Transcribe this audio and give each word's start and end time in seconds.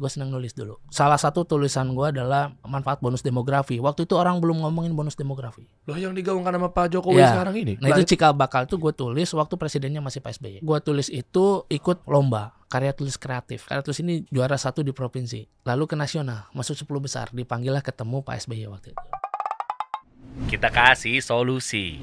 gue 0.00 0.08
seneng 0.08 0.32
nulis 0.32 0.56
dulu. 0.56 0.80
Salah 0.88 1.20
satu 1.20 1.44
tulisan 1.44 1.92
gue 1.92 2.06
adalah 2.08 2.56
manfaat 2.64 3.04
bonus 3.04 3.20
demografi. 3.20 3.76
Waktu 3.76 4.08
itu 4.08 4.16
orang 4.16 4.40
belum 4.40 4.64
ngomongin 4.64 4.96
bonus 4.96 5.12
demografi. 5.12 5.68
Loh 5.84 6.00
yang 6.00 6.16
digaungkan 6.16 6.56
sama 6.56 6.72
Pak 6.72 6.96
Jokowi 6.96 7.20
Ya. 7.20 7.36
sekarang 7.36 7.52
ini. 7.60 7.76
Nah 7.76 7.92
itu 7.92 8.16
cikal 8.16 8.32
bakal 8.32 8.64
itu 8.64 8.80
gue 8.80 8.92
tulis 8.96 9.28
waktu 9.36 9.54
presidennya 9.60 10.00
masih 10.00 10.24
Pak 10.24 10.40
SBY. 10.40 10.64
Gue 10.64 10.78
tulis 10.80 11.12
itu 11.12 11.68
ikut 11.68 12.08
lomba 12.08 12.56
karya 12.72 12.96
tulis 12.96 13.20
kreatif. 13.20 13.68
Karya 13.68 13.84
tulis 13.84 14.00
ini 14.00 14.24
juara 14.32 14.56
satu 14.56 14.80
di 14.80 14.96
provinsi. 14.96 15.44
Lalu 15.68 15.84
ke 15.84 15.96
nasional, 15.98 16.48
masuk 16.56 16.78
10 16.78 16.88
besar. 17.04 17.26
Dipanggillah 17.28 17.84
ketemu 17.84 18.24
Pak 18.24 18.40
SBY 18.40 18.64
waktu 18.72 18.96
itu. 18.96 19.04
Kita 20.48 20.72
kasih 20.72 21.20
solusi. 21.20 22.00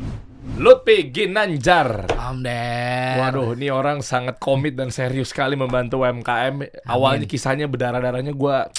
Lutfi 0.56 1.12
Ginanjar. 1.12 2.08
Om 2.08 2.40
Der. 2.40 3.20
Waduh, 3.20 3.60
ini 3.60 3.68
orang 3.68 4.00
sangat 4.00 4.40
komit 4.40 4.80
dan 4.80 4.88
serius 4.96 5.36
sekali 5.36 5.60
membantu 5.60 6.08
UMKM. 6.08 6.88
Awalnya 6.88 7.28
kisahnya 7.28 7.68
berdarah-darahnya 7.68 8.32
gua 8.32 8.72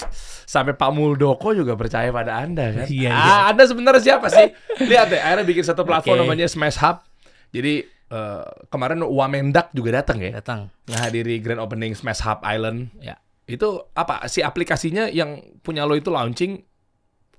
sampai 0.49 0.73
Pak 0.73 0.89
Muldoko 0.89 1.53
juga 1.53 1.77
percaya 1.77 2.09
pada 2.09 2.41
Anda 2.41 2.73
kan. 2.73 2.85
Iya, 2.89 3.13
ah, 3.13 3.21
iya. 3.21 3.35
Anda 3.53 3.63
sebenarnya 3.69 4.01
siapa 4.01 4.33
sih? 4.33 4.49
Lihat 4.89 5.13
deh, 5.13 5.21
akhirnya 5.21 5.45
bikin 5.45 5.61
satu 5.61 5.85
platform 5.85 6.17
Oke. 6.17 6.21
namanya 6.25 6.49
Smash 6.49 6.81
Hub. 6.81 7.05
Jadi 7.53 7.85
eh, 7.85 8.45
kemarin 8.73 9.05
Wamendak 9.05 9.69
juga 9.77 10.01
datang 10.01 10.17
ya, 10.17 10.41
Datang. 10.41 10.73
ngehadiri 10.89 11.37
grand 11.37 11.61
opening 11.61 11.93
Smash 11.93 12.25
Hub 12.25 12.41
Island. 12.41 12.89
Ya. 12.97 13.21
Itu 13.45 13.89
apa 13.93 14.25
sih 14.25 14.41
aplikasinya 14.41 15.05
yang 15.05 15.61
punya 15.61 15.85
lo 15.85 15.93
itu 15.93 16.09
launching? 16.09 16.68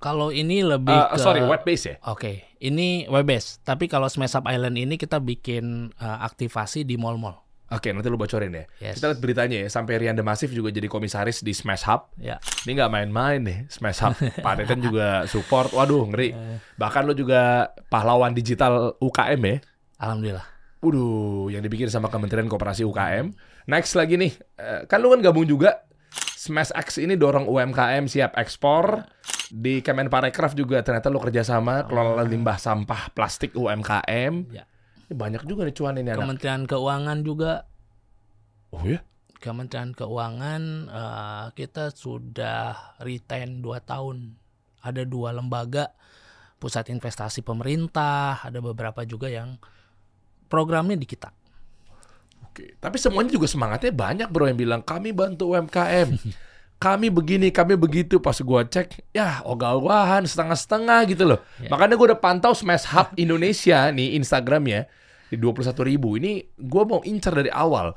Kalau 0.01 0.33
ini 0.33 0.65
lebih 0.65 0.97
Eh, 0.97 1.07
ke 1.13 1.21
sorry, 1.21 1.45
web 1.45 1.61
base 1.61 1.85
ya? 1.85 1.97
Oke, 2.09 2.57
ini 2.59 3.05
web 3.07 3.29
based. 3.29 3.61
Tapi 3.63 3.85
kalau 3.85 4.09
Smash 4.09 4.33
Up 4.33 4.49
Island 4.49 4.81
ini 4.81 4.97
kita 4.97 5.21
bikin 5.21 5.93
eh, 5.93 6.19
aktivasi 6.25 6.89
di 6.89 6.97
mall-mall. 6.97 7.37
Oke, 7.71 7.95
nanti 7.95 8.11
lu 8.11 8.19
bocorin 8.19 8.51
ya. 8.51 8.65
Yes. 8.83 8.99
Kita 8.99 9.15
lihat 9.15 9.21
beritanya 9.23 9.63
ya, 9.63 9.69
sampai 9.71 9.95
Rian 10.03 10.19
Demasif 10.19 10.51
juga 10.51 10.75
jadi 10.75 10.91
komisaris 10.91 11.47
di 11.47 11.55
Smash 11.55 11.87
Hub. 11.87 12.11
Ya. 12.19 12.43
Ini 12.67 12.75
nggak 12.75 12.91
main-main 12.91 13.39
nih, 13.47 13.59
Smash 13.71 14.03
Hub. 14.03 14.19
Pak 14.45 14.59
Teten 14.59 14.83
juga 14.83 15.23
support, 15.31 15.71
waduh 15.71 16.03
ngeri. 16.11 16.35
Bahkan 16.75 17.07
lo 17.07 17.15
juga 17.15 17.71
pahlawan 17.87 18.35
digital 18.35 18.99
UKM 18.99 19.41
ya. 19.47 19.57
Alhamdulillah. 20.03 20.43
Waduh, 20.83 21.53
yang 21.53 21.63
dibikin 21.63 21.87
sama 21.87 22.11
Kementerian 22.11 22.51
Koperasi 22.51 22.83
UKM. 22.83 23.37
Next 23.71 23.95
lagi 23.95 24.19
nih, 24.19 24.33
eh, 24.59 24.81
kan 24.91 24.99
lu 24.99 25.15
kan 25.15 25.23
gabung 25.23 25.47
juga. 25.47 25.85
Smash 26.41 26.73
X 26.73 26.97
ini 26.97 27.21
dorong 27.21 27.45
UMKM 27.45 28.09
siap 28.09 28.33
ekspor. 28.41 29.05
Di 29.53 29.85
Kemenparekraf 29.85 30.57
juga 30.57 30.81
ternyata 30.81 31.13
lo 31.13 31.21
kerjasama 31.21 31.85
kelola 31.85 32.25
limbah 32.25 32.57
sampah 32.57 33.13
plastik 33.13 33.53
UMKM. 33.53 34.49
Ya. 34.49 34.65
Ini 35.05 35.13
banyak 35.13 35.45
juga 35.45 35.69
nih 35.69 35.77
cuan 35.77 36.01
ini 36.01 36.09
anak. 36.09 36.25
Kementerian 36.25 36.65
Keuangan 36.65 37.19
juga 37.21 37.69
Oh 38.73 38.81
ya? 38.89 39.05
Kementerian 39.37 39.93
Keuangan 39.93 40.63
eh, 40.89 41.47
kita 41.53 41.93
sudah 41.93 42.97
retain 43.05 43.61
2 43.61 43.69
tahun. 43.85 44.33
Ada 44.81 45.05
dua 45.05 45.37
lembaga 45.37 45.93
pusat 46.57 46.89
investasi 46.89 47.45
pemerintah, 47.45 48.41
ada 48.41 48.65
beberapa 48.65 49.05
juga 49.05 49.29
yang 49.29 49.61
programnya 50.49 50.97
di 50.97 51.05
kita. 51.05 51.37
Oke, 52.51 52.75
tapi 52.83 52.99
semuanya 52.99 53.31
juga 53.31 53.47
semangatnya 53.47 53.95
banyak 53.95 54.29
bro 54.29 54.51
yang 54.51 54.59
bilang 54.59 54.83
kami 54.83 55.15
bantu 55.15 55.55
UMKM. 55.55 56.19
kami 56.85 57.07
begini, 57.09 57.55
kami 57.55 57.79
begitu. 57.79 58.19
Pas 58.19 58.35
gua 58.43 58.67
cek, 58.67 59.15
ya 59.15 59.39
ogah-ogahan, 59.47 60.27
setengah-setengah 60.27 61.01
gitu 61.07 61.25
loh. 61.31 61.39
Ya. 61.63 61.71
Makanya 61.71 61.95
gua 61.95 62.13
udah 62.13 62.21
pantau 62.21 62.51
Smash 62.53 62.91
Hub 62.91 63.15
Indonesia 63.23 63.87
nih 63.89 64.19
Instagramnya 64.19 64.91
di 65.31 65.39
21 65.39 65.71
ribu. 65.87 66.19
Ini 66.19 66.59
gua 66.59 66.83
mau 66.85 67.01
incar 67.07 67.39
dari 67.39 67.55
awal. 67.55 67.95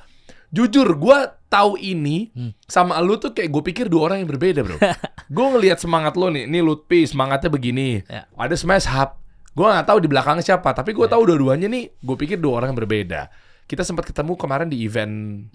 Jujur, 0.54 0.86
gua 1.02 1.34
tahu 1.50 1.82
ini 1.82 2.30
Hmm. 2.30 2.54
sama 2.70 3.02
lu 3.02 3.18
tuh 3.18 3.34
kayak 3.34 3.50
gue 3.50 3.64
pikir 3.74 3.86
dua 3.90 4.10
orang 4.10 4.22
yang 4.22 4.30
berbeda 4.30 4.62
bro. 4.62 4.78
gue 5.38 5.46
ngelihat 5.50 5.82
semangat 5.82 6.14
lo 6.14 6.30
nih, 6.30 6.46
ini 6.46 6.62
Lutfi 6.62 7.06
semangatnya 7.06 7.50
begini. 7.50 8.02
Ya. 8.06 8.30
Ada 8.34 8.54
Smash 8.54 8.86
Hub. 8.86 9.18
Gue 9.54 9.66
nggak 9.66 9.86
tahu 9.86 9.98
di 10.02 10.10
belakangnya 10.10 10.46
siapa, 10.46 10.74
tapi 10.74 10.94
Ya. 10.94 10.98
gue 11.02 11.08
tahu 11.10 11.22
dua-duanya 11.26 11.70
nih. 11.70 11.94
Gue 12.02 12.18
pikir 12.18 12.38
dua 12.38 12.62
orang 12.62 12.74
yang 12.74 12.80
berbeda. 12.86 13.30
Kita 13.74 13.82
sempat 13.82 14.06
ketemu 14.06 14.38
kemarin 14.38 14.70
di 14.70 14.86
event 14.86 15.50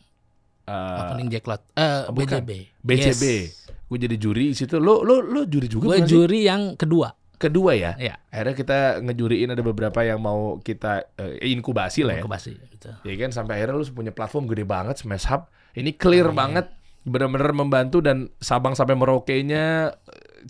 uh, 0.67 1.07
Opening 1.07 1.31
Jacklot. 1.31 1.63
Eh 1.79 2.11
bukan. 2.11 2.43
BJB. 2.43 2.51
BCB. 2.83 3.23
Yes. 3.23 3.71
Gue 3.87 3.99
jadi 4.03 4.17
juri 4.19 4.51
di 4.51 4.57
situ. 4.59 4.83
Lo 4.83 5.07
lo 5.07 5.23
lo 5.23 5.47
juri 5.47 5.71
juga 5.71 5.95
Gue 5.95 6.03
sih? 6.03 6.19
juri 6.19 6.51
yang 6.51 6.75
kedua. 6.75 7.15
kedua 7.39 7.71
ya. 7.79 7.95
Ya. 8.03 8.19
Akhirnya 8.35 8.55
kita 8.59 8.79
ngejuriin 8.99 9.55
ada 9.55 9.63
beberapa 9.63 10.03
yang 10.03 10.19
mau 10.19 10.59
kita 10.59 11.07
eh, 11.15 11.55
inkubasi 11.55 12.03
lah 12.03 12.19
ya. 12.19 12.27
Inkubasi, 12.27 12.59
gitu. 12.75 12.91
Ya 13.07 13.15
kan 13.15 13.31
sampai 13.31 13.63
akhirnya 13.63 13.79
lu 13.79 13.87
punya 13.95 14.11
platform 14.11 14.51
gede 14.51 14.67
banget 14.67 14.99
Smash 14.99 15.31
Hub. 15.31 15.47
Ini 15.79 15.95
clear 15.95 16.35
Amin. 16.35 16.35
banget 16.35 16.67
benar-benar 17.07 17.55
membantu 17.55 18.03
dan 18.03 18.27
Sabang 18.43 18.75
sampai 18.75 18.99
Merauke-nya 18.99 19.95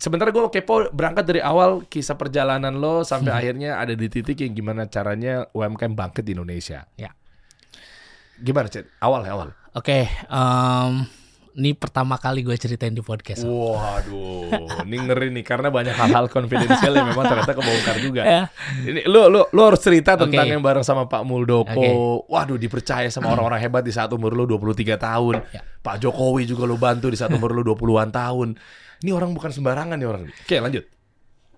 sebenarnya 0.01 0.33
gue 0.33 0.45
kepo 0.49 0.89
berangkat 0.89 1.25
dari 1.29 1.41
awal 1.45 1.85
kisah 1.85 2.17
perjalanan 2.17 2.73
lo 2.81 3.05
sampai 3.05 3.37
akhirnya 3.45 3.77
ada 3.77 3.93
di 3.93 4.09
titik 4.09 4.41
yang 4.41 4.57
gimana 4.57 4.89
caranya 4.89 5.45
UMKM 5.53 5.93
bangkit 5.93 6.25
di 6.25 6.33
Indonesia. 6.33 6.89
Ya. 6.97 7.13
Gimana, 8.39 8.67
Ced? 8.71 8.87
Awal 8.99 9.27
ya, 9.27 9.33
awal. 9.35 9.49
Oke, 9.75 10.07
em, 10.09 10.93
ini 11.55 11.75
pertama 11.75 12.15
kali 12.19 12.47
gue 12.47 12.55
ceritain 12.55 12.95
di 12.95 13.03
podcast. 13.03 13.43
Waduh, 13.43 14.87
ini 14.87 14.97
ngeri 14.97 15.35
nih 15.35 15.43
karena 15.43 15.69
banyak 15.69 15.91
hal-hal 15.91 16.31
konfidensial 16.31 16.95
yang 16.95 17.11
memang 17.11 17.27
ternyata 17.27 17.53
kebongkar 17.53 17.97
juga. 17.99 18.23
Ya. 18.23 18.43
Ini 18.79 19.11
lu 19.11 19.27
lu 19.27 19.43
lu 19.51 19.61
harus 19.63 19.83
cerita 19.83 20.15
tentang 20.15 20.47
Oke. 20.47 20.55
yang 20.55 20.63
bareng 20.63 20.87
sama 20.87 21.11
Pak 21.11 21.23
Muldoko. 21.27 21.67
Oke. 21.75 21.91
Waduh, 22.31 22.59
dipercaya 22.59 23.11
sama 23.11 23.35
orang-orang 23.35 23.59
hebat 23.59 23.83
di 23.83 23.91
saat 23.91 24.11
umur 24.15 24.35
lu 24.35 24.47
23 24.47 24.95
tahun. 24.99 25.35
Ya. 25.51 25.63
Pak 25.83 25.99
Jokowi 25.99 26.47
juga 26.47 26.63
lu 26.63 26.79
bantu 26.79 27.11
di 27.11 27.19
saat 27.19 27.35
umur 27.39 27.51
lu 27.51 27.63
20-an 27.67 28.11
tahun. 28.15 28.55
Ini 29.03 29.11
orang 29.15 29.31
bukan 29.35 29.51
sembarangan 29.51 29.99
nih 29.99 30.09
orang. 30.09 30.23
ini. 30.27 30.33
Oke, 30.35 30.57
lanjut. 30.59 30.85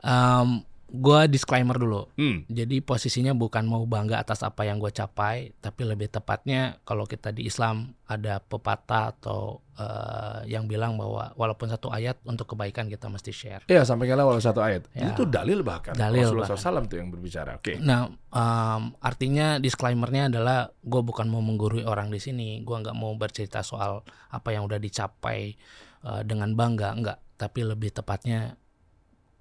Em, 0.00 0.48
gue 0.90 1.20
disclaimer 1.30 1.78
dulu. 1.78 2.10
Hmm. 2.18 2.42
Jadi 2.50 2.82
posisinya 2.82 3.30
bukan 3.30 3.62
mau 3.62 3.86
bangga 3.86 4.18
atas 4.18 4.42
apa 4.42 4.66
yang 4.66 4.82
gue 4.82 4.90
capai, 4.90 5.54
tapi 5.62 5.86
lebih 5.86 6.10
tepatnya 6.10 6.82
kalau 6.82 7.06
kita 7.06 7.30
di 7.30 7.46
Islam 7.46 7.94
ada 8.10 8.42
pepatah 8.42 9.14
atau 9.14 9.62
eh, 9.78 10.50
yang 10.50 10.66
bilang 10.66 10.98
bahwa 10.98 11.30
walaupun 11.38 11.70
satu 11.70 11.94
ayat 11.94 12.18
untuk 12.26 12.52
kebaikan 12.54 12.90
kita 12.90 13.06
mesti 13.06 13.30
share. 13.30 13.62
Iya, 13.70 13.86
sampaikan 13.86 14.18
walau 14.18 14.42
satu 14.42 14.58
ayat. 14.58 14.90
Ya. 14.90 15.14
Itu 15.14 15.30
dalil 15.30 15.62
bahkan. 15.62 15.94
Dalil 15.94 16.26
Rasulullah 16.26 16.50
bahkan. 16.50 16.74
SAW 16.82 16.90
tuh 16.90 16.98
yang 16.98 17.08
berbicara. 17.14 17.62
Oke. 17.62 17.78
Nah, 17.78 18.10
em, 18.10 18.82
artinya 18.98 19.62
disclaimernya 19.62 20.26
adalah 20.26 20.74
gue 20.74 21.02
bukan 21.06 21.30
mau 21.30 21.40
menggurui 21.40 21.86
orang 21.86 22.10
di 22.10 22.18
sini, 22.18 22.66
gue 22.66 22.76
nggak 22.76 22.98
mau 22.98 23.14
bercerita 23.14 23.62
soal 23.62 24.02
apa 24.34 24.48
yang 24.50 24.66
udah 24.66 24.82
dicapai 24.82 25.54
eh, 26.02 26.22
dengan 26.26 26.50
bangga, 26.58 26.90
enggak. 26.98 27.18
Tapi 27.38 27.64
lebih 27.64 27.94
tepatnya 27.94 28.59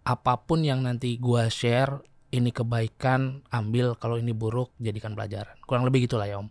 apa 0.03 0.33
pun 0.41 0.63
yang 0.63 0.83
nanti 0.85 1.19
gue 1.19 1.47
share 1.51 2.01
ini 2.29 2.53
kebaikan 2.53 3.41
ambil 3.49 3.97
kalau 3.97 4.21
ini 4.21 4.33
buruk 4.33 4.73
jadikan 4.77 5.17
pelajaran 5.17 5.57
kurang 5.65 5.85
lebih 5.85 6.05
gitulah 6.09 6.25
ya 6.29 6.41
om. 6.41 6.49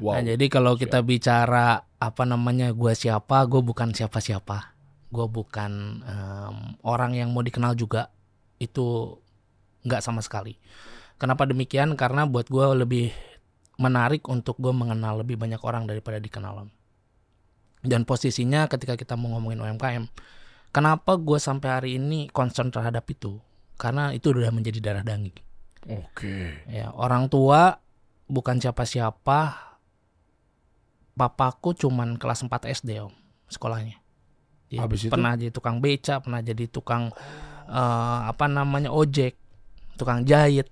Wow. 0.00 0.16
Nah, 0.16 0.32
jadi 0.32 0.46
kalau 0.48 0.80
kita 0.80 1.04
bicara 1.04 1.84
apa 2.00 2.22
namanya 2.24 2.72
gue 2.72 2.92
siapa, 2.96 3.44
gue 3.44 3.60
bukan 3.60 3.92
siapa-siapa, 3.92 4.72
gue 5.12 5.26
bukan 5.28 5.72
em, 6.00 6.56
orang 6.88 7.12
yang 7.18 7.28
mau 7.36 7.44
dikenal 7.44 7.76
juga 7.76 8.08
itu 8.56 9.20
nggak 9.84 10.00
sama 10.00 10.24
sekali. 10.24 10.56
Kenapa 11.20 11.44
demikian? 11.44 12.00
Karena 12.00 12.24
buat 12.24 12.48
gue 12.48 12.64
lebih 12.80 13.12
menarik 13.76 14.24
untuk 14.32 14.56
gue 14.56 14.72
mengenal 14.72 15.20
lebih 15.20 15.36
banyak 15.36 15.60
orang 15.60 15.84
daripada 15.84 16.16
dikenal 16.16 16.64
om. 16.64 16.70
Dan 17.84 18.08
posisinya 18.08 18.68
ketika 18.68 18.96
kita 18.96 19.20
mau 19.20 19.36
ngomongin 19.36 19.60
UMKM, 19.60 20.04
kenapa 20.70 21.18
gue 21.18 21.38
sampai 21.38 21.68
hari 21.70 21.90
ini 21.98 22.26
concern 22.30 22.70
terhadap 22.70 23.06
itu? 23.10 23.38
Karena 23.78 24.12
itu 24.14 24.30
udah 24.34 24.52
menjadi 24.52 24.78
darah 24.82 25.04
daging. 25.06 25.36
Oke. 25.88 26.66
Ya, 26.68 26.92
orang 26.92 27.30
tua 27.32 27.80
bukan 28.28 28.60
siapa-siapa. 28.60 29.70
Papaku 31.16 31.76
cuman 31.76 32.16
kelas 32.16 32.40
4 32.48 32.64
SD, 32.80 32.96
Om, 33.04 33.12
sekolahnya. 33.52 34.00
Dia 34.72 34.86
Habis 34.86 35.04
itu? 35.04 35.12
pernah 35.12 35.36
jadi 35.36 35.52
tukang 35.52 35.82
beca, 35.82 36.22
pernah 36.22 36.40
jadi 36.40 36.64
tukang 36.70 37.12
eh, 37.68 38.20
apa 38.24 38.46
namanya 38.48 38.88
ojek, 38.88 39.36
tukang 40.00 40.24
jahit, 40.24 40.70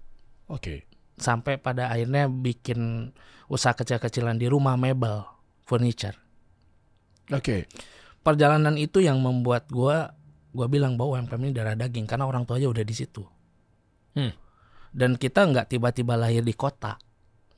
Oke. 0.48 0.88
sampai 1.20 1.60
pada 1.60 1.92
akhirnya 1.92 2.30
bikin 2.32 3.12
usaha 3.50 3.76
kecil-kecilan 3.76 4.40
di 4.40 4.48
rumah 4.48 4.78
mebel, 4.80 5.26
furniture. 5.68 6.16
Oke. 7.28 7.68
Perjalanan 8.22 8.74
itu 8.76 9.00
yang 9.00 9.22
membuat 9.22 9.70
gua 9.70 10.12
gua 10.52 10.66
bilang 10.66 10.98
bahwa 10.98 11.20
UMKM 11.20 11.42
ini 11.44 11.52
darah 11.54 11.76
daging 11.78 12.04
karena 12.08 12.24
orang 12.26 12.44
tua 12.44 12.58
aja 12.58 12.68
udah 12.68 12.84
di 12.84 12.94
situ. 12.94 13.22
Hmm. 14.16 14.34
Dan 14.90 15.14
kita 15.14 15.46
nggak 15.46 15.70
tiba-tiba 15.76 16.18
lahir 16.18 16.42
di 16.42 16.52
kota. 16.56 16.98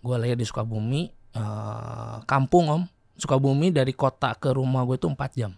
Gua 0.00 0.16
lahir 0.20 0.36
di 0.36 0.44
Sukabumi, 0.44 1.08
eh, 1.36 2.16
kampung 2.24 2.66
om. 2.68 2.82
Sukabumi 3.20 3.68
dari 3.68 3.92
kota 3.92 4.32
ke 4.32 4.48
rumah 4.56 4.80
gue 4.88 4.96
itu 4.96 5.04
4 5.04 5.32
jam. 5.36 5.52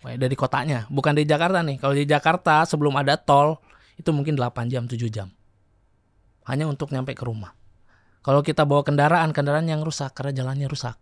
Dari 0.00 0.32
kotanya, 0.38 0.86
bukan 0.86 1.18
di 1.18 1.26
Jakarta 1.26 1.58
nih. 1.60 1.76
Kalau 1.82 1.90
di 1.90 2.06
Jakarta 2.06 2.62
sebelum 2.62 2.94
ada 2.94 3.18
tol 3.18 3.58
itu 3.98 4.14
mungkin 4.14 4.38
8 4.38 4.70
jam, 4.70 4.86
7 4.86 5.10
jam. 5.10 5.28
Hanya 6.46 6.70
untuk 6.70 6.94
nyampe 6.94 7.18
ke 7.18 7.26
rumah. 7.26 7.52
Kalau 8.22 8.46
kita 8.46 8.62
bawa 8.62 8.86
kendaraan, 8.86 9.34
kendaraan 9.34 9.66
yang 9.66 9.82
rusak 9.82 10.14
karena 10.14 10.32
jalannya 10.32 10.70
rusak. 10.70 10.96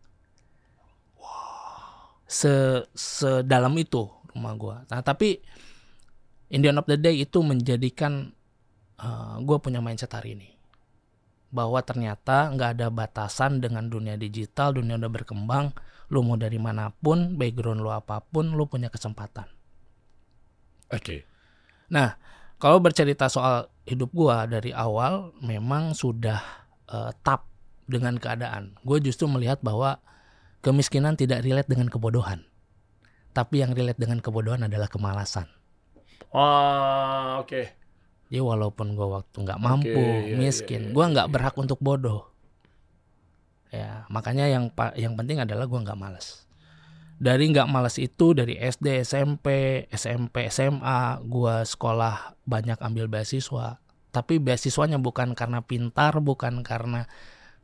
Se 2.29 2.85
sedalam 2.93 3.73
itu 3.81 4.05
rumah 4.37 4.55
gua. 4.55 4.77
Nah, 4.93 5.01
tapi 5.01 5.41
in 6.53 6.61
the 6.61 6.69
end 6.69 6.79
of 6.79 6.87
the 6.87 7.01
day 7.01 7.25
itu 7.25 7.41
menjadikan 7.41 8.37
uh, 9.01 9.41
gua 9.41 9.59
punya 9.59 9.81
mindset 9.81 10.13
hari 10.13 10.37
ini 10.37 10.53
bahwa 11.49 11.81
ternyata 11.81 12.53
nggak 12.53 12.71
ada 12.77 12.89
batasan 12.93 13.65
dengan 13.65 13.89
dunia 13.89 14.21
digital, 14.21 14.77
dunia 14.77 15.01
udah 15.01 15.09
berkembang, 15.09 15.73
lu 16.13 16.21
mau 16.21 16.37
dari 16.37 16.61
mana 16.61 16.93
pun, 16.93 17.41
background 17.41 17.81
lu 17.81 17.89
apa 17.89 18.21
pun, 18.21 18.53
lu 18.53 18.69
punya 18.69 18.93
kesempatan. 18.93 19.49
Oke. 20.93 21.25
Nah, 21.89 22.21
kalau 22.61 22.85
bercerita 22.85 23.33
soal 23.33 23.73
hidup 23.89 24.13
gua 24.13 24.45
dari 24.45 24.77
awal 24.77 25.33
memang 25.41 25.97
sudah 25.97 26.69
uh, 26.93 27.17
tap 27.25 27.49
dengan 27.89 28.21
keadaan. 28.21 28.77
Gue 28.85 29.01
justru 29.01 29.25
melihat 29.25 29.65
bahwa 29.65 29.99
kemiskinan 30.61 31.15
tidak 31.15 31.47
relate 31.47 31.71
dengan 31.71 31.89
kebodohan. 31.93 32.47
Tapi 33.33 33.63
yang 33.63 33.77
relate 33.77 34.01
dengan 34.01 34.19
kebodohan 34.19 34.67
adalah 34.67 34.91
kemalasan. 34.91 35.47
Oh, 36.35 37.41
oke. 37.41 37.63
Jadi 38.29 38.41
walaupun 38.45 38.93
gue 38.93 39.09
waktu 39.09 39.37
nggak 39.41 39.61
mampu, 39.63 39.89
iya, 40.05 40.33
iya, 40.33 40.37
miskin, 40.37 40.93
iya, 40.93 40.93
gue 40.93 41.05
nggak 41.17 41.29
iya. 41.29 41.33
berhak 41.33 41.57
untuk 41.57 41.81
bodoh. 41.81 42.29
Ya, 43.73 44.05
makanya 44.13 44.49
yang 44.49 44.69
yang 44.97 45.17
penting 45.17 45.41
adalah 45.41 45.65
gue 45.65 45.81
nggak 45.81 45.97
malas. 45.97 46.45
Dari 47.19 47.49
nggak 47.49 47.69
malas 47.73 47.97
itu 47.97 48.37
dari 48.37 48.61
SD, 48.61 49.03
SMP, 49.03 49.47
SMP, 49.91 50.53
SMA, 50.53 51.25
gue 51.25 51.55
sekolah 51.65 52.37
banyak 52.45 52.79
ambil 52.85 53.09
beasiswa. 53.09 53.81
Tapi 54.13 54.41
beasiswanya 54.41 55.01
bukan 55.01 55.33
karena 55.33 55.65
pintar, 55.65 56.21
bukan 56.21 56.61
karena 56.61 57.09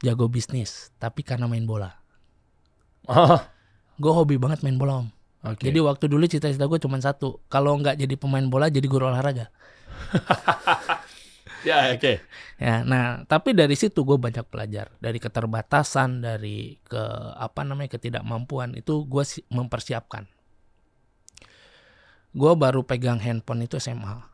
jago 0.01 0.33
bisnis, 0.33 0.93
tapi 0.97 1.25
karena 1.25 1.45
main 1.45 1.69
bola. 1.69 2.04
Oh, 3.09 3.37
Gue 3.95 4.13
hobi 4.13 4.37
banget 4.41 4.61
main 4.67 4.75
bola 4.75 5.07
om. 5.07 5.09
oke. 5.47 5.63
Jadi 5.63 5.79
waktu 5.79 6.05
dulu 6.11 6.25
cita-cita 6.27 6.67
gue 6.67 6.81
cuma 6.83 6.99
satu, 6.99 7.39
kalau 7.47 7.79
nggak 7.79 8.01
jadi 8.01 8.15
pemain 8.19 8.43
bola 8.47 8.67
jadi 8.67 8.87
guru 8.91 9.07
olahraga. 9.07 9.55
ya, 11.69 11.95
oke. 11.95 12.13
Ya, 12.59 12.83
nah 12.83 13.23
tapi 13.27 13.55
dari 13.55 13.75
situ 13.79 14.03
gue 14.03 14.19
banyak 14.19 14.47
belajar 14.51 14.91
dari 14.99 15.19
keterbatasan, 15.23 16.23
dari 16.27 16.79
ke 16.83 17.03
apa 17.39 17.63
namanya 17.63 17.95
ketidakmampuan 17.95 18.75
itu 18.75 19.07
gue 19.07 19.25
mempersiapkan. 19.55 20.27
Gue 22.35 22.53
baru 22.59 22.83
pegang 22.83 23.23
handphone 23.23 23.63
itu 23.67 23.79
SMA 23.79 24.27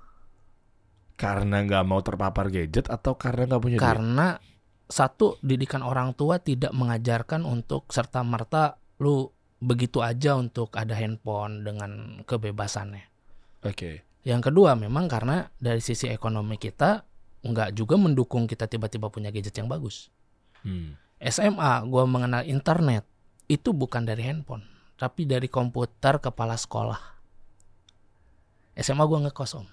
Karena 1.20 1.61
nggak 1.61 1.84
mau 1.84 2.00
terpapar 2.00 2.49
gadget 2.49 2.88
atau 2.88 3.12
karena 3.20 3.44
nggak 3.44 3.62
punya 3.64 3.78
duit? 3.84 4.00
Satu 4.90 5.38
didikan 5.40 5.81
orang 5.87 6.12
tua 6.19 6.42
tidak 6.42 6.75
mengajarkan 6.75 7.46
untuk 7.46 7.88
serta 7.94 8.26
merta 8.26 8.76
lu 8.98 9.31
begitu 9.62 10.02
aja 10.02 10.34
untuk 10.37 10.75
ada 10.75 10.92
handphone 10.98 11.62
dengan 11.62 12.20
kebebasannya. 12.26 13.06
Oke. 13.64 14.02
Yang 14.26 14.52
kedua 14.52 14.76
memang 14.76 15.08
karena 15.08 15.48
dari 15.56 15.81
sisi 15.81 16.10
ekonomi 16.10 16.60
kita 16.60 17.06
nggak 17.40 17.72
juga 17.72 17.96
mendukung 17.96 18.44
kita 18.44 18.69
tiba-tiba 18.69 19.08
punya 19.08 19.32
gadget 19.32 19.56
yang 19.56 19.70
bagus. 19.70 20.12
Hmm. 20.60 21.00
SMA 21.20 21.84
gue 21.88 22.04
mengenal 22.08 22.48
internet 22.48 23.04
itu 23.48 23.76
bukan 23.76 24.08
dari 24.08 24.25
handphone 24.25 24.64
tapi 24.96 25.28
dari 25.28 25.48
komputer 25.48 26.20
kepala 26.20 26.56
sekolah 26.56 27.00
SMA 28.76 29.04
gue 29.04 29.19
ngekos 29.28 29.52
om 29.60 29.69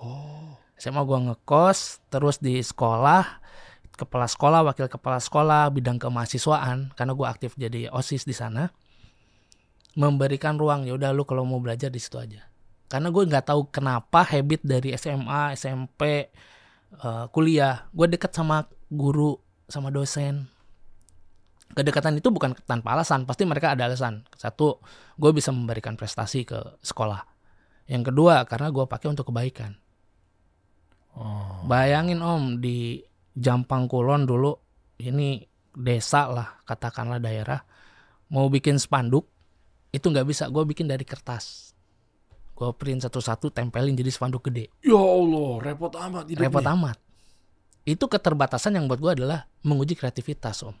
Oh. 0.00 0.56
SMA 0.80 1.04
gue 1.04 1.18
ngekos 1.28 2.00
terus 2.08 2.40
di 2.40 2.56
sekolah 2.56 3.39
kepala 4.00 4.24
sekolah 4.24 4.64
wakil 4.64 4.88
kepala 4.88 5.20
sekolah 5.20 5.68
bidang 5.68 6.00
kemahasiswaan 6.00 6.96
karena 6.96 7.12
gue 7.12 7.26
aktif 7.28 7.52
jadi 7.60 7.92
osis 7.92 8.24
di 8.24 8.32
sana 8.32 8.72
memberikan 9.98 10.56
ruang 10.56 10.86
ya 10.86 10.94
udah 10.94 11.10
lu 11.10 11.26
kalau 11.26 11.42
mau 11.42 11.58
belajar 11.58 11.90
di 11.90 12.00
situ 12.00 12.16
aja. 12.16 12.46
Karena 12.90 13.10
gue 13.10 13.22
nggak 13.22 13.46
tahu 13.46 13.70
kenapa 13.70 14.26
habit 14.26 14.62
dari 14.66 14.90
SMA 14.98 15.54
SMP 15.54 16.30
eh, 16.94 17.24
kuliah 17.30 17.86
gue 17.94 18.06
deket 18.10 18.34
sama 18.34 18.66
guru 18.90 19.38
sama 19.70 19.90
dosen. 19.94 20.50
Kedekatan 21.70 22.18
itu 22.18 22.34
bukan 22.34 22.58
tanpa 22.66 22.98
alasan 22.98 23.26
pasti 23.26 23.46
mereka 23.46 23.74
ada 23.74 23.86
alasan. 23.86 24.26
Satu 24.34 24.82
gue 25.14 25.30
bisa 25.30 25.54
memberikan 25.54 25.94
prestasi 25.94 26.42
ke 26.42 26.58
sekolah. 26.82 27.22
Yang 27.86 28.10
kedua 28.10 28.42
karena 28.46 28.74
gue 28.74 28.84
pakai 28.86 29.10
untuk 29.10 29.30
kebaikan. 29.30 29.78
Oh. 31.14 31.66
Bayangin 31.66 32.22
om 32.22 32.62
di 32.62 33.02
Jampang 33.34 33.86
Kulon 33.86 34.26
dulu 34.26 34.52
ini 35.00 35.40
desa 35.74 36.28
lah 36.28 36.60
katakanlah 36.66 37.22
daerah. 37.22 37.62
Mau 38.30 38.46
bikin 38.46 38.78
spanduk 38.78 39.26
itu 39.90 40.06
nggak 40.06 40.26
bisa. 40.26 40.46
Gue 40.50 40.62
bikin 40.66 40.86
dari 40.86 41.02
kertas. 41.02 41.74
Gue 42.54 42.70
print 42.76 43.02
satu-satu 43.06 43.50
tempelin 43.50 43.96
jadi 43.96 44.12
spanduk 44.12 44.52
gede. 44.52 44.68
Ya 44.84 45.00
Allah, 45.00 45.50
repot 45.64 45.90
amat 45.96 46.28
hidupnya. 46.28 46.44
repot 46.46 46.66
amat. 46.76 46.96
Itu 47.88 48.06
keterbatasan 48.06 48.76
yang 48.76 48.84
buat 48.86 49.00
gue 49.00 49.12
adalah 49.22 49.48
menguji 49.64 49.96
kreativitas 49.96 50.62
om. 50.62 50.76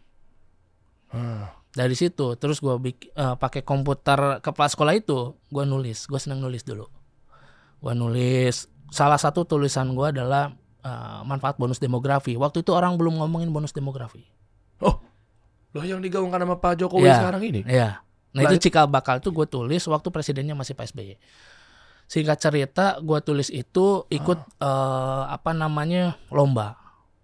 Ah. 1.10 1.58
dari 1.74 1.98
situ 1.98 2.38
terus 2.38 2.62
gue 2.62 2.70
eh, 2.86 3.34
pakai 3.34 3.66
komputer 3.66 4.38
kepala 4.38 4.70
sekolah 4.70 4.94
itu 4.94 5.34
gue 5.50 5.64
nulis. 5.66 6.06
Gue 6.06 6.20
senang 6.22 6.44
nulis 6.44 6.62
dulu. 6.62 6.86
Gue 7.80 7.94
nulis. 7.96 8.68
Salah 8.90 9.18
satu 9.18 9.46
tulisan 9.46 9.94
gue 9.94 10.06
adalah 10.06 10.54
eh, 10.80 11.20
manfaat 11.22 11.56
bonus 11.56 11.76
demografi 11.76 12.34
waktu 12.34 12.60
itu 12.60 12.70
orang 12.70 12.96
belum 12.96 13.18
ngomongin 13.18 13.48
bonus 13.48 13.70
demografi 13.70 14.24
Loh 15.70 15.86
yang 15.86 16.02
digaungkan 16.02 16.42
sama 16.42 16.58
Pak 16.58 16.82
Jokowi 16.82 17.06
Ya. 17.06 17.22
sekarang 17.22 17.42
ini? 17.46 17.62
Iya. 17.62 18.02
Nah 18.30 18.42
itu 18.42 18.58
cikal 18.60 18.90
bakal 18.90 19.22
tuh 19.22 19.30
gue 19.30 19.46
tulis 19.46 19.78
waktu 19.86 20.08
presidennya 20.10 20.54
masih 20.54 20.74
Pak 20.74 20.90
SBY. 20.90 21.14
Singkat 22.04 22.38
cerita 22.42 22.98
gue 22.98 23.18
tulis 23.22 23.46
itu 23.48 24.02
ikut 24.08 24.38
eh, 24.58 25.22
apa 25.26 25.54
namanya 25.54 26.18
lomba 26.28 26.74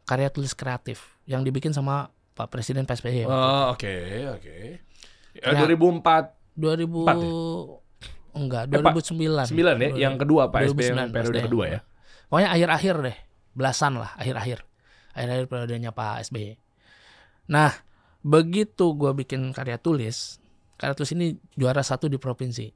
karya 0.06 0.30
tulis 0.30 0.54
kreatif 0.54 1.18
yang 1.26 1.42
dibikin 1.42 1.74
sama 1.74 2.06
Pak 2.38 2.46
Presiden 2.46 2.86
Pak 2.86 3.02
SBY. 3.02 3.26
Oh, 3.26 3.74
oke, 3.74 3.94
oke. 4.38 4.56
Ya, 5.34 5.50
Ya. 5.50 5.66
2004 5.66 6.38
2000 6.54 6.86
empat 7.02 7.16
ya? 7.18 7.30
enggak 8.32 8.62
Eh, 8.64 8.78
Pak, 8.78 8.92
2009. 8.94 9.50
9 9.50 9.74
ya, 9.76 9.90
yang 9.98 10.14
kedua 10.14 10.48
Pak 10.48 10.70
SBY 10.70 10.86
yang 10.86 11.10
2009 11.10 11.10
periode 11.10 11.40
kedua 11.42 11.64
ya. 11.66 11.80
Pokoknya 12.26 12.50
akhir-akhir 12.54 12.94
deh, 13.02 13.16
belasan 13.56 13.96
lah, 13.96 14.12
akhir-akhir. 14.20 14.62
Akhir-akhir 15.16 15.46
periodenya 15.48 15.90
Pak 15.96 16.28
SBY. 16.28 16.60
Nah, 17.48 17.72
begitu 18.20 18.92
gue 18.92 19.16
bikin 19.16 19.56
karya 19.56 19.80
tulis, 19.80 20.36
karya 20.76 20.92
tulis 20.92 21.16
ini 21.16 21.40
juara 21.56 21.80
satu 21.80 22.12
di 22.12 22.20
provinsi. 22.20 22.68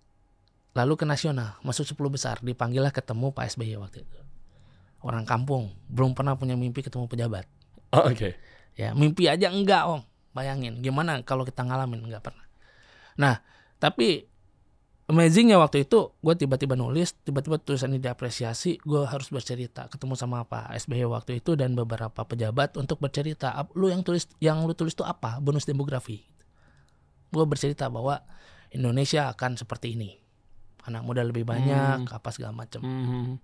Lalu 0.72 0.94
ke 0.96 1.04
nasional, 1.04 1.60
masuk 1.60 1.84
10 1.84 2.00
besar, 2.08 2.36
dipanggillah 2.40 2.94
ketemu 2.94 3.34
Pak 3.36 3.44
SBY 3.52 3.76
waktu 3.76 4.06
itu. 4.06 4.20
Orang 5.04 5.28
kampung, 5.28 5.74
belum 5.90 6.16
pernah 6.16 6.38
punya 6.38 6.56
mimpi 6.56 6.80
ketemu 6.80 7.10
pejabat. 7.10 7.44
Oh, 7.92 8.08
oke. 8.08 8.38
Ya, 8.78 8.94
mimpi 8.96 9.26
aja 9.26 9.50
enggak, 9.50 9.84
Om. 9.84 10.00
Bayangin, 10.30 10.78
gimana 10.78 11.20
kalau 11.26 11.42
kita 11.42 11.66
ngalamin 11.66 12.06
enggak 12.06 12.22
pernah. 12.30 12.46
Nah, 13.18 13.42
tapi 13.82 14.29
amazingnya 15.10 15.58
waktu 15.58 15.84
itu 15.84 16.14
gue 16.16 16.34
tiba-tiba 16.38 16.78
nulis, 16.78 17.18
tiba-tiba 17.20 17.58
tulisan 17.58 17.90
ini 17.90 17.98
diapresiasi, 17.98 18.78
gue 18.80 19.02
harus 19.02 19.28
bercerita, 19.28 19.90
ketemu 19.90 20.14
sama 20.14 20.46
Pak 20.46 20.70
SBY 20.86 21.10
waktu 21.10 21.42
itu 21.42 21.58
dan 21.58 21.74
beberapa 21.74 22.22
pejabat 22.22 22.78
untuk 22.78 23.02
bercerita, 23.02 23.50
"Ap- 23.52 23.74
lu 23.74 23.90
yang 23.90 24.06
tulis 24.06 24.30
yang 24.38 24.62
lu 24.64 24.72
tulis 24.72 24.94
itu 24.94 25.02
apa? 25.02 25.42
Bonus 25.42 25.66
demografi. 25.66 26.22
Gue 27.30 27.44
bercerita 27.44 27.90
bahwa 27.90 28.22
Indonesia 28.70 29.26
akan 29.28 29.58
seperti 29.58 29.98
ini. 29.98 30.14
Anak 30.86 31.02
muda 31.02 31.26
lebih 31.26 31.42
banyak, 31.44 32.06
apa 32.08 32.28
segala 32.30 32.54
macam. 32.56 32.80
Hmm. 32.80 33.36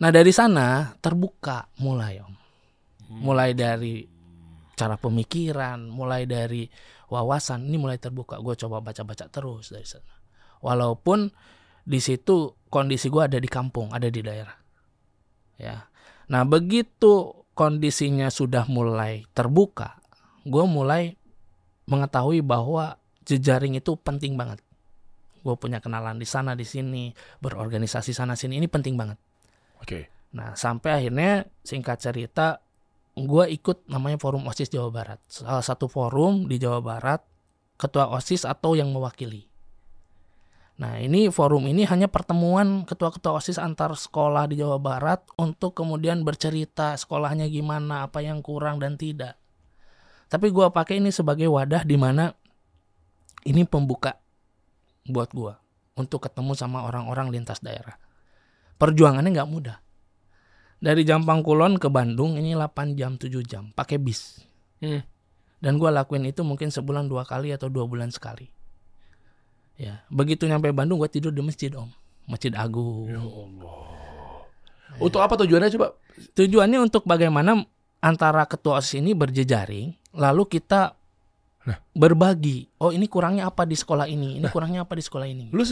Nah 0.00 0.10
dari 0.10 0.32
sana 0.32 0.94
terbuka 0.98 1.68
mulai 1.82 2.18
om, 2.18 2.34
mulai 3.22 3.54
dari 3.54 4.02
cara 4.74 4.98
pemikiran, 4.98 5.86
mulai 5.86 6.26
dari 6.26 6.66
wawasan 7.10 7.66
ini 7.66 7.78
mulai 7.78 7.98
terbuka. 7.98 8.38
Gue 8.42 8.58
coba 8.58 8.82
baca-baca 8.82 9.30
terus 9.30 9.70
dari 9.70 9.86
sana. 9.86 10.13
Walaupun 10.64 11.28
di 11.84 12.00
situ 12.00 12.56
kondisi 12.72 13.12
gue 13.12 13.20
ada 13.20 13.36
di 13.36 13.46
kampung, 13.46 13.92
ada 13.92 14.08
di 14.08 14.24
daerah. 14.24 14.56
Ya, 15.60 15.86
nah 16.26 16.42
begitu 16.42 17.44
kondisinya 17.54 18.32
sudah 18.32 18.66
mulai 18.66 19.28
terbuka, 19.36 20.00
gue 20.42 20.64
mulai 20.66 21.14
mengetahui 21.86 22.40
bahwa 22.40 22.96
jejaring 23.28 23.76
itu 23.76 23.94
penting 24.00 24.34
banget. 24.34 24.58
Gue 25.44 25.54
punya 25.60 25.78
kenalan 25.78 26.16
di 26.16 26.24
sana 26.24 26.56
di 26.56 26.64
sini, 26.64 27.12
berorganisasi 27.44 28.16
sana 28.16 28.32
sini 28.34 28.56
ini 28.56 28.66
penting 28.66 28.96
banget. 28.96 29.20
Oke. 29.78 30.08
Nah, 30.34 30.56
sampai 30.56 31.04
akhirnya 31.04 31.46
singkat 31.62 32.00
cerita, 32.00 32.58
gue 33.14 33.44
ikut 33.52 33.86
namanya 33.86 34.18
Forum 34.18 34.48
OSIS 34.50 34.72
Jawa 34.72 34.90
Barat. 34.90 35.20
Salah 35.30 35.62
satu 35.62 35.86
forum 35.86 36.50
di 36.50 36.58
Jawa 36.58 36.82
Barat, 36.82 37.22
ketua 37.78 38.10
OSIS 38.10 38.42
atau 38.42 38.74
yang 38.74 38.90
mewakili. 38.90 39.53
Nah, 40.74 40.98
ini 40.98 41.30
forum 41.30 41.70
ini 41.70 41.86
hanya 41.86 42.10
pertemuan 42.10 42.82
ketua-ketua 42.82 43.38
OSIS 43.38 43.62
antar 43.62 43.94
sekolah 43.94 44.50
di 44.50 44.58
Jawa 44.58 44.82
Barat 44.82 45.22
untuk 45.38 45.78
kemudian 45.78 46.26
bercerita 46.26 46.98
sekolahnya 46.98 47.46
gimana, 47.46 48.10
apa 48.10 48.18
yang 48.18 48.42
kurang 48.42 48.82
dan 48.82 48.98
tidak. 48.98 49.38
Tapi 50.26 50.50
gue 50.50 50.66
pakai 50.74 50.98
ini 50.98 51.14
sebagai 51.14 51.46
wadah 51.46 51.86
di 51.86 51.94
mana 51.94 52.34
ini 53.44 53.62
pembuka 53.68 54.18
buat 55.04 55.30
gua 55.36 55.60
untuk 56.00 56.24
ketemu 56.24 56.56
sama 56.56 56.88
orang-orang 56.88 57.28
lintas 57.28 57.60
daerah. 57.60 58.00
Perjuangannya 58.80 59.30
nggak 59.30 59.50
mudah. 59.52 59.78
Dari 60.80 61.04
Jampang 61.06 61.40
Kulon 61.40 61.80
ke 61.80 61.88
Bandung 61.88 62.36
ini 62.36 62.52
8 62.56 62.98
jam 62.98 63.16
7 63.16 63.30
jam 63.44 63.70
pakai 63.72 64.00
bis. 64.00 64.42
Hmm. 64.80 65.04
Dan 65.60 65.80
gua 65.80 65.92
lakuin 65.92 66.28
itu 66.28 66.44
mungkin 66.44 66.68
sebulan 66.68 67.08
dua 67.08 67.24
kali 67.24 67.52
atau 67.52 67.72
dua 67.72 67.88
bulan 67.88 68.12
sekali. 68.12 68.50
Ya, 69.74 70.06
begitu 70.06 70.46
nyampe 70.46 70.70
Bandung 70.70 71.02
gua 71.02 71.10
tidur 71.10 71.34
di 71.34 71.42
masjid 71.42 71.74
om, 71.74 71.90
masjid 72.30 72.54
agung. 72.54 73.10
Ya 73.10 73.18
Allah. 73.18 74.46
Untuk 75.02 75.18
apa 75.18 75.34
tujuannya 75.34 75.70
coba? 75.74 75.98
Tujuannya 76.38 76.78
untuk 76.78 77.02
bagaimana 77.02 77.66
antara 77.98 78.46
ketua 78.46 78.78
OSIS 78.78 79.02
ini 79.02 79.10
berjejaring, 79.16 79.94
lalu 80.14 80.46
kita 80.46 80.94
Nah. 81.64 81.80
berbagi. 81.96 82.68
Oh 82.76 82.92
ini 82.92 83.08
kurangnya 83.08 83.48
apa 83.48 83.64
di 83.64 83.72
sekolah 83.72 84.04
ini? 84.04 84.36
Ini 84.36 84.52
kurangnya 84.52 84.84
apa 84.84 84.92
di 84.92 85.00
sekolah 85.00 85.24
ini? 85.24 85.48
Lu 85.48 85.64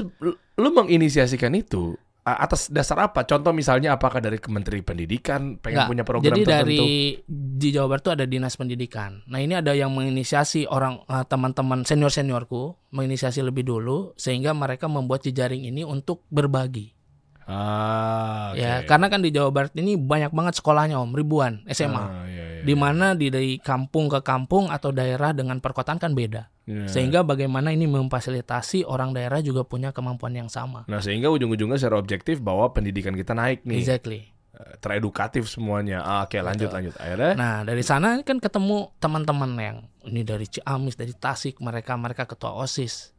lu, 0.56 0.68
menginisiasikan 0.72 1.52
itu 1.52 2.00
atas 2.22 2.70
dasar 2.70 3.02
apa? 3.02 3.26
Contoh 3.26 3.50
misalnya 3.50 3.98
apakah 3.98 4.22
dari 4.22 4.38
Kementerian 4.38 4.86
Pendidikan 4.86 5.58
pengen 5.58 5.82
Nggak. 5.82 5.90
punya 5.90 6.04
program 6.06 6.30
Jadi 6.30 6.42
tertentu? 6.46 6.62
dari 6.62 6.84
di 7.26 7.68
Jawa 7.74 7.86
Barat 7.90 8.02
tuh 8.06 8.12
ada 8.14 8.24
dinas 8.30 8.54
pendidikan. 8.54 9.26
Nah 9.26 9.42
ini 9.42 9.58
ada 9.58 9.74
yang 9.74 9.90
menginisiasi 9.90 10.70
orang 10.70 11.02
eh, 11.10 11.24
teman-teman 11.26 11.82
senior 11.82 12.14
seniorku 12.14 12.78
menginisiasi 12.94 13.42
lebih 13.42 13.66
dulu 13.66 14.14
sehingga 14.14 14.54
mereka 14.54 14.86
membuat 14.86 15.26
jejaring 15.26 15.66
ini 15.66 15.82
untuk 15.82 16.22
berbagi. 16.30 16.94
Ah, 17.42 18.54
oke. 18.54 18.62
Ya 18.62 18.86
karena 18.86 19.10
kan 19.10 19.18
di 19.18 19.34
Jawa 19.34 19.50
Barat 19.50 19.74
ini 19.74 19.98
banyak 19.98 20.30
banget 20.30 20.62
sekolahnya 20.62 21.02
om 21.02 21.10
ribuan 21.10 21.66
SMA. 21.66 21.98
Ah, 21.98 22.22
iya, 22.30 22.38
iya, 22.38 22.46
Di 22.62 22.74
mana 22.78 23.18
di 23.18 23.26
dari 23.28 23.58
kampung 23.58 24.06
ke 24.06 24.22
kampung 24.22 24.70
atau 24.70 24.94
daerah 24.94 25.34
dengan 25.34 25.58
perkotaan 25.58 25.98
kan 25.98 26.14
beda. 26.14 26.48
iya. 26.64 26.86
Sehingga 26.86 27.26
bagaimana 27.26 27.74
ini 27.74 27.90
memfasilitasi 27.90 28.86
orang 28.86 29.12
daerah 29.12 29.42
juga 29.42 29.66
punya 29.66 29.90
kemampuan 29.90 30.32
yang 30.32 30.46
sama. 30.46 30.86
Nah 30.86 31.02
sehingga 31.02 31.28
ujung-ujungnya 31.28 31.76
secara 31.76 31.98
objektif 31.98 32.38
bahwa 32.38 32.70
pendidikan 32.70 33.18
kita 33.18 33.34
naik 33.34 33.66
nih, 33.66 33.82
Exactly. 33.82 34.30
Eh, 34.52 34.74
teredukatif 34.78 35.48
semuanya. 35.48 36.04
Ah, 36.04 36.28
Oke 36.28 36.38
lanjut 36.38 36.70
lanjut. 36.70 36.94
Akhirnya, 37.00 37.32
Nah 37.34 37.54
dari 37.66 37.82
sana 37.82 38.20
kan 38.22 38.38
ketemu 38.38 38.92
teman-teman 39.02 39.50
yang 39.58 39.78
ini 40.06 40.22
dari 40.22 40.46
Ciamis, 40.46 40.94
dari 40.94 41.16
Tasik, 41.16 41.58
mereka 41.58 41.98
mereka 41.98 42.28
ketua 42.28 42.54
osis. 42.54 43.10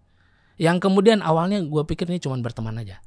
Yang 0.61 0.85
kemudian 0.85 1.25
awalnya 1.25 1.57
gue 1.65 1.83
pikir 1.89 2.05
ini 2.07 2.21
cuma 2.21 2.37
berteman 2.37 2.77
aja. 2.77 3.01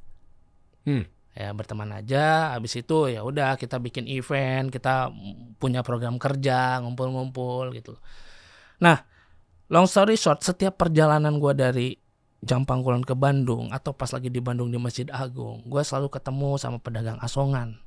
Hmm. 0.83 1.07
Ya 1.37 1.53
berteman 1.53 1.93
aja. 1.93 2.57
Habis 2.57 2.81
itu 2.81 3.13
ya 3.13 3.21
udah 3.21 3.61
kita 3.61 3.77
bikin 3.77 4.09
event, 4.09 4.73
kita 4.73 5.13
punya 5.61 5.85
program 5.85 6.17
kerja, 6.17 6.81
ngumpul-ngumpul 6.81 7.77
gitu. 7.77 7.93
Nah 8.81 9.05
long 9.69 9.85
story 9.85 10.17
short, 10.17 10.41
setiap 10.41 10.81
perjalanan 10.81 11.37
gue 11.37 11.53
dari 11.53 11.87
Jampang 12.41 12.81
Kulon 12.81 13.05
ke 13.05 13.13
Bandung 13.13 13.69
atau 13.69 13.93
pas 13.93 14.09
lagi 14.13 14.33
di 14.33 14.41
Bandung 14.41 14.69
di 14.73 14.81
Masjid 14.81 15.05
Agung, 15.13 15.65
gue 15.65 15.81
selalu 15.85 16.09
ketemu 16.09 16.57
sama 16.57 16.77
pedagang 16.81 17.21
asongan. 17.21 17.81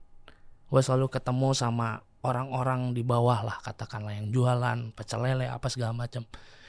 Gue 0.71 0.83
selalu 0.83 1.11
ketemu 1.11 1.51
sama 1.51 2.07
orang-orang 2.23 2.95
di 2.95 3.03
bawah 3.03 3.43
lah 3.43 3.59
katakanlah 3.63 4.15
yang 4.15 4.31
jualan 4.31 4.95
pecel 4.95 5.27
lele 5.27 5.51
apa 5.51 5.67
segala 5.67 5.95
macam. 5.95 6.23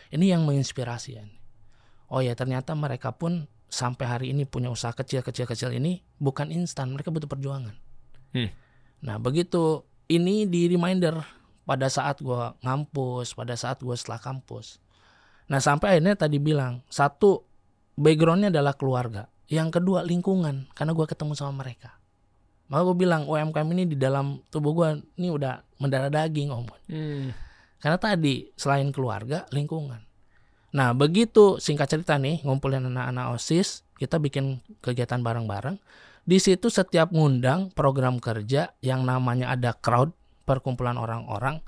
Ini 0.09 0.37
yang 0.37 0.45
menginspirasi 0.49 1.09
ya. 1.13 1.25
Oh 2.11 2.19
ya 2.19 2.33
ternyata 2.33 2.73
mereka 2.73 3.13
pun 3.15 3.45
sampai 3.71 4.05
hari 4.05 4.27
ini 4.35 4.43
punya 4.43 4.67
usaha 4.67 4.91
kecil-kecil-kecil 4.91 5.71
ini 5.71 6.03
bukan 6.19 6.51
instan, 6.51 6.91
mereka 6.91 7.09
butuh 7.09 7.31
perjuangan. 7.31 7.71
Hmm. 8.35 8.51
Nah 8.99 9.15
begitu 9.17 9.87
ini 10.11 10.43
di 10.43 10.67
reminder 10.67 11.23
pada 11.63 11.87
saat 11.87 12.19
gue 12.19 12.51
ngampus, 12.61 13.31
pada 13.31 13.55
saat 13.55 13.79
gue 13.79 13.95
setelah 13.95 14.19
kampus. 14.19 14.83
Nah 15.47 15.63
sampai 15.63 15.97
akhirnya 15.97 16.19
tadi 16.19 16.37
bilang 16.37 16.83
satu 16.91 17.47
backgroundnya 17.95 18.51
adalah 18.51 18.75
keluarga, 18.75 19.31
yang 19.47 19.71
kedua 19.71 20.03
lingkungan 20.03 20.67
karena 20.75 20.91
gue 20.91 21.05
ketemu 21.07 21.33
sama 21.39 21.63
mereka. 21.63 21.95
Maka 22.67 22.87
gue 22.87 22.97
bilang 23.07 23.27
UMKM 23.27 23.67
ini 23.71 23.83
di 23.87 23.97
dalam 23.99 24.43
tubuh 24.51 24.71
gue 24.75 24.89
ini 25.19 25.31
udah 25.31 25.79
mendarah 25.79 26.11
daging 26.11 26.51
om. 26.51 26.67
Hmm. 26.91 27.31
Karena 27.79 27.97
tadi 27.97 28.47
selain 28.55 28.91
keluarga, 28.93 29.47
lingkungan. 29.49 30.10
Nah 30.71 30.95
begitu 30.95 31.59
singkat 31.59 31.91
cerita 31.91 32.15
nih 32.15 32.43
ngumpulin 32.47 32.87
anak-anak 32.87 33.35
osis, 33.35 33.83
kita 33.99 34.17
bikin 34.17 34.63
kegiatan 34.79 35.19
bareng-bareng. 35.19 35.75
Di 36.21 36.37
situ 36.37 36.69
setiap 36.69 37.11
ngundang 37.11 37.73
program 37.73 38.21
kerja 38.21 38.71
yang 38.79 39.03
namanya 39.03 39.51
ada 39.51 39.73
crowd 39.73 40.13
perkumpulan 40.45 40.95
orang-orang, 40.95 41.59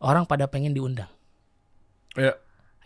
orang 0.00 0.24
pada 0.24 0.48
pengen 0.48 0.72
diundang. 0.72 1.10
Ya. 2.16 2.34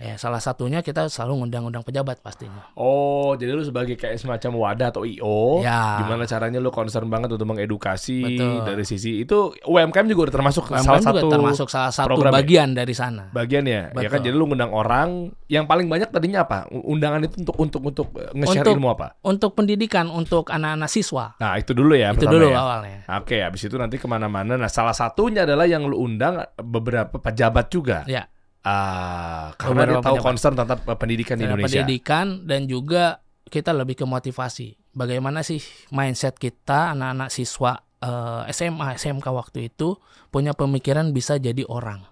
Ya 0.00 0.16
salah 0.16 0.40
satunya 0.40 0.80
kita 0.80 1.12
selalu 1.12 1.45
ngundang-undang 1.45 1.85
pejabat 1.85 2.25
pastinya. 2.25 2.73
Oh, 2.73 3.37
jadi 3.37 3.52
lu 3.52 3.61
sebagai 3.61 4.00
kayak 4.00 4.16
semacam 4.16 4.50
wadah 4.57 4.88
atau 4.88 5.04
IO, 5.04 5.61
Ya. 5.61 6.00
gimana 6.00 6.25
caranya 6.25 6.57
lu 6.57 6.73
concern 6.73 7.12
banget 7.12 7.37
untuk 7.37 7.45
mengedukasi 7.45 8.19
Betul. 8.25 8.64
dari 8.64 8.85
sisi 8.88 9.21
itu 9.21 9.52
UMKM 9.61 10.09
juga 10.09 10.33
udah 10.33 10.35
termasuk 10.40 10.64
UMKM 10.73 10.80
salah 10.88 11.00
juga 11.04 11.21
satu 11.21 11.28
termasuk 11.28 11.69
salah 11.69 11.92
satu 11.92 12.09
program 12.16 12.33
ya? 12.33 12.37
bagian 12.40 12.69
dari 12.73 12.95
sana. 12.97 13.28
bagian 13.30 13.69
ya. 13.69 13.92
Ya 13.92 14.09
kan 14.09 14.25
Betul. 14.25 14.33
jadi 14.33 14.35
lu 14.40 14.45
ngundang 14.49 14.73
orang 14.73 15.09
yang 15.52 15.69
paling 15.69 15.85
banyak 15.85 16.09
tadinya 16.09 16.49
apa? 16.49 16.64
Undangan 16.73 17.21
itu 17.28 17.37
untuk 17.45 17.57
untuk 17.61 17.80
untuk 17.85 18.07
eh, 18.16 18.33
nge-share 18.33 18.73
ilmu 18.73 18.88
apa? 18.88 19.21
Untuk 19.21 19.52
pendidikan 19.52 20.09
untuk 20.09 20.49
anak-anak 20.49 20.88
siswa. 20.88 21.37
Nah, 21.37 21.61
itu 21.61 21.76
dulu 21.76 21.92
ya 21.92 22.16
itu 22.16 22.25
dulu 22.25 22.49
ya. 22.49 22.57
awalnya. 22.57 23.04
Oke, 23.21 23.37
habis 23.45 23.69
itu 23.69 23.76
nanti 23.76 24.00
ke 24.00 24.09
mana-mana. 24.09 24.57
Nah, 24.57 24.73
salah 24.73 24.97
satunya 24.97 25.45
adalah 25.45 25.69
yang 25.69 25.85
lu 25.85 26.00
undang 26.00 26.40
beberapa 26.57 27.21
pejabat 27.21 27.69
juga. 27.69 28.09
Ya. 28.09 28.25
Ah, 28.61 29.57
karena 29.57 29.88
Beberapa 29.88 30.05
tahu 30.05 30.17
concern 30.21 30.52
tentang 30.52 30.85
pendidikan 30.85 31.40
di 31.40 31.49
Indonesia. 31.49 31.81
pendidikan 31.81 32.45
dan 32.45 32.69
juga 32.69 33.25
kita 33.49 33.73
lebih 33.73 33.97
ke 33.97 34.05
motivasi. 34.05 34.76
Bagaimana 34.93 35.40
sih 35.40 35.64
mindset 35.95 36.37
kita 36.37 36.93
anak-anak 36.93 37.33
siswa 37.33 37.81
eh, 38.05 38.52
SMA, 38.52 39.00
SMK 39.00 39.26
waktu 39.33 39.73
itu 39.73 39.97
punya 40.29 40.52
pemikiran 40.52 41.09
bisa 41.17 41.40
jadi 41.40 41.64
orang. 41.64 42.05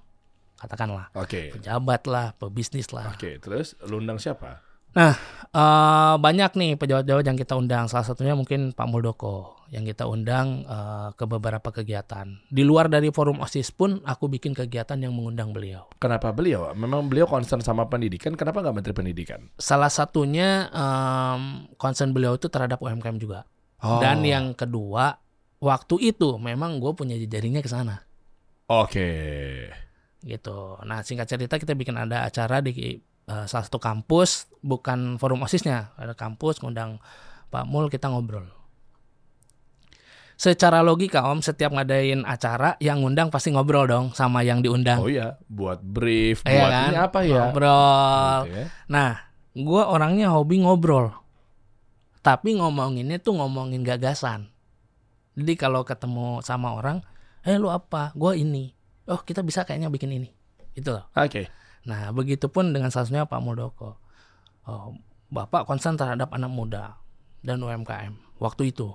Katakanlah 0.58 1.12
Oke. 1.14 1.52
pejabat 1.54 2.08
lah, 2.08 2.32
pebisnis 2.34 2.90
lah. 2.96 3.12
Oke, 3.12 3.38
terus 3.38 3.76
lu 3.84 4.00
undang 4.00 4.16
siapa? 4.18 4.64
Eh, 4.96 5.14
banyak 6.18 6.56
nih 6.56 6.70
pejabat-pejabat 6.80 7.24
yang 7.28 7.38
kita 7.38 7.54
undang. 7.54 7.92
Salah 7.92 8.08
satunya 8.08 8.32
mungkin 8.32 8.72
Pak 8.72 8.88
Muldoko 8.88 9.57
yang 9.68 9.84
kita 9.84 10.08
undang 10.08 10.64
eh, 10.64 11.08
ke 11.12 11.24
beberapa 11.28 11.68
kegiatan. 11.68 12.40
Di 12.48 12.62
luar 12.64 12.88
dari 12.88 13.12
forum 13.12 13.44
OSIS 13.44 13.68
pun 13.72 14.00
aku 14.04 14.28
bikin 14.32 14.56
kegiatan 14.56 14.96
yang 14.96 15.12
mengundang 15.12 15.52
beliau. 15.52 15.88
Kenapa 16.00 16.32
beliau? 16.32 16.72
Memang 16.72 17.08
beliau 17.08 17.28
concern 17.28 17.60
sama 17.60 17.84
pendidikan. 17.86 18.32
Kenapa 18.32 18.64
nggak 18.64 18.76
Menteri 18.76 18.94
Pendidikan? 18.96 19.52
Salah 19.60 19.92
satunya 19.92 20.72
em, 20.72 21.68
concern 21.76 22.16
beliau 22.16 22.40
itu 22.40 22.48
terhadap 22.48 22.80
UMKM 22.80 23.20
juga. 23.20 23.44
Oh. 23.84 24.00
Dan 24.00 24.24
yang 24.24 24.56
kedua, 24.56 25.20
waktu 25.60 26.16
itu 26.16 26.40
memang 26.40 26.80
gue 26.80 26.92
punya 26.96 27.14
jejaringnya 27.14 27.62
ke 27.62 27.70
sana 27.70 28.08
Oke. 28.68 29.10
gitu. 30.22 30.76
Nah 30.82 31.00
singkat 31.06 31.30
cerita 31.30 31.56
kita 31.56 31.78
bikin 31.78 31.94
ada 31.94 32.26
acara 32.26 32.58
di 32.58 32.98
eh, 33.28 33.44
salah 33.46 33.64
satu 33.68 33.78
kampus, 33.78 34.48
bukan 34.64 35.20
forum 35.20 35.44
osisnya, 35.44 35.94
ada 35.94 36.16
kampus 36.16 36.64
ngundang 36.64 36.98
Pak 37.48 37.64
Mul 37.64 37.88
kita 37.88 38.12
ngobrol. 38.12 38.57
Secara 40.38 40.86
logika 40.86 41.26
Om, 41.26 41.42
setiap 41.42 41.74
ngadain 41.74 42.22
acara 42.22 42.78
yang 42.78 43.02
ngundang 43.02 43.26
pasti 43.26 43.50
ngobrol 43.50 43.90
dong 43.90 44.14
sama 44.14 44.46
yang 44.46 44.62
diundang. 44.62 45.02
Oh 45.02 45.10
iya, 45.10 45.34
buat 45.50 45.82
brief, 45.82 46.46
Iya 46.46 46.54
buat 46.54 46.70
kan? 46.70 46.86
ini 46.86 46.98
apa 47.02 47.18
ya? 47.26 47.42
Ngobrol. 47.50 48.38
Gitu 48.46 48.54
ya. 48.54 48.66
Nah, 48.86 49.10
gue 49.58 49.82
orangnya 49.82 50.30
hobi 50.30 50.62
ngobrol. 50.62 51.10
Tapi 52.22 52.54
ngomonginnya 52.54 53.18
tuh 53.18 53.34
ngomongin 53.34 53.82
gagasan. 53.82 54.54
Jadi 55.34 55.58
kalau 55.58 55.82
ketemu 55.82 56.38
sama 56.46 56.70
orang, 56.70 57.02
eh 57.42 57.58
lu 57.58 57.66
apa? 57.74 58.14
Gue 58.14 58.38
ini. 58.38 58.70
Oh 59.10 59.18
kita 59.18 59.42
bisa 59.42 59.66
kayaknya 59.66 59.90
bikin 59.90 60.14
ini. 60.14 60.30
Itu 60.78 60.94
loh. 60.94 61.10
Oke. 61.18 61.50
Nah 61.82 62.14
begitupun 62.14 62.70
dengan 62.70 62.94
satunya 62.94 63.26
Pak 63.26 63.42
Muldoko. 63.42 63.98
Oh, 64.70 64.94
Bapak 65.34 65.66
konsen 65.66 65.98
terhadap 65.98 66.30
anak 66.30 66.52
muda 66.52 66.94
dan 67.42 67.58
UMKM. 67.58 68.38
Waktu 68.38 68.70
itu. 68.70 68.94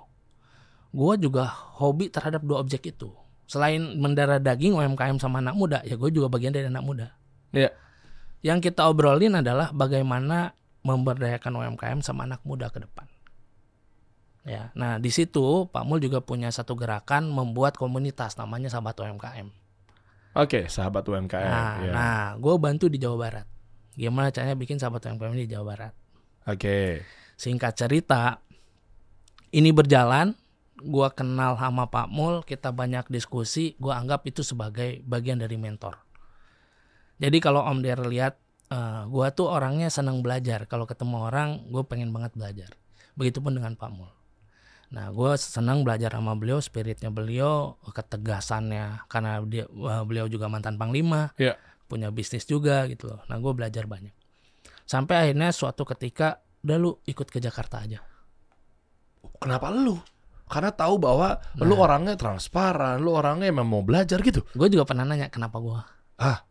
Gue 0.94 1.14
juga 1.18 1.50
hobi 1.82 2.14
terhadap 2.14 2.46
dua 2.46 2.62
objek 2.62 2.94
itu. 2.94 3.10
Selain 3.50 3.82
mendarah 3.98 4.38
daging 4.38 4.78
UMKM 4.78 5.18
sama 5.18 5.42
anak 5.42 5.58
muda, 5.58 5.82
ya 5.84 5.98
gue 5.98 6.10
juga 6.14 6.30
bagian 6.30 6.54
dari 6.54 6.70
anak 6.70 6.86
muda. 6.86 7.08
Iya. 7.52 7.74
Yang 8.46 8.72
kita 8.72 8.88
obrolin 8.88 9.42
adalah 9.42 9.74
bagaimana 9.74 10.54
memberdayakan 10.86 11.52
UMKM 11.52 12.00
sama 12.06 12.30
anak 12.30 12.46
muda 12.46 12.70
ke 12.70 12.80
depan. 12.84 13.10
Ya, 14.44 14.76
nah 14.76 15.00
di 15.00 15.08
situ 15.08 15.72
Pak 15.72 15.88
Mul 15.88 16.04
juga 16.04 16.20
punya 16.20 16.52
satu 16.52 16.76
gerakan 16.76 17.32
membuat 17.32 17.80
komunitas 17.80 18.36
namanya 18.36 18.68
Sahabat 18.68 19.00
UMKM. 19.00 19.48
Oke, 20.34 20.66
sahabat 20.66 21.06
UMKM. 21.06 21.46
Nah, 21.46 21.74
ya. 21.86 21.92
nah 21.94 22.24
gue 22.42 22.56
bantu 22.58 22.90
di 22.90 22.98
Jawa 22.98 23.18
Barat. 23.30 23.48
Gimana 23.94 24.34
caranya 24.34 24.58
bikin 24.58 24.82
Sahabat 24.82 25.06
UMKM 25.06 25.38
di 25.38 25.48
Jawa 25.48 25.64
Barat? 25.64 25.94
Oke. 26.50 27.06
Singkat 27.38 27.74
cerita, 27.78 28.42
ini 29.54 29.70
berjalan. 29.70 30.34
Gue 30.80 31.08
kenal 31.14 31.54
sama 31.58 31.88
Pak 31.88 32.10
Mul, 32.10 32.42
kita 32.42 32.74
banyak 32.74 33.08
diskusi. 33.14 33.78
Gue 33.78 33.94
anggap 33.94 34.26
itu 34.26 34.42
sebagai 34.42 35.06
bagian 35.06 35.38
dari 35.38 35.56
mentor. 35.56 36.02
Jadi 37.22 37.38
kalau 37.38 37.62
Om 37.64 37.80
Der 37.86 38.02
lihat 38.04 38.42
eh, 38.74 39.04
gua 39.06 39.30
tuh 39.30 39.54
orangnya 39.54 39.88
senang 39.94 40.26
belajar. 40.26 40.66
Kalau 40.66 40.90
ketemu 40.90 41.30
orang, 41.30 41.70
gue 41.70 41.84
pengen 41.86 42.10
banget 42.10 42.34
belajar. 42.34 42.74
Begitupun 43.14 43.54
dengan 43.54 43.78
Pak 43.78 43.92
Mul. 43.94 44.10
Nah, 44.94 45.10
gue 45.10 45.32
senang 45.42 45.82
belajar 45.82 46.14
sama 46.14 46.38
beliau, 46.38 46.62
spiritnya 46.62 47.10
beliau, 47.10 47.82
ketegasannya, 47.82 49.10
karena 49.10 49.42
dia 49.42 49.66
beliau 50.06 50.30
juga 50.30 50.46
mantan 50.46 50.78
panglima, 50.78 51.34
Iya. 51.34 51.58
punya 51.90 52.14
bisnis 52.14 52.46
juga 52.46 52.86
gitu 52.86 53.10
loh. 53.10 53.22
Nah, 53.26 53.42
gue 53.42 53.54
belajar 53.58 53.90
banyak. 53.90 54.14
Sampai 54.86 55.18
akhirnya 55.18 55.50
suatu 55.50 55.82
ketika, 55.82 56.46
udah 56.62 56.78
lu 56.78 56.92
ikut 57.10 57.26
ke 57.26 57.42
Jakarta 57.42 57.82
aja. 57.82 58.06
Kenapa 59.42 59.74
lu? 59.74 59.98
Karena 60.48 60.70
tahu 60.76 61.00
bahwa 61.00 61.40
lu 61.58 61.74
Nah. 61.74 61.84
orangnya 61.88 62.16
transparan, 62.20 63.00
lu 63.00 63.16
orangnya 63.16 63.50
emang 63.50 63.68
mau 63.68 63.82
belajar 63.82 64.20
gitu. 64.22 64.44
Gue 64.54 64.68
juga 64.70 64.84
pernah 64.86 65.08
nanya 65.08 65.32
kenapa 65.32 65.58
gue. 65.58 65.80
Ah. 66.20 66.46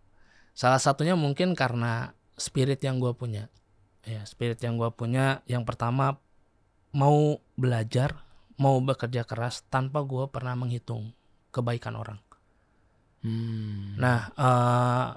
Salah 0.53 0.81
satunya 0.81 1.17
mungkin 1.17 1.57
karena 1.57 2.13
spirit 2.37 2.81
yang 2.85 3.01
gue 3.01 3.13
punya. 3.17 3.49
Ya, 4.03 4.27
spirit 4.27 4.59
yang 4.61 4.77
gue 4.77 4.91
punya, 4.91 5.41
yang 5.47 5.63
pertama 5.63 6.19
mau 6.93 7.39
belajar, 7.55 8.27
mau 8.59 8.77
bekerja 8.83 9.23
keras 9.25 9.65
tanpa 9.71 10.03
gue 10.03 10.27
pernah 10.29 10.59
menghitung 10.59 11.15
kebaikan 11.55 11.95
orang. 11.95 12.19
Hmm. 13.23 13.95
Nah, 13.97 14.19
eh, 14.35 15.09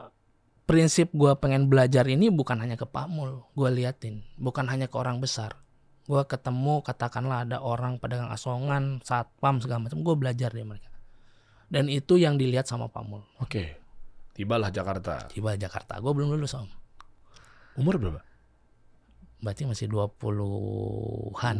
prinsip 0.70 1.10
gue 1.12 1.34
pengen 1.41 1.65
belajar 1.65 2.05
ini 2.05 2.29
bukan 2.29 2.62
hanya 2.62 2.77
ke 2.77 2.86
Pak 2.86 3.10
Mul, 3.10 3.41
gue 3.58 3.70
liatin, 3.74 4.22
bukan 4.38 4.70
hanya 4.70 4.86
ke 4.86 4.96
orang 4.96 5.17
besar. 5.17 5.64
Gue 6.05 6.21
ketemu, 6.29 6.85
katakanlah 6.85 7.50
ada 7.50 7.57
orang 7.65 7.97
pedagang 7.97 8.29
asongan, 8.29 9.01
satpam 9.01 9.57
segala 9.57 9.89
macam, 9.89 10.05
gue 10.05 10.15
belajar 10.15 10.53
dari 10.53 10.65
mereka. 10.65 10.93
Dan 11.65 11.89
itu 11.89 12.21
yang 12.21 12.38
dilihat 12.38 12.69
sama 12.69 12.93
Pak 12.93 13.03
Mul. 13.03 13.25
Oke. 13.41 13.81
Tibalah 14.38 14.69
Jakarta. 14.69 15.25
Tiba 15.31 15.57
Jakarta, 15.57 15.97
gue 15.97 16.12
belum 16.13 16.38
lulus 16.38 16.53
om. 16.53 16.69
Umur 17.79 17.97
berapa? 17.97 18.21
Berarti 19.41 19.65
masih 19.65 19.88
20-an, 19.89 21.57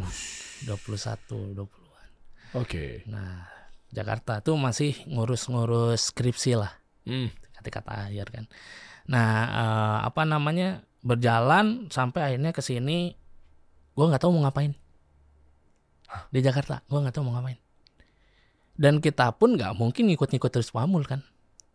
21, 0.64 1.56
20-an. 1.56 2.08
Oke. 2.54 3.02
Nah, 3.10 3.48
Jakarta 3.90 4.44
tuh 4.44 4.54
masih 4.58 4.94
ngurus-ngurus 5.10 6.14
skripsi 6.14 6.52
lah. 6.58 6.72
Hmm. 7.06 7.30
kata-kata 7.54 8.10
akhir 8.10 8.26
kan. 8.30 8.44
Nah, 9.08 9.30
eh, 9.46 9.98
apa 10.06 10.22
namanya 10.26 10.82
berjalan 11.06 11.86
sampai 11.88 12.34
akhirnya 12.34 12.50
ke 12.50 12.62
sini, 12.62 13.14
gue 13.96 14.04
nggak 14.04 14.22
tahu 14.22 14.36
mau 14.36 14.44
ngapain 14.44 14.76
di 16.30 16.38
Jakarta, 16.44 16.84
gue 16.86 16.98
nggak 17.00 17.14
tahu 17.16 17.24
mau 17.26 17.34
ngapain. 17.40 17.58
Dan 18.76 19.00
kita 19.00 19.32
pun 19.34 19.56
nggak 19.56 19.72
mungkin 19.74 20.12
ngikut-ngikut 20.12 20.52
terus 20.52 20.68
pamul 20.68 21.02
kan, 21.08 21.24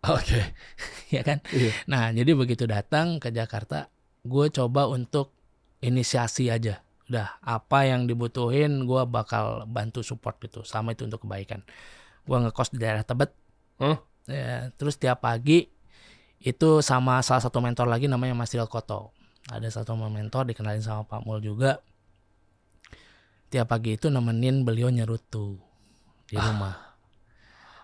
Oke. 0.10 0.42
ya 1.16 1.22
kan. 1.22 1.46
Iya. 1.54 1.72
Nah, 1.86 2.10
jadi 2.10 2.34
begitu 2.34 2.66
datang 2.66 3.22
ke 3.22 3.30
Jakarta, 3.30 3.94
gue 4.26 4.46
coba 4.50 4.90
untuk 4.90 5.30
inisiasi 5.86 6.50
aja. 6.50 6.82
Udah 7.06 7.38
apa 7.46 7.86
yang 7.86 8.10
dibutuhin, 8.10 8.90
gue 8.90 9.02
bakal 9.06 9.70
bantu 9.70 10.02
support 10.02 10.42
gitu. 10.42 10.66
Sama 10.66 10.98
itu 10.98 11.06
untuk 11.06 11.22
kebaikan. 11.22 11.62
Gue 12.26 12.38
ngekos 12.42 12.74
di 12.74 12.82
daerah 12.82 13.06
Tebet. 13.06 13.30
Huh? 13.78 13.98
Ya, 14.26 14.74
terus 14.78 14.98
tiap 14.98 15.22
pagi 15.22 15.70
itu 16.42 16.82
sama 16.82 17.22
salah 17.22 17.42
satu 17.42 17.62
mentor 17.62 17.86
lagi 17.86 18.10
namanya 18.10 18.34
Mas 18.34 18.50
Rio 18.54 18.66
Koto. 18.66 19.14
Ada 19.54 19.82
satu 19.82 19.94
mentor 19.94 20.50
dikenalin 20.50 20.82
sama 20.82 21.06
Pak 21.06 21.22
Mul 21.30 21.46
juga. 21.46 21.82
Tiap 23.52 23.68
pagi 23.68 24.00
itu 24.00 24.08
nemenin 24.08 24.64
beliau 24.64 24.88
nyerutu 24.88 25.60
di 26.24 26.40
rumah. 26.40 26.96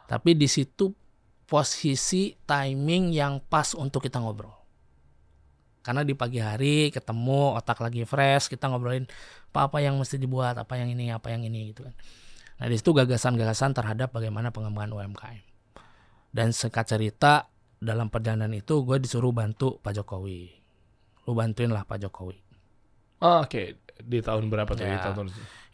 Tapi 0.07 0.31
di 0.39 0.47
situ 0.47 0.95
posisi 1.43 2.31
timing 2.47 3.11
yang 3.11 3.43
pas 3.43 3.75
untuk 3.75 3.99
kita 3.99 4.23
ngobrol. 4.23 4.55
Karena 5.83 6.07
di 6.07 6.15
pagi 6.15 6.39
hari 6.39 6.87
ketemu 6.91 7.59
otak 7.59 7.83
lagi 7.83 8.07
fresh, 8.07 8.47
kita 8.47 8.71
ngobrolin 8.71 9.07
apa 9.51 9.67
apa 9.67 9.77
yang 9.83 9.99
mesti 9.99 10.15
dibuat, 10.15 10.55
apa 10.55 10.79
yang 10.79 10.91
ini, 10.91 11.11
apa 11.11 11.31
yang 11.35 11.43
ini 11.43 11.75
gitu 11.75 11.83
kan. 11.87 11.95
Nah 12.63 12.67
di 12.71 12.75
situ 12.79 12.95
gagasan-gagasan 12.95 13.75
terhadap 13.75 14.15
bagaimana 14.15 14.55
pengembangan 14.55 14.95
UMKM. 14.95 15.43
Dan 16.31 16.55
singkat 16.55 16.87
cerita 16.87 17.47
dalam 17.79 18.07
perjalanan 18.07 18.51
itu 18.55 18.83
gue 18.83 18.99
disuruh 18.99 19.31
bantu 19.31 19.79
Pak 19.83 19.99
Jokowi. 19.99 20.51
Lu 21.27 21.35
bantuin 21.35 21.71
lah 21.71 21.83
Pak 21.87 22.07
Jokowi. 22.07 22.39
Ah, 23.23 23.43
Oke. 23.43 23.86
Di 24.03 24.21
tahun 24.21 24.49
berapa 24.51 24.71
tuh? 24.73 24.85
Ya. 24.85 24.97
Di 24.97 25.03
tahun... 25.03 25.27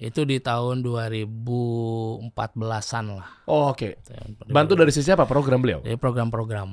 Itu 0.03 0.27
di 0.27 0.43
tahun 0.43 0.83
2014-an 0.83 3.05
lah. 3.15 3.29
Oh, 3.47 3.71
oke. 3.71 4.03
Bantu 4.51 4.75
dari 4.75 4.91
sisi 4.91 5.07
apa? 5.13 5.23
Program 5.23 5.63
beliau? 5.63 5.79
Jadi 5.85 5.95
program-program. 5.95 6.69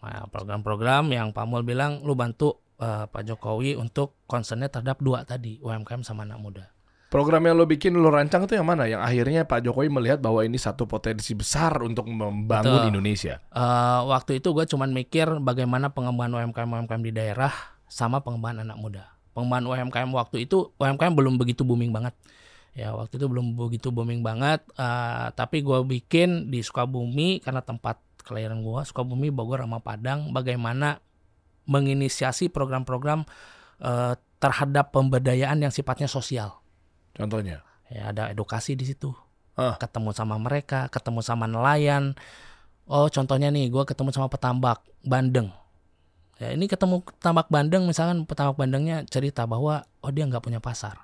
Nah, 0.00 0.24
program-program 0.32 1.12
yang 1.12 1.28
Pak 1.34 1.44
Mul 1.44 1.66
bilang 1.66 2.00
lu 2.06 2.16
bantu 2.16 2.56
eh, 2.80 3.04
Pak 3.10 3.26
Jokowi 3.26 3.76
untuk 3.76 4.24
concernnya 4.24 4.72
terhadap 4.72 5.02
dua 5.04 5.28
tadi, 5.28 5.60
UMKM 5.60 6.00
sama 6.06 6.24
anak 6.24 6.40
muda. 6.40 6.64
Program 7.10 7.42
yang 7.42 7.58
lo 7.58 7.66
bikin, 7.66 7.98
lo 7.98 8.06
rancang 8.06 8.46
itu 8.46 8.54
yang 8.54 8.62
mana? 8.62 8.86
Yang 8.86 9.02
akhirnya 9.02 9.42
Pak 9.42 9.66
Jokowi 9.66 9.90
melihat 9.90 10.22
bahwa 10.22 10.46
ini 10.46 10.62
satu 10.62 10.86
potensi 10.86 11.34
besar 11.34 11.82
untuk 11.82 12.06
membangun 12.06 12.86
Betul. 12.86 12.90
Indonesia. 12.94 13.42
Eh, 13.50 14.00
waktu 14.06 14.38
itu 14.38 14.54
gue 14.54 14.64
cuman 14.70 14.94
mikir 14.94 15.26
bagaimana 15.42 15.90
pengembangan 15.90 16.38
UMKM 16.38 16.70
UMKM 16.70 17.02
di 17.02 17.12
daerah 17.12 17.50
sama 17.90 18.22
pengembangan 18.22 18.62
anak 18.62 18.78
muda. 18.78 19.04
Pengembangan 19.32 19.64
UMKM 19.70 20.10
waktu 20.14 20.46
itu 20.48 20.74
UMKM 20.76 21.14
belum 21.14 21.38
begitu 21.38 21.62
booming 21.62 21.94
banget. 21.94 22.14
Ya 22.74 22.94
waktu 22.94 23.18
itu 23.18 23.26
belum 23.26 23.58
begitu 23.58 23.90
booming 23.90 24.22
banget. 24.22 24.62
eh, 24.78 25.26
tapi 25.34 25.62
gue 25.62 25.78
bikin 25.82 26.50
di 26.50 26.62
Sukabumi 26.62 27.42
karena 27.42 27.62
tempat 27.62 27.98
kelahiran 28.22 28.62
gue 28.62 28.80
Sukabumi, 28.86 29.34
Bogor 29.34 29.62
sama 29.62 29.82
Padang. 29.82 30.30
Bagaimana 30.30 31.02
menginisiasi 31.66 32.50
program-program 32.50 33.26
eh, 33.82 34.14
terhadap 34.40 34.90
pemberdayaan 34.94 35.60
yang 35.60 35.72
sifatnya 35.74 36.08
sosial. 36.08 36.58
Contohnya. 37.14 37.60
Ya 37.90 38.14
ada 38.14 38.30
edukasi 38.30 38.78
di 38.78 38.86
situ. 38.86 39.10
Ah. 39.58 39.74
Ketemu 39.76 40.14
sama 40.14 40.38
mereka, 40.38 40.86
ketemu 40.88 41.20
sama 41.20 41.50
nelayan. 41.50 42.14
Oh, 42.86 43.06
contohnya 43.10 43.50
nih, 43.52 43.70
gua 43.70 43.86
ketemu 43.86 44.10
sama 44.14 44.30
petambak 44.30 44.82
Bandeng. 45.02 45.52
Ya, 46.40 46.56
ini 46.56 46.64
ketemu 46.64 47.04
petambak 47.04 47.52
Bandeng, 47.52 47.84
misalkan 47.84 48.24
petambak 48.24 48.56
Bandengnya 48.56 49.04
cerita 49.04 49.44
bahwa 49.44 49.84
oh 50.00 50.08
dia 50.08 50.24
nggak 50.24 50.40
punya 50.40 50.56
pasar. 50.56 50.96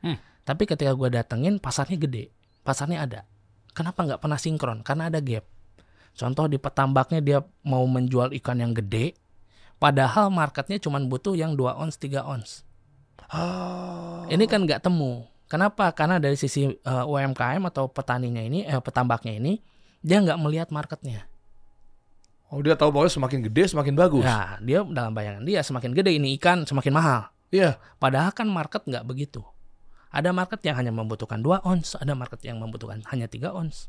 Hmm. 0.00 0.16
Tapi 0.48 0.64
ketika 0.64 0.96
gua 0.96 1.12
datengin, 1.12 1.60
pasarnya 1.60 2.00
gede, 2.00 2.32
pasarnya 2.64 3.04
ada. 3.04 3.20
Kenapa 3.76 4.00
nggak 4.00 4.20
pernah 4.24 4.40
sinkron? 4.40 4.80
Karena 4.80 5.12
ada 5.12 5.20
gap. 5.20 5.44
Contoh 6.16 6.48
di 6.48 6.56
petambaknya 6.56 7.20
dia 7.20 7.38
mau 7.68 7.84
menjual 7.84 8.32
ikan 8.40 8.64
yang 8.64 8.72
gede, 8.72 9.12
padahal 9.76 10.32
marketnya 10.32 10.80
cuma 10.80 10.96
butuh 11.04 11.36
yang 11.36 11.52
2 11.52 11.76
ons, 11.76 11.94
3 12.00 12.24
ons. 12.24 12.64
Ah. 13.28 14.24
Ini 14.32 14.44
kan 14.48 14.64
nggak 14.64 14.88
temu. 14.88 15.28
Kenapa? 15.52 15.92
Karena 15.92 16.16
dari 16.16 16.36
sisi 16.40 16.64
eh, 16.64 17.04
UMKM 17.04 17.60
atau 17.68 17.92
petaninya 17.92 18.40
ini, 18.40 18.64
eh, 18.64 18.80
petambaknya 18.80 19.36
ini, 19.36 19.60
dia 20.00 20.16
nggak 20.20 20.40
melihat 20.40 20.68
marketnya. 20.72 21.28
Oh, 22.52 22.60
dia 22.60 22.76
tahu 22.76 22.92
bahwa 22.92 23.08
semakin 23.08 23.48
gede 23.48 23.72
semakin 23.72 23.96
bagus. 23.96 24.28
Nah, 24.28 24.60
dia 24.60 24.84
dalam 24.84 25.16
bayangan 25.16 25.40
dia 25.40 25.64
semakin 25.64 25.96
gede 25.96 26.20
ini 26.20 26.36
ikan 26.36 26.68
semakin 26.68 26.92
mahal. 26.92 27.32
Iya. 27.48 27.80
Padahal 27.96 28.36
kan 28.36 28.44
market 28.44 28.84
nggak 28.84 29.08
begitu. 29.08 29.40
Ada 30.12 30.36
market 30.36 30.60
yang 30.60 30.76
hanya 30.76 30.92
membutuhkan 30.92 31.40
2 31.40 31.64
ons, 31.64 31.96
ada 31.96 32.12
market 32.12 32.44
yang 32.44 32.60
membutuhkan 32.60 33.00
hanya 33.08 33.24
3 33.24 33.56
ons. 33.56 33.88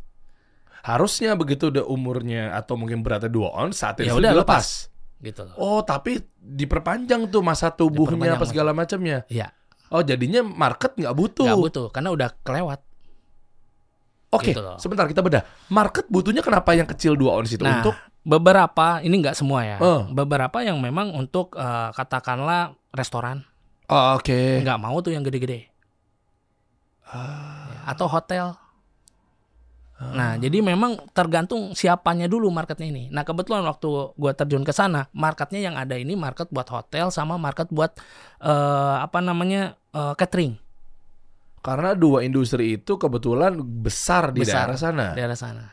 Harusnya 0.87 1.35
begitu 1.35 1.67
udah 1.67 1.83
umurnya 1.83 2.55
atau 2.55 2.79
mungkin 2.79 3.03
beratnya 3.03 3.27
2 3.27 3.51
ons 3.51 3.75
saat 3.75 3.99
itu 3.99 4.07
Ya 4.07 4.15
udah 4.15 4.31
dilepas. 4.31 4.87
Gitu 5.19 5.43
loh. 5.43 5.55
Oh, 5.59 5.79
tapi 5.83 6.23
diperpanjang 6.39 7.27
tuh 7.27 7.43
masa 7.43 7.67
tubuhnya 7.75 8.39
apa 8.39 8.47
segala 8.47 8.71
macamnya. 8.71 9.27
Iya, 9.27 9.51
Oh, 9.93 10.01
jadinya 10.01 10.41
market 10.41 10.97
nggak 10.97 11.13
butuh. 11.13 11.45
nggak 11.45 11.63
butuh 11.69 11.85
karena 11.93 12.09
udah 12.09 12.29
kelewat. 12.41 12.81
Oke, 14.33 14.49
Gitu 14.49 14.59
loh. 14.59 14.81
sebentar 14.81 15.05
kita 15.05 15.21
bedah. 15.21 15.45
Market 15.69 16.09
butuhnya 16.09 16.41
kenapa 16.41 16.73
yang 16.73 16.89
kecil 16.89 17.13
2 17.13 17.29
ons 17.37 17.49
itu 17.49 17.61
Nah, 17.61 17.79
untuk 17.79 17.93
beberapa 18.21 18.97
ini 18.99 19.21
nggak 19.21 19.37
semua 19.37 19.61
ya. 19.61 19.77
Oh. 19.77 20.09
Beberapa 20.09 20.65
yang 20.65 20.81
memang 20.81 21.13
untuk 21.13 21.53
eh, 21.53 21.89
katakanlah 21.93 22.73
restoran 22.91 23.45
Oh, 23.85 24.17
Oke. 24.17 24.59
nggak 24.59 24.79
mau 24.81 24.97
tuh 24.99 25.13
yang 25.13 25.21
gede-gede. 25.21 25.69
Ah. 27.05 27.85
atau 27.85 28.09
hotel. 28.09 28.57
Nah, 30.03 30.35
jadi 30.35 30.59
memang 30.59 30.97
tergantung 31.13 31.71
siapanya 31.71 32.27
dulu 32.27 32.49
marketnya 32.49 32.89
ini. 32.89 33.03
Nah, 33.07 33.23
kebetulan 33.23 33.63
waktu 33.63 33.87
gua 34.17 34.33
terjun 34.33 34.65
ke 34.65 34.73
sana, 34.73 35.07
marketnya 35.13 35.61
yang 35.61 35.75
ada 35.77 35.95
ini 35.95 36.17
market 36.17 36.49
buat 36.49 36.67
hotel 36.67 37.07
sama 37.07 37.37
market 37.37 37.69
buat 37.69 37.93
eh, 38.41 38.95
apa 38.99 39.21
namanya 39.21 39.77
eh, 39.93 40.13
catering 40.17 40.57
Karena 41.63 41.95
dua 41.95 42.21
industri 42.21 42.75
itu 42.75 42.99
kebetulan 42.99 43.55
besar 43.57 44.35
di 44.35 44.43
Besar. 44.43 44.67
daerah 44.67 44.77
sana. 44.77 45.05
daerah 45.15 45.37
sana. 45.39 45.65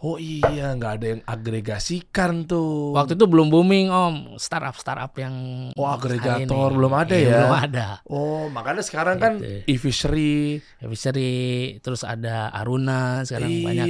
Oh 0.00 0.16
iya, 0.16 0.72
nggak 0.72 0.92
ada 0.96 1.06
yang 1.12 1.22
agregasikan 1.24 2.44
tuh. 2.44 2.96
Waktu 2.96 3.16
itu 3.16 3.24
belum 3.24 3.48
booming 3.48 3.88
om, 3.88 4.14
startup 4.36 4.72
startup 4.76 5.12
yang 5.16 5.32
Oh, 5.76 5.84
agregator 5.84 6.72
belum 6.72 6.92
ada 6.92 7.12
Iya, 7.12 7.24
ya? 7.24 7.32
Belum 7.36 7.52
ada. 7.52 7.86
Oh, 8.04 8.48
makanya 8.48 8.80
sekarang 8.80 9.20
kan 9.20 9.40
Gitu. 9.40 9.68
e-fishery. 9.68 10.60
Fishery, 10.80 11.32
terus 11.78 12.00
ada 12.00 12.48
Aruna 12.48 13.24
sekarang 13.24 13.48
iya. 13.48 13.64
banyak. 13.64 13.88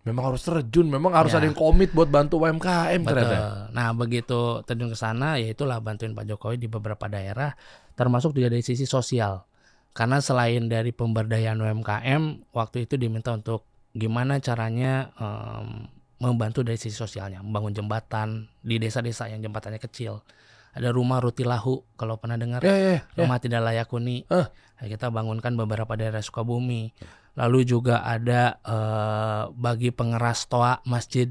Memang 0.00 0.32
harus 0.32 0.42
terjun, 0.42 0.88
memang 0.88 1.12
harus 1.12 1.30
Ya. 1.30 1.38
ada 1.38 1.46
yang 1.46 1.54
komit 1.54 1.92
buat 1.92 2.08
bantu 2.08 2.40
UMKM 2.40 2.98
Betul. 2.98 3.10
ternyata. 3.20 3.38
Nah, 3.70 3.92
begitu 3.92 4.40
terjun 4.64 4.88
ke 4.88 4.96
sana, 4.96 5.36
ya 5.36 5.46
itulah 5.46 5.78
bantuin 5.78 6.10
Pak 6.10 6.26
Jokowi 6.26 6.56
di 6.56 6.66
beberapa 6.66 7.06
daerah, 7.06 7.54
termasuk 7.94 8.32
juga 8.32 8.48
dari 8.48 8.64
sisi 8.64 8.82
sosial. 8.82 9.46
Karena 9.90 10.22
selain 10.22 10.70
dari 10.70 10.94
pemberdayaan 10.94 11.58
UMKM, 11.58 12.22
waktu 12.54 12.86
itu 12.86 12.94
diminta 12.94 13.34
untuk 13.34 13.66
gimana 13.90 14.38
caranya 14.38 15.10
em, 15.18 15.90
membantu 16.18 16.62
dari 16.62 16.78
sisi 16.78 16.94
sosialnya, 16.94 17.42
membangun 17.42 17.74
jembatan 17.74 18.28
di 18.62 18.78
desa-desa 18.78 19.26
yang 19.26 19.42
jembatannya 19.42 19.82
kecil. 19.82 20.22
Ada 20.70 20.94
rumah 20.94 21.18
Rutilahu, 21.18 21.82
kalau 21.98 22.22
pernah 22.22 22.38
dengar, 22.38 22.62
Ya, 22.62 22.76
ya, 22.78 22.90
ya. 22.94 23.00
rumah 23.18 23.42
tidak 23.42 23.66
layak 23.66 23.90
huni. 23.90 24.22
Eh. 24.30 24.46
Nah, 24.46 24.86
kita 24.86 25.10
bangunkan 25.10 25.58
beberapa 25.58 25.98
daerah 25.98 26.22
Sukabumi. 26.22 26.94
Lalu 27.34 27.66
juga 27.66 28.06
ada 28.06 28.58
eh, 28.62 29.42
bagi 29.50 29.90
pengeras 29.90 30.46
toa 30.46 30.78
masjid. 30.86 31.26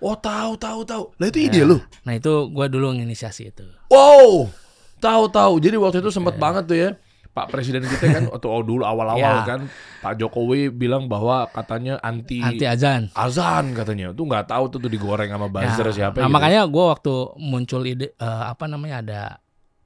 Oh 0.00 0.16
tahu 0.16 0.56
tahu 0.56 0.80
tahu. 0.84 1.04
Lah 1.16 1.28
itu 1.28 1.40
Ya. 1.40 1.46
ide 1.52 1.60
lu. 1.64 1.76
Nah 2.04 2.16
itu 2.16 2.48
gua 2.52 2.68
dulu 2.68 2.88
nginisiasi 2.92 3.52
itu. 3.52 3.64
Wow. 3.92 4.48
Tahu 4.96 5.28
tahu. 5.28 5.60
Jadi 5.60 5.76
waktu 5.76 6.00
itu 6.00 6.08
sempat 6.08 6.40
banget 6.40 6.64
tuh 6.64 6.76
ya. 6.76 6.90
Pak 7.30 7.46
Presiden 7.48 7.82
kita 7.82 8.10
kan 8.10 8.24
waktu 8.26 8.46
oh, 8.46 8.62
dulu 8.70 8.82
awal-awal 8.82 9.18
Ya. 9.20 9.46
kan 9.46 9.60
Pak 10.00 10.18
Jokowi 10.18 10.66
bilang 10.68 11.06
bahwa 11.06 11.46
katanya 11.46 11.96
anti, 12.00 12.42
Anti 12.42 12.66
azan. 12.66 13.06
azan 13.12 13.70
katanya. 13.70 14.10
Tuh 14.10 14.26
nggak 14.26 14.50
tahu 14.50 14.66
tuh, 14.66 14.78
tuh 14.82 14.90
digoreng 14.90 15.30
sama 15.30 15.46
buzzer 15.46 15.86
Ya, 15.86 15.92
siapa 15.94 16.18
Nah, 16.18 16.26
gitu. 16.26 16.34
makanya 16.34 16.62
gua 16.66 16.84
waktu 16.90 17.12
muncul 17.36 17.82
ide 17.84 18.12
eh, 18.12 18.42
apa 18.44 18.66
namanya 18.66 18.96
ada 19.00 19.20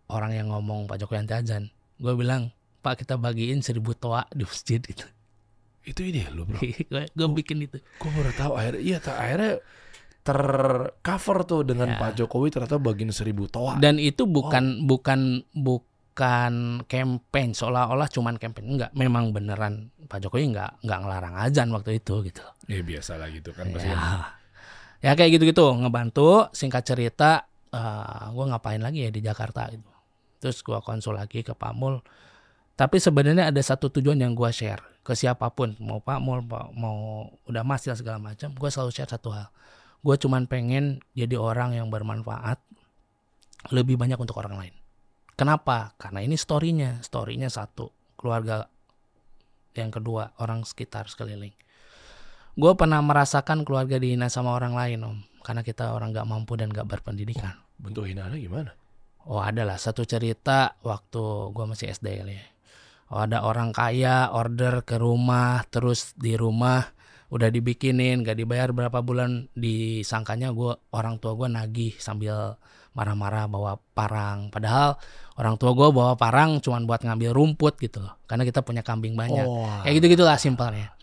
orang 0.09 0.33
yang 0.33 0.49
ngomong 0.49 0.89
Pak 0.89 0.97
Jokowi 0.99 1.21
anti 1.21 1.35
azan. 1.35 1.65
Gua 2.01 2.17
bilang 2.17 2.49
Pak 2.81 3.01
kita 3.01 3.17
bagiin 3.17 3.61
seribu 3.61 3.93
toa 3.93 4.25
di 4.31 4.45
masjid 4.45 4.81
itu. 4.81 5.05
itu 5.85 6.01
ide 6.01 6.25
lu, 6.33 6.49
Bro. 6.49 6.65
gue 7.17 7.29
bikin 7.35 7.61
itu. 7.61 7.77
Gue 8.01 8.09
baru 8.09 8.33
tahu 8.33 8.53
akhirnya 8.57 8.81
iya 8.81 8.99
tak 8.99 9.21
akhirnya 9.21 9.61
tercover 10.25 11.39
tuh 11.45 11.61
dengan 11.63 11.93
Ya. 11.93 12.01
Pak 12.01 12.17
Jokowi 12.17 12.49
ternyata 12.49 12.81
bagian 12.81 13.13
seribu 13.13 13.47
toa. 13.47 13.77
Dan 13.77 14.01
itu 14.01 14.25
bukan 14.25 14.85
bukan 14.85 15.45
bukan 15.53 15.93
campaign 16.15 17.59
seolah-olah 17.59 18.07
cuman 18.07 18.39
campaign 18.39 18.79
enggak 18.79 18.91
memang 18.95 19.35
beneran 19.35 19.91
Pak 20.07 20.23
Jokowi 20.23 20.55
enggak 20.55 20.79
enggak 20.87 20.99
ngelarang 21.03 21.35
azan 21.43 21.69
waktu 21.75 21.99
itu 21.99 22.23
gitu. 22.23 22.43
Ya 22.71 22.81
biasa 22.81 23.19
lah 23.19 23.29
gitu 23.35 23.51
kan 23.51 23.69
pasti. 23.75 23.91
Ya, 23.91 23.99
ya 25.03 25.13
kayak 25.19 25.37
gitu-gitu 25.37 25.67
ngebantu. 25.75 26.49
Singkat 26.55 26.83
cerita, 26.87 27.51
gue 28.31 28.45
ngapain 28.47 28.79
lagi 28.79 29.05
ya 29.05 29.11
di 29.11 29.21
Jakarta 29.21 29.67
gitu. 29.75 29.91
Terus 30.39 30.63
gue 30.63 30.79
konsul 30.87 31.19
lagi 31.19 31.43
ke 31.43 31.51
Pak 31.51 31.75
Mul. 31.75 31.99
Tapi 32.79 33.03
sebenarnya 33.03 33.51
ada 33.51 33.63
satu 33.63 33.91
tujuan 33.91 34.19
yang 34.19 34.39
gue 34.39 34.51
share 34.55 34.83
ke 35.03 35.19
siapa 35.19 35.51
pun, 35.51 35.75
mau 35.83 35.99
Pak 35.99 36.19
Mul, 36.23 36.47
Pak- 36.47 36.75
mau 36.79 37.27
udah 37.51 37.63
Mas 37.67 37.87
segala 37.87 38.23
macam. 38.23 38.55
Gue 38.55 38.71
selalu 38.71 38.91
share 38.95 39.11
satu 39.11 39.35
hal. 39.35 39.51
Gue 40.05 40.15
cuman 40.21 40.47
pengen 40.47 41.03
jadi 41.17 41.35
orang 41.41 41.75
yang 41.75 41.91
bermanfaat 41.91 42.61
lebih 43.73 43.97
banyak 43.97 44.21
untuk 44.21 44.37
orang 44.37 44.61
lain. 44.61 44.75
Kenapa? 45.35 45.99
Karena 45.99 46.23
ini 46.23 46.39
storynya, 46.39 47.03
storynya 47.03 47.51
satu 47.51 47.91
keluarga, 48.15 48.71
yang 49.75 49.91
kedua 49.91 50.35
orang 50.39 50.63
sekitar 50.63 51.11
sekeliling. 51.11 51.55
Gue 52.55 52.73
pernah 52.79 53.03
merasakan 53.03 53.67
keluarga 53.67 53.99
dihina 53.99 54.31
sama 54.31 54.55
orang 54.55 54.79
lain 54.79 54.99
om 55.03 55.19
karena 55.43 55.67
kita 55.67 55.91
orang 55.91 56.15
nggak 56.15 56.29
mampu 56.31 56.55
dan 56.55 56.71
nggak 56.71 56.87
berpendidikan. 56.87 57.59
Bentuk 57.75 58.07
hinaannya 58.07 58.39
gimana? 58.39 58.71
oh 59.29 59.41
ada 59.41 59.65
lah. 59.65 59.81
Satu 59.81 60.05
cerita 60.05 60.77
waktu 60.85 61.53
gue 61.53 61.65
masih 61.65 61.91
SD 61.93 62.07
kali 62.23 62.35
ya. 62.37 62.47
Oh 63.13 63.21
ada 63.21 63.45
orang 63.45 63.71
kaya 63.73 64.33
order 64.33 64.81
ke 64.83 64.97
rumah 64.97 65.65
terus 65.69 66.17
di 66.17 66.35
rumah 66.39 66.83
udah 67.29 67.51
dibikinin 67.51 68.23
gak 68.23 68.39
dibayar 68.39 68.71
berapa 68.71 69.03
bulan 69.03 69.51
disangkanya 69.59 70.55
gue 70.55 70.73
orang 70.95 71.19
tua 71.19 71.35
gue 71.35 71.49
nagih 71.51 71.93
sambil 71.99 72.57
marah-marah 72.95 73.51
bawa 73.51 73.77
parang 73.93 74.49
padahal 74.49 74.95
orang 75.35 75.59
tua 75.59 75.75
gue 75.75 75.89
bawa 75.91 76.15
parang 76.15 76.63
cuman 76.63 76.87
buat 76.87 77.03
ngambil 77.03 77.35
rumput 77.35 77.75
gitu 77.83 78.01
loh 78.01 78.15
karena 78.31 78.47
kita 78.47 78.63
punya 78.63 78.87
kambing 78.87 79.19
banyak 79.19 79.43
Oh. 79.43 79.67
kayak 79.83 79.99
gitu 79.99 80.15
gitulah 80.15 80.39
simpelnya 80.39 80.95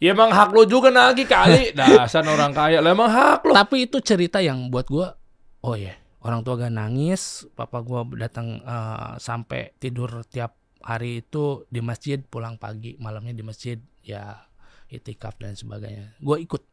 Ya 0.00 0.16
emang 0.16 0.32
hak 0.32 0.56
lo 0.56 0.64
juga 0.64 0.88
nagih 0.88 1.28
kali. 1.28 1.76
Dasar 1.76 2.24
orang 2.24 2.56
kaya. 2.56 2.80
Lah 2.80 2.96
emang 2.96 3.12
hak 3.12 3.44
lo. 3.44 3.52
Tapi 3.52 3.84
itu 3.84 4.00
cerita 4.00 4.40
yang 4.40 4.72
buat 4.72 4.88
gua 4.88 5.12
oh 5.60 5.76
ya, 5.76 5.92
orang 6.24 6.40
tua 6.40 6.56
gak 6.56 6.72
nangis, 6.72 7.44
papa 7.52 7.84
gua 7.84 8.08
datang 8.16 8.64
eh, 8.64 9.12
sampai 9.20 9.76
tidur 9.76 10.24
tiap 10.24 10.56
hari 10.80 11.20
itu 11.20 11.68
di 11.68 11.84
masjid, 11.84 12.16
pulang 12.16 12.56
pagi, 12.56 12.96
malamnya 12.96 13.36
di 13.36 13.44
masjid, 13.44 13.76
ya 14.00 14.40
itikaf 14.88 15.36
dan 15.36 15.52
sebagainya. 15.52 16.16
Gua 16.16 16.40
ikut. 16.40 16.64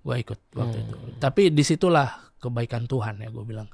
Gua 0.00 0.16
ikut 0.16 0.38
waktu 0.52 0.78
itu. 0.78 0.94
Tapi 1.16 1.48
di 1.48 1.60
situlah 1.60 2.06
kebaikan 2.36 2.84
Tuhan 2.84 3.18
ya 3.18 3.28
gue 3.28 3.42
bilang. 3.42 3.66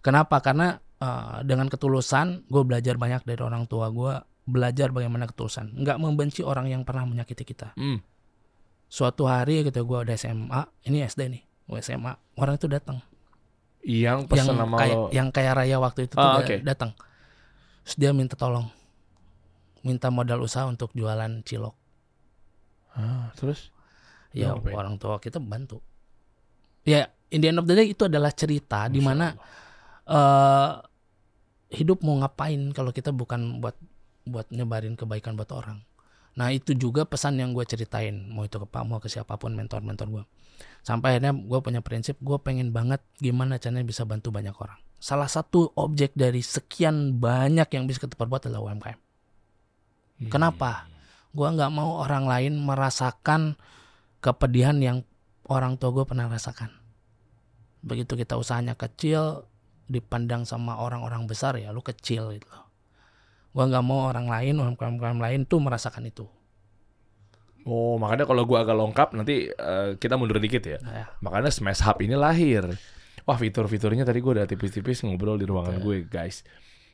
Kenapa? 0.00 0.38
Karena 0.38 0.72
eh, 0.76 1.38
dengan 1.42 1.66
ketulusan 1.66 2.46
gue 2.46 2.62
belajar 2.62 2.94
banyak 2.94 3.22
dari 3.22 3.40
orang 3.40 3.64
tua 3.64 3.88
gua 3.88 4.18
belajar 4.44 4.88
bagaimana 4.88 5.24
ketulusan 5.24 5.72
nggak 5.74 5.96
membenci 5.96 6.40
orang 6.40 6.68
yang 6.68 6.82
pernah 6.82 7.02
menyakiti 7.02 7.42
kita 7.42 7.72
Hmm. 7.74 8.04
suatu 8.86 9.24
hari 9.24 9.64
gitu 9.64 9.80
gue 9.82 9.98
udah 9.98 10.12
SMA 10.12 10.60
ini 10.84 11.00
SD 11.00 11.20
nih 11.26 11.40
gue 11.64 11.78
SMA 11.80 12.12
orang 12.36 12.54
itu 12.54 12.68
datang 12.68 13.00
Yang 13.80 14.20
yang 14.20 14.20
pesan 14.28 14.54
sama 14.54 14.76
kayak 14.76 14.94
lo. 14.94 15.08
yang 15.10 15.28
kaya 15.28 15.52
raya 15.52 15.76
waktu 15.78 16.04
itu 16.04 16.14
tuh 16.14 16.20
Ah, 16.22 16.38
oke. 16.38 16.60
datang 16.60 16.92
terus 17.82 17.96
dia 17.96 18.12
minta 18.12 18.32
tolong 18.32 18.68
minta 19.80 20.08
modal 20.08 20.38
usaha 20.38 20.64
untuk 20.64 20.92
jualan 20.92 21.40
cilok 21.42 21.72
Ah, 22.92 23.32
terus? 23.34 23.73
Ya 24.34 24.52
orang 24.52 24.98
tua 24.98 25.22
kita 25.22 25.38
bantu 25.38 25.78
ya 26.82 27.06
in 27.30 27.38
the 27.38 27.48
end 27.48 27.62
of 27.62 27.66
the 27.70 27.74
day 27.78 27.94
itu 27.94 28.10
adalah 28.10 28.34
cerita 28.34 28.90
di 28.90 28.98
mana 28.98 29.32
eh 30.04 30.72
hidup 31.74 32.06
mau 32.06 32.14
ngapain 32.22 32.70
kalau 32.70 32.94
kita 32.94 33.10
bukan 33.10 33.58
buat 33.58 33.74
buat 34.24 34.48
nyebarin 34.54 34.94
kebaikan 34.94 35.34
buat 35.34 35.50
orang. 35.52 35.82
Nah 36.34 36.50
itu 36.50 36.74
juga 36.74 37.06
pesan 37.06 37.38
yang 37.38 37.54
gue 37.54 37.62
ceritain 37.66 38.30
mau 38.30 38.46
itu 38.46 38.58
ke 38.58 38.66
Pak 38.66 38.82
mau 38.86 38.98
ke 39.02 39.10
siapa 39.10 39.34
pun 39.36 39.52
mentor-mentor 39.54 40.06
gue. 40.10 40.24
Sampai 40.86 41.16
akhirnya 41.16 41.34
gue 41.34 41.58
punya 41.60 41.82
prinsip 41.82 42.16
gue 42.22 42.38
pengen 42.40 42.70
banget 42.70 43.02
gimana 43.18 43.58
caranya 43.58 43.84
bisa 43.84 44.06
bantu 44.06 44.30
banyak 44.30 44.54
orang. 44.54 44.78
Salah 44.98 45.28
satu 45.28 45.74
objek 45.76 46.16
dari 46.16 46.40
sekian 46.40 47.20
banyak 47.20 47.68
yang 47.76 47.84
bisa 47.84 48.00
kita 48.00 48.16
perbuat 48.16 48.48
adalah 48.48 48.72
UMKM. 48.72 48.98
Hmm. 50.24 50.30
Kenapa? 50.32 50.88
Gue 51.34 51.50
nggak 51.50 51.70
mau 51.74 52.00
orang 52.00 52.24
lain 52.24 52.54
merasakan 52.62 53.58
kepedihan 54.24 54.80
yang 54.80 55.04
orang 55.52 55.76
tua 55.76 55.92
gue 55.92 56.04
pernah 56.08 56.24
rasakan. 56.32 56.72
Begitu 57.84 58.16
kita 58.16 58.40
usahanya 58.40 58.72
kecil, 58.72 59.44
dipandang 59.84 60.48
sama 60.48 60.80
orang-orang 60.80 61.28
besar 61.28 61.60
ya 61.60 61.68
lu 61.68 61.84
kecil 61.84 62.32
gitu 62.32 62.48
loh. 62.48 62.64
Gua 63.54 63.70
nggak 63.70 63.84
mau 63.86 64.10
orang 64.10 64.26
lain, 64.26 64.58
UMKM 64.58 65.20
lain 65.20 65.40
tuh 65.46 65.60
merasakan 65.62 66.08
itu. 66.10 66.26
Oh, 67.64 67.96
makanya 67.96 68.28
kalau 68.28 68.44
gua 68.44 68.66
agak 68.66 68.76
lengkap 68.76 69.08
nanti 69.16 69.48
eh, 69.48 69.88
kita 69.96 70.18
mundur 70.18 70.36
dikit 70.42 70.64
ya. 70.64 70.78
Nah, 70.82 70.94
ya. 71.04 71.06
Makanya 71.22 71.48
Smash 71.54 71.80
Hub 71.86 72.00
ini 72.02 72.18
lahir. 72.18 72.66
Wah, 73.24 73.36
fitur-fiturnya 73.40 74.04
tadi 74.04 74.20
gua 74.20 74.42
udah 74.42 74.46
tipis-tipis 74.48 75.00
ngobrol 75.06 75.40
di 75.40 75.48
ruangan 75.48 75.80
gue, 75.80 76.04
guys. 76.04 76.44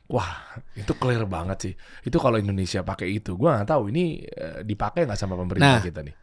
Wah, 0.07 0.59
itu 0.75 0.91
clear 0.95 1.23
banget 1.27 1.57
sih. 1.59 1.73
Itu 2.07 2.19
kalau 2.19 2.39
Indonesia 2.39 2.83
pakai 2.83 3.09
itu, 3.09 3.35
gua 3.35 3.59
nggak 3.59 3.67
tahu 3.67 3.83
ini 3.91 4.23
eh, 4.27 4.61
dipakai 4.63 5.07
nggak 5.09 5.19
sama 5.19 5.35
pemerintah 5.35 5.79
Nah. 5.79 5.83
kita 5.83 5.99
nih. 6.05 6.15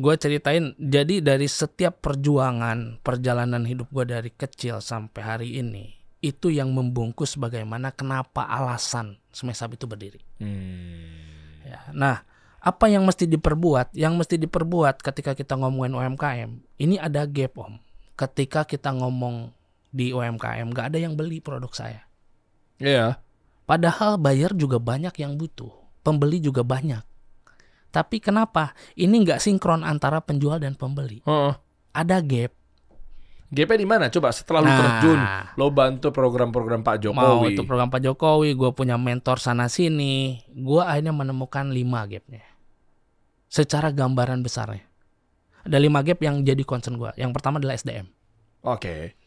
Gue 0.00 0.16
ceritain, 0.16 0.72
jadi 0.80 1.20
dari 1.20 1.44
setiap 1.44 2.00
perjuangan 2.00 3.04
perjalanan 3.04 3.68
hidup 3.68 3.92
gue 3.92 4.08
dari 4.08 4.32
kecil 4.32 4.80
sampai 4.80 5.20
hari 5.20 5.48
ini, 5.60 5.92
itu 6.24 6.48
yang 6.48 6.72
membungkus 6.72 7.36
bagaimana 7.36 7.92
kenapa 7.92 8.48
alasan 8.48 9.20
Smesab 9.28 9.76
itu 9.76 9.84
berdiri. 9.84 10.20
Hmm. 10.40 11.68
Ya, 11.68 11.84
nah, 11.92 12.24
apa 12.60 12.88
yang 12.88 13.04
mesti 13.04 13.28
diperbuat? 13.28 13.92
Yang 13.92 14.14
mesti 14.24 14.36
diperbuat 14.40 15.04
ketika 15.04 15.36
kita 15.36 15.60
ngomongin 15.60 15.92
UMKM, 15.96 16.50
ini 16.80 16.96
ada 16.96 17.28
gap 17.28 17.60
om. 17.60 17.76
Ketika 18.16 18.64
kita 18.64 18.96
ngomong 18.96 19.52
di 19.92 20.16
UMKM, 20.16 20.72
nggak 20.72 20.96
ada 20.96 20.98
yang 21.00 21.12
beli 21.12 21.44
produk 21.44 21.72
saya. 21.76 22.08
Iya. 22.80 23.20
Padahal 23.68 24.16
buyer 24.16 24.56
juga 24.56 24.80
banyak 24.80 25.14
yang 25.20 25.36
butuh, 25.36 25.70
pembeli 26.02 26.40
juga 26.40 26.64
banyak. 26.64 27.04
Tapi 27.90 28.22
kenapa 28.22 28.72
ini 28.94 29.26
nggak 29.26 29.42
sinkron 29.42 29.82
antara 29.82 30.22
penjual 30.22 30.62
dan 30.62 30.78
pembeli? 30.78 31.20
Heeh. 31.26 31.54
Ada 31.90 32.22
gap. 32.22 32.54
GP 33.50 33.82
di 33.82 33.86
mana? 33.86 34.06
Coba 34.06 34.30
setelah 34.30 34.62
lu 34.62 34.70
Nah. 34.70 34.78
terjun, 34.78 35.20
lo 35.58 35.74
bantu 35.74 36.14
program-program 36.14 36.86
Pak 36.86 37.10
Mau 37.10 37.42
Jokowi. 37.42 37.58
itu 37.58 37.66
program 37.66 37.90
Pak 37.90 37.98
Jokowi, 37.98 38.54
gue 38.54 38.70
punya 38.70 38.94
mentor 38.94 39.42
sana 39.42 39.66
sini, 39.66 40.38
gue 40.46 40.78
akhirnya 40.78 41.10
menemukan 41.10 41.66
lima 41.66 42.06
gapnya. 42.06 42.46
Secara 43.50 43.90
gambaran 43.90 44.46
besarnya, 44.46 44.86
ada 45.66 45.82
lima 45.82 45.98
gap 46.06 46.22
yang 46.22 46.46
jadi 46.46 46.62
concern 46.62 46.94
gue. 46.94 47.10
Yang 47.18 47.34
pertama 47.34 47.58
adalah 47.58 47.74
SDM. 47.74 48.06
Oke. 48.62 49.18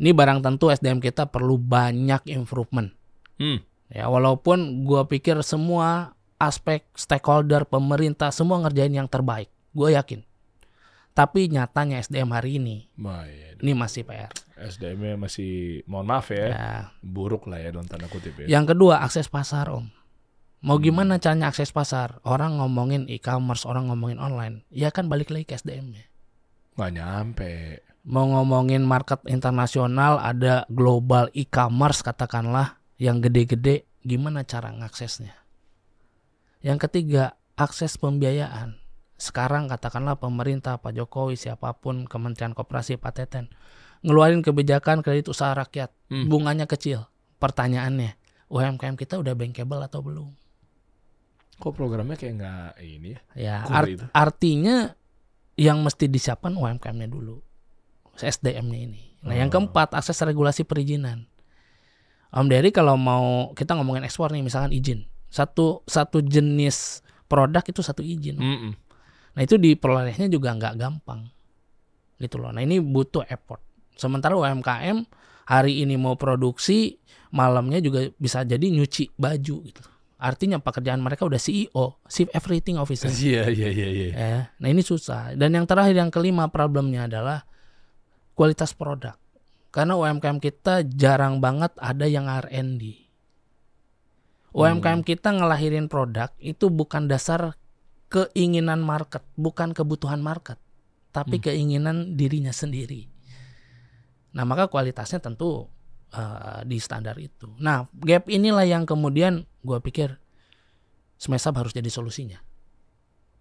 Ini 0.00 0.16
barang 0.16 0.40
tentu 0.40 0.72
SDM 0.72 1.04
kita 1.04 1.28
perlu 1.28 1.60
banyak 1.60 2.24
improvement. 2.32 2.88
Hmm. 3.36 3.60
Ya, 3.92 4.08
walaupun 4.08 4.88
gue 4.88 5.04
pikir 5.12 5.44
semua 5.44 6.16
aspek 6.42 6.82
stakeholder, 6.98 7.62
pemerintah, 7.64 8.34
semua 8.34 8.58
ngerjain 8.58 8.90
yang 8.90 9.06
terbaik. 9.06 9.46
Gue 9.70 9.94
yakin. 9.94 10.26
Tapi 11.12 11.52
nyatanya 11.52 12.00
SDM 12.00 12.32
hari 12.32 12.56
ini 12.56 12.88
Wah, 12.96 13.28
iya. 13.28 13.52
ini 13.60 13.72
masih 13.76 14.02
PR. 14.02 14.32
SDM-nya 14.56 15.20
masih 15.20 15.82
mohon 15.84 16.08
maaf 16.08 16.32
ya, 16.32 16.46
Ya. 16.48 16.72
buruk 17.04 17.44
lah 17.52 17.60
ya 17.60 17.68
dalam 17.68 17.84
tanda 17.84 18.08
kutip 18.08 18.32
ya. 18.40 18.46
Yang 18.48 18.72
kedua 18.72 19.04
akses 19.04 19.28
pasar 19.28 19.68
om. 19.68 19.92
Mau 20.62 20.78
Hmm. 20.78 20.84
gimana 20.88 21.18
caranya 21.18 21.50
akses 21.50 21.68
pasar? 21.68 22.22
Orang 22.22 22.56
ngomongin 22.56 23.10
e-commerce, 23.10 23.66
orang 23.66 23.90
ngomongin 23.90 24.16
online. 24.16 24.62
Ya 24.70 24.88
kan 24.88 25.10
balik 25.10 25.28
lagi 25.28 25.44
ke 25.44 25.58
SDM-nya. 25.58 26.06
Nggak 26.78 26.92
nyampe. 26.94 27.52
Mau 28.08 28.30
ngomongin 28.30 28.80
market 28.80 29.20
internasional, 29.26 30.16
ada 30.16 30.64
global 30.72 31.28
e-commerce 31.34 32.00
katakanlah 32.00 32.78
yang 32.96 33.18
gede-gede. 33.20 33.84
Gimana 34.00 34.46
cara 34.46 34.70
ngaksesnya? 34.70 35.34
Yang 36.62 36.78
ketiga 36.88 37.36
akses 37.54 37.98
pembiayaan. 37.98 38.78
Sekarang 39.18 39.70
katakanlah 39.70 40.18
pemerintah, 40.18 40.78
Pak 40.82 40.94
Jokowi, 40.94 41.38
siapa 41.38 41.78
pun, 41.78 42.10
Kementerian 42.10 42.54
Koperasi, 42.54 42.98
Pak 42.98 43.12
Teten, 43.14 43.50
ngeluarin 44.02 44.42
kebijakan 44.42 45.02
kredit 45.02 45.30
usaha 45.30 45.54
rakyat, 45.54 45.94
Hmm. 46.10 46.26
bunganya 46.26 46.66
kecil. 46.66 47.06
Pertanyaannya, 47.38 48.18
UMKM 48.50 48.98
kita 48.98 49.18
udah 49.18 49.34
bankable 49.34 49.78
atau 49.78 50.02
belum? 50.02 50.30
Kok 51.58 51.74
programnya 51.74 52.18
kayak 52.18 52.34
nggak 52.42 52.70
ini 52.82 53.08
ya? 53.14 53.20
Ya, 53.38 53.56
art- 53.62 53.90
itu. 53.90 54.04
artinya 54.10 54.98
yang 55.54 55.78
mesti 55.82 56.10
disiapkan 56.10 56.58
UMKM-nya 56.58 57.06
dulu, 57.06 57.38
SDM-nya 58.18 58.80
ini. 58.82 59.02
Nah, 59.22 59.38
yang 59.38 59.46
Oh. 59.46 59.54
keempat 59.54 59.94
akses 59.94 60.18
regulasi 60.18 60.66
perizinan. 60.66 61.30
Om 62.34 62.50
Dery 62.50 62.74
kalau 62.74 62.98
mau 62.98 63.54
kita 63.54 63.78
ngomongin 63.78 64.02
ekspor 64.02 64.34
nih, 64.34 64.42
misalkan 64.42 64.74
izin, 64.74 65.06
satu 65.32 65.80
satu 65.88 66.20
jenis 66.20 67.00
produk 67.24 67.64
itu 67.64 67.80
satu 67.80 68.04
izin. 68.04 68.36
Mm-mm. 68.36 68.72
Nah 69.32 69.40
itu 69.40 69.56
diperolehnya 69.56 70.28
juga 70.28 70.52
nggak 70.52 70.74
gampang, 70.76 71.24
gitu 72.20 72.36
loh. 72.36 72.52
Nah 72.52 72.60
ini 72.60 72.76
butuh 72.76 73.24
effort. 73.24 73.64
Sementara 73.96 74.36
UMKM 74.36 75.08
hari 75.48 75.80
ini 75.80 75.96
mau 75.96 76.20
produksi, 76.20 77.00
malamnya 77.32 77.80
juga 77.80 78.12
bisa 78.20 78.44
jadi 78.44 78.60
nyuci 78.60 79.16
baju 79.16 79.56
gitu. 79.64 79.82
Artinya 80.22 80.62
pekerjaan 80.62 81.02
mereka 81.02 81.26
udah 81.26 81.40
CEO, 81.40 81.98
Chief 82.06 82.28
Everything 82.30 82.78
Officer. 82.78 83.10
Iya 83.24 83.48
iya 83.50 83.68
iya 83.72 83.88
iya. 83.88 84.08
Ya, 84.12 84.38
nah 84.60 84.68
ini 84.70 84.84
susah. 84.84 85.34
Dan 85.34 85.56
yang 85.56 85.66
terakhir 85.66 85.98
yang 85.98 86.12
kelima 86.14 86.46
problemnya 86.52 87.10
adalah 87.10 87.42
kualitas 88.36 88.76
produk. 88.76 89.18
Karena 89.72 89.96
UMKM 89.96 90.38
kita 90.38 90.84
jarang 90.84 91.40
banget 91.40 91.72
ada 91.80 92.04
yang 92.04 92.28
R&D. 92.28 93.01
UMKM 94.52 95.00
kita 95.00 95.32
ngelahirin 95.32 95.88
produk 95.88 96.28
itu 96.36 96.68
bukan 96.68 97.08
dasar 97.08 97.56
keinginan 98.12 98.84
market, 98.84 99.24
bukan 99.40 99.72
kebutuhan 99.72 100.20
market, 100.20 100.60
tapi 101.16 101.40
keinginan 101.40 102.20
dirinya 102.20 102.52
sendiri. 102.52 103.08
Nah, 104.36 104.44
maka 104.44 104.68
kualitasnya 104.68 105.24
tentu 105.24 105.68
eh, 106.12 106.60
di 106.68 106.76
standar 106.76 107.16
itu. 107.16 107.48
Nah, 107.56 107.88
gap 108.04 108.28
inilah 108.28 108.68
yang 108.68 108.84
kemudian 108.84 109.48
gue 109.64 109.78
pikir 109.80 110.20
Smesab 111.22 111.54
harus 111.54 111.70
jadi 111.70 111.86
solusinya. 111.86 112.42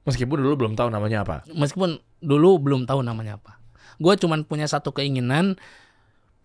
Meskipun 0.05 0.37
dulu 0.37 0.53
belum 0.53 0.73
tahu 0.77 0.93
namanya 0.93 1.25
apa. 1.25 1.41
Meskipun 1.49 1.97
dulu 2.21 2.61
belum 2.61 2.85
tahu 2.85 3.01
namanya 3.01 3.41
apa. 3.41 3.57
Gue 3.97 4.13
cuman 4.21 4.45
punya 4.45 4.69
satu 4.69 4.93
keinginan, 4.93 5.57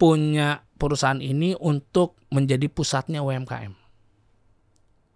punya 0.01 0.65
perusahaan 0.81 1.21
ini 1.21 1.53
untuk 1.61 2.17
menjadi 2.33 2.73
pusatnya 2.73 3.21
UMKM. 3.21 3.86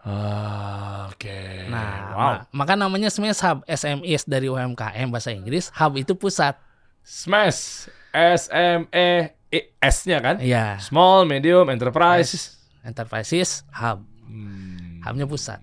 Ah, 0.01 1.09
Oke. 1.09 1.69
Nah, 1.69 1.93
wow. 2.11 2.17
ma- 2.17 2.43
maka 2.55 2.73
namanya 2.73 3.09
Smash 3.09 3.41
Hub, 3.41 3.61
SMEs 3.65 4.25
dari 4.25 4.49
UMKM 4.49 5.09
bahasa 5.09 5.29
Inggris. 5.29 5.69
Hub 5.71 5.93
itu 5.95 6.13
pusat. 6.15 6.57
Smash 7.01 7.89
S 8.11 8.49
M 8.49 8.89
E 8.89 9.29
E 9.47 9.61
S-nya 9.77 10.19
kan? 10.19 10.37
Iya. 10.39 10.81
Small, 10.81 11.25
medium, 11.25 11.69
enterprise. 11.69 12.57
Enterprises 12.81 13.67
Hub. 13.71 14.01
Hmm. 14.25 15.03
Hubnya 15.03 15.27
pusat. 15.27 15.61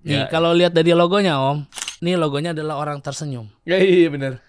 Nih, 0.00 0.24
Ya. 0.24 0.28
kalau 0.28 0.52
lihat 0.52 0.70
dari 0.70 0.94
logonya, 0.94 1.36
Om. 1.36 1.66
Nih 2.00 2.16
logonya 2.16 2.54
adalah 2.54 2.78
orang 2.78 3.02
tersenyum. 3.02 3.50
Ya, 3.62 3.76
iya 3.76 4.08
bener. 4.08 4.40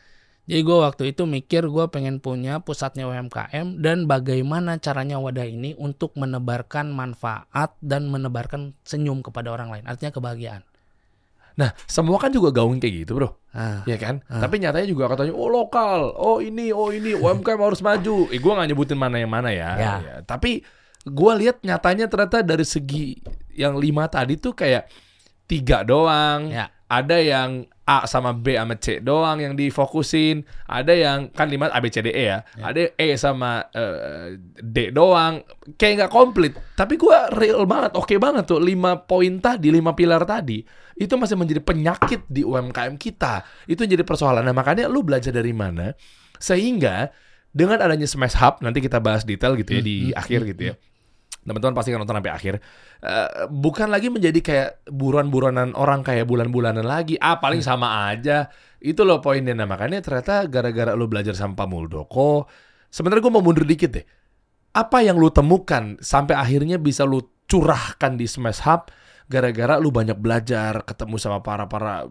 Jadi 0.51 0.67
gue 0.67 0.77
waktu 0.83 1.03
itu 1.15 1.23
mikir 1.23 1.63
gue 1.71 1.85
pengen 1.87 2.19
punya 2.19 2.59
pusatnya 2.59 3.07
UMKM 3.07 3.79
dan 3.79 4.03
bagaimana 4.03 4.75
caranya 4.83 5.15
wadah 5.15 5.47
ini 5.47 5.79
untuk 5.79 6.11
menebarkan 6.19 6.91
manfaat 6.91 7.71
dan 7.79 8.11
menebarkan 8.11 8.75
senyum 8.83 9.23
kepada 9.23 9.47
orang 9.55 9.71
lain. 9.71 9.87
Artinya 9.87 10.11
kebahagiaan. 10.11 10.67
Nah, 11.55 11.71
semua 11.87 12.19
kan 12.19 12.35
juga 12.35 12.51
gaung 12.51 12.83
kayak 12.83 13.07
gitu, 13.07 13.15
bro. 13.15 13.31
Ah, 13.55 13.83
Ya 13.87 13.95
kan? 13.95 14.23
Tapi 14.27 14.59
nyatanya 14.59 14.87
juga 14.91 15.07
katanya, 15.07 15.31
oh 15.35 15.47
lokal, 15.47 16.11
oh 16.19 16.43
ini, 16.43 16.75
oh 16.75 16.91
ini, 16.91 17.15
UMKM 17.15 17.59
harus 17.59 17.79
maju. 17.79 18.27
Eh, 18.27 18.39
gue 18.39 18.51
gak 18.51 18.67
nyebutin 18.67 18.99
mana 18.99 19.23
yang 19.23 19.31
mana 19.31 19.55
ya. 19.55 19.71
Ya. 19.79 19.93
Ya, 20.03 20.15
Tapi 20.27 20.67
gue 21.07 21.31
lihat 21.39 21.63
nyatanya 21.63 22.11
ternyata 22.11 22.43
dari 22.43 22.67
segi 22.67 23.15
yang 23.55 23.79
lima 23.79 24.11
tadi 24.11 24.35
tuh 24.35 24.51
kayak 24.51 24.91
tiga 25.47 25.83
doang. 25.87 26.51
Ya. 26.51 26.71
Ada 26.91 27.23
yang 27.23 27.63
A 27.87 28.03
sama 28.03 28.35
B 28.35 28.59
sama 28.59 28.75
C 28.75 28.99
doang 28.99 29.39
yang 29.39 29.55
difokusin. 29.55 30.43
Ada 30.67 30.91
yang 30.91 31.19
kan 31.31 31.47
lima 31.47 31.71
A 31.71 31.79
B 31.79 31.87
C 31.87 32.03
D 32.03 32.11
E 32.11 32.35
ya. 32.35 32.43
Ada 32.59 32.91
E 32.99 33.15
sama 33.15 33.63
eh, 33.71 34.35
D 34.59 34.91
doang. 34.91 35.39
Kayak 35.79 36.05
nggak 36.05 36.11
komplit. 36.11 36.53
Tapi 36.75 36.99
gue 36.99 37.17
real 37.39 37.63
banget, 37.63 37.95
oke 37.95 38.11
banget 38.19 38.43
tuh 38.43 38.59
lima 38.59 38.99
poin 38.99 39.39
tadi, 39.39 39.71
lima 39.71 39.95
pilar 39.95 40.27
tadi 40.27 40.59
itu 41.01 41.17
masih 41.17 41.33
menjadi 41.33 41.61
penyakit 41.65 42.29
di 42.29 42.45
UMKM 42.45 42.93
kita. 42.99 43.41
Itu 43.65 43.87
jadi 43.89 44.05
persoalan. 44.05 44.45
Nah 44.45 44.53
makanya 44.53 44.85
lu 44.85 45.01
belajar 45.01 45.33
dari 45.33 45.55
mana 45.55 45.97
sehingga 46.37 47.09
dengan 47.51 47.81
adanya 47.81 48.07
Smash 48.07 48.37
Hub 48.39 48.61
nanti 48.63 48.79
kita 48.79 49.01
bahas 49.01 49.25
detail 49.25 49.57
gitu 49.59 49.75
ya 49.75 49.81
di 49.83 49.95
akhir 50.13 50.47
gitu 50.53 50.61
ya. 50.71 50.75
Teman-teman 51.41 51.73
pasti 51.73 51.89
akan 51.89 52.05
nonton 52.05 52.17
sampai 52.21 52.33
akhir. 52.33 52.53
Eh, 53.01 53.29
bukan 53.49 53.89
lagi 53.89 54.13
menjadi 54.13 54.39
kayak 54.39 54.69
buruan-buruanan 54.93 55.73
orang 55.73 56.05
kayak 56.05 56.29
bulan-bulanan 56.29 56.85
lagi. 56.85 57.17
Ah 57.17 57.41
paling 57.41 57.65
sama 57.65 58.13
aja. 58.13 58.49
Itu 58.77 59.01
loh 59.01 59.17
poinnya. 59.19 59.57
Nah 59.57 59.65
makanya 59.65 60.05
ternyata 60.05 60.45
gara-gara 60.45 60.93
lu 60.93 61.09
belajar 61.09 61.33
sama 61.33 61.57
Pak 61.57 61.67
Muldoko. 61.67 62.45
Sebenarnya 62.91 63.23
gue 63.25 63.33
mau 63.33 63.43
mundur 63.43 63.65
dikit 63.65 63.89
deh. 63.97 64.05
Apa 64.71 65.03
yang 65.03 65.17
lu 65.17 65.33
temukan 65.33 65.99
sampai 65.99 66.37
akhirnya 66.37 66.77
bisa 66.79 67.03
lu 67.03 67.19
curahkan 67.49 68.15
di 68.15 68.29
Smash 68.29 68.63
Hub 68.63 68.87
gara-gara 69.31 69.79
lu 69.79 69.95
banyak 69.95 70.19
belajar 70.19 70.83
ketemu 70.83 71.15
sama 71.15 71.39
para 71.39 71.67
para 71.71 72.07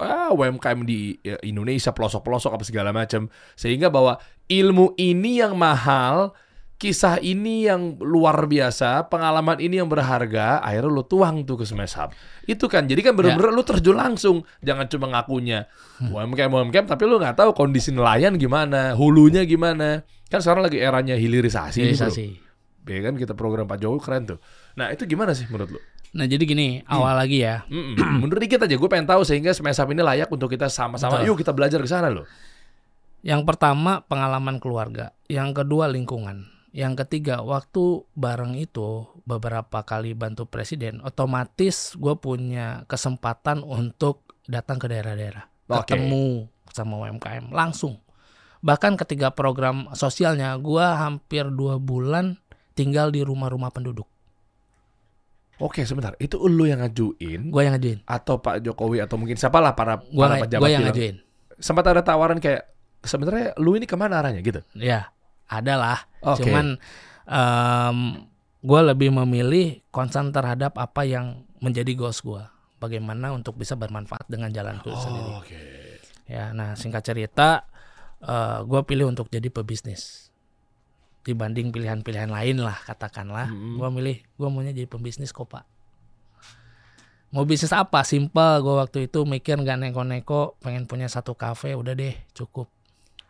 ah, 0.00 0.32
UMKM 0.32 0.88
di 0.88 1.20
ya, 1.20 1.36
Indonesia 1.44 1.92
pelosok-pelosok 1.92 2.56
apa 2.56 2.64
segala 2.64 2.90
macam 2.96 3.28
sehingga 3.52 3.92
bahwa 3.92 4.16
ilmu 4.48 4.96
ini 4.96 5.44
yang 5.44 5.56
mahal 5.56 6.32
kisah 6.82 7.22
ini 7.22 7.70
yang 7.70 7.94
luar 8.02 8.50
biasa 8.50 9.06
pengalaman 9.06 9.62
ini 9.62 9.78
yang 9.78 9.86
berharga 9.86 10.58
akhirnya 10.58 10.90
lu 10.90 11.06
tuang 11.06 11.46
tuh 11.46 11.62
ke 11.62 11.64
Smash 11.64 11.94
Hub 11.94 12.10
itu 12.50 12.66
kan 12.66 12.90
jadi 12.90 12.98
kan 13.06 13.14
bener-bener 13.14 13.54
lu 13.54 13.62
terjun 13.62 13.94
langsung 13.94 14.42
jangan 14.66 14.90
cuma 14.90 15.06
ngakunya 15.14 15.70
UMKM 16.02 16.50
UMKM 16.50 16.90
tapi 16.90 17.06
lu 17.06 17.22
nggak 17.22 17.38
tahu 17.38 17.54
kondisi 17.54 17.94
nelayan 17.94 18.34
gimana 18.34 18.98
hulunya 18.98 19.46
gimana 19.46 20.02
kan 20.32 20.40
sekarang 20.40 20.64
lagi 20.64 20.80
eranya 20.80 21.12
hilirisasi, 21.12 21.76
bro. 21.76 21.84
Hilirisasi. 21.92 22.26
Ya 22.88 23.00
kan 23.04 23.14
kita 23.20 23.36
program 23.36 23.68
Pak 23.68 23.84
Jokowi 23.84 24.00
keren 24.00 24.22
tuh. 24.24 24.38
Nah 24.80 24.88
itu 24.88 25.04
gimana 25.04 25.36
sih 25.36 25.44
menurut 25.52 25.76
lu? 25.76 25.80
Nah 26.16 26.24
jadi 26.24 26.40
gini, 26.40 26.80
awal 26.88 27.20
lagi 27.20 27.44
ya. 27.44 27.68
Mm-mm. 27.68 28.00
Mundur 28.24 28.40
dikit 28.40 28.64
aja, 28.64 28.72
gue 28.72 28.88
pengen 28.88 29.04
tahu 29.04 29.28
sehingga 29.28 29.52
Smesap 29.52 29.92
ini 29.92 30.00
layak 30.00 30.32
untuk 30.32 30.48
kita 30.48 30.72
sama-sama. 30.72 31.20
Yuk 31.28 31.36
kita 31.44 31.52
belajar 31.52 31.78
ke 31.84 31.88
sana 31.88 32.08
loh. 32.08 32.24
Yang 33.20 33.44
pertama 33.44 34.02
pengalaman 34.08 34.56
keluarga, 34.58 35.14
yang 35.30 35.54
kedua 35.54 35.86
lingkungan, 35.86 36.48
yang 36.72 36.96
ketiga 36.96 37.44
waktu 37.44 38.08
bareng 38.16 38.56
itu 38.56 39.04
beberapa 39.28 39.84
kali 39.84 40.16
bantu 40.16 40.48
presiden, 40.48 41.04
otomatis 41.04 41.92
gue 42.00 42.16
punya 42.16 42.88
kesempatan 42.88 43.60
untuk 43.60 44.24
datang 44.48 44.80
ke 44.80 44.88
daerah-daerah, 44.88 45.44
Oke. 45.68 45.92
ketemu 45.92 46.48
sama 46.72 46.96
UMKM 47.04 47.52
langsung. 47.52 48.00
Bahkan 48.64 48.96
ketika 48.96 49.36
program 49.36 49.92
sosialnya, 49.92 50.56
gue 50.56 50.80
hampir 50.80 51.44
dua 51.52 51.76
bulan 51.76 52.40
tinggal 52.72 53.12
di 53.12 53.20
rumah-rumah 53.20 53.68
penduduk. 53.68 54.08
Oke 55.60 55.84
sebentar, 55.84 56.16
itu 56.18 56.40
lu 56.42 56.66
yang 56.66 56.82
ngajuin 56.82 57.52
Gue 57.52 57.62
yang 57.62 57.76
ngajuin, 57.76 58.02
atau 58.08 58.40
Pak 58.40 58.64
Jokowi 58.64 58.98
atau 59.04 59.14
mungkin 59.20 59.36
siapalah 59.36 59.76
para 59.76 60.00
gue 60.00 60.24
para 60.24 60.40
pejabat 60.42 60.66
yang 60.72 60.82
bilang, 60.82 60.96
ngajuin. 60.96 61.16
sempat 61.60 61.84
ada 61.86 62.02
tawaran 62.02 62.40
kayak 62.40 62.66
sebenarnya 63.04 63.54
lu 63.60 63.76
ini 63.76 63.84
ke 63.86 63.94
mana 63.94 64.24
arahnya 64.24 64.40
gitu? 64.42 64.64
Ya, 64.74 65.12
ada 65.60 65.74
lah. 65.76 65.98
Oke. 66.24 66.48
Cuman 66.48 66.80
gue 68.62 68.80
lebih 68.88 69.10
memilih 69.12 69.84
konsen 69.92 70.32
terhadap 70.32 70.78
apa 70.80 71.04
yang 71.04 71.44
menjadi 71.60 71.92
goals 71.92 72.24
gue. 72.24 72.40
Bagaimana 72.82 73.30
untuk 73.30 73.54
bisa 73.60 73.78
bermanfaat 73.78 74.26
dengan 74.26 74.50
jalanku 74.50 74.90
sendiri. 74.90 75.32
Oke. 75.38 75.60
Ya, 76.26 76.50
nah 76.50 76.74
singkat 76.74 77.06
cerita, 77.06 77.68
gue 78.66 78.80
pilih 78.82 79.06
untuk 79.06 79.30
jadi 79.30 79.46
pebisnis 79.52 80.32
dibanding 81.22 81.70
pilihan-pilihan 81.70 82.26
lain 82.26 82.58
lah 82.58 82.74
katakanlah. 82.82 83.46
Mm-mm. 83.46 83.78
Gue 83.78 83.88
milih, 83.94 84.16
gue 84.26 84.48
maunya 84.50 84.74
jadi 84.74 84.90
pebisnis 84.90 85.30
kok 85.30 85.46
pak. 85.46 85.62
Mau 87.30 87.46
bisnis 87.46 87.70
apa? 87.70 88.02
Simple. 88.02 88.58
Gue 88.58 88.74
waktu 88.74 89.06
itu 89.06 89.22
mikir 89.22 89.62
nggak 89.62 89.78
neko-neko, 89.78 90.58
pengen 90.58 90.90
punya 90.90 91.06
satu 91.06 91.38
kafe, 91.38 91.78
udah 91.78 91.94
deh 91.94 92.18
cukup. 92.34 92.66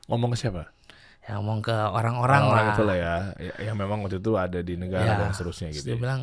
Ngomong 0.08 0.32
ke 0.32 0.48
siapa? 0.48 0.72
Ya 1.22 1.38
ngomong 1.38 1.62
ke 1.62 1.70
orang-orang 1.70 2.42
lah. 2.50 2.74
itu 2.74 2.82
lah 2.82 2.96
ya, 2.98 3.14
ya, 3.38 3.54
yang 3.70 3.78
memang 3.78 4.02
waktu 4.02 4.18
itu 4.18 4.34
ada 4.34 4.58
di 4.58 4.74
negara 4.74 5.06
Ya, 5.06 5.14
dan 5.22 5.30
seterusnya 5.30 5.70
Terus 5.70 5.78
gitu. 5.78 5.86
dia 5.86 5.94
ya. 5.94 6.00
bilang, 6.02 6.20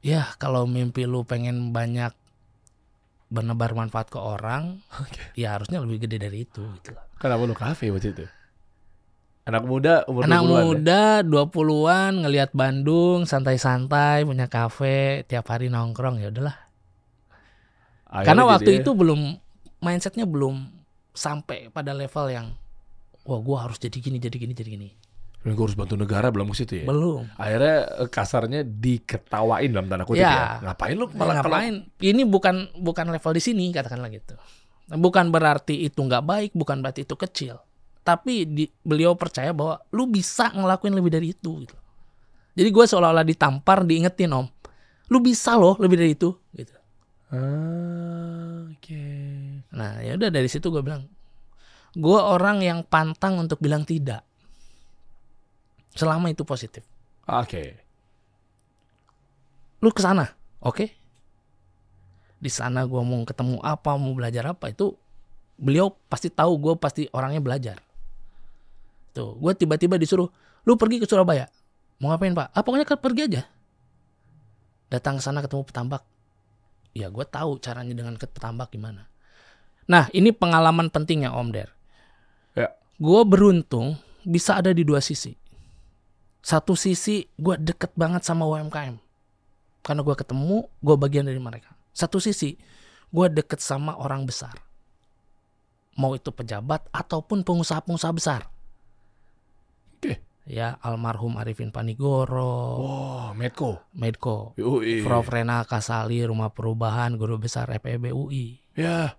ya 0.00 0.22
kalau 0.40 0.64
mimpi 0.64 1.04
lu 1.04 1.20
pengen 1.28 1.68
banyak 1.76 2.16
bernebar 3.28 3.76
manfaat 3.76 4.08
ke 4.08 4.16
orang, 4.16 4.80
ya 5.36 5.56
harusnya 5.60 5.84
lebih 5.84 6.08
gede 6.08 6.16
dari 6.16 6.48
itu. 6.48 6.64
Gitu. 6.80 6.96
Kenapa 7.20 7.42
lu 7.44 7.52
kafe 7.52 7.92
waktu 7.92 8.16
itu? 8.16 8.24
Anak 9.42 9.66
muda 9.66 10.06
umur 10.06 10.22
Anak 10.22 10.46
20-an 10.46 10.54
ya? 10.54 10.62
muda 10.62 11.02
20-an 11.26 12.12
ngelihat 12.22 12.50
Bandung 12.54 13.26
santai-santai 13.26 14.22
punya 14.22 14.46
kafe 14.46 15.26
tiap 15.26 15.50
hari 15.50 15.66
nongkrong 15.66 16.22
ya 16.22 16.30
udahlah. 16.30 16.56
Karena 18.22 18.46
waktu 18.46 18.78
ya, 18.78 18.86
itu 18.86 18.94
belum 18.94 19.34
mindsetnya 19.82 20.28
belum 20.30 20.70
sampai 21.10 21.72
pada 21.74 21.90
level 21.90 22.30
yang 22.30 22.46
wah 23.26 23.40
gua 23.40 23.68
harus 23.68 23.78
jadi 23.78 23.98
gini 23.98 24.18
jadi 24.18 24.36
gini 24.36 24.54
jadi 24.54 24.70
gini. 24.72 24.90
gue 25.42 25.58
harus 25.58 25.74
bantu 25.74 25.98
negara 25.98 26.30
belum 26.30 26.54
ke 26.54 26.62
situ 26.62 26.72
ya. 26.82 26.86
Belum. 26.86 27.26
Akhirnya 27.34 28.06
eh, 28.06 28.06
kasarnya 28.06 28.62
diketawain 28.62 29.74
dalam 29.74 29.90
tanda 29.90 30.06
kutip 30.06 30.22
ya. 30.22 30.30
Ya. 30.30 30.70
Ngapain 30.70 30.94
lu 30.94 31.10
Malah 31.10 31.18
malah 31.18 31.34
kalau 31.42 31.58
ngapain? 31.58 31.74
Ini 31.98 32.22
bukan 32.30 32.54
bukan 32.78 33.10
level 33.10 33.32
di 33.34 33.42
sini 33.42 33.64
katakanlah 33.74 34.06
gitu. 34.14 34.38
Bukan 34.86 35.34
berarti 35.34 35.82
itu 35.82 35.98
nggak 35.98 36.22
baik, 36.22 36.50
bukan 36.54 36.78
berarti 36.78 37.02
itu 37.02 37.18
kecil. 37.18 37.58
Tapi 38.06 38.46
di, 38.46 38.70
beliau 38.86 39.18
percaya 39.18 39.50
bahwa 39.50 39.82
lu 39.90 40.06
bisa 40.06 40.54
ngelakuin 40.54 40.94
lebih 40.94 41.10
dari 41.10 41.34
itu. 41.34 41.66
Gitu. 41.66 41.76
Jadi 42.52 42.68
gue 42.68 42.84
seolah-olah 42.84 43.26
ditampar, 43.26 43.82
diingetin 43.82 44.30
om, 44.30 44.46
lu 45.08 45.18
bisa 45.24 45.56
loh 45.56 45.74
lebih 45.80 45.96
dari 45.98 46.12
itu. 46.14 46.30
Gitu. 46.52 46.74
Ah, 47.32 48.68
oke. 48.68 49.04
Nah 49.72 50.04
ya 50.04 50.20
udah 50.20 50.28
dari 50.28 50.48
situ 50.52 50.68
gue 50.68 50.84
bilang, 50.84 51.08
gue 51.92 52.20
orang 52.20 52.64
yang 52.64 52.80
pantang 52.84 53.36
untuk 53.36 53.60
bilang 53.60 53.84
tidak. 53.84 54.24
Selama 55.92 56.32
itu 56.32 56.44
positif. 56.44 56.84
Oke. 57.28 57.76
Lu 59.84 59.92
ke 59.92 60.00
sana, 60.00 60.32
oke? 60.64 60.86
Di 62.42 62.50
sana 62.50 62.88
gue 62.88 63.02
mau 63.02 63.22
ketemu 63.28 63.60
apa, 63.60 63.94
mau 64.00 64.16
belajar 64.16 64.50
apa 64.50 64.72
itu 64.72 64.96
beliau 65.60 65.94
pasti 66.10 66.32
tahu 66.32 66.58
gue 66.58 66.74
pasti 66.80 67.06
orangnya 67.12 67.38
belajar. 67.38 67.78
Tuh, 69.12 69.36
gue 69.36 69.52
tiba-tiba 69.52 70.00
disuruh, 70.00 70.32
lu 70.64 70.74
pergi 70.80 70.98
ke 70.98 71.06
Surabaya. 71.06 71.46
Mau 72.00 72.10
ngapain 72.10 72.34
pak? 72.34 72.50
Ah 72.50 72.66
pokoknya 72.66 72.88
pergi 72.98 73.22
aja. 73.30 73.42
Datang 74.90 75.20
ke 75.20 75.22
sana 75.22 75.38
ketemu 75.44 75.62
petambak. 75.62 76.02
Ya 76.92 77.08
gue 77.12 77.24
tahu 77.24 77.62
caranya 77.62 77.94
dengan 77.94 78.18
petambak 78.18 78.74
gimana. 78.74 79.06
Nah 79.86 80.10
ini 80.10 80.34
pengalaman 80.34 80.90
pentingnya 80.90 81.30
Om 81.30 81.48
Der. 81.54 81.70
Gue 83.00 83.22
beruntung 83.24 83.96
bisa 84.24 84.58
ada 84.58 84.70
di 84.72 84.84
dua 84.84 85.00
sisi. 85.00 85.32
Satu 86.42 86.74
sisi 86.74 87.22
gue 87.38 87.54
deket 87.54 87.94
banget 87.94 88.26
sama 88.26 88.44
UMKM. 88.50 88.98
Karena 89.82 90.00
gue 90.02 90.14
ketemu, 90.14 90.66
gue 90.82 90.96
bagian 90.98 91.26
dari 91.26 91.38
mereka. 91.42 91.74
Satu 91.90 92.22
sisi, 92.22 92.54
gue 93.10 93.26
deket 93.30 93.58
sama 93.58 93.98
orang 93.98 94.26
besar. 94.26 94.54
Mau 95.98 96.16
itu 96.16 96.32
pejabat 96.32 96.86
ataupun 96.94 97.44
pengusaha-pengusaha 97.44 98.12
besar. 98.14 98.48
Oke. 99.98 100.22
Ya, 100.48 100.78
almarhum 100.82 101.38
Arifin 101.38 101.70
Panigoro, 101.70 102.78
Oh, 102.82 103.28
Medco. 103.36 103.86
Medco, 103.94 104.54
UI. 104.58 105.04
Prof. 105.06 105.28
Rena 105.30 105.62
Kasali, 105.62 106.24
Rumah 106.26 106.50
Perubahan, 106.50 107.14
Guru 107.14 107.38
Besar 107.38 107.70
FEB 107.70 108.10
UI. 108.10 108.58
Ya. 108.74 109.14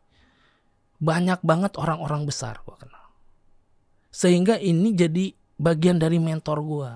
Banyak 0.99 1.43
banget 1.43 1.75
orang-orang 1.79 2.23
besar 2.27 2.59
gue 2.63 2.75
kenal. 2.75 3.02
Sehingga 4.13 4.61
ini 4.61 4.93
jadi 4.93 5.33
bagian 5.57 5.97
dari 5.97 6.21
mentor 6.21 6.61
gue. 6.61 6.91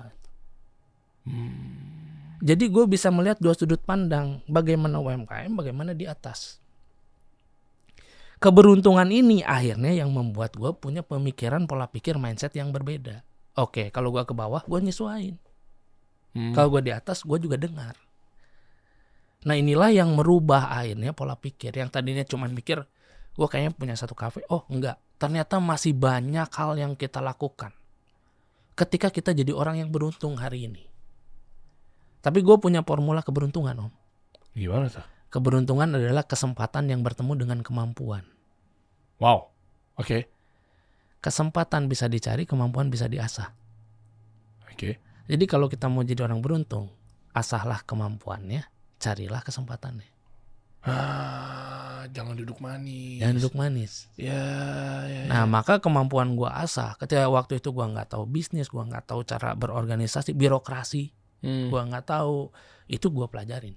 Jadi 2.38 2.64
gue 2.70 2.84
bisa 2.86 3.10
melihat 3.10 3.42
dua 3.42 3.58
sudut 3.58 3.82
pandang 3.82 4.38
bagaimana 4.46 5.02
UMKM, 5.02 5.50
bagaimana 5.58 5.90
di 5.90 6.06
atas. 6.06 6.62
Keberuntungan 8.38 9.10
ini 9.10 9.42
akhirnya 9.42 9.90
yang 9.90 10.14
membuat 10.14 10.54
gue 10.54 10.70
punya 10.78 11.02
pemikiran 11.02 11.66
pola 11.66 11.90
pikir 11.90 12.22
mindset 12.22 12.54
yang 12.54 12.70
berbeda. 12.70 13.26
Oke, 13.58 13.90
kalau 13.90 14.14
gue 14.14 14.22
ke 14.22 14.30
bawah, 14.30 14.62
gue 14.62 14.78
nyesuain. 14.78 15.34
Hmm. 16.38 16.54
Kalau 16.54 16.70
gue 16.70 16.86
di 16.86 16.94
atas, 16.94 17.26
gue 17.26 17.34
juga 17.42 17.58
dengar. 17.58 17.98
Nah 19.42 19.58
inilah 19.58 19.90
yang 19.90 20.14
merubah 20.14 20.70
akhirnya 20.70 21.10
pola 21.10 21.34
pikir. 21.34 21.74
Yang 21.74 21.90
tadinya 21.98 22.22
cuma 22.22 22.46
mikir, 22.46 22.86
gue 23.38 23.46
kayaknya 23.46 23.70
punya 23.70 23.94
satu 23.94 24.18
kafe. 24.18 24.42
Oh 24.50 24.66
enggak, 24.66 24.98
ternyata 25.14 25.62
masih 25.62 25.94
banyak 25.94 26.50
hal 26.50 26.74
yang 26.74 26.98
kita 26.98 27.22
lakukan. 27.22 27.70
Ketika 28.74 29.14
kita 29.14 29.30
jadi 29.30 29.54
orang 29.54 29.78
yang 29.78 29.94
beruntung 29.94 30.34
hari 30.34 30.66
ini. 30.66 30.82
Tapi 32.18 32.42
gue 32.42 32.56
punya 32.58 32.82
formula 32.82 33.22
keberuntungan 33.22 33.78
om. 33.78 33.92
Gimana 34.58 34.90
tuh? 34.90 35.06
Keberuntungan 35.30 35.86
adalah 35.94 36.26
kesempatan 36.26 36.90
yang 36.90 37.06
bertemu 37.06 37.38
dengan 37.38 37.58
kemampuan. 37.62 38.26
Wow. 39.22 39.54
Oke. 39.94 40.26
Kesempatan 41.22 41.86
bisa 41.86 42.10
dicari, 42.10 42.42
kemampuan 42.42 42.90
bisa 42.90 43.06
diasah. 43.06 43.54
Oke. 44.66 44.98
Jadi 45.30 45.44
kalau 45.46 45.70
kita 45.70 45.86
mau 45.86 46.02
jadi 46.02 46.26
orang 46.26 46.42
beruntung, 46.42 46.90
asahlah 47.34 47.86
kemampuannya, 47.86 48.66
carilah 48.98 49.42
kesempatannya. 49.46 50.17
Ah, 50.82 52.06
jangan 52.14 52.38
duduk 52.38 52.62
manis. 52.62 53.18
Jangan 53.18 53.34
duduk 53.42 53.54
manis. 53.58 54.06
Ya, 54.14 54.30
ya, 55.04 55.04
ya. 55.06 55.22
Nah, 55.26 55.44
maka 55.44 55.82
kemampuan 55.82 56.38
gua 56.38 56.54
asah. 56.62 56.94
Ketika 56.96 57.26
waktu 57.26 57.58
itu 57.58 57.74
gua 57.74 57.90
nggak 57.90 58.14
tahu 58.14 58.24
bisnis, 58.30 58.70
gua 58.70 58.86
nggak 58.86 59.10
tahu 59.10 59.26
cara 59.26 59.58
berorganisasi, 59.58 60.32
birokrasi, 60.38 61.10
Hmm. 61.42 61.70
gua 61.70 61.86
nggak 61.86 62.06
tahu. 62.06 62.50
Itu 62.86 63.10
gua 63.10 63.26
pelajarin. 63.28 63.74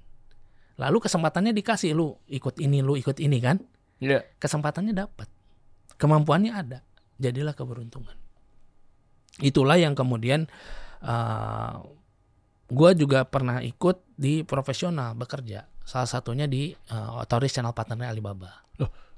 Lalu 0.80 0.98
kesempatannya 1.04 1.52
dikasih 1.54 1.94
lu 1.94 2.18
ikut 2.30 2.58
ini, 2.62 2.82
lu 2.82 2.96
ikut 2.98 3.18
ini 3.22 3.38
kan? 3.42 3.60
Iya. 4.02 4.26
Kesempatannya 4.42 4.98
dapat, 4.98 5.30
kemampuannya 6.02 6.54
ada, 6.54 6.80
jadilah 7.22 7.54
keberuntungan. 7.54 8.18
Itulah 9.42 9.78
yang 9.78 9.94
kemudian 9.94 10.50
uh, 11.06 11.86
gua 12.72 12.90
juga 12.98 13.26
pernah 13.30 13.62
ikut 13.62 14.02
di 14.18 14.42
profesional 14.42 15.14
bekerja. 15.14 15.70
Salah 15.84 16.10
satunya 16.10 16.46
di 16.48 16.72
uh, 16.94 17.22
otoris 17.22 17.52
channel 17.52 17.76
partnernya 17.76 18.10
Alibaba. 18.12 18.62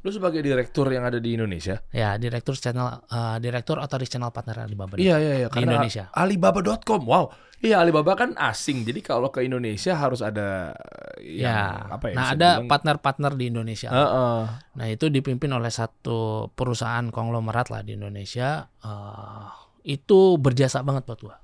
Lu 0.04 0.12
sebagai 0.12 0.44
direktur 0.44 0.92
yang 0.92 1.08
ada 1.08 1.16
di 1.16 1.40
Indonesia? 1.40 1.80
Ya, 1.96 2.20
direktur 2.20 2.60
channel, 2.60 3.08
uh, 3.08 3.40
direktur 3.40 3.80
otoris 3.80 4.12
channel 4.12 4.36
partner 4.36 4.68
Alibaba. 4.68 5.00
Iya, 5.00 5.16
iya, 5.16 5.34
iya. 5.40 5.48
Di 5.48 5.56
Karena 5.56 5.80
Indonesia. 5.80 6.12
Alibaba.com. 6.12 7.08
Wow. 7.08 7.32
Iya, 7.64 7.80
Alibaba 7.80 8.12
kan 8.20 8.36
asing. 8.36 8.84
Jadi 8.84 9.00
kalau 9.00 9.32
ke 9.32 9.48
Indonesia 9.48 9.96
harus 9.96 10.20
ada 10.20 10.76
yang 11.24 11.56
Ya, 11.56 11.88
apa 11.88 12.12
ya? 12.12 12.16
nah 12.20 12.26
ada 12.36 12.50
partner-partner 12.68 13.32
di 13.40 13.46
Indonesia. 13.48 13.88
Heeh. 13.88 14.40
Nah 14.76 14.86
itu 14.92 15.08
dipimpin 15.08 15.48
oleh 15.56 15.72
satu 15.72 16.52
perusahaan 16.52 17.08
konglomerat 17.08 17.72
lah 17.72 17.80
di 17.88 17.96
Indonesia. 17.96 18.68
Eh, 18.84 19.48
itu 19.88 20.36
berjasa 20.36 20.84
banget 20.84 21.08
buat 21.08 21.20
gua. 21.24 21.36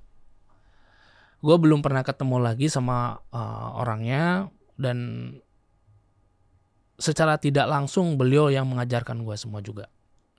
Gue 1.39 1.55
belum 1.55 1.79
pernah 1.79 2.03
ketemu 2.03 2.43
lagi 2.43 2.67
sama 2.67 3.23
eh, 3.31 3.69
orangnya 3.79 4.51
dan 4.79 4.97
secara 6.95 7.35
tidak 7.35 7.67
langsung 7.67 8.15
beliau 8.15 8.47
yang 8.47 8.63
mengajarkan 8.71 9.27
gua 9.27 9.35
semua 9.35 9.59
juga. 9.59 9.91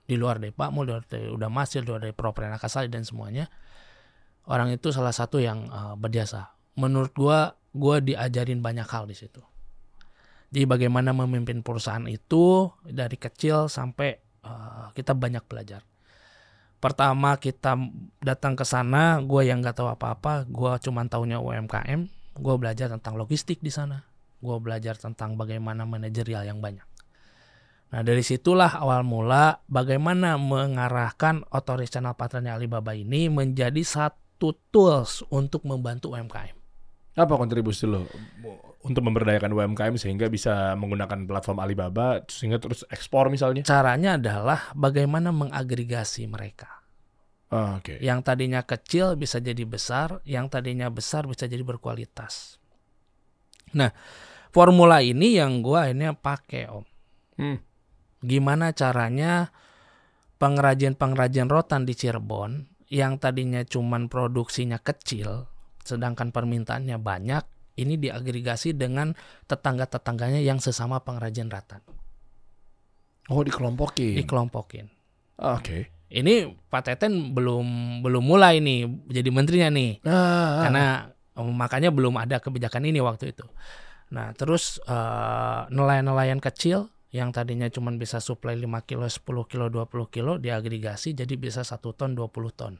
Di 0.09 0.17
luar 0.17 0.41
dari 0.41 0.49
Pak 0.49 0.69
Mul, 0.73 0.89
di 0.89 0.91
luar 0.97 1.05
dari 1.05 1.29
udah 1.29 1.49
Masir, 1.53 1.85
di 1.85 1.93
luar 1.93 2.01
dari 2.01 2.15
Prof. 2.17 2.33
Rena 2.33 2.57
Kasali 2.57 2.89
dan 2.89 3.05
semuanya. 3.05 3.45
Orang 4.49 4.73
itu 4.73 4.89
salah 4.89 5.13
satu 5.13 5.37
yang 5.37 5.69
eh, 5.69 5.95
berjasa. 5.95 6.57
Menurut 6.73 7.13
gua, 7.13 7.53
gua 7.71 8.01
diajarin 8.01 8.65
banyak 8.65 8.89
hal 8.89 9.05
di 9.05 9.13
situ. 9.13 9.39
Jadi 10.51 10.67
bagaimana 10.67 11.15
memimpin 11.15 11.63
perusahaan 11.63 12.03
itu 12.09 12.67
dari 12.83 13.15
kecil 13.15 13.69
sampai 13.69 14.09
eh, 14.41 14.87
kita 14.97 15.13
banyak 15.13 15.45
belajar. 15.45 15.85
Pertama 16.81 17.37
kita 17.37 17.77
datang 18.25 18.57
ke 18.57 18.65
sana, 18.65 19.21
gue 19.21 19.45
yang 19.45 19.61
nggak 19.61 19.77
tahu 19.77 19.93
apa-apa, 19.93 20.49
gue 20.49 20.71
cuman 20.81 21.05
taunya 21.13 21.37
UMKM, 21.37 22.09
gue 22.41 22.55
belajar 22.57 22.89
tentang 22.89 23.21
logistik 23.21 23.61
di 23.61 23.69
sana, 23.69 24.01
gue 24.41 24.57
belajar 24.57 24.97
tentang 24.97 25.37
bagaimana 25.37 25.85
manajerial 25.85 26.43
yang 26.43 26.59
banyak. 26.59 26.83
Nah 27.91 28.01
dari 28.01 28.23
situlah 28.23 28.79
awal 28.79 29.03
mula 29.03 29.61
bagaimana 29.67 30.39
mengarahkan 30.39 31.43
otoris 31.51 31.91
channel 31.91 32.15
partnernya 32.15 32.55
Alibaba 32.55 32.95
ini 32.95 33.27
menjadi 33.27 33.83
satu 33.83 34.55
tools 34.71 35.21
untuk 35.29 35.67
membantu 35.67 36.15
UMKM. 36.15 36.55
Apa 37.19 37.35
kontribusi 37.35 37.83
lo 37.83 38.07
untuk 38.81 39.03
memberdayakan 39.03 39.51
UMKM 39.51 39.95
sehingga 39.99 40.31
bisa 40.31 40.73
menggunakan 40.79 41.27
platform 41.27 41.59
Alibaba 41.61 42.23
sehingga 42.31 42.57
terus 42.57 42.87
ekspor 42.87 43.27
misalnya? 43.27 43.61
Caranya 43.67 44.15
adalah 44.15 44.71
bagaimana 44.73 45.29
mengagregasi 45.35 46.25
mereka. 46.31 46.81
Ah, 47.51 47.75
Oke. 47.83 47.99
Yang 47.99 48.19
tadinya 48.23 48.63
kecil 48.63 49.19
bisa 49.19 49.43
jadi 49.43 49.67
besar, 49.67 50.23
yang 50.23 50.47
tadinya 50.47 50.87
besar 50.87 51.27
bisa 51.27 51.51
jadi 51.51 51.59
berkualitas. 51.67 52.55
Nah, 53.75 53.91
formula 54.51 54.99
ini 54.99 55.39
yang 55.39 55.63
gua 55.63 55.87
akhirnya 55.87 56.15
pakai 56.15 56.67
om. 56.69 56.85
Hmm. 57.39 57.57
Gimana 58.21 58.75
caranya 58.75 59.49
pengrajin-pengrajin 60.37 61.49
rotan 61.49 61.87
di 61.89 61.97
Cirebon 61.97 62.69
yang 62.91 63.17
tadinya 63.17 63.63
cuman 63.63 64.11
produksinya 64.11 64.77
kecil, 64.77 65.47
sedangkan 65.81 66.29
permintaannya 66.35 66.99
banyak, 66.99 67.43
ini 67.79 67.95
diagregasi 67.95 68.75
dengan 68.75 69.15
tetangga-tetangganya 69.47 70.43
yang 70.43 70.59
sesama 70.59 70.99
pengrajin 71.01 71.47
rotan, 71.47 71.79
Oh, 73.31 73.41
dikelompokin. 73.45 74.19
dikelompokin. 74.19 74.91
Oke. 75.39 75.89
Ini 76.11 76.51
Pak 76.67 76.91
Teten 76.91 77.31
belum 77.31 77.99
belum 78.03 78.23
mulai 78.27 78.59
nih 78.59 78.83
jadi 79.07 79.29
menterinya 79.31 79.71
nih. 79.71 80.03
Nah, 80.03 80.67
karena 80.67 80.85
eh, 81.39 81.51
makanya 81.55 81.89
belum 81.95 82.19
ada 82.19 82.43
kebijakan 82.43 82.83
ini 82.91 82.99
waktu 82.99 83.31
itu. 83.31 83.47
Nah, 84.11 84.35
terus 84.35 84.77
eh, 84.83 85.61
nelayan-nelayan 85.71 86.43
kecil 86.43 86.91
yang 87.11 87.31
tadinya 87.35 87.67
cuma 87.67 87.91
bisa 87.95 88.19
supply 88.23 88.55
5 88.55 88.87
kilo, 88.87 89.07
10 89.07 89.51
kilo, 89.51 89.65
20 89.67 90.07
kilo 90.11 90.39
diagregasi 90.39 91.15
jadi 91.15 91.33
bisa 91.39 91.63
1 91.63 91.79
ton, 91.95 92.11
20 92.15 92.51
ton. 92.51 92.73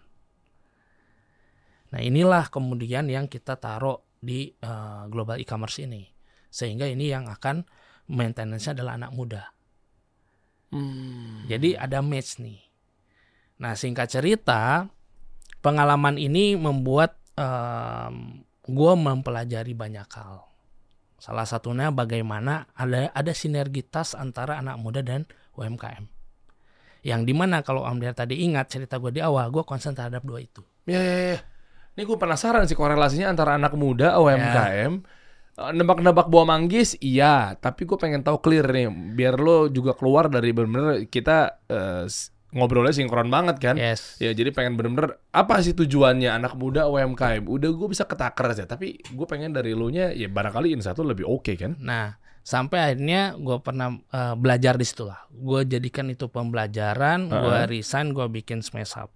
Nah, 1.92 2.00
inilah 2.00 2.48
kemudian 2.48 3.12
yang 3.12 3.28
kita 3.28 3.56
taruh 3.60 4.00
di 4.20 4.52
eh, 4.52 5.04
global 5.08 5.40
e-commerce 5.40 5.84
ini. 5.84 6.04
Sehingga 6.52 6.84
ini 6.88 7.08
yang 7.08 7.32
akan 7.32 7.64
maintenance-nya 8.12 8.76
adalah 8.76 9.00
anak 9.00 9.12
muda. 9.16 9.44
Hmm. 10.72 11.48
Jadi 11.48 11.76
ada 11.76 12.04
match 12.04 12.40
nih. 12.40 12.60
Nah 13.62 13.76
singkat 13.76 14.12
cerita, 14.12 14.88
pengalaman 15.62 16.20
ini 16.20 16.60
membuat 16.60 17.20
gue 18.62 18.94
mempelajari 18.94 19.74
banyak 19.74 20.06
hal. 20.14 20.51
Salah 21.22 21.46
satunya 21.46 21.94
bagaimana 21.94 22.66
ada 22.74 23.14
ada 23.14 23.32
sinergitas 23.38 24.18
antara 24.18 24.58
anak 24.58 24.82
muda 24.82 25.06
dan 25.06 25.30
UMKM. 25.54 26.10
Yang 27.06 27.22
di 27.30 27.34
mana 27.38 27.62
kalau 27.62 27.86
Om 27.86 28.02
Dea 28.02 28.14
tadi 28.18 28.42
ingat 28.42 28.74
cerita 28.74 28.98
gue 28.98 29.14
di 29.14 29.22
awal, 29.22 29.54
gue 29.54 29.62
konsen 29.62 29.94
terhadap 29.94 30.26
dua 30.26 30.42
itu. 30.42 30.66
Ya, 30.90 30.98
ya, 30.98 31.38
ya. 31.38 31.40
Ini 31.94 32.02
gue 32.10 32.18
penasaran 32.18 32.66
sih 32.66 32.74
korelasinya 32.74 33.30
antara 33.30 33.54
anak 33.54 33.78
muda 33.78 34.18
UMKM. 34.18 34.94
Eh, 35.62 35.72
Nebak-nebak 35.78 36.26
buah 36.26 36.46
manggis, 36.48 36.98
iya. 36.98 37.54
Tapi 37.54 37.86
gue 37.86 37.98
pengen 38.02 38.26
tahu 38.26 38.42
clear 38.42 38.66
nih, 38.66 38.90
biar 38.90 39.38
lo 39.38 39.70
juga 39.70 39.94
keluar 39.94 40.26
dari 40.26 40.50
bener-bener 40.50 41.06
kita 41.06 41.62
s- 42.10 42.34
ngobrolnya 42.52 42.92
sinkron 42.92 43.32
banget 43.32 43.58
kan. 43.64 43.76
Yes. 43.80 44.20
Ya 44.20 44.36
jadi 44.36 44.52
pengen 44.52 44.76
bener-bener 44.76 45.20
apa 45.32 45.64
sih 45.64 45.72
tujuannya 45.72 46.28
anak 46.28 46.60
muda 46.60 46.88
UMKM? 46.88 47.48
Udah 47.48 47.72
gue 47.72 47.88
bisa 47.88 48.04
ketakar 48.04 48.52
aja, 48.52 48.68
tapi 48.68 49.00
gue 49.00 49.28
pengen 49.28 49.56
dari 49.56 49.72
lo 49.72 49.88
nya 49.88 50.12
ya 50.12 50.28
barangkali 50.28 50.76
ini 50.76 50.84
satu 50.84 51.08
lebih 51.08 51.24
oke 51.24 51.56
kan? 51.56 51.80
Nah, 51.80 52.20
sampai 52.44 52.92
akhirnya 52.92 53.40
gue 53.40 53.58
pernah 53.64 53.96
eh, 53.96 54.36
belajar 54.36 54.76
di 54.76 54.86
situ 54.86 55.08
lah. 55.08 55.24
Gue 55.32 55.64
jadikan 55.64 56.12
itu 56.12 56.28
pembelajaran, 56.28 57.32
gue 57.32 57.56
Heeh. 57.64 57.72
resign, 57.72 58.12
gue 58.12 58.28
bikin 58.28 58.60
smash 58.60 59.00
up. 59.00 59.10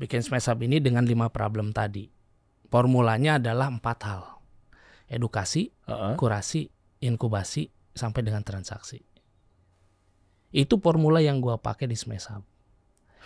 Bikin 0.00 0.24
smash 0.24 0.48
up 0.48 0.58
ini 0.64 0.80
dengan 0.80 1.04
lima 1.04 1.28
problem 1.28 1.70
tadi. 1.70 2.08
Formulanya 2.72 3.38
adalah 3.38 3.70
empat 3.70 3.98
hal. 4.08 4.22
Edukasi, 5.06 5.68
Heeh. 5.84 6.16
kurasi, 6.16 6.72
inkubasi, 7.04 7.68
sampai 7.92 8.24
dengan 8.24 8.40
transaksi. 8.42 9.04
Itu 10.54 10.80
formula 10.80 11.20
yang 11.20 11.44
gue 11.44 11.54
pakai 11.60 11.86
di 11.86 11.94
smash 11.94 12.32
up. 12.32 12.53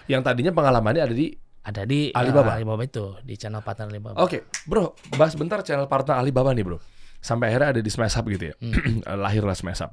Yang 0.09 0.23
tadinya 0.25 0.53
pengalamannya 0.57 1.05
ada 1.05 1.15
di 1.15 1.31
Ada 1.69 1.85
di 1.85 2.09
eh, 2.09 2.17
Alibaba? 2.17 2.57
Alibaba 2.57 2.81
itu, 2.81 3.21
di 3.21 3.37
channel 3.37 3.61
partner 3.61 3.93
Alibaba. 3.93 4.17
Oke, 4.25 4.49
bro, 4.65 4.97
bahas 5.21 5.37
bentar 5.37 5.61
channel 5.61 5.85
partner 5.85 6.17
Alibaba 6.17 6.57
nih, 6.57 6.65
bro. 6.65 6.81
Sampai 7.21 7.53
akhirnya 7.53 7.77
ada 7.77 7.81
di 7.85 7.91
Smash 7.93 8.17
Up 8.17 8.25
gitu 8.25 8.49
ya. 8.49 8.55
Lahirlah 9.23 9.53
Smash 9.53 9.85
Up. 9.85 9.93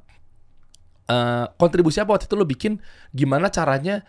Eh, 1.06 1.46
kontribusi 1.60 2.00
apa 2.00 2.16
waktu 2.16 2.26
itu 2.26 2.34
lo 2.34 2.48
bikin? 2.48 2.80
Gimana 3.12 3.52
caranya 3.52 4.02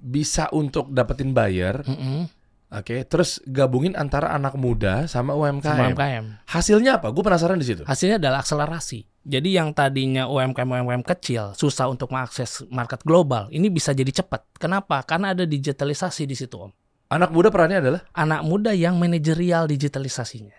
bisa 0.00 0.48
untuk 0.56 0.88
dapetin 0.88 1.36
buyer? 1.36 1.84
Mm-mm. 1.84 2.32
Oke, 2.66 3.06
terus 3.06 3.38
gabungin 3.46 3.94
antara 3.94 4.34
anak 4.34 4.58
muda 4.58 5.06
sama 5.06 5.38
UMKM. 5.38 5.62
Sama 5.62 5.86
UMKM. 5.94 6.24
Hasilnya 6.50 6.98
apa? 6.98 7.14
Gue 7.14 7.22
penasaran 7.22 7.62
di 7.62 7.66
situ. 7.66 7.86
Hasilnya 7.86 8.18
adalah 8.18 8.42
akselerasi. 8.42 9.06
Jadi 9.26 9.58
yang 9.58 9.74
tadinya 9.74 10.30
UMKM-UMKM 10.30 11.02
kecil 11.02 11.50
susah 11.58 11.90
untuk 11.90 12.14
mengakses 12.14 12.62
market 12.70 13.02
global, 13.02 13.50
ini 13.50 13.66
bisa 13.66 13.90
jadi 13.90 14.14
cepat. 14.14 14.46
Kenapa? 14.54 15.02
Karena 15.02 15.34
ada 15.34 15.42
digitalisasi 15.42 16.30
di 16.30 16.38
situ, 16.38 16.54
Om. 16.54 16.70
Anak 17.10 17.34
muda 17.34 17.50
perannya 17.50 17.82
adalah, 17.82 18.00
Anak 18.14 18.46
muda 18.46 18.70
yang 18.70 18.94
manajerial 19.02 19.66
digitalisasinya. 19.66 20.54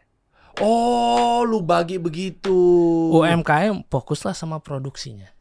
oh, 0.59 1.45
lu 1.47 1.63
bagi 1.63 1.95
begitu. 1.95 2.51
UMKM 3.15 3.87
fokuslah 3.87 4.35
sama 4.35 4.59
produksinya. 4.59 5.31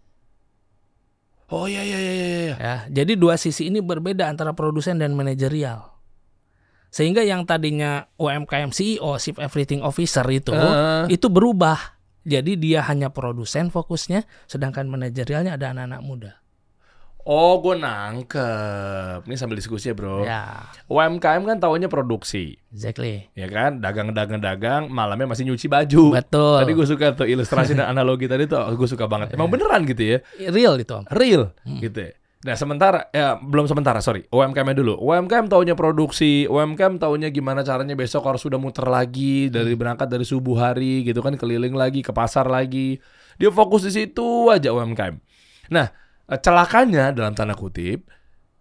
Oh 1.49 1.67
iya 1.67 1.83
iya 1.83 1.99
iya 1.99 2.13
iya. 2.13 2.27
iya. 2.27 2.55
Ya, 2.59 2.77
jadi 2.91 3.15
dua 3.15 3.39
sisi 3.39 3.71
ini 3.71 3.79
berbeda 3.79 4.27
antara 4.27 4.51
produsen 4.53 4.99
dan 4.99 5.15
manajerial. 5.15 5.95
Sehingga 6.91 7.23
yang 7.23 7.43
tadinya 7.49 8.07
UMKM 8.19 8.71
CEO, 8.71 9.19
Chief 9.19 9.35
Everything 9.41 9.83
Officer 9.83 10.27
itu, 10.29 10.53
Eh. 10.53 11.17
itu 11.17 11.27
berubah. 11.27 11.96
Jadi 12.27 12.59
dia 12.59 12.83
hanya 12.91 13.15
produsen 13.15 13.71
fokusnya, 13.71 14.27
sedangkan 14.51 14.91
manajerialnya 14.91 15.55
ada 15.55 15.71
anak-anak 15.71 16.03
muda. 16.03 16.33
Oh, 17.27 17.59
gue 17.59 17.75
nangkep. 17.79 19.27
Ini 19.27 19.35
sambil 19.35 19.59
diskusi 19.59 19.91
ya, 19.91 19.99
bro. 19.99 20.23
Ya, 20.23 20.71
UMKM 20.87 21.43
kan 21.43 21.59
taunya 21.59 21.91
produksi. 21.91 22.55
exactly. 22.71 23.27
ya 23.33 23.49
kan 23.49 23.81
dagang-dagang 23.81 24.39
dagang 24.39 24.83
malamnya 24.93 25.33
masih 25.33 25.49
nyuci 25.49 25.65
baju 25.65 26.13
Betul. 26.13 26.61
tadi 26.61 26.73
gue 26.77 26.87
suka 26.87 27.17
tuh 27.17 27.25
ilustrasi 27.25 27.73
dan 27.73 27.89
analogi 27.97 28.29
tadi 28.29 28.45
tuh 28.45 28.61
gue 28.77 28.85
suka 28.85 29.09
banget 29.09 29.33
emang 29.33 29.49
beneran 29.49 29.89
gitu 29.89 30.03
ya 30.05 30.19
Real 30.53 30.77
itu, 30.77 30.93
Om. 30.93 31.09
real 31.09 31.57
gitu 31.65 32.05
ya 32.05 32.13
nah 32.47 32.55
sementara 32.55 33.11
ya 33.11 33.35
belum 33.43 33.67
sementara 33.67 33.99
sorry. 33.99 34.23
UMKM 34.31 34.79
dulu. 34.79 34.95
UMKM 35.03 35.51
taunya 35.51 35.75
produksi 35.75 36.47
UMKM 36.47 37.03
taunya 37.03 37.35
gimana 37.35 37.67
caranya 37.67 37.99
besok 37.99 38.23
harus 38.31 38.47
sudah 38.47 38.57
muter 38.57 38.87
lagi 38.87 39.51
dari 39.51 39.75
berangkat 39.75 40.07
dari 40.07 40.23
subuh 40.23 40.55
hari 40.55 41.03
gitu 41.03 41.19
kan 41.27 41.35
keliling 41.35 41.75
lagi 41.75 42.07
ke 42.07 42.15
pasar 42.15 42.47
lagi. 42.47 43.03
Dia 43.37 43.51
fokus 43.51 43.83
di 43.83 43.93
situ 43.93 44.47
aja 44.49 44.71
UMKM 44.71 45.27
nah 45.71 45.91
eh, 46.31 46.41
celakanya 46.41 47.11
dalam 47.11 47.35
tanda 47.35 47.55
kutip 47.55 48.07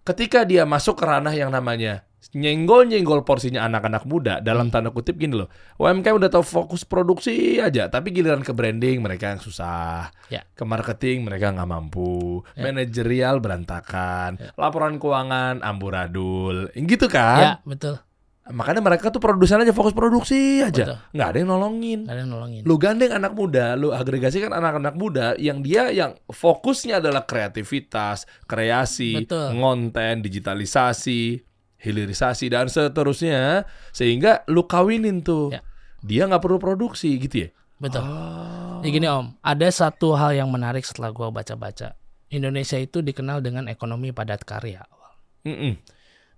ketika 0.05 0.45
dia 0.45 0.65
masuk 0.65 1.01
ke 1.01 1.05
ranah 1.05 1.33
yang 1.33 1.49
namanya 1.49 2.05
nyenggol-nyenggol 2.33 3.21
porsinya 3.21 3.67
anak-anak 3.67 4.07
muda 4.07 4.41
dalam 4.41 4.71
tanda 4.71 4.89
kutip 4.89 5.19
gini 5.19 5.37
loh. 5.37 5.49
UMKM 5.77 6.17
udah 6.17 6.29
tahu 6.31 6.41
fokus 6.41 6.81
produksi 6.81 7.59
aja, 7.59 7.85
tapi 7.85 8.09
giliran 8.09 8.41
ke 8.41 8.49
branding 8.49 9.03
mereka 9.03 9.35
yang 9.35 9.41
susah. 9.43 10.09
Ya. 10.31 10.47
Ke 10.55 10.63
marketing 10.63 11.27
mereka 11.27 11.53
nggak 11.53 11.69
mampu. 11.69 12.41
Manajerial 12.55 13.37
berantakan. 13.37 14.39
Laporan 14.55 14.97
keuangan 14.97 15.61
amburadul. 15.61 16.71
Gitu 16.73 17.05
Ya, 17.05 17.13
kan? 17.13 17.39
betul. 17.67 18.01
Makanya 18.45 18.77
mereka 18.77 19.09
tuh 19.09 19.17
produsen 19.17 19.57
aja 19.57 19.73
fokus 19.73 19.89
produksi 19.89 20.61
Betul. 20.61 20.85
aja. 20.85 21.09
Nggak 21.17 21.27
ada 21.33 21.37
yang 21.41 21.49
nolongin. 21.49 21.99
Nggak 22.05 22.13
ada 22.13 22.21
yang 22.21 22.29
nolongin. 22.29 22.61
Lu 22.61 22.77
gandeng 22.77 23.09
anak 23.09 23.33
muda, 23.33 23.73
lu 23.73 23.89
agregasikan 23.89 24.53
anak-anak 24.53 24.93
muda 24.93 25.33
yang 25.41 25.65
dia 25.65 25.89
yang 25.89 26.13
fokusnya 26.29 27.01
adalah 27.01 27.25
kreativitas, 27.25 28.29
kreasi, 28.45 29.25
Betul. 29.25 29.57
konten, 29.57 30.21
digitalisasi, 30.21 31.41
hilirisasi 31.85 32.49
dan 32.49 32.65
seterusnya 32.65 33.69
sehingga 33.93 34.41
lu 34.49 34.65
kawinin 34.65 35.21
tuh. 35.21 35.53
Ya. 35.53 35.61
Dia 36.01 36.25
nggak 36.25 36.41
perlu 36.41 36.57
produksi 36.57 37.13
gitu 37.21 37.45
ya. 37.45 37.49
Betul. 37.77 38.01
Oh. 38.01 38.81
Jadi 38.81 38.89
gini 39.01 39.07
Om, 39.09 39.37
ada 39.45 39.67
satu 39.69 40.17
hal 40.17 40.33
yang 40.33 40.49
menarik 40.49 40.81
setelah 40.81 41.13
gua 41.13 41.29
baca-baca. 41.29 41.93
Indonesia 42.33 42.81
itu 42.81 43.05
dikenal 43.05 43.45
dengan 43.45 43.69
ekonomi 43.69 44.09
padat 44.09 44.41
karya. 44.41 44.81
Mm-mm. 45.45 45.77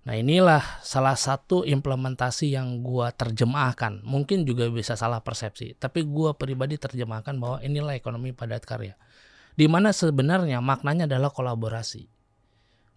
Nah 0.08 0.14
inilah 0.16 0.64
salah 0.80 1.16
satu 1.16 1.68
implementasi 1.68 2.56
yang 2.56 2.80
gua 2.80 3.12
terjemahkan. 3.12 4.00
Mungkin 4.04 4.48
juga 4.48 4.68
bisa 4.72 4.96
salah 4.96 5.20
persepsi, 5.20 5.76
tapi 5.76 6.04
gua 6.04 6.32
pribadi 6.32 6.80
terjemahkan 6.80 7.36
bahwa 7.36 7.60
inilah 7.60 7.92
ekonomi 7.92 8.32
padat 8.32 8.64
karya. 8.64 8.96
Di 9.58 9.66
mana 9.68 9.92
sebenarnya 9.92 10.62
maknanya 10.64 11.04
adalah 11.04 11.28
kolaborasi. 11.28 12.17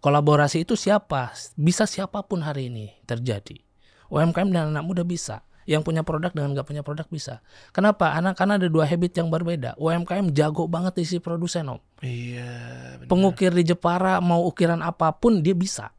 Kolaborasi 0.02 0.66
itu 0.66 0.74
siapa? 0.74 1.30
Bisa 1.54 1.86
siapa 1.86 2.26
pun 2.26 2.42
hari 2.42 2.74
ini 2.74 2.90
terjadi. 3.06 3.62
UMKM 4.10 4.50
dan 4.50 4.74
anak 4.74 4.82
muda 4.82 5.06
bisa. 5.06 5.46
Yang 5.70 5.86
punya 5.86 6.02
produk 6.02 6.34
dengan 6.34 6.58
nggak 6.58 6.66
punya 6.66 6.82
produk 6.82 7.06
bisa. 7.06 7.46
Kenapa? 7.70 8.18
Anak 8.18 8.34
karena 8.34 8.58
ada 8.58 8.66
dua 8.66 8.90
habit 8.90 9.22
yang 9.22 9.30
berbeda. 9.30 9.78
UMKM 9.78 10.34
jago 10.34 10.66
banget 10.66 10.98
di 10.98 11.06
si 11.06 11.18
produsen 11.22 11.70
om. 11.70 11.78
Iya. 12.02 12.50
benar. 12.98 13.08
Pengukir 13.14 13.54
di 13.54 13.62
Jepara 13.62 14.18
mau 14.26 14.42
ukiran 14.50 14.82
apa 14.82 15.14
pun 15.14 15.46
dia 15.46 15.54
bisa. 15.54 15.94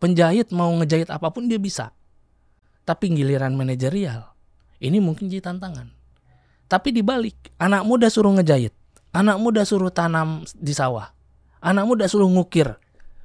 Penjahit 0.00 0.48
mau 0.50 0.72
ngejahit 0.80 1.12
apa 1.12 1.28
pun 1.28 1.52
dia 1.52 1.60
bisa. 1.60 1.92
Tapi 2.82 3.14
giliran 3.14 3.54
manajerial, 3.54 4.34
ini 4.82 4.98
mungkin 4.98 5.30
jadi 5.30 5.46
tantangan. 5.46 5.94
Tapi 6.66 6.90
dibalik, 6.90 7.54
anak 7.54 7.86
muda 7.86 8.10
suruh 8.10 8.34
ngejahit, 8.34 8.74
anak 9.14 9.38
muda 9.38 9.62
suruh 9.62 9.94
tanam 9.94 10.42
di 10.58 10.74
sawah, 10.74 11.14
anak 11.62 11.86
muda 11.86 12.10
suruh 12.10 12.26
ngukir, 12.26 12.81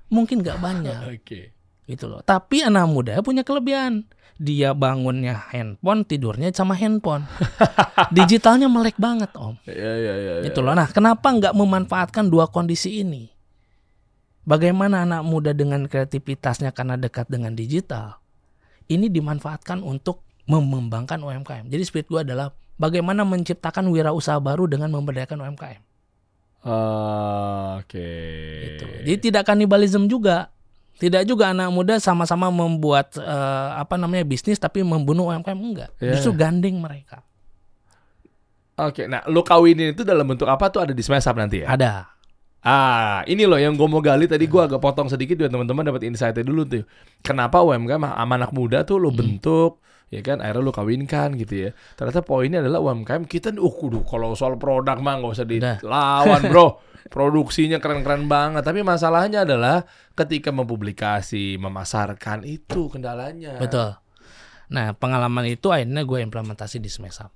mungkin 0.08 0.44
gak 0.44 0.60
banyak 0.60 1.02
Oke. 1.16 1.52
gitu 1.88 2.06
loh. 2.08 2.24
Tapi 2.24 2.64
anak 2.64 2.86
muda 2.88 3.20
punya 3.24 3.44
kelebihan. 3.44 4.04
dia 4.38 4.70
bangunnya 4.70 5.34
handphone, 5.50 6.06
tidurnya 6.06 6.54
sama 6.54 6.78
handphone. 6.78 7.26
Digitalnya 8.16 8.70
melek 8.70 8.94
banget, 9.02 9.34
Om. 9.34 9.58
Iya 9.66 9.94
iya 9.98 10.14
iya. 10.14 10.34
iya. 10.42 10.46
Itu 10.46 10.62
loh. 10.62 10.78
Nah, 10.78 10.86
kenapa 10.94 11.26
nggak 11.34 11.58
memanfaatkan 11.58 12.30
dua 12.30 12.46
kondisi 12.46 13.02
ini? 13.02 13.34
Bagaimana 14.46 15.10
anak 15.10 15.26
muda 15.26 15.58
dengan 15.58 15.90
kreativitasnya 15.90 16.70
karena 16.70 17.02
dekat 17.02 17.26
dengan 17.34 17.58
digital, 17.58 18.22
ini 18.94 19.10
dimanfaatkan 19.10 19.82
untuk 19.82 20.22
mengembangkan 20.46 21.18
UMKM. 21.18 21.74
Jadi 21.74 21.84
spirit 21.84 22.06
gue 22.06 22.22
adalah 22.22 22.54
bagaimana 22.78 23.26
menciptakan 23.26 23.90
wirausaha 23.90 24.38
baru 24.38 24.70
dengan 24.70 24.94
memberdayakan 24.94 25.50
UMKM. 25.50 25.82
Ah, 26.66 27.82
Oke. 27.82 28.10
Gitu. 28.64 28.86
Jadi 29.06 29.18
tidak 29.30 29.44
kanibalisme 29.46 30.10
juga. 30.10 30.50
Tidak 30.98 31.30
juga 31.30 31.54
anak 31.54 31.70
muda 31.70 32.02
sama-sama 32.02 32.50
membuat 32.50 33.14
eh, 33.22 33.70
apa 33.78 34.02
namanya 34.02 34.26
bisnis 34.26 34.58
tapi 34.58 34.82
membunuh 34.82 35.30
UMKM 35.30 35.60
enggak. 35.62 35.90
Iya. 36.02 36.18
Justru 36.18 36.34
gandeng 36.34 36.82
mereka. 36.82 37.22
Oke, 38.78 39.10
nah 39.10 39.26
lo 39.26 39.42
kawinin 39.42 39.94
itu 39.94 40.06
dalam 40.06 40.26
bentuk 40.26 40.46
apa 40.46 40.70
tuh 40.70 40.86
ada 40.86 40.94
di 40.94 41.02
Smash 41.02 41.26
Up 41.26 41.38
nanti 41.38 41.66
ya? 41.66 41.70
Ada. 41.70 42.18
Ah, 42.62 43.22
ini 43.30 43.46
loh 43.46 43.58
yang 43.58 43.78
gue 43.78 43.88
mau 43.90 44.02
gali 44.02 44.26
tadi 44.26 44.50
gue 44.50 44.62
agak 44.62 44.82
potong 44.82 45.10
sedikit 45.10 45.38
biar 45.38 45.54
teman-teman 45.54 45.86
dapat 45.86 46.06
insight 46.06 46.38
dulu 46.42 46.66
tuh. 46.66 46.86
Kenapa 47.22 47.62
UMKM 47.62 48.02
sama 48.02 48.34
anak 48.38 48.52
muda 48.54 48.82
tuh 48.86 48.98
lo 48.98 49.14
bentuk, 49.14 49.82
ya 50.08 50.22
kan? 50.24 50.40
Akhirnya 50.40 50.64
lo 50.64 50.72
kawinkan 50.72 51.36
gitu 51.36 51.68
ya. 51.68 51.70
Ternyata 52.00 52.24
poinnya 52.24 52.64
adalah 52.64 52.80
UMKM 52.84 53.28
kita, 53.28 53.52
uh, 53.56 53.74
kudu 53.74 54.08
kalau 54.08 54.34
soal 54.34 54.56
produk 54.56 54.98
mah 55.00 55.20
nggak 55.20 55.32
usah 55.32 55.46
Udah. 55.48 55.78
dilawan 55.84 56.42
bro. 56.48 56.68
Produksinya 57.08 57.80
keren-keren 57.80 58.28
banget. 58.28 58.68
Tapi 58.68 58.84
masalahnya 58.84 59.48
adalah 59.48 59.88
ketika 60.12 60.52
mempublikasi, 60.52 61.56
memasarkan 61.56 62.44
itu 62.44 62.92
kendalanya. 62.92 63.56
Betul. 63.56 63.96
Nah, 64.68 64.92
pengalaman 64.92 65.48
itu 65.48 65.72
akhirnya 65.72 66.04
gue 66.04 66.20
implementasi 66.20 66.84
di 66.84 66.92
Smash 66.92 67.24
Up. 67.24 67.32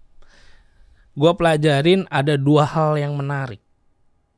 Gue 1.15 1.31
pelajarin 1.35 2.03
ada 2.11 2.35
dua 2.35 2.67
hal 2.67 2.99
yang 2.99 3.15
menarik. 3.15 3.63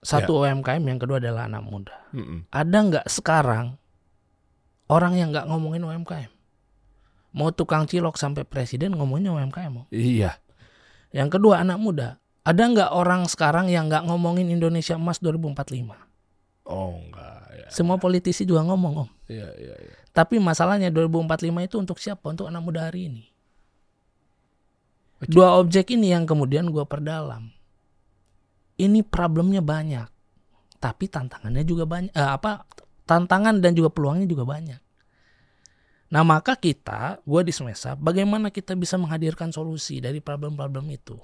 Satu 0.04 0.44
UMKM, 0.44 0.84
yang 0.84 1.00
kedua 1.00 1.18
adalah 1.18 1.48
anak 1.48 1.64
muda. 1.66 1.96
Mm-mm. 2.12 2.46
Ada 2.52 2.78
nggak 2.78 3.06
sekarang 3.08 3.80
orang 4.92 5.14
yang 5.16 5.32
nggak 5.32 5.48
ngomongin 5.48 5.86
UMKM? 5.86 6.33
Mau 7.34 7.50
tukang 7.50 7.90
cilok 7.90 8.16
sampai 8.16 8.46
presiden 8.46 8.94
ngomongin 8.94 9.34
UMKM. 9.34 9.74
Om. 9.84 9.86
Iya. 9.90 10.38
Yang 11.10 11.30
kedua 11.38 11.66
anak 11.66 11.82
muda. 11.82 12.10
Ada 12.44 12.64
nggak 12.70 12.92
orang 12.94 13.26
sekarang 13.26 13.72
yang 13.74 13.90
nggak 13.90 14.06
ngomongin 14.06 14.52
Indonesia 14.54 14.94
Emas 15.00 15.18
2045? 15.18 15.96
Oh 16.70 17.00
enggak 17.00 17.44
ya. 17.56 17.68
Semua 17.72 17.98
politisi 17.98 18.44
juga 18.44 18.62
ngomong 18.68 19.08
om. 19.08 19.10
Iya 19.32 19.50
iya 19.56 19.76
iya. 19.80 19.96
Tapi 20.12 20.38
masalahnya 20.38 20.94
2045 20.94 21.66
itu 21.66 21.76
untuk 21.80 21.98
siapa? 21.98 22.30
Untuk 22.30 22.46
anak 22.52 22.62
muda 22.62 22.86
hari 22.92 23.10
ini. 23.10 23.24
Dua 25.24 25.56
objek 25.56 25.96
ini 25.96 26.12
yang 26.12 26.28
kemudian 26.28 26.68
gua 26.68 26.84
perdalam. 26.84 27.48
Ini 28.76 29.08
problemnya 29.08 29.64
banyak, 29.64 30.12
tapi 30.84 31.08
tantangannya 31.08 31.64
juga 31.64 31.88
banyak. 31.88 32.12
eh, 32.12 32.32
apa 32.36 32.68
tantangan 33.08 33.64
dan 33.64 33.72
juga 33.72 33.88
peluangnya 33.88 34.28
juga 34.28 34.44
banyak. 34.44 34.83
Nah 36.14 36.22
maka 36.22 36.54
kita, 36.54 37.26
gue 37.26 37.42
di 37.42 37.50
Semesa, 37.50 37.98
bagaimana 37.98 38.54
kita 38.54 38.78
bisa 38.78 39.02
menghadirkan 39.02 39.50
solusi 39.50 39.98
dari 39.98 40.22
problem-problem 40.22 40.86
itu? 40.94 41.18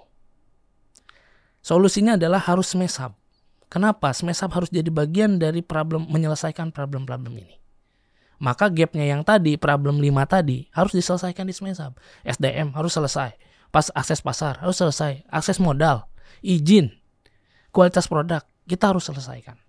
Solusinya 1.61 2.17
adalah 2.17 2.41
harus 2.41 2.73
Semesap. 2.73 3.13
Kenapa? 3.69 4.09
Semesap 4.17 4.49
harus 4.49 4.73
jadi 4.73 4.89
bagian 4.89 5.37
dari 5.37 5.61
problem 5.61 6.09
menyelesaikan 6.09 6.73
problem-problem 6.73 7.37
ini. 7.37 7.61
Maka 8.41 8.71
gapnya 8.73 9.05
yang 9.05 9.21
tadi, 9.21 9.61
problem 9.61 10.01
5 10.01 10.09
tadi, 10.25 10.65
harus 10.73 10.97
diselesaikan 10.97 11.45
di 11.45 11.53
Semesap. 11.53 11.93
SDM 12.25 12.73
harus 12.73 12.97
selesai. 12.97 13.37
Pas 13.69 13.93
akses 13.93 14.25
pasar 14.25 14.57
harus 14.57 14.81
selesai. 14.81 15.21
Akses 15.29 15.61
modal, 15.61 16.09
izin, 16.41 16.89
kualitas 17.69 18.09
produk, 18.09 18.41
kita 18.65 18.89
harus 18.89 19.05
selesaikan. 19.05 19.68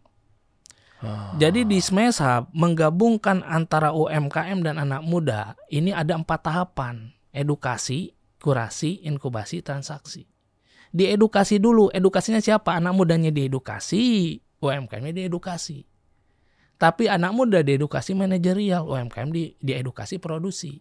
Jadi 1.41 1.65
di 1.65 1.81
Hub 1.81 2.45
menggabungkan 2.53 3.41
antara 3.45 3.97
UMKM 3.97 4.61
dan 4.61 4.77
anak 4.77 5.01
muda 5.01 5.57
ini 5.73 5.97
ada 5.97 6.13
empat 6.13 6.45
tahapan 6.45 7.17
edukasi, 7.33 8.13
kurasi, 8.43 9.01
inkubasi, 9.07 9.65
transaksi. 9.65 10.29
Di 10.91 11.07
edukasi 11.07 11.63
dulu, 11.63 11.89
edukasinya 11.95 12.43
siapa? 12.43 12.75
Anak 12.75 12.99
mudanya 12.99 13.31
diedukasi, 13.31 14.37
UMKM-nya 14.59 15.15
diedukasi. 15.15 15.87
Tapi 16.81 17.07
anak 17.07 17.33
muda 17.37 17.63
diedukasi 17.63 18.17
manajerial, 18.17 18.89
UMKM 18.89 19.31
di 19.31 19.55
diedukasi 19.61 20.19
produksi. 20.19 20.81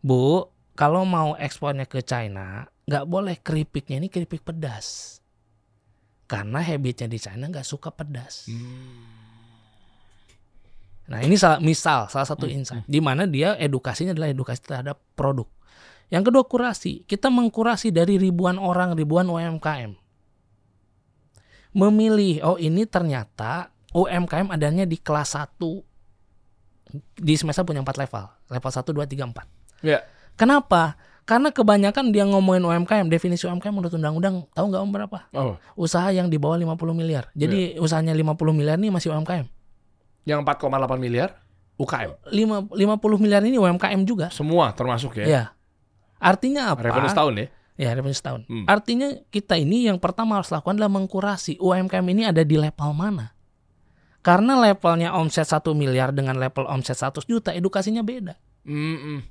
Bu, 0.00 0.46
kalau 0.78 1.02
mau 1.02 1.34
ekspornya 1.34 1.84
ke 1.90 2.00
China, 2.06 2.64
nggak 2.86 3.04
boleh 3.04 3.36
keripiknya 3.42 3.98
ini 3.98 4.08
keripik 4.08 4.46
pedas. 4.46 5.18
Karena 6.26 6.58
habitnya 6.58 7.06
di 7.06 7.18
China 7.22 7.46
nggak 7.46 7.66
suka 7.66 7.94
pedas. 7.94 8.50
Nah 11.06 11.22
ini 11.22 11.38
salah, 11.38 11.62
misal 11.62 12.10
salah 12.10 12.26
satu 12.26 12.50
insight 12.50 12.82
di 12.90 12.98
mana 12.98 13.30
dia 13.30 13.54
edukasinya 13.54 14.10
adalah 14.10 14.26
edukasi 14.26 14.58
terhadap 14.66 14.98
produk. 15.14 15.46
Yang 16.10 16.30
kedua 16.30 16.44
kurasi, 16.46 17.02
kita 17.06 17.30
mengkurasi 17.30 17.90
dari 17.90 18.18
ribuan 18.18 18.58
orang, 18.58 18.94
ribuan 18.94 19.26
UMKM. 19.26 19.94
Memilih, 21.76 22.42
oh 22.46 22.58
ini 22.58 22.86
ternyata 22.86 23.74
UMKM 23.90 24.54
adanya 24.54 24.86
di 24.86 24.98
kelas 24.98 25.34
1. 25.34 25.58
Di 27.18 27.34
semester 27.34 27.66
punya 27.66 27.82
4 27.82 28.02
level. 28.06 28.24
Level 28.54 28.70
1, 28.70 28.86
2, 28.86 29.02
3, 29.02 29.82
4. 29.82 29.82
Ya. 29.82 29.98
Kenapa? 30.38 30.94
Karena 31.26 31.50
kebanyakan 31.50 32.14
dia 32.14 32.22
ngomongin 32.22 32.62
UMKM, 32.62 33.10
definisi 33.10 33.50
UMKM 33.50 33.74
menurut 33.74 33.90
undang-undang, 33.90 34.46
tahu 34.54 34.70
nggak 34.70 34.78
om 34.80 34.90
berapa? 34.94 35.18
Oh, 35.34 35.58
Usaha 35.74 36.06
yang 36.14 36.30
di 36.30 36.38
bawah 36.38 36.54
50 36.54 36.94
miliar. 36.94 37.34
Jadi 37.34 37.74
usahanya 37.82 38.14
50 38.14 38.54
miliar 38.54 38.78
ini 38.78 38.94
masih 38.94 39.10
UMKM. 39.10 39.46
yang 40.22 40.42
4,8 40.42 40.98
miliar 40.98 41.38
UKM. 41.78 42.10
Lima- 42.30 42.66
50 42.66 43.18
miliar 43.18 43.42
ini 43.42 43.58
UMKM 43.58 44.02
juga. 44.02 44.26
Semua 44.30 44.74
termasuk 44.74 45.18
ya. 45.18 45.26
Ya. 45.26 45.42
Artinya 46.18 46.74
apa? 46.74 46.82
Revenue 46.82 47.10
setahun 47.10 47.34
ya. 47.38 47.46
Ya, 47.76 47.88
revenue 47.94 48.16
setahun. 48.16 48.42
Hmm. 48.50 48.64
Artinya 48.66 49.14
kita 49.30 49.54
ini 49.54 49.86
yang 49.86 50.02
pertama 50.02 50.38
harus 50.40 50.50
lakukan 50.50 50.78
adalah 50.78 50.90
mengkurasi 50.90 51.58
UMKM 51.58 52.06
ini 52.10 52.22
ada 52.26 52.42
di 52.42 52.58
level 52.58 52.90
mana. 52.90 53.34
Karena 54.18 54.58
levelnya 54.58 55.14
omset 55.14 55.46
1 55.46 55.62
miliar 55.78 56.10
dengan 56.10 56.34
level 56.42 56.66
omset 56.66 56.98
100 56.98 57.22
juta, 57.22 57.54
edukasinya 57.54 58.02
beda. 58.02 58.34
Mm-mm. 58.66 59.22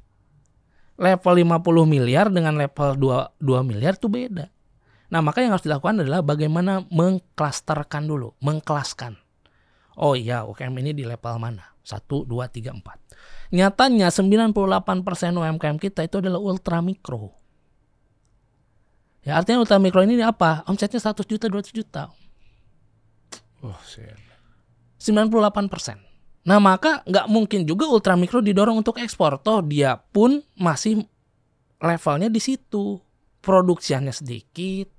Level 0.95 1.33
50 1.43 1.83
miliar 1.83 2.31
dengan 2.31 2.55
level 2.55 2.95
2, 2.95 3.43
2 3.43 3.67
miliar 3.67 3.99
itu 3.99 4.07
beda. 4.07 4.47
Nah, 5.11 5.21
maka 5.21 5.43
yang 5.43 5.53
harus 5.53 5.67
dilakukan 5.67 6.01
adalah 6.01 6.23
bagaimana 6.23 6.87
mengklasterkan 6.89 8.07
dulu, 8.07 8.33
mengkelaskan. 8.41 9.19
Oh 9.95 10.15
iya, 10.15 10.43
UMKM 10.43 10.75
ini 10.81 10.91
di 10.91 11.03
level 11.07 11.39
mana? 11.39 11.75
1, 11.85 12.25
2, 12.25 12.27
3, 12.27 12.73
4. 12.73 13.53
Nyatanya 13.53 14.09
98% 14.09 14.51
UMKM 15.35 15.77
kita 15.77 16.01
itu 16.03 16.17
adalah 16.19 16.41
ultra 16.41 16.81
mikro. 16.81 17.35
Ya 19.21 19.37
artinya 19.37 19.61
ultra 19.61 19.77
mikro 19.77 20.01
ini 20.01 20.21
apa? 20.21 20.65
Omsetnya 20.65 20.97
100 21.01 21.25
juta, 21.25 21.45
200 21.49 21.73
juta. 21.73 22.03
Oh, 23.61 23.77
shit. 23.85 24.17
98%. 25.01 26.14
Nah 26.45 26.61
maka 26.61 27.01
nggak 27.09 27.25
mungkin 27.25 27.65
juga 27.65 27.89
ultra 27.89 28.13
mikro 28.13 28.39
didorong 28.39 28.85
untuk 28.85 29.01
ekspor. 29.01 29.41
Toh 29.41 29.65
dia 29.65 29.97
pun 29.97 30.45
masih 30.57 31.01
levelnya 31.81 32.29
di 32.29 32.37
situ. 32.37 33.01
Produksiannya 33.41 34.13
sedikit, 34.13 34.89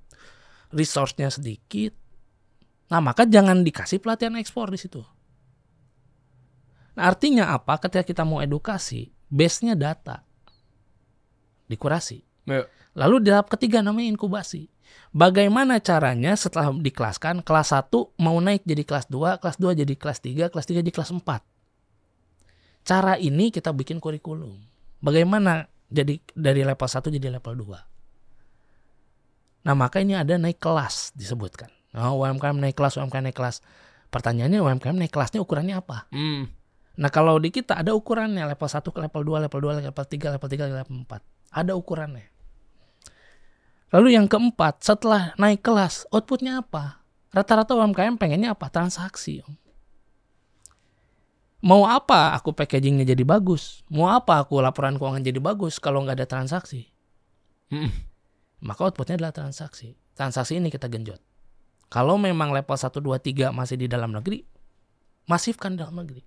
resource-nya 0.71 1.31
sedikit. 1.31 1.95
Nah 2.91 3.03
maka 3.03 3.27
jangan 3.27 3.63
dikasih 3.67 3.99
pelatihan 3.99 4.39
ekspor 4.39 4.71
di 4.71 4.79
situ. 4.79 5.03
Nah 6.95 7.11
artinya 7.11 7.55
apa? 7.55 7.79
Ketika 7.83 8.03
kita 8.07 8.23
mau 8.23 8.39
edukasi, 8.39 9.11
base-nya 9.31 9.75
data. 9.75 10.23
Dikurasi. 11.67 12.23
Ya. 12.47 12.71
Lalu 12.95 13.27
di 13.27 13.29
tahap 13.35 13.51
ketiga 13.51 13.83
namanya 13.83 14.15
inkubasi. 14.15 14.71
Bagaimana 15.17 15.81
caranya 15.81 16.37
setelah 16.37 16.75
dikelaskan 16.75 17.41
kelas 17.41 17.73
1 17.73 17.89
mau 18.21 18.37
naik 18.43 18.69
jadi 18.69 18.85
kelas 18.85 19.09
2, 19.09 19.41
kelas 19.41 19.57
2 19.57 19.81
jadi 19.83 19.95
kelas 19.97 20.19
3, 20.21 20.53
kelas 20.53 20.67
3 20.69 20.85
jadi 20.85 20.93
kelas 20.93 21.11
4. 21.15 21.25
Cara 22.87 23.15
ini 23.19 23.51
kita 23.51 23.73
bikin 23.73 23.99
kurikulum. 23.99 24.61
Bagaimana 25.01 25.67
jadi 25.89 26.21
dari 26.37 26.63
level 26.63 26.89
1 26.89 27.17
jadi 27.17 27.29
level 27.41 27.55
2. 27.65 29.67
Nah, 29.67 29.75
maka 29.75 29.99
ini 29.99 30.15
ada 30.15 30.39
naik 30.39 30.63
kelas 30.63 31.11
disebutkan. 31.19 31.67
Oh, 31.97 32.23
UMKM 32.23 32.55
naik 32.55 32.79
kelas, 32.79 33.01
UMKM 33.01 33.33
naik 33.33 33.35
kelas. 33.35 33.65
Pertanyaannya 34.13 34.63
UMKM 34.63 34.95
naik 34.95 35.11
kelasnya 35.11 35.43
ukurannya 35.43 35.81
apa? 35.81 36.07
Mm. 36.15 36.47
Nah 36.97 37.11
kalau 37.13 37.37
di 37.37 37.53
kita 37.53 37.77
ada 37.77 37.93
ukurannya 37.93 38.49
level 38.49 38.69
1 38.69 38.81
ke 38.81 38.99
level 39.05 39.23
2, 39.25 39.45
level 39.49 39.61
2, 39.61 39.85
level 39.85 40.05
3, 40.07 40.35
level 40.39 40.49
3, 40.49 40.73
level 40.73 40.97
4. 41.05 41.21
Ada 41.53 41.73
ukurannya. 41.77 42.27
Lalu 43.97 44.13
yang 44.13 44.29
keempat, 44.29 44.85
setelah 44.85 45.33
naik 45.41 45.65
kelas, 45.65 46.05
outputnya 46.13 46.61
apa? 46.61 47.01
Rata-rata 47.33 47.73
UMKM 47.73 48.21
pengennya 48.21 48.53
apa? 48.53 48.69
Transaksi. 48.69 49.41
Om. 49.41 49.57
Mau 51.65 51.89
apa 51.89 52.37
aku 52.37 52.53
packagingnya 52.53 53.09
jadi 53.09 53.25
bagus? 53.25 53.81
Mau 53.89 54.13
apa 54.13 54.45
aku 54.45 54.61
laporan 54.61 55.01
keuangan 55.01 55.25
jadi 55.25 55.41
bagus 55.41 55.81
kalau 55.81 56.05
nggak 56.05 56.21
ada 56.21 56.29
transaksi? 56.29 56.93
Mm. 57.73 57.89
Maka 58.61 58.85
outputnya 58.85 59.17
adalah 59.17 59.33
transaksi. 59.33 59.97
Transaksi 60.13 60.61
ini 60.61 60.69
kita 60.69 60.93
genjot. 60.93 61.25
Kalau 61.89 62.21
memang 62.21 62.53
level 62.53 62.77
1, 62.77 63.01
2, 63.01 63.17
3 63.17 63.49
masih 63.57 63.81
di 63.81 63.89
dalam 63.89 64.13
negeri, 64.13 64.45
masifkan 65.25 65.73
dalam 65.73 65.97
negeri. 65.97 66.21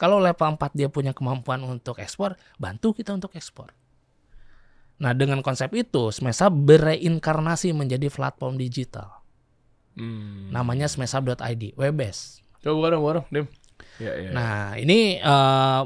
Kalau 0.00 0.24
level 0.24 0.56
4 0.56 0.72
dia 0.72 0.88
punya 0.88 1.12
kemampuan 1.12 1.60
untuk 1.68 2.00
ekspor, 2.00 2.40
bantu 2.56 2.96
kita 2.96 3.12
untuk 3.12 3.36
ekspor. 3.36 3.76
Nah 5.04 5.12
dengan 5.12 5.44
konsep 5.44 5.68
itu, 5.76 6.08
Smesa 6.08 6.48
bereinkarnasi 6.48 7.76
menjadi 7.76 8.08
platform 8.08 8.56
digital. 8.56 9.20
Hmm. 9.94 10.48
Namanya 10.48 10.88
smesap.id, 10.88 11.76
webes. 11.76 12.40
Coba 12.64 12.88
bareng 12.88 13.02
bareng, 13.04 13.24
Dim. 13.28 13.46
Ya, 14.00 14.12
ya. 14.16 14.30
Nah, 14.32 14.74
ini 14.80 15.20
eh, 15.20 15.82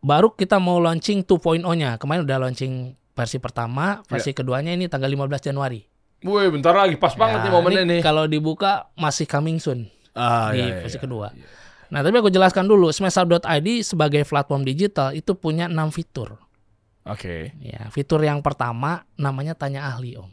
baru 0.00 0.32
kita 0.32 0.56
mau 0.58 0.80
launching 0.80 1.22
2.0-nya. 1.22 2.00
Kemarin 2.00 2.24
udah 2.24 2.38
launching 2.48 2.96
versi 3.12 3.36
pertama, 3.36 4.00
versi 4.08 4.32
keduanya 4.32 4.72
ini 4.72 4.88
tanggal 4.88 5.12
15 5.12 5.52
Januari. 5.52 5.84
Woi, 6.22 6.48
bentar 6.48 6.72
lagi 6.72 6.96
pas 6.96 7.12
banget 7.18 7.42
Ya, 7.42 7.44
nih 7.46 7.52
momennya 7.52 7.82
ini 7.84 7.92
nih. 7.98 8.00
Kalau 8.00 8.24
dibuka 8.30 8.88
masih 8.94 9.26
coming 9.26 9.58
soon 9.58 9.90
Ah, 10.14 10.54
di 10.54 10.60
ya, 10.62 10.66
ya, 10.70 10.76
versi 10.86 10.98
ya. 10.98 11.02
kedua. 11.02 11.28
Iya. 11.34 11.46
Nah, 11.92 12.00
tapi 12.00 12.16
aku 12.24 12.32
jelaskan 12.32 12.64
dulu, 12.64 12.88
smesap.id 12.88 13.68
sebagai 13.84 14.24
platform 14.24 14.64
digital 14.64 15.12
itu 15.12 15.36
punya 15.36 15.68
6 15.68 15.92
fitur. 15.92 16.40
Oke. 17.02 17.50
Ya, 17.58 17.90
fitur 17.90 18.22
yang 18.22 18.40
pertama 18.40 19.06
namanya 19.18 19.58
tanya 19.58 19.90
ahli, 19.90 20.14
Om. 20.14 20.30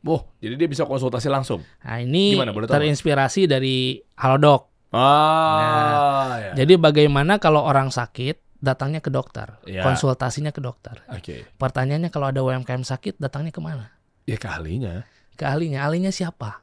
Oh, 0.00 0.24
jadi 0.40 0.56
dia 0.56 0.68
bisa 0.70 0.88
konsultasi 0.88 1.28
langsung. 1.28 1.60
Nah, 1.84 2.00
ini 2.00 2.32
Gimana, 2.32 2.56
boleh 2.56 2.64
tahu 2.64 2.80
terinspirasi 2.80 3.44
dari 3.44 4.00
Halodoc. 4.16 4.70
Ah, 4.90 6.40
ya. 6.40 6.64
Jadi 6.64 6.80
bagaimana 6.80 7.36
kalau 7.36 7.62
orang 7.62 7.92
sakit 7.92 8.60
datangnya 8.64 9.04
ke 9.04 9.12
dokter, 9.12 9.60
Ya. 9.68 9.84
konsultasinya 9.84 10.56
ke 10.56 10.60
dokter. 10.64 11.04
Oke. 11.12 11.44
Pertanyaannya 11.56 12.08
kalau 12.08 12.32
ada 12.32 12.40
UMKM 12.40 12.80
sakit 12.80 13.20
datangnya 13.20 13.52
ke 13.52 13.60
mana? 13.60 13.92
Ya 14.24 14.40
kalinya. 14.40 15.04
Ke 15.36 15.48
ahlinya. 15.48 15.84
Ahlinya 15.84 16.12
siapa? 16.12 16.60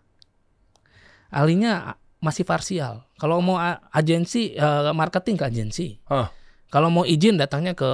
Ahlinya 1.29 1.97
masih 2.21 2.45
parsial. 2.47 3.05
Kalau 3.21 3.41
mau 3.41 3.57
agensi 3.93 4.53
eh, 4.57 4.91
marketing 4.93 5.35
ke 5.37 5.45
agensi. 5.45 5.87
Hah. 6.09 6.29
Kalau 6.69 6.89
mau 6.89 7.05
izin 7.05 7.37
datangnya 7.39 7.73
ke 7.77 7.89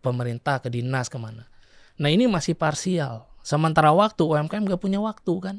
pemerintah, 0.00 0.58
ke 0.58 0.72
dinas 0.72 1.06
ke 1.06 1.20
mana. 1.20 1.46
Nah 2.00 2.08
ini 2.08 2.24
masih 2.24 2.56
parsial. 2.56 3.28
Sementara 3.44 3.92
waktu 3.92 4.24
UMKM 4.24 4.64
gak 4.68 4.80
punya 4.80 5.00
waktu 5.00 5.32
kan? 5.40 5.56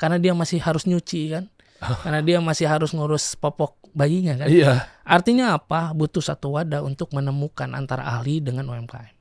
Karena 0.00 0.16
dia 0.16 0.32
masih 0.32 0.60
harus 0.60 0.88
nyuci 0.88 1.32
kan? 1.32 1.44
Karena 2.04 2.24
dia 2.24 2.40
masih 2.40 2.66
harus 2.68 2.96
ngurus 2.96 3.36
popok 3.36 3.76
bayinya 3.92 4.44
kan? 4.44 4.48
Iya. 4.48 4.88
Artinya 5.04 5.54
apa? 5.56 5.92
Butuh 5.92 6.24
satu 6.24 6.56
wadah 6.56 6.80
untuk 6.80 7.12
menemukan 7.12 7.68
antara 7.76 8.08
ahli 8.08 8.40
dengan 8.40 8.72
UMKM. 8.72 9.12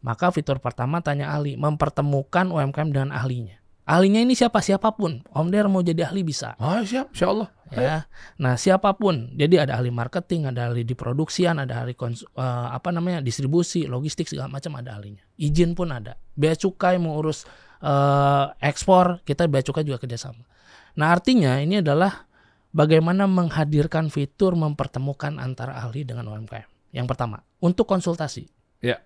Maka 0.00 0.32
fitur 0.32 0.64
pertama 0.64 1.04
tanya 1.04 1.28
ahli, 1.36 1.60
mempertemukan 1.60 2.48
UMKM 2.48 2.88
dengan 2.88 3.12
ahlinya. 3.12 3.59
Ahlinya 3.90 4.22
ini 4.22 4.38
siapa 4.38 4.62
siapa 4.62 4.94
pun. 4.94 5.26
Om 5.34 5.50
Der 5.50 5.66
mau 5.66 5.82
jadi 5.82 6.06
ahli 6.06 6.22
bisa. 6.22 6.54
Ah, 6.62 6.78
siap, 6.86 7.10
insya 7.10 7.26
Allah. 7.34 7.48
Ya. 7.74 8.06
Nah, 8.38 8.54
siapa 8.54 8.94
pun. 8.94 9.34
Jadi 9.34 9.58
ada 9.58 9.74
ahli 9.78 9.90
marketing, 9.90 10.46
ada 10.46 10.70
ahli 10.70 10.86
di 10.86 10.94
produksian, 10.94 11.58
ada 11.58 11.82
ahli 11.82 11.98
kons- 11.98 12.22
eh, 12.22 12.68
apa 12.70 12.94
namanya? 12.94 13.18
distribusi, 13.18 13.90
logistik 13.90 14.30
segala 14.30 14.46
macam 14.46 14.78
ada 14.78 14.94
ahlinya. 14.94 15.26
Izin 15.34 15.74
pun 15.74 15.90
ada. 15.90 16.14
Bea 16.38 16.54
cukai 16.54 17.02
mau 17.02 17.18
urus 17.18 17.42
eh, 17.82 18.44
ekspor, 18.62 19.26
kita 19.26 19.50
bea 19.50 19.62
cukai 19.66 19.82
juga 19.82 19.98
kerjasama. 19.98 20.46
Nah, 20.94 21.10
artinya 21.10 21.58
ini 21.58 21.82
adalah 21.82 22.30
bagaimana 22.70 23.26
menghadirkan 23.26 24.06
fitur 24.10 24.54
mempertemukan 24.54 25.38
antara 25.42 25.78
ahli 25.82 26.06
dengan 26.06 26.30
UMKM. 26.30 26.94
Yang 26.94 27.06
pertama, 27.10 27.42
untuk 27.62 27.86
konsultasi. 27.90 28.46
Ya. 28.82 29.02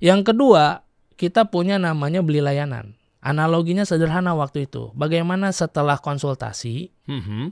Yang 0.00 0.32
kedua, 0.32 0.84
kita 1.16 1.48
punya 1.48 1.80
namanya 1.80 2.20
beli 2.20 2.44
layanan. 2.44 2.96
Analoginya 3.26 3.82
sederhana 3.82 4.38
waktu 4.38 4.70
itu. 4.70 4.94
Bagaimana 4.94 5.50
setelah 5.50 5.98
konsultasi, 5.98 6.94
Mhm. 7.10 7.50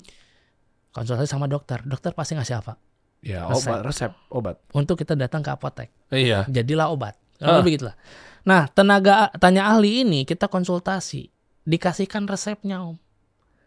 konsultasi 0.95 1.27
sama 1.27 1.51
dokter. 1.51 1.83
Dokter 1.83 2.14
pasti 2.14 2.39
ngasih 2.39 2.62
apa? 2.62 2.79
Ya, 3.25 3.49
Resep. 3.51 3.66
obat, 3.66 3.79
resep, 3.83 4.12
obat. 4.31 4.57
Untuk 4.70 4.95
kita 4.95 5.18
datang 5.18 5.43
ke 5.43 5.51
apotek. 5.51 5.91
Iya. 6.14 6.47
Jadilah 6.47 6.95
obat. 6.95 7.18
Ah. 7.43 7.51
Kalau 7.51 7.61
begitulah. 7.66 7.99
Nah, 8.47 8.70
tenaga 8.70 9.35
tanya 9.41 9.66
ahli 9.66 10.07
ini 10.07 10.22
kita 10.22 10.47
konsultasi, 10.47 11.33
dikasihkan 11.64 12.29
resepnya, 12.29 12.85
Om. 12.85 13.01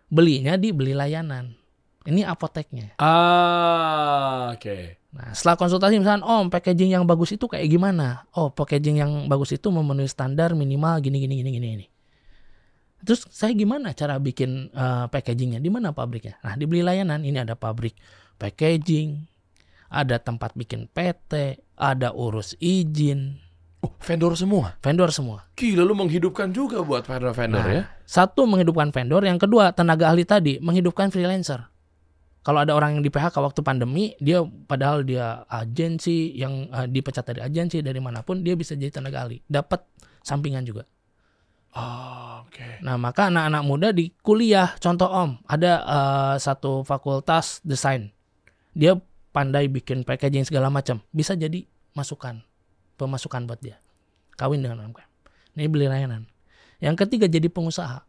Belinya 0.07 0.55
di 0.55 0.71
beli 0.71 0.95
layanan. 0.95 1.57
Ini 2.07 2.23
apoteknya. 2.23 2.95
Ah, 3.01 4.55
oke. 4.55 5.01
Nah, 5.11 5.33
setelah 5.33 5.57
konsultasi 5.59 5.99
misalnya, 5.99 6.23
Om, 6.23 6.47
packaging 6.47 6.93
yang 6.93 7.03
bagus 7.03 7.33
itu 7.33 7.49
kayak 7.49 7.67
gimana? 7.67 8.23
Oh, 8.37 8.47
packaging 8.53 9.01
yang 9.01 9.11
bagus 9.27 9.51
itu 9.51 9.67
memenuhi 9.67 10.07
standar 10.07 10.53
minimal 10.53 11.01
gini 11.01 11.19
gini 11.19 11.41
gini 11.41 11.51
gini 11.51 11.67
gini. 11.75 11.85
Terus 13.05 13.29
saya 13.29 13.53
gimana 13.53 13.93
cara 13.93 14.17
bikin 14.17 14.73
eh, 14.73 15.05
packagingnya? 15.11 15.61
Di 15.61 15.69
mana 15.69 15.93
pabriknya? 15.93 16.37
Nah, 16.41 16.57
dibeli 16.57 16.81
layanan. 16.81 17.21
Ini 17.21 17.45
ada 17.45 17.53
pabrik 17.53 17.93
packaging, 18.37 19.25
ada 19.89 20.17
tempat 20.21 20.53
bikin 20.53 20.89
PT, 20.93 21.61
ada 21.77 22.13
urus 22.13 22.53
izin, 22.61 23.41
Oh, 23.77 23.93
vendor 24.01 24.33
semua. 24.33 24.73
vendor 24.81 25.13
semua. 25.13 25.45
Gila 25.53 25.85
lu 25.85 25.93
menghidupkan 25.93 26.49
juga 26.49 26.81
buat 26.81 27.05
vendor-vendor 27.05 27.61
Nah, 27.61 27.69
ya. 27.69 27.83
Satu 28.09 28.49
menghidupkan 28.49 28.89
vendor, 28.89 29.21
yang 29.21 29.37
kedua 29.37 29.69
tenaga 29.69 30.09
ahli 30.09 30.25
tadi 30.25 30.57
menghidupkan 30.57 31.13
freelancer. 31.13 31.69
Kalau 32.41 32.63
ada 32.63 32.73
orang 32.73 32.97
yang 32.97 33.03
di 33.05 33.11
PHK 33.13 33.37
waktu 33.37 33.61
pandemi, 33.61 34.17
dia 34.17 34.41
padahal 34.41 35.05
dia 35.05 35.45
agensi 35.45 36.33
yang 36.33 36.73
eh, 36.73 36.87
dipecat 36.89 37.21
dari 37.29 37.45
agensi 37.45 37.85
dari 37.85 38.01
mana 38.01 38.25
pun, 38.25 38.41
dia 38.41 38.57
bisa 38.57 38.73
jadi 38.73 38.89
tenaga 38.89 39.29
ahli, 39.29 39.45
dapat 39.45 39.85
sampingan 40.25 40.65
juga. 40.65 40.89
Ah, 41.77 42.41
oke. 42.41 42.81
Nah, 42.81 42.97
maka 42.97 43.29
anak-anak 43.29 43.63
muda 43.63 43.87
di 43.93 44.09
kuliah, 44.25 44.73
contoh 44.81 45.05
Om, 45.05 45.45
ada 45.45 45.71
eh, 45.85 46.35
satu 46.41 46.81
fakultas 46.81 47.61
desain. 47.61 48.09
Dia 48.73 48.97
pandai 49.29 49.69
bikin 49.69 50.01
packaging 50.01 50.49
segala 50.49 50.73
macam, 50.73 51.05
bisa 51.13 51.37
jadi 51.37 51.61
masukan, 51.93 52.41
pemasukan 52.97 53.45
buat 53.45 53.61
dia. 53.61 53.77
Kawin 54.33 54.65
dengan 54.65 54.81
UMKM. 54.85 55.09
Ini 55.57 55.69
beli 55.69 55.85
layanan. 55.89 56.25
Yang 56.77 57.05
ketiga 57.05 57.25
jadi 57.25 57.49
pengusaha. 57.49 58.05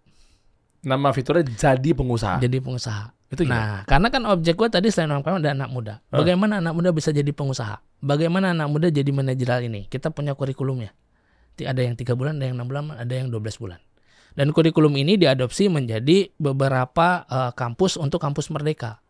Nama 0.84 1.08
fiturnya 1.12 1.44
jadi 1.48 1.90
pengusaha. 1.96 2.36
Jadi 2.40 2.60
pengusaha. 2.60 3.12
Itu 3.28 3.44
gimana? 3.44 3.60
Nah, 3.60 3.80
karena 3.84 4.08
kan 4.08 4.22
objek 4.24 4.56
gue 4.56 4.68
tadi 4.72 4.88
selain 4.88 5.12
UMKM 5.12 5.40
ada 5.40 5.52
anak 5.52 5.68
muda. 5.72 5.94
Ah. 6.08 6.20
Bagaimana 6.20 6.64
anak 6.64 6.72
muda 6.72 6.92
bisa 6.92 7.12
jadi 7.12 7.28
pengusaha? 7.32 7.80
Bagaimana 8.00 8.56
anak 8.56 8.68
muda 8.72 8.88
jadi 8.88 9.08
manajeral 9.12 9.64
ini? 9.64 9.84
Kita 9.88 10.08
punya 10.12 10.32
kurikulumnya. 10.32 10.92
Ada 11.64 11.82
yang 11.82 11.98
tiga 11.98 12.14
bulan, 12.14 12.38
ada 12.38 12.52
yang 12.52 12.60
enam 12.60 12.68
bulan, 12.70 12.94
ada 12.94 13.14
yang 13.14 13.32
12 13.32 13.58
bulan. 13.58 13.80
Dan 14.38 14.54
kurikulum 14.54 14.94
ini 14.94 15.18
diadopsi 15.18 15.66
menjadi 15.66 16.30
beberapa 16.38 17.26
eh, 17.26 17.52
kampus 17.58 17.98
untuk 17.98 18.22
kampus 18.22 18.54
merdeka. 18.54 19.02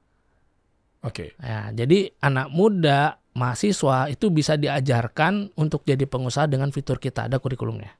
Oke. 1.05 1.37
Ya, 1.39 1.71
jadi 1.71 2.11
anak 2.19 2.49
muda, 2.51 3.21
mahasiswa 3.37 4.11
itu 4.11 4.33
bisa 4.35 4.59
diajarkan 4.59 5.55
untuk 5.55 5.87
jadi 5.87 6.09
pengusaha 6.09 6.51
dengan 6.51 6.75
fitur 6.75 6.99
kita 6.99 7.31
ada 7.31 7.39
kurikulumnya. 7.39 7.95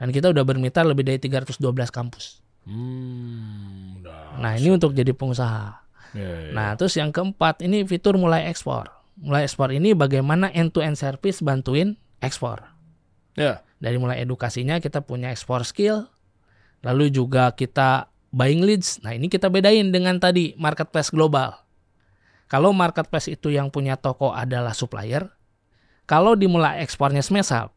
Dan 0.00 0.10
kita 0.10 0.32
udah 0.32 0.42
bermitra 0.42 0.82
lebih 0.82 1.04
dari 1.06 1.20
312 1.20 1.60
kampus. 1.92 2.40
Hmm, 2.64 4.00
udah. 4.00 4.40
Nah, 4.40 4.52
ini 4.56 4.72
untuk 4.72 4.96
jadi 4.96 5.12
pengusaha. 5.12 5.84
Ya, 6.16 6.22
ya, 6.22 6.38
ya. 6.48 6.52
Nah, 6.56 6.68
terus 6.80 6.96
yang 6.96 7.12
keempat, 7.12 7.60
ini 7.60 7.84
fitur 7.84 8.16
mulai 8.16 8.48
ekspor. 8.48 8.88
Mulai 9.20 9.46
ekspor 9.46 9.70
ini 9.70 9.94
bagaimana 9.94 10.50
end-to-end 10.50 10.98
service 10.98 11.44
bantuin 11.44 11.94
ekspor. 12.24 12.73
Ya. 13.34 13.62
Dari 13.82 14.00
mulai 14.00 14.22
edukasinya 14.24 14.80
kita 14.80 15.04
punya 15.04 15.28
ekspor 15.34 15.66
skill, 15.66 16.08
lalu 16.80 17.12
juga 17.12 17.52
kita 17.52 18.08
buying 18.32 18.64
leads. 18.64 18.98
Nah, 19.04 19.12
ini 19.14 19.30
kita 19.30 19.52
bedain 19.52 19.92
dengan 19.94 20.16
tadi 20.18 20.56
marketplace 20.56 21.12
global. 21.12 21.54
Kalau 22.48 22.70
marketplace 22.70 23.28
itu 23.28 23.50
yang 23.50 23.68
punya 23.68 23.98
toko 23.98 24.30
adalah 24.32 24.72
supplier, 24.72 25.26
kalau 26.04 26.36
dimulai 26.36 26.84
ekspornya 26.84 27.24
Smesap, 27.24 27.72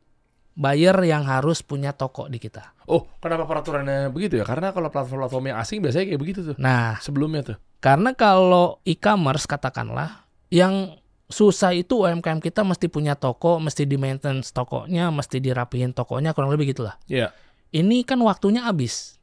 buyer 0.58 0.98
yang 1.06 1.24
harus 1.24 1.62
punya 1.62 1.94
toko 1.94 2.28
di 2.28 2.42
kita. 2.42 2.76
Oh, 2.90 3.08
kenapa 3.22 3.46
peraturannya 3.46 4.10
begitu 4.12 4.42
ya? 4.42 4.46
Karena 4.48 4.74
kalau 4.74 4.90
platform-platform 4.90 5.54
yang 5.54 5.58
asing 5.62 5.80
biasanya 5.80 6.06
kayak 6.12 6.22
begitu 6.22 6.40
tuh. 6.52 6.56
Nah, 6.58 7.00
Sebelumnya 7.00 7.54
tuh. 7.54 7.58
Karena 7.78 8.12
kalau 8.18 8.82
e-commerce 8.84 9.46
katakanlah 9.46 10.26
yang 10.50 10.98
susah 11.28 11.76
itu 11.76 12.08
UMKM 12.08 12.40
kita 12.40 12.64
mesti 12.64 12.88
punya 12.88 13.20
toko, 13.20 13.60
mesti 13.60 13.84
di 13.84 14.00
maintenance 14.00 14.56
tokonya, 14.56 15.12
mesti 15.12 15.44
dirapihin 15.44 15.92
tokonya, 15.92 16.32
kurang 16.32 16.52
lebih 16.56 16.72
gitulah. 16.72 16.96
Iya. 17.12 17.36
Ini 17.76 18.08
kan 18.08 18.24
waktunya 18.24 18.64
habis. 18.64 19.20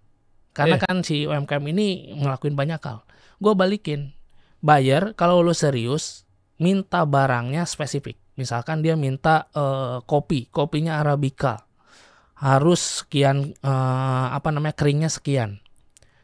Karena 0.52 0.76
Iya. 0.78 0.84
kan 0.84 0.96
si 1.02 1.24
UMKM 1.24 1.64
ini 1.74 2.14
ngelakuin 2.20 2.54
banyak 2.54 2.78
hal. 2.84 3.02
Gue 3.40 3.56
balikin. 3.56 4.14
Buyer 4.64 5.12
kalau 5.16 5.44
lu 5.44 5.52
serius 5.52 6.24
minta 6.60 7.04
barangnya 7.04 7.64
spesifik. 7.68 8.16
Misalkan 8.36 8.84
dia 8.84 8.94
minta 8.94 9.48
eh, 9.56 9.98
kopi, 10.04 10.46
kopinya 10.52 11.00
Arabica. 11.00 11.66
Harus 12.38 13.02
sekian 13.02 13.56
eh, 13.64 14.26
apa 14.30 14.52
namanya 14.52 14.76
keringnya 14.76 15.08
sekian. 15.08 15.64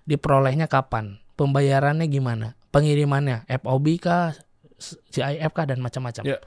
Diperolehnya 0.04 0.68
kapan? 0.68 1.18
Pembayarannya 1.40 2.04
gimana? 2.06 2.54
Pengirimannya 2.70 3.48
FOB 3.48 3.86
kah? 3.98 4.36
CIF 4.82 5.52
kah 5.52 5.66
dan 5.68 5.78
macam-macam. 5.84 6.24
Ya. 6.24 6.38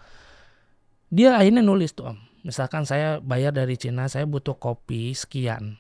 Dia 1.14 1.38
akhirnya 1.38 1.62
nulis 1.62 1.94
tuh 1.94 2.12
om. 2.12 2.18
Misalkan 2.44 2.84
saya 2.84 3.24
bayar 3.24 3.56
dari 3.56 3.80
Cina, 3.80 4.12
saya 4.12 4.28
butuh 4.28 4.60
kopi 4.60 5.16
sekian. 5.16 5.80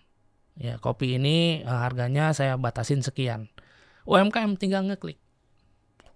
Ya 0.55 0.77
kopi 0.77 1.17
ini 1.17 1.65
eh, 1.65 1.79
harganya 1.83 2.31
saya 2.31 2.55
batasin 2.55 3.01
sekian. 3.01 3.49
UMKM 4.05 4.55
tinggal 4.55 4.85
ngeklik. 4.85 5.17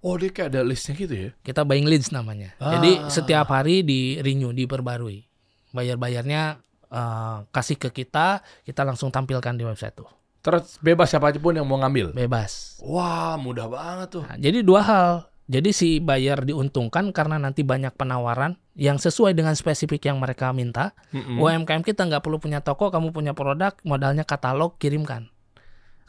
Oh 0.06 0.14
dia 0.16 0.30
kayak 0.30 0.54
ada 0.54 0.62
listnya 0.62 0.94
gitu 0.94 1.16
ya? 1.18 1.30
Kita 1.42 1.66
buying 1.66 1.90
leads 1.90 2.14
namanya. 2.14 2.54
Ah. 2.62 2.78
Jadi 2.78 3.10
setiap 3.10 3.50
hari 3.50 3.82
di 3.82 4.22
renew, 4.22 4.54
diperbarui. 4.54 5.26
Bayar-bayarnya 5.74 6.62
eh, 6.88 7.38
kasih 7.50 7.82
ke 7.82 7.90
kita, 7.92 8.46
kita 8.64 8.82
langsung 8.86 9.10
tampilkan 9.10 9.58
di 9.58 9.66
website 9.66 9.98
tuh. 9.98 10.08
Terus 10.48 10.80
bebas 10.80 11.12
siapa 11.12 11.34
pun 11.36 11.58
yang 11.58 11.68
mau 11.68 11.76
ngambil. 11.82 12.16
Bebas. 12.16 12.80
Wah 12.80 13.36
mudah 13.36 13.68
banget 13.68 14.08
tuh. 14.16 14.24
Nah, 14.24 14.40
jadi 14.40 14.64
dua 14.64 14.80
hal. 14.80 15.12
Jadi 15.48 15.72
si 15.72 15.90
buyer 16.04 16.44
diuntungkan 16.44 17.16
karena 17.16 17.40
nanti 17.40 17.64
banyak 17.64 17.96
penawaran 17.96 18.60
yang 18.76 19.00
sesuai 19.00 19.32
dengan 19.32 19.56
spesifik 19.56 20.12
yang 20.12 20.20
mereka 20.20 20.52
minta. 20.52 20.92
Mm-mm. 21.16 21.40
UMKM 21.40 21.88
kita 21.88 22.04
nggak 22.04 22.20
perlu 22.20 22.36
punya 22.36 22.60
toko, 22.60 22.92
kamu 22.92 23.16
punya 23.16 23.32
produk, 23.32 23.72
modalnya 23.88 24.28
katalog, 24.28 24.76
kirimkan. 24.76 25.32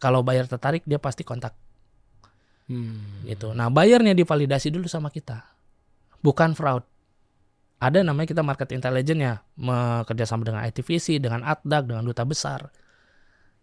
Kalau 0.03 0.26
buyer 0.26 0.51
tertarik, 0.51 0.82
dia 0.82 0.99
pasti 0.99 1.22
kontak. 1.22 1.55
Hmm. 2.66 3.24
Gitu. 3.24 3.55
Nah, 3.55 3.70
bayarnya 3.70 4.12
divalidasi 4.12 4.74
dulu 4.74 4.91
sama 4.91 5.09
kita, 5.14 5.43
bukan 6.18 6.59
fraud. 6.59 6.82
Ada 7.78 8.03
namanya 8.03 8.34
kita 8.34 8.43
market 8.43 8.74
intelligence 8.74 9.22
ya, 9.22 9.34
bekerja 9.55 10.26
sama 10.26 10.43
dengan 10.43 10.66
ITVC, 10.66 11.22
dengan 11.22 11.47
ATDAG, 11.47 11.82
dengan 11.86 12.03
duta 12.03 12.26
besar. 12.26 12.74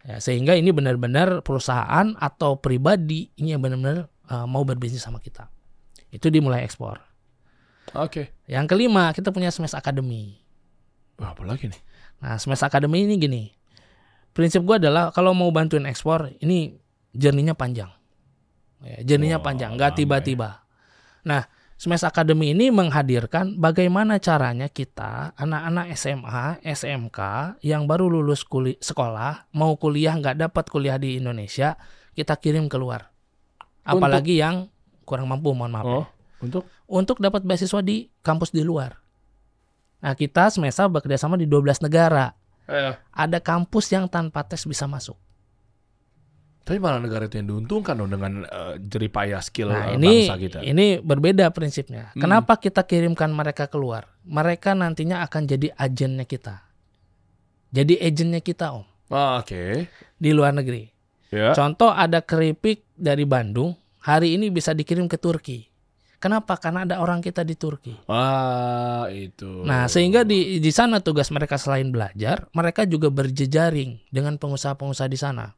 Ya, 0.07 0.23
sehingga 0.23 0.55
ini 0.55 0.71
benar-benar 0.71 1.43
perusahaan 1.43 2.15
atau 2.15 2.63
pribadi 2.63 3.27
ini 3.35 3.51
yang 3.51 3.59
benar-benar 3.59 4.07
uh, 4.31 4.47
mau 4.47 4.63
berbisnis 4.63 5.03
sama 5.03 5.19
kita. 5.19 5.51
Itu 6.15 6.31
dimulai 6.31 6.63
ekspor. 6.63 7.03
Oke. 7.93 8.33
Yang 8.47 8.65
kelima, 8.71 9.11
kita 9.11 9.29
punya 9.35 9.51
Smash 9.51 9.75
Academy. 9.75 10.39
Wah, 11.19 11.35
apa 11.35 11.43
lagi 11.43 11.67
nih? 11.67 11.81
Nah, 12.23 12.39
Smash 12.39 12.63
Academy 12.63 13.03
ini 13.03 13.15
gini. 13.19 13.43
Prinsip 14.35 14.63
gua 14.63 14.79
adalah 14.79 15.11
kalau 15.11 15.35
mau 15.35 15.51
bantuin 15.51 15.87
ekspor, 15.87 16.31
ini 16.39 16.75
journey-nya 17.15 17.55
panjang. 17.55 17.91
Ya, 18.83 18.99
journey-nya 19.03 19.39
Wah, 19.39 19.45
panjang, 19.47 19.79
nggak 19.79 19.95
tiba-tiba. 19.95 20.67
Nah, 21.23 21.47
Smash 21.75 22.07
Academy 22.07 22.55
ini 22.55 22.71
menghadirkan 22.71 23.59
bagaimana 23.59 24.19
caranya 24.19 24.71
kita, 24.71 25.35
anak-anak 25.35 25.91
SMA, 25.95 26.63
SMK, 26.63 27.19
yang 27.63 27.83
baru 27.83 28.07
lulus 28.07 28.47
kuli- 28.47 28.79
sekolah, 28.79 29.51
mau 29.51 29.75
kuliah 29.75 30.15
nggak 30.15 30.39
dapat 30.39 30.71
kuliah 30.71 30.95
di 30.95 31.19
Indonesia, 31.19 31.75
kita 32.15 32.39
kirim 32.39 32.71
keluar. 32.71 33.11
Apalagi 33.83 34.39
yang 34.39 34.71
kurang 35.05 35.25
mampu, 35.25 35.53
mohon 35.53 35.71
maaf. 35.71 35.85
ya 35.85 35.93
Oh, 35.93 36.05
untuk? 36.41 36.63
untuk 36.85 37.17
dapat 37.17 37.41
beasiswa 37.41 37.79
di 37.79 38.09
kampus 38.19 38.49
di 38.49 38.59
luar. 38.59 38.97
Nah, 39.97 40.13
kita 40.13 40.49
Smesa 40.49 40.85
bekerja 40.85 41.17
sama 41.17 41.33
di 41.33 41.45
12 41.45 41.79
negara. 41.79 42.33
Eh, 42.65 42.93
Ada 43.11 43.37
kampus 43.37 43.89
yang 43.89 44.05
tanpa 44.05 44.41
tes 44.41 44.61
bisa 44.63 44.85
masuk. 44.85 45.15
tapi 46.59 46.81
malah 46.81 46.97
negara 46.97 47.29
itu 47.29 47.37
yang 47.37 47.45
diuntungkan 47.47 47.93
dong 47.93 48.09
dengan 48.09 48.41
eh, 48.41 48.81
jeripaya 48.81 49.37
skill 49.37 49.69
Nah, 49.69 49.93
eh, 49.93 50.01
ini 50.01 50.13
bangsa 50.25 50.35
kita. 50.35 50.57
ini 50.61 50.97
berbeda 50.97 51.45
prinsipnya. 51.49 52.09
Hmm. 52.11 52.25
Kenapa 52.25 52.57
kita 52.57 52.81
kirimkan 52.81 53.29
mereka 53.29 53.65
keluar? 53.65 54.09
Mereka 54.25 54.73
nantinya 54.73 55.21
akan 55.21 55.45
jadi 55.45 55.69
agennya 55.71 56.25
kita. 56.25 56.65
Jadi 57.69 58.01
agennya 58.01 58.41
kita, 58.41 58.73
Om, 58.73 58.85
Ah, 59.09 59.37
Oke. 59.37 59.85
di 60.17 60.29
luar 60.33 60.53
negeri. 60.53 60.89
Ya. 61.29 61.53
Contoh 61.53 61.93
ada 61.93 62.17
keripik 62.19 62.81
dari 62.91 63.23
Bandung, 63.23 63.77
hari 64.05 64.37
ini 64.37 64.53
bisa 64.53 64.71
dikirim 64.71 65.09
ke 65.09 65.17
Turki. 65.17 65.65
Kenapa? 66.15 66.57
Karena 66.57 66.87
ada 66.87 66.95
orang 67.03 67.21
kita 67.21 67.45
di 67.45 67.53
Turki. 67.53 67.93
Wah, 68.07 69.05
itu. 69.11 69.61
Nah, 69.61 69.85
sehingga 69.85 70.25
di 70.25 70.57
di 70.57 70.71
sana 70.73 70.97
tugas 71.03 71.29
mereka 71.29 71.59
selain 71.59 71.91
belajar, 71.91 72.49
mereka 72.55 72.87
juga 72.87 73.11
berjejaring 73.13 74.09
dengan 74.09 74.39
pengusaha-pengusaha 74.41 75.09
di 75.11 75.19
sana. 75.19 75.53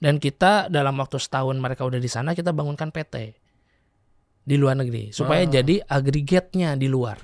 Dan 0.00 0.16
kita 0.16 0.68
dalam 0.68 0.96
waktu 0.96 1.20
setahun 1.20 1.56
mereka 1.60 1.84
udah 1.84 2.00
di 2.00 2.10
sana, 2.10 2.32
kita 2.32 2.52
bangunkan 2.52 2.88
PT 2.92 3.36
di 4.40 4.56
luar 4.56 4.76
negeri 4.80 5.12
supaya 5.12 5.44
Ah. 5.44 5.50
jadi 5.60 5.84
agregatnya 5.84 6.74
di 6.76 6.88
luar. 6.88 7.20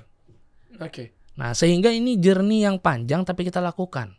Oke. 0.80 1.16
Nah, 1.36 1.52
sehingga 1.52 1.92
ini 1.92 2.16
journey 2.16 2.64
yang 2.64 2.80
panjang 2.80 3.24
tapi 3.24 3.44
kita 3.44 3.60
lakukan. 3.60 4.16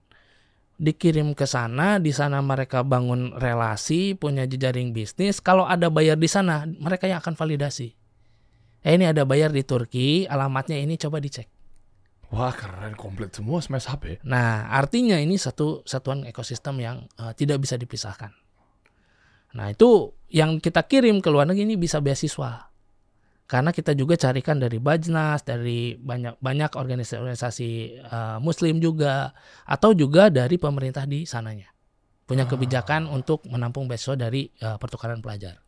Dikirim 0.78 1.34
ke 1.34 1.50
sana, 1.50 1.98
di 1.98 2.14
sana 2.14 2.38
mereka 2.46 2.86
bangun 2.86 3.34
relasi, 3.34 4.14
punya 4.14 4.46
jejaring 4.46 4.94
bisnis. 4.94 5.42
Kalau 5.42 5.66
ada 5.66 5.90
bayar 5.90 6.22
di 6.22 6.30
sana, 6.30 6.70
mereka 6.70 7.10
yang 7.10 7.18
akan 7.18 7.34
validasi. 7.34 7.98
Eh, 8.86 8.94
ini 8.94 9.10
ada 9.10 9.26
bayar 9.26 9.50
di 9.50 9.66
Turki, 9.66 10.30
alamatnya 10.30 10.78
ini 10.78 10.94
coba 11.02 11.18
dicek. 11.18 11.50
Wah, 12.30 12.52
keren 12.52 12.94
komplit 12.94 13.32
semua 13.32 13.64
Smash 13.64 13.88
Hub 13.88 14.04
ya. 14.04 14.20
Nah, 14.28 14.68
artinya 14.68 15.16
ini 15.16 15.40
satu 15.40 15.82
satuan 15.88 16.28
ekosistem 16.28 16.78
yang 16.84 17.08
eh, 17.18 17.34
tidak 17.34 17.64
bisa 17.64 17.80
dipisahkan. 17.80 18.36
Nah, 19.56 19.72
itu 19.72 20.12
yang 20.28 20.60
kita 20.60 20.84
kirim 20.86 21.24
ke 21.24 21.32
luar 21.32 21.48
negeri 21.48 21.64
ini 21.64 21.80
bisa 21.80 22.04
beasiswa. 22.04 22.67
Karena 23.48 23.72
kita 23.72 23.96
juga 23.96 24.20
carikan 24.20 24.60
dari 24.60 24.76
Bajnas, 24.76 25.42
dari 25.42 25.96
banyak 25.96 26.36
banyak 26.38 26.76
organisasi-organisasi 26.76 27.70
eh, 27.98 28.38
muslim 28.38 28.78
juga 28.78 29.32
atau 29.64 29.96
juga 29.96 30.28
dari 30.28 30.60
pemerintah 30.60 31.08
di 31.08 31.24
sananya. 31.24 31.72
Punya 32.28 32.44
Ah. 32.44 32.50
kebijakan 32.52 33.08
untuk 33.08 33.48
menampung 33.48 33.88
beasiswa 33.88 34.20
dari 34.20 34.52
eh, 34.52 34.76
pertukaran 34.76 35.24
pelajar. 35.24 35.64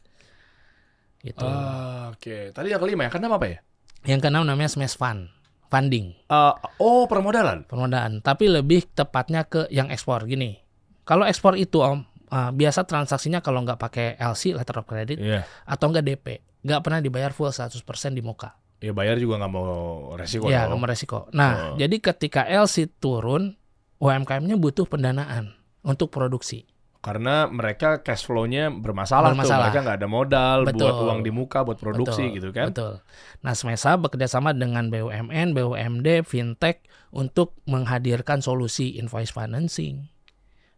Gitu. 1.20 1.44
Ah, 1.44 2.12
Oke. 2.12 2.52
Tadi 2.52 2.68
yang 2.68 2.80
kelima 2.80 3.04
ya, 3.04 3.12
nama 3.16 3.36
apa 3.36 3.48
ya? 3.48 3.60
Yang 4.08 4.20
keenam 4.24 4.44
namanya 4.44 4.72
Smash 4.72 4.96
Fund, 4.96 5.28
funding. 5.68 6.16
Ah, 6.28 6.56
oh, 6.80 7.04
permodalan. 7.06 7.64
permodaan, 7.64 8.20
tapi 8.20 8.48
lebih 8.48 8.88
tepatnya 8.90 9.44
ke 9.44 9.68
yang 9.70 9.88
ekspor 9.88 10.24
gini. 10.24 10.60
Kalau 11.04 11.24
ekspor 11.24 11.56
itu 11.56 11.80
om, 11.80 12.04
uh, 12.30 12.52
biasa 12.52 12.84
transaksinya 12.84 13.40
kalau 13.40 13.64
nggak 13.64 13.76
pakai 13.76 14.08
LC 14.16 14.54
letter 14.54 14.80
of 14.80 14.86
credit 14.86 15.18
Iya. 15.20 15.44
atau 15.66 15.92
nggak 15.92 16.06
DP, 16.06 16.26
nggak 16.64 16.82
pernah 16.84 17.00
dibayar 17.00 17.32
full 17.32 17.50
100% 17.50 17.84
di 18.12 18.24
muka. 18.24 18.56
Ya 18.80 18.96
bayar 18.96 19.20
juga 19.20 19.36
nggak 19.44 19.52
mau 19.52 19.68
resiko 20.16 20.48
ya, 20.48 20.64
dong. 20.68 20.80
nomor 20.80 20.96
resiko. 20.96 21.28
Nah, 21.36 21.76
Oh. 21.76 21.76
jadi 21.76 22.00
ketika 22.00 22.48
LC 22.48 22.88
turun, 23.00 23.60
UMKM-nya 24.00 24.56
butuh 24.56 24.88
pendanaan 24.88 25.52
untuk 25.84 26.08
produksi. 26.08 26.64
Karena 27.00 27.48
mereka 27.48 28.04
cash 28.04 28.28
flow-nya 28.28 28.68
bermasalah, 28.72 29.32
tuh. 29.32 29.40
Bermasalah. 29.40 29.66
Mereka 29.72 29.80
nggak 29.88 29.98
ada 30.04 30.10
modal 30.12 30.58
Betul. 30.68 30.80
buat 30.84 30.96
uang 31.08 31.20
di 31.24 31.32
muka, 31.32 31.60
buat 31.64 31.80
produksi 31.80 32.28
Betul, 32.28 32.36
gitu 32.40 32.50
kan. 32.52 32.68
Betul. 32.72 32.94
Nah, 33.40 33.54
Smesa 33.56 33.96
bekerja 33.96 34.28
sama 34.28 34.52
dengan 34.52 34.92
BUMN, 34.92 35.56
BUMD, 35.56 36.28
fintech 36.28 36.84
untuk 37.16 37.56
menghadirkan 37.68 38.44
solusi 38.44 39.00
invoice 39.00 39.32
financing, 39.32 40.12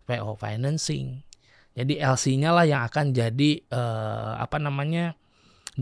PO 0.05 0.37
financing. 0.37 1.25
Jadi 1.73 1.97
LC-nya 1.97 2.53
lah 2.53 2.65
yang 2.69 2.81
akan 2.85 3.13
jadi 3.13 3.51
eh, 3.65 4.31
apa 4.37 4.61
namanya 4.61 5.17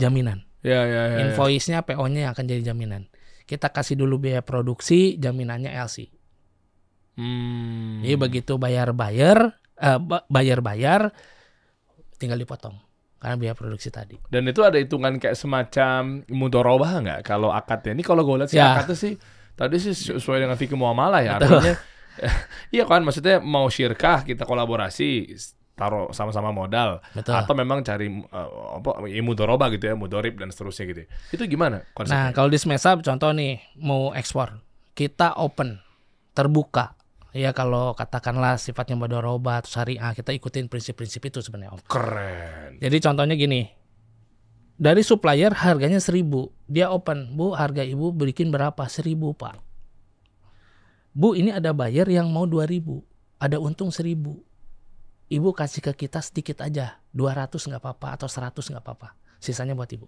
jaminan. 0.00 0.48
Ya, 0.64 0.84
ya, 0.84 1.02
ya. 1.06 1.16
ya. 1.16 1.18
Invoice-nya, 1.28 1.84
PO-nya 1.84 2.28
yang 2.28 2.32
akan 2.32 2.44
jadi 2.44 2.72
jaminan. 2.72 3.08
Kita 3.44 3.68
kasih 3.68 4.00
dulu 4.00 4.16
biaya 4.16 4.40
produksi, 4.40 5.20
jaminannya 5.20 5.68
LC. 5.72 6.08
Hmm. 7.18 8.00
Jadi 8.00 8.16
begitu 8.16 8.56
bayar-bayar, 8.56 9.60
eh, 9.76 9.98
ba- 10.00 10.24
bayar-bayar, 10.30 11.12
tinggal 12.16 12.38
dipotong 12.38 12.76
karena 13.20 13.36
biaya 13.36 13.54
produksi 13.56 13.92
tadi. 13.92 14.16
Dan 14.32 14.48
itu 14.48 14.64
ada 14.64 14.80
hitungan 14.80 15.20
kayak 15.20 15.36
semacam 15.36 16.24
mudorobah 16.28 16.92
nggak 17.04 17.20
kalau 17.20 17.52
akadnya? 17.52 17.92
Ini 17.92 18.04
kalau 18.04 18.24
gue 18.24 18.36
lihat 18.40 18.50
sih 18.52 18.60
Ya. 18.60 18.76
akadnya 18.80 18.96
sih 18.96 19.14
tadi 19.52 19.76
sih 19.76 19.92
sesuai 19.92 20.40
dengan 20.40 20.56
fikih 20.56 20.78
muamalah 20.78 21.20
ya. 21.20 21.36
Betul. 21.36 21.60
Artinya 21.60 21.74
iya 22.76 22.84
kan 22.84 23.00
maksudnya 23.04 23.40
mau 23.40 23.68
syirkah 23.68 24.24
kita 24.24 24.44
kolaborasi 24.44 25.36
taruh 25.80 26.12
sama-sama 26.12 26.52
modal 26.52 27.00
Betul. 27.16 27.32
atau 27.32 27.56
memang 27.56 27.80
cari 27.80 28.12
uh, 28.12 28.76
apa 28.76 29.08
ya, 29.08 29.24
mudoroba 29.24 29.72
gitu 29.72 29.88
ya, 29.88 29.96
mudorib 29.96 30.36
dan 30.36 30.52
seterusnya 30.52 30.84
gitu. 30.92 31.00
Itu 31.32 31.48
gimana 31.48 31.80
Nah, 31.80 31.96
konsepnya? 31.96 32.36
kalau 32.36 32.52
di 32.52 32.60
Smesa 32.60 33.00
contoh 33.00 33.32
nih 33.32 33.56
mau 33.80 34.12
ekspor, 34.12 34.60
kita 34.92 35.40
open, 35.40 35.80
terbuka. 36.36 36.92
Ya 37.32 37.54
kalau 37.54 37.94
katakanlah 37.94 38.58
sifatnya 38.58 38.98
mudharabah 38.98 39.62
atau 39.64 39.70
syariah, 39.80 40.12
kita 40.12 40.34
ikutin 40.34 40.66
prinsip-prinsip 40.66 41.22
itu 41.24 41.38
sebenarnya 41.40 41.78
Om. 41.78 41.80
Keren. 41.86 42.70
Jadi 42.82 42.96
contohnya 43.00 43.38
gini. 43.38 43.62
Dari 44.80 45.04
supplier 45.04 45.52
harganya 45.52 46.00
1000, 46.00 46.48
dia 46.64 46.88
open, 46.88 47.36
"Bu, 47.36 47.52
harga 47.52 47.84
Ibu 47.84 48.16
bikin 48.16 48.48
berapa?" 48.48 48.80
1000, 48.88 49.36
Pak. 49.36 49.60
Bu, 51.12 51.36
ini 51.36 51.52
ada 51.52 51.76
buyer 51.76 52.08
yang 52.08 52.32
mau 52.32 52.48
2000, 52.48 53.04
ada 53.36 53.60
untung 53.60 53.92
1000. 53.92 54.40
Ibu 55.30 55.54
kasih 55.54 55.78
ke 55.78 55.94
kita 55.94 56.18
sedikit 56.18 56.58
aja, 56.58 56.98
200 57.14 57.54
nggak 57.54 57.78
apa-apa 57.78 58.18
atau 58.18 58.26
100 58.26 58.66
nggak 58.74 58.82
apa-apa. 58.82 59.14
Sisanya 59.38 59.78
buat 59.78 59.86
Ibu. 59.86 60.06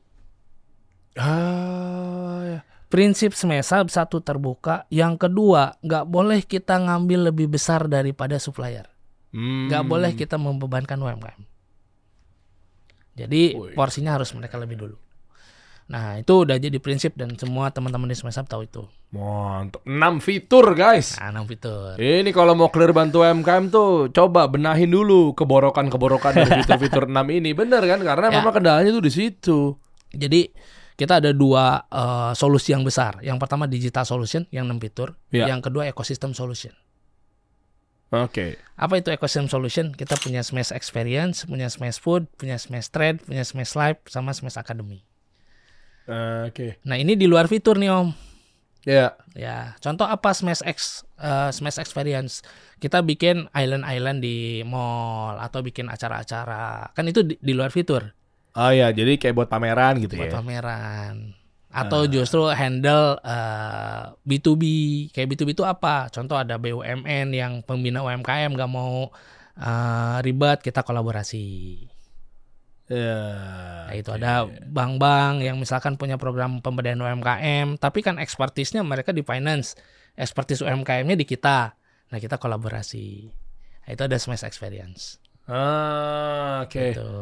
Ah, 1.13 2.41
ya. 2.43 2.61
prinsip 2.89 3.37
semesa 3.37 3.85
satu 3.85 4.21
terbuka, 4.21 4.85
yang 4.89 5.17
kedua 5.17 5.77
nggak 5.81 6.05
boleh 6.09 6.41
kita 6.45 6.77
ngambil 6.81 7.33
lebih 7.33 7.49
besar 7.53 7.85
daripada 7.89 8.37
supplier, 8.41 8.89
Hmm. 9.33 9.69
nggak 9.69 9.85
boleh 9.89 10.13
kita 10.17 10.37
membebankan 10.37 10.97
UMKM. 11.01 11.43
Jadi 13.13 13.53
Woi. 13.53 13.73
porsinya 13.77 14.17
harus 14.17 14.33
mereka 14.33 14.57
lebih 14.57 14.77
dulu. 14.81 14.97
Nah, 15.93 16.17
itu 16.17 16.33
udah 16.33 16.57
jadi 16.57 16.81
prinsip 16.81 17.13
dan 17.15 17.37
semua 17.37 17.69
teman-teman 17.69 18.09
di 18.09 18.17
Smash 18.17 18.41
Up 18.41 18.49
tahu 18.49 18.65
itu. 18.65 18.89
Mantap. 19.13 19.85
6 19.85 20.25
fitur, 20.25 20.73
guys. 20.73 21.21
Nah, 21.21 21.29
enam 21.29 21.45
fitur. 21.45 22.01
Ini 22.01 22.33
kalau 22.33 22.57
mau 22.57 22.73
clear 22.73 22.97
bantu 22.97 23.21
UMKM 23.21 23.69
tuh 23.69 24.09
coba 24.09 24.49
benahin 24.49 24.89
dulu 24.89 25.37
keborokan-keborokan 25.37 26.33
dari 26.33 26.51
fitur-fitur 26.65 27.13
6 27.13 27.29
ini. 27.29 27.53
Bener 27.53 27.85
kan? 27.85 28.01
Karena 28.01 28.33
Ya. 28.33 28.41
memang 28.41 28.57
kendalanya 28.57 28.89
tuh 28.89 29.05
di 29.05 29.13
situ. 29.13 29.77
Jadi 30.09 30.49
kita 30.97 31.21
ada 31.21 31.37
dua 31.37 31.85
eh, 31.85 32.33
solusi 32.33 32.73
yang 32.73 32.89
besar. 32.89 33.21
Yang 33.21 33.37
pertama 33.37 33.69
digital 33.69 34.09
solution 34.09 34.49
yang 34.49 34.65
6 34.65 34.81
fitur, 34.81 35.21
Ya. 35.29 35.45
yang 35.45 35.61
kedua 35.61 35.85
ecosystem 35.85 36.33
solution. 36.33 36.73
Oke. 38.13 38.61
Apa 38.77 38.97
itu 38.97 39.09
ecosystem 39.09 39.49
solution? 39.49 39.93
Kita 39.93 40.17
punya 40.17 40.41
Smash 40.41 40.73
Experience, 40.73 41.45
punya 41.45 41.69
Smash 41.69 41.97
Food, 41.97 42.29
punya 42.37 42.57
Smash 42.57 42.89
Trade, 42.89 43.25
punya 43.25 43.41
Smash 43.41 43.73
Live, 43.73 44.05
sama 44.09 44.33
Smash 44.33 44.57
Academy. 44.57 45.05
Oke. 46.49 46.83
Nah, 46.83 46.99
ini 46.99 47.15
di 47.15 47.31
luar 47.31 47.47
fitur 47.47 47.79
nih, 47.79 47.91
Om. 47.91 48.09
Ya. 48.83 49.15
Ya, 49.33 49.79
contoh 49.79 50.05
apa 50.05 50.35
Smash 50.35 50.67
X 50.67 51.07
eh, 51.23 51.51
Smash 51.55 51.79
Experience? 51.79 52.43
Kita 52.83 52.99
bikin 52.99 53.47
island-island 53.55 54.19
di 54.19 54.67
mall 54.67 55.39
atau 55.39 55.63
bikin 55.63 55.87
acara-acara. 55.87 56.91
Kan 56.91 57.07
itu 57.07 57.23
di, 57.23 57.39
di 57.39 57.53
luar 57.55 57.71
fitur 57.71 58.11
Oh 58.53 58.69
ya, 58.69 58.93
jadi 58.93 59.17
kayak 59.17 59.33
buat 59.33 59.49
pameran 59.49 59.97
gitu 60.05 60.21
buat 60.21 60.29
ya. 60.29 60.37
pameran. 60.37 61.33
Atau 61.73 62.05
justru 62.05 62.53
handle 62.53 63.17
eh, 63.25 64.13
B2B. 64.29 64.63
Kayak 65.09 65.29
B2B 65.33 65.57
itu 65.57 65.65
apa? 65.65 66.13
Contoh 66.13 66.37
ada 66.37 66.61
BUMN 66.61 67.33
yang 67.33 67.65
pembina 67.65 68.05
UMKM 68.05 68.53
nggak 68.53 68.69
mau 68.69 69.09
eh, 69.57 70.17
ribet, 70.21 70.61
kita 70.61 70.85
kolaborasi. 70.85 71.89
Ya. 72.91 73.23
Nah, 73.89 73.95
itu 73.95 74.11
ada 74.11 74.47
bank-bank 74.49 75.45
yang 75.47 75.57
misalkan 75.57 75.95
punya 75.95 76.19
program 76.19 76.59
pemberdayaan 76.65 77.01
UMKM, 77.01 77.69
tapi 77.79 78.03
kan 78.03 78.19
ekspertisnya 78.19 78.83
mereka 78.83 79.15
di 79.15 79.23
finance, 79.23 79.79
ekspertis 80.19 80.61
UMKM-nya 80.61 81.15
di 81.15 81.27
kita. 81.27 81.79
Nah, 82.13 82.19
kita 82.19 82.37
kolaborasi. 82.37 83.33
Nah, 83.87 83.91
itu 83.91 84.03
ada 84.05 84.17
Smash 84.19 84.45
Experience. 84.45 85.23
Ah, 85.49 86.67
oke. 86.67 86.79
Gitu. 86.93 87.13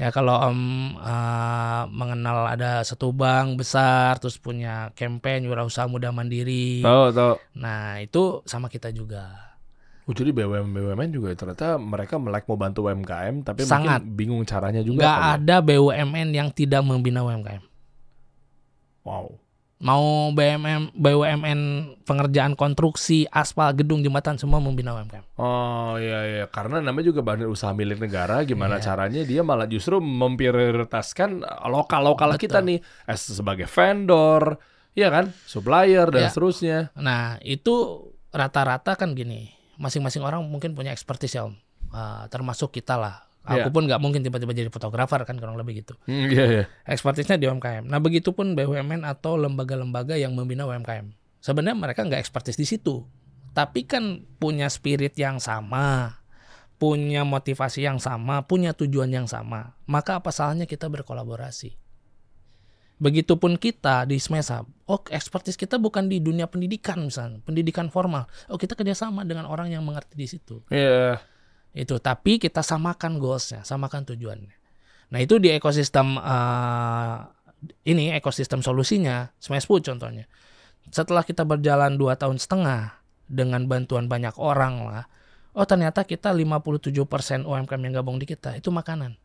Ya 0.00 0.08
kalau 0.08 0.32
Om 0.32 0.60
eh, 0.96 1.82
mengenal 1.92 2.48
ada 2.48 2.80
satu 2.88 3.12
bank 3.12 3.60
besar, 3.60 4.16
terus 4.16 4.40
punya 4.40 4.96
campaign 4.96 5.44
wirausaha 5.44 5.84
muda 5.92 6.08
mandiri. 6.08 6.80
Tahu, 6.80 7.12
tahu. 7.12 7.34
Nah, 7.60 8.00
itu 8.00 8.40
sama 8.48 8.72
kita 8.72 8.88
juga. 8.96 9.49
Oh, 10.10 10.16
jadi 10.16 10.34
BUMN 10.34 10.66
BUMN 10.68 11.08
juga 11.08 11.30
ternyata 11.32 11.78
mereka 11.78 12.18
melek 12.18 12.44
mau 12.44 12.58
bantu 12.58 12.82
UMKM 12.84 13.46
tapi 13.46 13.62
Sangat. 13.62 14.02
mungkin 14.02 14.18
bingung 14.18 14.42
caranya 14.42 14.82
juga. 14.82 15.06
Kali 15.06 15.14
ya. 15.14 15.30
ada 15.38 15.56
BUMN 15.62 16.28
yang 16.30 16.50
tidak 16.50 16.82
membina 16.82 17.22
UMKM. 17.22 17.62
Wow. 19.00 19.38
Mau 19.80 20.04
BUMN, 20.28 20.92
BUMN 20.92 21.60
pengerjaan 22.02 22.52
konstruksi, 22.52 23.24
aspal, 23.26 23.72
gedung, 23.72 24.04
jembatan 24.04 24.36
semua 24.36 24.58
membina 24.58 24.92
UMKM. 24.92 25.24
Oh 25.38 25.96
iya 25.96 26.20
iya 26.26 26.44
karena 26.44 26.82
namanya 26.82 27.06
juga 27.06 27.22
badan 27.22 27.48
usaha 27.48 27.70
milik 27.70 27.96
negara 27.96 28.42
gimana 28.42 28.76
Iya. 28.76 28.84
caranya 28.84 29.22
dia 29.22 29.40
malah 29.40 29.64
justru 29.64 29.96
memprioritaskan 29.96 31.40
lokal-lokal 31.64 32.34
Betul. 32.34 32.42
kita 32.42 32.58
nih 32.60 32.78
as 33.06 33.24
sebagai 33.24 33.64
vendor, 33.64 34.60
ya 34.92 35.08
kan, 35.08 35.32
supplier 35.46 36.10
dan 36.10 36.26
Ya. 36.26 36.28
seterusnya. 36.28 36.78
Nah, 36.92 37.40
itu 37.40 38.04
rata-rata 38.30 38.94
kan 38.94 39.16
gini, 39.16 39.48
masing-masing 39.80 40.20
orang 40.20 40.44
mungkin 40.44 40.76
punya 40.76 40.92
expertise 40.92 41.40
ya 41.40 41.48
Om. 41.48 41.56
Ah, 41.90 42.28
termasuk 42.28 42.70
kita 42.70 43.00
lah. 43.00 43.24
Aku 43.40 43.72
pun 43.72 43.88
nggak 43.88 43.98
mungkin 43.98 44.20
tiba-tiba 44.20 44.52
jadi 44.52 44.68
fotografer 44.68 45.24
kan 45.24 45.40
kurang 45.40 45.56
lebih 45.56 45.80
gitu. 45.80 45.96
Hmm, 46.04 46.28
iya 46.28 46.44
iya. 46.44 46.64
Ekspertisnya 46.84 47.40
di 47.40 47.48
UMKM. 47.48 47.88
Nah, 47.88 47.96
begitupun 47.96 48.52
BUMN 48.52 49.08
atau 49.08 49.40
lembaga-lembaga 49.40 50.20
yang 50.20 50.36
membina 50.36 50.68
UMKM. 50.68 51.08
Sebenarnya 51.40 51.78
mereka 51.80 52.04
nggak 52.04 52.20
ekspertis 52.20 52.60
di 52.60 52.68
situ. 52.68 53.08
Tapi 53.56 53.88
kan 53.88 54.28
punya 54.36 54.68
spirit 54.68 55.16
yang 55.16 55.40
sama, 55.40 56.20
punya 56.76 57.24
motivasi 57.24 57.88
yang 57.88 57.96
sama, 57.96 58.44
punya 58.44 58.76
tujuan 58.76 59.08
yang 59.08 59.26
sama. 59.26 59.74
Maka 59.88 60.20
apa 60.20 60.30
salahnya 60.30 60.68
kita 60.68 60.92
berkolaborasi? 60.92 61.79
Begitupun 63.00 63.56
kita 63.56 64.04
di 64.04 64.20
Smesa, 64.20 64.60
oh 64.84 65.00
ekspertis 65.08 65.56
kita 65.56 65.80
bukan 65.80 66.04
di 66.04 66.20
dunia 66.20 66.44
pendidikan 66.44 67.00
misalnya, 67.00 67.40
pendidikan 67.40 67.88
formal. 67.88 68.28
Oh 68.52 68.60
kita 68.60 68.76
kerjasama 68.76 69.24
dengan 69.24 69.48
orang 69.48 69.72
yang 69.72 69.80
mengerti 69.80 70.20
di 70.20 70.28
situ. 70.28 70.60
Iya. 70.68 71.16
itu. 71.72 71.96
Tapi 71.96 72.36
kita 72.36 72.60
samakan 72.60 73.16
goalsnya 73.16 73.64
samakan 73.64 74.04
tujuannya. 74.04 74.54
Nah 75.10 75.18
itu 75.22 75.40
di 75.40 75.48
ekosistem 75.48 76.20
eh, 76.20 77.18
ini 77.88 78.12
ekosistem 78.12 78.60
solusinya 78.60 79.32
Smash 79.40 79.64
Food 79.64 79.88
contohnya. 79.88 80.28
Setelah 80.92 81.24
kita 81.24 81.48
berjalan 81.48 81.96
dua 81.96 82.20
tahun 82.20 82.36
setengah 82.36 83.00
dengan 83.30 83.64
bantuan 83.70 84.10
banyak 84.10 84.34
orang 84.36 84.84
lah 84.84 85.06
oh 85.54 85.66
ternyata 85.66 86.06
kita 86.06 86.30
57% 86.30 87.46
UMKM 87.46 87.80
yang 87.82 87.94
gabung 88.02 88.18
di 88.18 88.26
kita 88.26 88.58
itu 88.58 88.70
makanan 88.70 89.18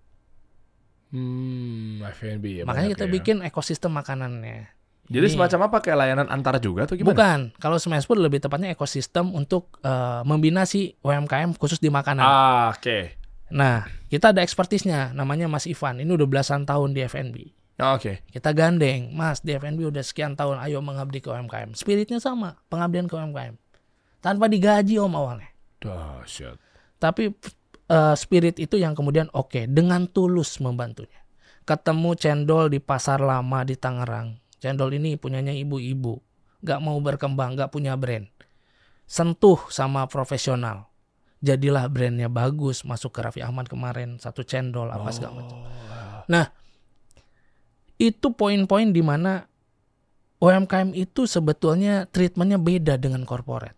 Hmm, 1.16 2.04
F&B 2.04 2.44
ya. 2.60 2.64
makanya 2.68 2.92
kita 2.92 3.08
ya. 3.08 3.12
bikin 3.12 3.38
ekosistem 3.42 3.90
makanannya 3.90 4.68
Jadi 5.06 5.22
Ini- 5.22 5.34
semacam 5.34 5.60
apa 5.66 5.78
kayak 5.80 5.98
layanan 5.98 6.28
antar 6.28 6.58
juga 6.58 6.84
atau 6.84 6.94
gimana? 6.94 7.14
bukan 7.14 7.40
kalau 7.56 7.78
Smash 7.78 8.04
Food 8.04 8.20
lebih 8.20 8.42
tepatnya 8.42 8.68
ekosistem 8.68 9.32
untuk 9.32 9.80
eh, 9.80 10.22
membina 10.26 10.66
si 10.66 10.98
UMKM 11.00 11.56
khusus 11.56 11.78
di 11.78 11.88
makanan 11.88 12.22
Ah, 12.22 12.74
oke. 12.74 13.14
Nah, 13.48 13.86
kita 14.08 14.34
ada 14.34 14.42
ekspertisnya, 14.42 15.14
namanya 15.14 15.46
Mas 15.46 15.70
Ivan. 15.70 16.02
Ini 16.02 16.10
udah 16.10 16.26
belasan 16.26 16.66
tahun 16.66 16.92
di 16.92 17.06
FNB. 17.06 17.38
Ah, 17.78 17.94
Oke. 17.94 18.26
Kita 18.26 18.50
gandeng, 18.52 19.14
Mas 19.14 19.38
di 19.40 19.54
FNB 19.54 19.86
udah 19.86 20.02
sekian 20.02 20.34
tahun, 20.34 20.58
ayo 20.60 20.82
mengabdi 20.82 21.22
ke 21.22 21.30
UMKM. 21.30 21.78
Spiritnya 21.78 22.18
sama, 22.18 22.58
pengabdian 22.66 23.06
ke 23.06 23.14
UMKM. 23.14 23.54
Tanpa 24.18 24.50
digaji 24.50 24.98
om 24.98 25.14
awalnya. 25.14 25.46
Dahsyat. 25.78 26.58
Tapi 26.98 27.30
eh, 27.90 28.16
spirit 28.18 28.58
itu 28.62 28.80
yang 28.80 28.94
kemudian 28.94 29.30
oke, 29.34 29.70
dengan 29.70 30.10
tulus 30.10 30.58
membantunya. 30.62 31.22
Ketemu 31.66 32.14
cendol 32.14 32.70
di 32.70 32.78
pasar 32.78 33.22
lama 33.22 33.66
di 33.66 33.74
Tangerang. 33.74 34.38
Cendol 34.62 34.98
ini 34.98 35.18
punyanya 35.18 35.54
ibu-ibu. 35.54 36.22
Gak 36.62 36.82
mau 36.82 36.98
berkembang, 37.02 37.58
gak 37.58 37.74
punya 37.74 37.98
brand. 37.98 38.30
Sentuh 39.06 39.58
sama 39.70 40.06
profesional. 40.10 40.90
Jadilah 41.46 41.86
brandnya 41.90 42.26
bagus, 42.26 42.82
masuk 42.82 43.14
ke 43.14 43.20
Raffi 43.22 43.42
Ahmad 43.46 43.70
kemarin, 43.70 44.18
satu 44.18 44.42
cendol, 44.42 44.90
apa 44.90 45.14
segala 45.14 45.46
macam. 45.46 45.62
Nah, 46.26 46.50
itu 48.02 48.34
poin-poin 48.34 48.90
di 48.90 49.06
mana 49.06 49.46
UMKM 50.42 50.92
itu 50.98 51.30
sebetulnya 51.30 52.10
treatmentnya 52.10 52.60
beda 52.60 52.98
dengan 52.98 53.24
corporate. 53.24 53.78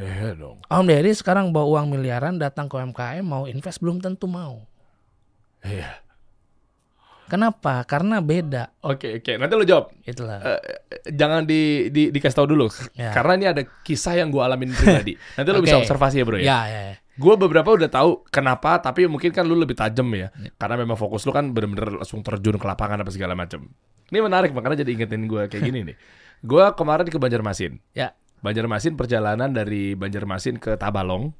Iya 0.00 0.32
dong. 0.32 0.64
Om 0.64 0.84
Dery 0.86 1.12
sekarang 1.12 1.52
bawa 1.52 1.78
uang 1.78 1.92
miliaran 1.92 2.40
datang 2.40 2.66
ke 2.66 2.74
UMKM 2.74 3.20
mau 3.20 3.44
invest 3.44 3.78
belum 3.78 4.00
tentu 4.00 4.24
mau. 4.24 4.64
Iya. 5.60 6.00
Kenapa? 7.28 7.86
Karena 7.86 8.18
beda. 8.18 8.74
Oke 8.82 9.22
oke. 9.22 9.38
Nanti 9.38 9.54
lo 9.54 9.62
jawab. 9.62 9.94
Itulah. 10.02 10.42
Eh, 10.42 10.60
jangan 11.14 11.46
di, 11.46 11.86
di 11.86 12.10
dikasih 12.10 12.34
tahu 12.34 12.48
dulu 12.50 12.66
Ya. 12.98 13.14
karena 13.14 13.32
ini 13.38 13.46
ada 13.46 13.62
kisah 13.86 14.18
yang 14.18 14.34
gue 14.34 14.42
alamin 14.42 14.74
pribadi. 14.74 15.14
Nanti 15.38 15.48
lo 15.52 15.62
bisa 15.62 15.78
Oke. 15.78 15.86
observasi 15.86 16.16
ya 16.18 16.24
bro 16.26 16.36
ya. 16.40 16.42
ya, 16.42 16.60
ya, 16.66 16.80
ya. 16.90 16.96
Gue 17.14 17.36
beberapa 17.36 17.70
udah 17.70 17.86
tahu 17.86 18.24
kenapa, 18.32 18.80
tapi 18.80 19.04
mungkin 19.06 19.30
kan 19.30 19.44
lu 19.44 19.54
lebih 19.54 19.76
tajam 19.78 20.08
ya. 20.10 20.32
Karena 20.58 20.80
memang 20.80 20.96
fokus 20.98 21.22
lu 21.22 21.30
kan 21.30 21.52
bener-bener 21.54 22.00
langsung 22.00 22.24
terjun 22.24 22.56
ke 22.56 22.66
lapangan 22.66 23.04
apa 23.04 23.12
segala 23.12 23.36
macam. 23.38 23.68
Ini 24.10 24.18
menarik 24.18 24.50
makanya 24.50 24.82
jadi 24.82 24.90
ingetin 24.98 25.28
gue 25.30 25.46
kayak 25.46 25.62
gini 25.62 25.84
nih. 25.92 25.96
Gue 26.42 26.64
kemarin 26.74 27.06
ke 27.06 27.20
Banjarmasin. 27.20 27.78
Ya. 27.94 28.16
Banjarmasin 28.40 28.96
perjalanan 28.96 29.52
dari 29.52 29.92
Banjarmasin 29.96 30.56
ke 30.56 30.76
Tabalong. 30.80 31.32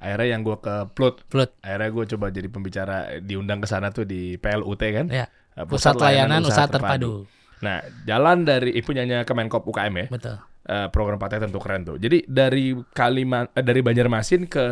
Akhirnya 0.00 0.38
yang 0.38 0.42
gue 0.42 0.56
ke 0.58 0.90
Plut. 0.96 1.22
Plut. 1.28 1.54
Akhirnya 1.62 1.90
gue 1.92 2.04
coba 2.16 2.26
jadi 2.32 2.48
pembicara 2.48 2.96
diundang 3.20 3.60
ke 3.60 3.68
sana 3.68 3.92
tuh 3.94 4.08
di 4.08 4.40
PLUT 4.40 4.80
kan. 4.80 5.06
Ya. 5.12 5.26
Eh, 5.54 5.66
Pusat 5.68 6.00
Layanan 6.00 6.42
Usaha 6.46 6.66
Terpadu. 6.66 7.28
Nah, 7.60 7.84
jalan 8.08 8.48
dari 8.48 8.72
eh, 8.72 8.82
punyanya 8.82 9.22
Kemenkop 9.28 9.68
UKM 9.68 9.94
ya. 9.94 10.06
Betul. 10.08 10.36
Eh, 10.60 10.88
program 10.92 11.20
Pak 11.20 11.28
Teten 11.36 11.52
tuh 11.52 11.60
keren 11.60 11.82
tuh. 11.84 11.96
Jadi 12.00 12.24
dari 12.28 12.72
Kaliman 12.72 13.52
eh, 13.52 13.64
dari 13.64 13.80
Banjarmasin 13.84 14.48
ke 14.48 14.64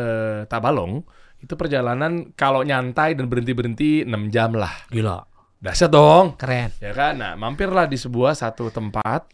Tabalong 0.49 1.05
itu 1.39 1.55
perjalanan 1.55 2.35
kalau 2.35 2.67
nyantai 2.67 3.15
dan 3.15 3.31
berhenti-berhenti 3.31 4.09
6 4.09 4.35
jam 4.35 4.57
lah. 4.57 4.73
Gila. 4.91 5.23
Dahsyat 5.59 5.91
dong. 5.91 6.39
Keren. 6.39 6.71
Ya 6.79 6.95
kan? 6.95 7.19
Nah, 7.19 7.35
mampirlah 7.35 7.91
di 7.91 7.99
sebuah 7.99 8.35
satu 8.35 8.71
tempat 8.71 9.27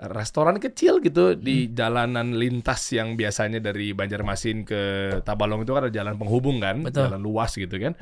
restoran 0.00 0.56
kecil 0.56 1.04
gitu 1.04 1.36
di 1.36 1.68
Hmm. 1.68 1.76
jalanan 1.76 2.32
lintas 2.32 2.88
yang 2.96 3.20
biasanya 3.20 3.60
dari 3.60 3.92
Banjarmasin 3.92 4.64
ke 4.64 4.80
Tabalong 5.20 5.60
itu 5.60 5.76
kan 5.76 5.84
ada 5.84 5.92
jalan 5.92 6.16
penghubung 6.16 6.56
kan, 6.56 6.80
Betul. 6.80 7.12
jalan 7.12 7.20
luas 7.20 7.52
gitu 7.52 7.76
kan. 7.76 7.92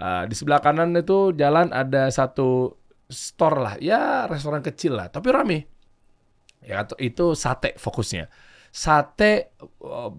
Eh, 0.00 0.22
di 0.30 0.34
sebelah 0.38 0.62
kanan 0.62 0.94
itu 0.94 1.34
jalan 1.34 1.74
ada 1.74 2.06
satu 2.08 2.78
store 3.10 3.58
lah, 3.58 3.74
ya 3.82 4.30
restoran 4.30 4.62
kecil 4.62 4.94
lah, 4.94 5.10
tapi 5.10 5.34
rame. 5.34 5.58
Ya 6.62 6.86
itu- 6.86 7.00
itu 7.02 7.26
sate 7.34 7.74
fokusnya. 7.74 8.30
Sate 8.70 9.50
eh, 9.58 10.10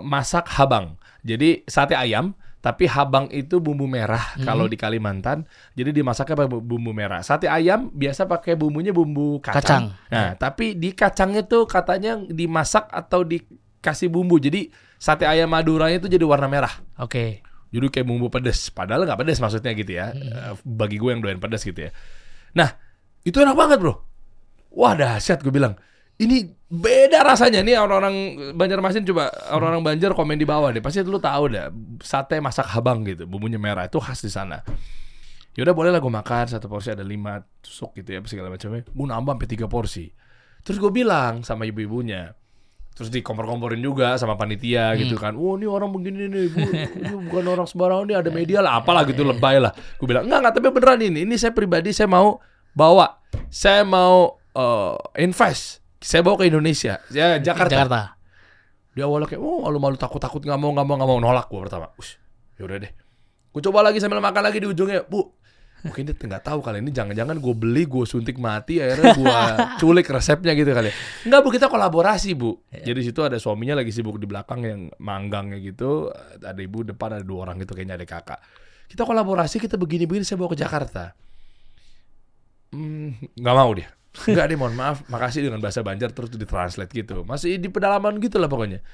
masak 0.00 0.48
habang. 0.56 0.96
Jadi 1.20 1.60
sate 1.68 1.92
ayam 1.92 2.32
Tapi 2.62 2.86
habang 2.86 3.26
itu 3.28 3.58
bumbu 3.58 3.90
merah 3.90 4.38
Mhm. 4.38 4.46
kalau 4.46 4.70
di 4.70 4.78
Kalimantan. 4.78 5.42
Jadi 5.74 5.90
dimasaknya 5.90 6.38
pakai 6.38 6.50
bu- 6.50 6.62
bumbu 6.62 6.94
merah. 6.94 7.18
Sate 7.20 7.50
ayam 7.50 7.90
biasa 7.90 8.24
pakai 8.24 8.54
bumbunya 8.54 8.94
bumbu 8.94 9.42
kacang. 9.42 9.58
Kacang. 9.58 9.84
Nah, 10.08 10.38
tapi 10.38 10.78
di 10.78 10.94
kacangnya 10.94 11.42
tuh 11.42 11.66
katanya 11.66 12.22
dimasak 12.22 12.86
atau 12.86 13.26
dikasih 13.26 14.06
bumbu. 14.06 14.38
Jadi 14.38 14.70
sate 14.94 15.26
ayam 15.26 15.50
Maduranya 15.50 15.98
itu 15.98 16.06
jadi 16.06 16.22
warna 16.22 16.46
merah. 16.46 16.70
Oke. 17.02 17.42
Jadi 17.68 17.86
kayak 17.90 18.06
bumbu 18.06 18.30
pedes. 18.30 18.70
Padahal 18.70 19.02
nggak 19.02 19.18
pedes 19.18 19.42
maksudnya 19.42 19.74
gitu 19.74 19.92
ya. 19.92 20.14
Eh, 20.14 20.54
Bagi 20.62 21.02
gue 21.02 21.10
yang 21.10 21.18
doyan 21.18 21.42
pedes 21.42 21.66
gitu 21.66 21.82
ya. 21.82 21.90
Nah, 22.54 22.78
itu 23.20 23.34
enak 23.34 23.58
banget 23.58 23.82
bro. 23.82 24.06
Wah 24.70 24.94
dahsyat 24.94 25.42
gue 25.42 25.50
bilang. 25.50 25.74
Ini 26.14 26.46
beda 26.72 27.20
rasanya 27.20 27.60
nih 27.60 27.76
orang-orang 27.76 28.16
Banjarmasin 28.56 29.04
coba 29.04 29.28
orang-orang 29.52 29.84
Banjar 29.84 30.16
komen 30.16 30.40
di 30.40 30.48
bawah 30.48 30.72
deh. 30.72 30.80
Pasti 30.80 31.04
lu 31.04 31.20
tahu 31.20 31.52
dah 31.52 31.68
sate 32.00 32.40
masak 32.40 32.64
habang 32.72 33.04
gitu, 33.04 33.28
bumbunya 33.28 33.60
merah 33.60 33.84
itu 33.84 34.00
khas 34.00 34.24
di 34.24 34.32
sana. 34.32 34.64
Yaudah 35.52 35.76
boleh 35.76 35.92
lah 35.92 36.00
gue 36.00 36.08
makan 36.08 36.48
satu 36.48 36.64
porsi 36.64 36.96
ada 36.96 37.04
lima 37.04 37.44
tusuk 37.60 37.92
gitu 38.00 38.16
ya 38.16 38.24
segala 38.24 38.48
macamnya. 38.48 38.88
Gue 38.88 39.04
nambah 39.04 39.36
sampai 39.36 39.48
tiga 39.52 39.68
porsi. 39.68 40.08
Terus 40.64 40.80
gue 40.80 40.88
bilang 40.88 41.44
sama 41.44 41.68
ibu-ibunya, 41.68 42.32
terus 42.96 43.12
dikompor-komporin 43.12 43.82
juga 43.84 44.16
sama 44.16 44.40
panitia 44.40 44.96
gitu 44.96 45.20
kan. 45.20 45.36
Oh 45.36 45.60
ini 45.60 45.68
orang 45.68 45.92
begini 45.92 46.24
nih, 46.24 46.44
bu, 46.48 46.60
ini 47.04 47.14
bukan 47.28 47.44
orang 47.52 47.66
sembarangan 47.68 48.04
nih 48.08 48.16
ada 48.16 48.30
media 48.32 48.58
lah, 48.64 48.80
apalah 48.80 49.04
gitu 49.04 49.28
lebay 49.28 49.60
lah. 49.60 49.76
Gue 50.00 50.08
bilang 50.08 50.24
enggak 50.24 50.40
enggak 50.40 50.54
tapi 50.56 50.66
beneran 50.72 51.00
ini, 51.04 51.20
ini 51.28 51.36
saya 51.36 51.52
pribadi 51.52 51.92
saya 51.92 52.08
mau 52.08 52.40
bawa, 52.72 53.20
saya 53.52 53.84
mau 53.84 54.40
eh, 54.56 54.96
invest, 55.20 55.81
saya 56.02 56.20
bawa 56.26 56.36
ke 56.42 56.50
Indonesia, 56.50 56.98
ya 57.14 57.38
Jakarta. 57.38 57.70
Jakarta. 57.70 58.00
Dia 58.92 59.08
awalnya 59.08 59.30
kayak, 59.30 59.40
oh 59.40 59.64
malu-malu 59.64 59.96
takut-takut 59.96 60.44
nggak 60.44 60.58
mau 60.60 60.74
nggak 60.74 60.84
mau 60.84 60.94
nggak 61.00 61.10
mau 61.14 61.18
nolak 61.22 61.46
gue 61.48 61.60
pertama. 61.64 61.88
Ush, 61.96 62.18
yaudah 62.60 62.82
deh. 62.82 62.92
Gue 63.54 63.62
coba 63.64 63.86
lagi 63.86 64.02
sambil 64.02 64.20
makan 64.20 64.42
lagi 64.44 64.58
di 64.60 64.68
ujungnya, 64.68 65.06
bu. 65.06 65.32
Mungkin 65.82 66.06
dia 66.06 66.14
nggak 66.14 66.46
tahu 66.46 66.62
kali 66.62 66.78
ini 66.78 66.94
jangan-jangan 66.94 67.42
gue 67.42 67.54
beli 67.58 67.90
gue 67.90 68.06
suntik 68.06 68.38
mati 68.38 68.78
akhirnya 68.78 69.18
gue 69.18 69.38
culik 69.82 70.06
resepnya 70.06 70.54
gitu 70.54 70.70
kali. 70.70 70.94
Enggak 71.26 71.40
bu 71.42 71.48
kita 71.50 71.66
kolaborasi 71.66 72.38
bu. 72.38 72.54
Jadi 72.70 73.02
situ 73.02 73.18
ada 73.26 73.34
suaminya 73.42 73.82
lagi 73.82 73.90
sibuk 73.90 74.14
di 74.22 74.30
belakang 74.30 74.62
yang 74.62 74.80
manggangnya 75.02 75.58
gitu. 75.58 76.06
Ada 76.38 76.60
ibu 76.62 76.86
depan 76.86 77.18
ada 77.18 77.26
dua 77.26 77.50
orang 77.50 77.58
gitu 77.58 77.74
kayaknya 77.74 77.98
ada 77.98 78.06
kakak. 78.06 78.38
Kita 78.86 79.02
kolaborasi 79.02 79.58
kita 79.58 79.74
begini-begini 79.74 80.22
saya 80.22 80.38
bawa 80.38 80.54
ke 80.54 80.58
Jakarta. 80.62 81.18
Hmm, 82.70 83.18
nggak 83.34 83.54
mau 83.58 83.70
dia. 83.74 83.90
Enggak 84.12 84.52
deh 84.52 84.58
mohon 84.60 84.76
maaf 84.76 85.04
Makasih 85.08 85.48
dengan 85.48 85.58
bahasa 85.58 85.80
Banjar 85.80 86.12
Terus 86.12 86.28
ditranslate 86.32 86.92
gitu 86.92 87.24
Masih 87.24 87.56
di 87.56 87.72
pedalaman 87.72 88.20
gitu 88.20 88.36
lah 88.36 88.48
pokoknya 88.48 88.84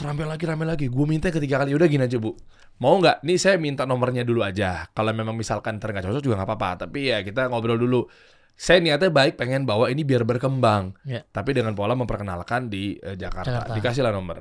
rame 0.00 0.24
lagi 0.24 0.44
rame 0.48 0.64
lagi 0.64 0.86
Gue 0.88 1.04
minta 1.04 1.28
ketiga 1.28 1.60
kali 1.60 1.76
Udah 1.76 1.90
gini 1.90 2.06
aja 2.06 2.16
bu 2.16 2.32
Mau 2.80 2.98
nggak? 2.98 3.22
Nih 3.26 3.38
saya 3.38 3.60
minta 3.60 3.84
nomornya 3.84 4.22
dulu 4.24 4.40
aja 4.46 4.88
Kalau 4.94 5.12
memang 5.12 5.36
misalkan 5.36 5.76
ntar 5.82 5.92
nggak 5.92 6.06
cocok 6.08 6.22
juga 6.24 6.34
nggak 6.40 6.48
apa-apa 6.54 6.88
Tapi 6.88 7.12
ya 7.12 7.20
kita 7.20 7.50
ngobrol 7.52 7.76
dulu 7.76 8.06
Saya 8.54 8.80
niatnya 8.80 9.10
baik 9.10 9.36
pengen 9.36 9.66
bawa 9.66 9.90
ini 9.90 10.06
biar 10.06 10.22
berkembang 10.24 10.94
Ya. 11.04 11.26
Tapi 11.26 11.52
dengan 11.52 11.76
pola 11.76 11.92
memperkenalkan 11.98 12.70
di 12.72 12.96
eh, 12.96 13.18
Jakarta. 13.18 13.50
Jakarta. 13.50 13.72
Dikasih 13.76 14.02
lah 14.06 14.12
nomor 14.14 14.40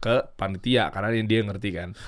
Ke 0.00 0.30
panitia 0.38 0.88
Karena 0.94 1.12
ini 1.12 1.26
dia 1.28 1.42
ngerti 1.44 1.70
kan 1.74 1.90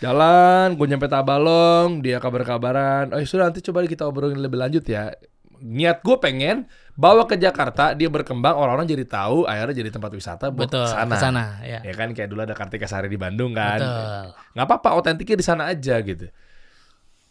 Jalan, 0.00 0.80
gue 0.80 0.86
nyampe 0.88 1.12
Tabalong, 1.12 2.00
dia 2.00 2.16
kabar-kabaran. 2.16 3.12
Oh 3.12 3.20
sudah 3.20 3.52
nanti 3.52 3.60
coba 3.60 3.84
kita 3.84 4.08
obrolin 4.08 4.40
lebih 4.40 4.56
lanjut 4.56 4.80
ya. 4.88 5.12
Niat 5.60 6.00
gue 6.00 6.16
pengen 6.16 6.64
bawa 6.96 7.24
ke 7.24 7.36
Jakarta, 7.36 7.92
dia 7.96 8.08
berkembang, 8.12 8.56
orang-orang 8.56 8.84
jadi 8.88 9.04
tahu, 9.08 9.44
akhirnya 9.48 9.76
jadi 9.84 9.90
tempat 9.92 10.12
wisata 10.12 10.52
buat 10.52 10.68
Betul. 10.68 10.84
ke 10.84 10.92
sana. 10.92 11.14
Ke 11.14 11.16
sana, 11.20 11.44
ya. 11.64 11.80
Ya 11.84 11.92
kan 11.96 12.12
kayak 12.12 12.28
dulu 12.28 12.44
ada 12.44 12.52
Kartika 12.56 12.84
Sari 12.84 13.08
di 13.08 13.16
Bandung 13.16 13.56
kan. 13.56 13.80
Betul. 13.80 14.24
Nggak 14.56 14.66
apa-apa, 14.68 14.88
otentiknya 15.00 15.36
di 15.40 15.46
sana 15.46 15.68
aja 15.68 15.96
gitu. 16.04 16.28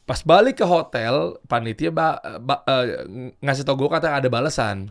Pas 0.10 0.26
balik 0.26 0.58
ke 0.58 0.66
hotel, 0.66 1.38
panitia 1.46 1.94
ba- 1.94 2.18
ba- 2.42 2.66
eh, 2.66 3.06
ngasih 3.46 3.62
tau 3.62 3.78
gue 3.78 3.86
kata 3.86 4.18
ada 4.18 4.26
balasan. 4.26 4.90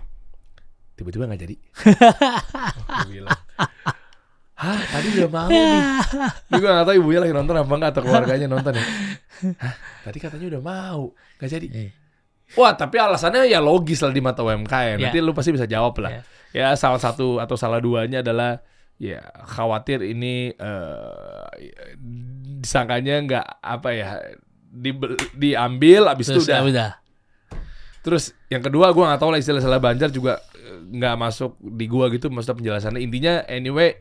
Tiba-tiba 0.94 1.26
nggak 1.26 1.42
jadi. 1.42 1.56
Hah, 4.58 4.82
tadi 4.90 5.06
udah 5.22 5.30
mau 5.30 5.46
nih. 5.46 5.82
Gue 6.50 6.66
gak 6.66 6.82
tau 6.82 6.94
ibunya 6.98 7.22
lagi 7.22 7.30
nonton 7.30 7.54
apa 7.54 7.70
enggak 7.78 7.90
atau 7.94 8.02
keluarganya 8.02 8.46
nonton 8.50 8.74
ya. 8.74 8.82
Hah, 9.62 9.74
tadi 10.02 10.18
katanya 10.18 10.58
udah 10.58 10.62
mau, 10.62 11.14
nggak 11.38 11.50
jadi. 11.50 11.66
Wah, 12.54 12.72
tapi 12.72 12.96
alasannya 12.96 13.44
ya 13.44 13.58
logis 13.58 14.00
lah 14.00 14.08
di 14.08 14.20
mata 14.20 14.40
UMKM. 14.40 14.96
Nanti 14.98 15.18
Ya. 15.18 15.22
lu 15.22 15.32
pasti 15.32 15.50
bisa 15.50 15.64
jawab 15.64 15.98
lah. 15.98 16.10
Ya 16.10 16.22
Ya. 16.48 16.68
salah 16.74 16.96
satu 16.96 17.36
atau 17.36 17.54
salah 17.54 17.76
duanya 17.76 18.20
adalah 18.20 18.64
ya 18.96 19.20
khawatir 19.44 20.00
ini 20.02 20.50
eh 20.50 21.44
disangkanya 22.58 23.14
nggak 23.20 23.46
apa 23.58 23.88
ya 23.90 24.08
di, 24.66 24.90
diambil 25.34 26.08
abis 26.08 26.26
itu 26.26 26.34
Terus 26.34 26.46
udah. 26.46 26.56
ya 26.56 26.62
udah. 26.64 26.90
Terus 27.98 28.24
yang 28.48 28.60
kedua 28.60 28.90
gua 28.90 29.12
nggak 29.12 29.20
tahu 29.20 29.30
lah 29.30 29.38
istilah-istilah 29.38 29.78
Banjar 29.78 30.08
juga 30.08 30.40
eh, 30.54 30.78
nggak 30.90 31.14
masuk 31.16 31.50
di 31.60 31.84
gua 31.84 32.08
gitu 32.08 32.28
maksudnya 32.28 32.56
penjelasannya. 32.56 33.00
Intinya 33.00 33.44
anyway 33.44 34.00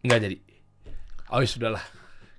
nggak 0.00 0.20
jadi. 0.20 0.36
Oh 1.30 1.40
ya 1.40 1.48
sudahlah. 1.48 1.84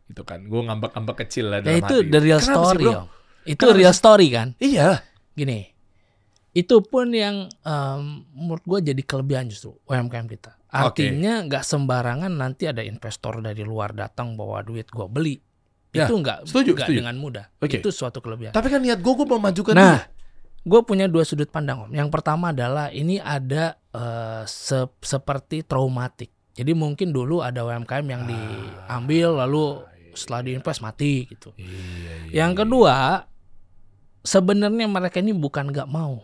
Gitu 0.06 0.22
kan. 0.24 0.45
Gua 0.45 0.66
ngambek-ngambek 0.66 1.16
kecil 1.20 1.50
lah 1.50 1.60
Ya 1.60 1.66
dalam 1.68 1.80
itu 1.80 1.95
hati. 2.00 2.08
the 2.08 2.20
real 2.20 2.38
Kenapa 2.38 2.45
sih, 2.45 2.54
story, 2.64 2.84
bro? 2.84 2.91
Om. 2.91 3.08
Itu 3.41 3.58
Kenapa 3.66 3.78
real 3.78 3.93
sih? 3.93 4.00
story 4.00 4.28
kan? 4.30 4.47
Iya. 4.58 4.89
Gini. 5.40 5.60
Itu 6.50 6.82
pun 6.82 7.10
yang 7.10 7.48
em, 7.62 8.02
menurut 8.32 8.64
gue 8.64 8.92
jadi 8.92 9.02
kelebihan 9.02 9.48
justru 9.48 9.78
UMKM 9.86 10.28
kita. 10.28 10.58
Artinya 10.68 11.42
nggak 11.42 11.64
sembarangan 11.64 12.30
nanti 12.30 12.66
ada 12.66 12.82
investor 12.82 13.40
dari 13.40 13.62
luar 13.62 13.90
datang 13.92 14.34
bawa 14.34 14.62
duit 14.62 14.86
gua 14.88 15.06
beli. 15.06 15.40
Ya, 15.90 16.06
itu 16.06 16.14
nggak 16.14 16.46
setuju, 16.46 16.78
nggak 16.78 16.86
setuju. 16.86 17.00
dengan 17.00 17.16
mudah. 17.18 17.46
Oke. 17.58 17.80
Itu 17.80 17.90
suatu 17.90 18.20
kelebihan. 18.20 18.54
Tapi 18.54 18.68
kan 18.68 18.78
niat 18.78 19.02
gua 19.02 19.14
gua 19.16 19.28
memajukan 19.32 19.74
Nah, 19.74 19.98
dia. 19.98 20.14
gue 20.62 20.82
punya 20.84 21.10
dua 21.10 21.26
sudut 21.26 21.50
pandang 21.50 21.82
om. 21.82 21.90
Yang 21.90 22.10
pertama 22.12 22.54
adalah 22.54 22.94
ini 22.94 23.18
ada 23.18 23.82
eh, 23.90 24.44
se- 24.46 24.94
seperti 25.02 25.66
traumatik. 25.66 26.30
Jadi 26.54 26.78
mungkin 26.78 27.10
dulu 27.10 27.42
ada 27.42 27.66
UMKM 27.66 28.06
yang 28.06 28.24
diambil 28.26 29.42
lalu 29.42 29.82
setelah 30.14 30.42
diinvest 30.44 30.82
mati 30.84 31.26
gitu. 31.26 31.50
Iya, 31.56 31.66
iya. 32.28 32.46
Yang 32.46 32.52
kedua, 32.62 33.26
sebenarnya 34.30 34.86
mereka 34.86 35.18
ini 35.18 35.34
bukan 35.34 35.74
nggak 35.74 35.90
mau, 35.90 36.22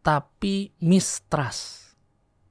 tapi 0.00 0.72
mistrust. 0.80 1.84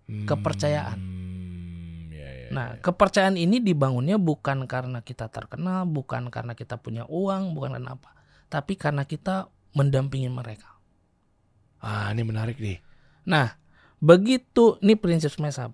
kepercayaan. 0.05 1.01
Hmm, 1.01 2.13
iya, 2.13 2.29
iya, 2.45 2.47
Nah, 2.53 2.77
iya. 2.77 2.81
kepercayaan 2.85 3.41
ini 3.41 3.57
dibangunnya 3.57 4.21
bukan 4.21 4.69
karena 4.69 5.01
kita 5.01 5.33
terkenal, 5.33 5.89
bukan 5.89 6.29
karena 6.29 6.53
kita 6.53 6.77
punya 6.77 7.09
uang, 7.09 7.57
bukan 7.57 7.73
karena 7.73 7.97
apa, 7.97 8.13
tapi 8.45 8.77
karena 8.77 9.01
kita 9.09 9.49
mendampingi 9.73 10.29
mereka. 10.29 10.77
ah 11.81 12.13
ini 12.13 12.21
menarik 12.21 12.61
nih. 12.61 12.77
Nah, 13.25 13.57
begitu 13.97 14.77
ini 14.85 14.93
prinsip 14.93 15.33
Smesap. 15.33 15.73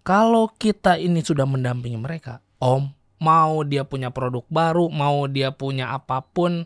Kalau 0.00 0.48
kita 0.56 0.96
ini 0.96 1.20
sudah 1.20 1.44
mendampingi 1.44 2.00
mereka, 2.00 2.40
Om, 2.64 2.88
mau 3.20 3.60
dia 3.60 3.84
punya 3.84 4.08
produk 4.08 4.44
baru, 4.48 4.88
mau 4.88 5.28
dia 5.28 5.52
punya 5.52 5.92
apa 5.92 6.24
pun, 6.24 6.64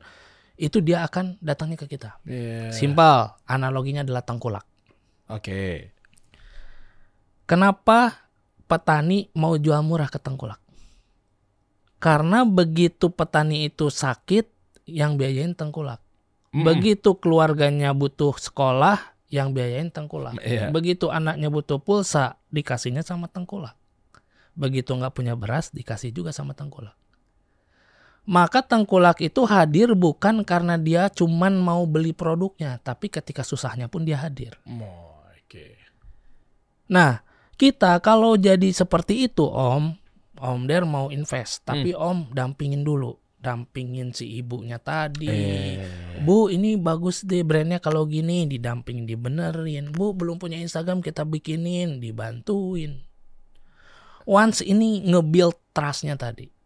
itu 0.63 0.79
dia 0.79 1.03
akan 1.03 1.43
datangnya 1.43 1.75
ke 1.75 1.91
kita. 1.91 2.23
Iya. 2.23 2.71
Simpel, 2.71 3.35
analoginya 3.51 4.07
adalah 4.07 4.23
tengkulak. 4.23 4.63
Oke. 5.27 5.91
Kenapa 7.51 8.31
petani 8.71 9.27
mau 9.35 9.59
jual 9.59 9.83
murah 9.83 10.07
ke 10.07 10.23
tengkulak? 10.23 10.63
Karena 11.99 12.47
begitu 12.47 13.11
petani 13.11 13.67
itu 13.67 13.91
sakit, 13.91 14.47
yang 14.87 15.19
biayain 15.19 15.59
tengkulak. 15.59 15.99
Mm-mm. 16.55 16.63
Begitu 16.63 17.19
keluarganya 17.19 17.91
butuh 17.91 18.39
sekolah, 18.39 19.19
yang 19.35 19.51
biayain 19.51 19.91
tengkulak. 19.91 20.39
Iya. 20.47 20.71
Begitu 20.71 21.11
anaknya 21.11 21.51
butuh 21.51 21.83
pulsa, 21.83 22.39
dikasihnya 22.55 23.03
sama 23.03 23.27
tengkulak. 23.27 23.75
Begitu 24.55 24.95
nggak 24.95 25.15
punya 25.17 25.35
beras, 25.35 25.75
dikasih 25.75 26.15
juga 26.15 26.31
sama 26.31 26.55
tengkulak. 26.55 26.95
Maka 28.23 28.63
tengkulak 28.63 29.19
itu 29.19 29.43
hadir 29.51 29.99
bukan 29.99 30.47
karena 30.47 30.79
dia 30.79 31.11
cuman 31.11 31.59
mau 31.59 31.83
beli 31.91 32.15
produknya, 32.15 32.79
tapi 32.79 33.11
ketika 33.11 33.43
susahnya 33.43 33.91
pun 33.91 34.07
dia 34.07 34.23
hadir. 34.23 34.55
Oh, 34.63 35.27
Oke. 35.53 35.75
Nah, 36.87 37.27
kita 37.59 37.99
kalau 37.99 38.39
jadi 38.39 38.71
seperti 38.71 39.27
itu, 39.27 39.43
Om, 39.43 39.99
Om 40.39 40.61
Der 40.71 40.87
mau 40.87 41.11
invest, 41.11 41.67
tapi 41.67 41.91
Hmm. 41.91 42.03
Om 42.03 42.19
dampingin 42.31 42.87
dulu, 42.87 43.19
dampingin 43.43 44.15
si 44.15 44.39
ibunya 44.39 44.79
tadi. 44.79 45.27
Eh. 45.27 45.83
Bu, 46.23 46.47
ini 46.47 46.79
bagus 46.79 47.27
deh 47.27 47.43
brandnya 47.43 47.83
kalau 47.83 48.07
gini, 48.07 48.47
didampingin, 48.47 49.03
dibenerin. 49.03 49.91
Bu, 49.91 50.15
belum 50.15 50.39
punya 50.39 50.63
Instagram, 50.63 51.03
kita 51.03 51.27
bikinin, 51.27 51.99
dibantuin. 51.99 53.03
Once 54.23 54.63
ini 54.63 55.03
nge-build 55.03 55.75
trustnya 55.75 56.15
tadi. 56.15 56.62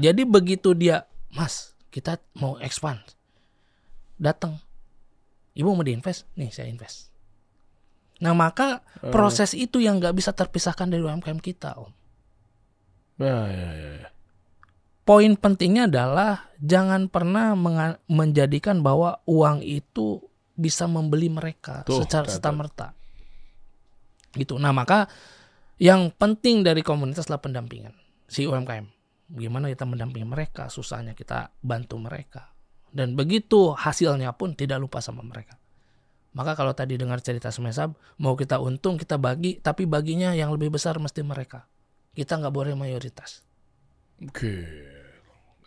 Jadi 0.00 0.22
begitu 0.24 0.72
dia, 0.72 1.04
Mas, 1.34 1.76
kita 1.92 2.16
mau 2.38 2.56
expand, 2.62 2.98
datang. 4.16 4.56
Ibu 5.52 5.76
mau 5.76 5.84
diinvest, 5.84 6.30
nih 6.38 6.48
saya 6.54 6.70
invest. 6.70 7.10
Nah 8.20 8.36
maka 8.36 8.84
proses 9.12 9.56
itu 9.56 9.80
yang 9.80 9.98
nggak 9.98 10.14
bisa 10.16 10.30
terpisahkan 10.32 10.88
dari 10.88 11.02
UMKM 11.04 11.40
kita, 11.40 11.76
Om. 11.76 11.92
Ya, 13.20 13.38
ya, 13.52 13.70
ya, 13.76 13.90
ya. 14.00 14.08
poin 15.04 15.36
pentingnya 15.36 15.92
adalah 15.92 16.48
jangan 16.56 17.12
pernah 17.12 17.52
menjadikan 18.08 18.80
bahwa 18.80 19.20
uang 19.28 19.60
itu 19.60 20.24
bisa 20.56 20.88
membeli 20.88 21.28
mereka 21.28 21.84
Tuh, 21.84 22.00
secara 22.00 22.24
serta 22.28 22.48
merta. 22.52 22.88
Gitu. 24.32 24.56
Nah, 24.56 24.72
maka 24.72 25.10
yang 25.80 26.12
penting 26.12 26.64
dari 26.64 26.80
komunitas 26.80 27.26
adalah 27.28 27.44
pendampingan 27.44 27.92
si 28.28 28.44
UMKM. 28.44 28.99
Gimana 29.30 29.70
kita 29.70 29.86
mendampingi 29.86 30.26
mereka, 30.26 30.66
susahnya 30.66 31.14
kita 31.14 31.54
bantu 31.62 31.96
mereka. 32.02 32.50
Dan 32.90 33.14
begitu 33.14 33.70
hasilnya 33.70 34.34
pun 34.34 34.58
tidak 34.58 34.82
lupa 34.82 34.98
sama 34.98 35.22
mereka. 35.22 35.54
Maka 36.34 36.54
kalau 36.54 36.74
tadi 36.74 36.94
dengar 36.94 37.18
cerita 37.22 37.50
Semesab, 37.50 37.94
mau 38.18 38.34
kita 38.34 38.58
untung 38.58 38.98
kita 38.98 39.18
bagi, 39.18 39.58
tapi 39.58 39.86
baginya 39.86 40.30
yang 40.34 40.50
lebih 40.54 40.70
besar 40.74 40.98
mesti 40.98 41.22
mereka. 41.22 41.66
Kita 42.14 42.38
nggak 42.38 42.54
boleh 42.54 42.74
mayoritas. 42.74 43.42
Oke. 44.22 44.54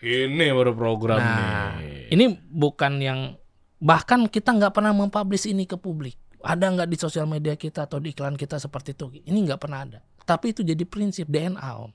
Ini 0.03 0.51
baru 0.51 0.75
program 0.75 1.15
Nah, 1.15 1.79
nih. 1.79 2.11
ini 2.11 2.25
bukan 2.35 2.99
yang 2.99 3.39
bahkan 3.79 4.27
kita 4.27 4.51
nggak 4.51 4.75
pernah 4.75 4.91
mempublish 4.91 5.47
ini 5.47 5.63
ke 5.63 5.79
publik. 5.79 6.19
Ada 6.43 6.75
nggak 6.75 6.91
di 6.91 6.97
sosial 6.99 7.23
media 7.23 7.55
kita 7.55 7.87
atau 7.87 8.03
di 8.03 8.11
iklan 8.11 8.35
kita 8.35 8.59
seperti 8.59 8.91
itu? 8.91 9.07
Ini 9.23 9.37
nggak 9.47 9.59
pernah 9.63 9.87
ada. 9.87 9.99
Tapi 10.27 10.51
itu 10.51 10.59
jadi 10.59 10.83
prinsip 10.83 11.31
DNA 11.31 11.71
om. 11.79 11.91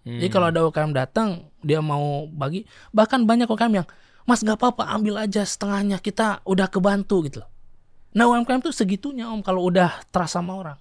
Jadi 0.00 0.26
Hmm. 0.26 0.32
kalau 0.32 0.46
ada 0.48 0.60
UKM 0.64 0.92
datang, 0.96 1.52
dia 1.60 1.84
mau 1.84 2.24
bagi, 2.24 2.64
bahkan 2.88 3.28
banyak 3.28 3.44
UKM 3.44 3.84
yang, 3.84 3.86
Mas 4.24 4.40
nggak 4.40 4.56
apa-apa, 4.56 4.88
ambil 4.96 5.20
aja 5.20 5.44
setengahnya, 5.44 6.00
kita 6.00 6.40
udah 6.48 6.72
kebantu 6.72 7.20
gitu 7.28 7.44
loh. 7.44 7.50
Nah 8.16 8.26
UMKM 8.26 8.64
tuh 8.64 8.74
segitunya 8.74 9.28
om, 9.28 9.44
kalau 9.44 9.68
udah 9.68 10.02
trust 10.08 10.34
sama 10.34 10.56
orang. 10.56 10.78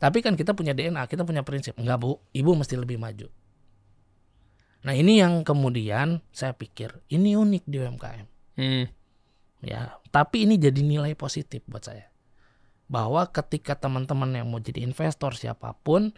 Tapi 0.00 0.24
kan 0.24 0.32
kita 0.32 0.56
punya 0.56 0.72
DNA, 0.72 1.04
kita 1.04 1.28
punya 1.28 1.44
prinsip. 1.44 1.76
Enggak 1.76 2.00
bu, 2.00 2.16
ibu 2.32 2.50
mesti 2.56 2.72
lebih 2.72 2.96
maju. 2.96 3.28
Nah 4.80 4.96
ini 4.96 5.20
yang 5.20 5.44
kemudian 5.44 6.24
saya 6.32 6.56
pikir, 6.56 7.04
ini 7.12 7.36
unik 7.36 7.64
di 7.68 7.76
UMKM. 7.84 8.26
Hmm. 8.56 8.84
Ya, 9.60 10.00
tapi 10.08 10.48
ini 10.48 10.56
jadi 10.56 10.80
nilai 10.80 11.12
positif 11.12 11.60
buat 11.68 11.84
saya. 11.84 12.08
Bahwa 12.88 13.28
ketika 13.28 13.76
teman-teman 13.76 14.32
yang 14.32 14.48
mau 14.48 14.56
jadi 14.56 14.88
investor 14.88 15.36
siapa 15.36 15.76
pun, 15.84 16.16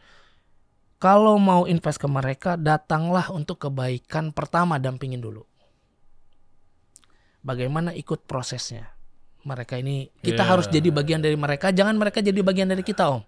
kalau 1.03 1.35
mau 1.35 1.67
invest 1.67 1.99
ke 1.99 2.07
mereka, 2.07 2.55
datanglah 2.55 3.27
untuk 3.35 3.59
kebaikan 3.59 4.31
pertama 4.31 4.79
dampingin 4.79 5.19
dulu. 5.19 5.43
Bagaimana 7.43 7.91
ikut 7.91 8.23
prosesnya. 8.23 8.95
Mereka 9.43 9.83
ini 9.83 10.07
kita 10.23 10.47
Ya. 10.47 10.55
harus 10.55 10.71
jadi 10.71 10.95
bagian 10.95 11.19
dari 11.19 11.35
mereka, 11.35 11.75
jangan 11.75 11.99
mereka 11.99 12.23
jadi 12.23 12.39
bagian 12.39 12.71
dari 12.71 12.87
kita, 12.87 13.11
Om. 13.11 13.23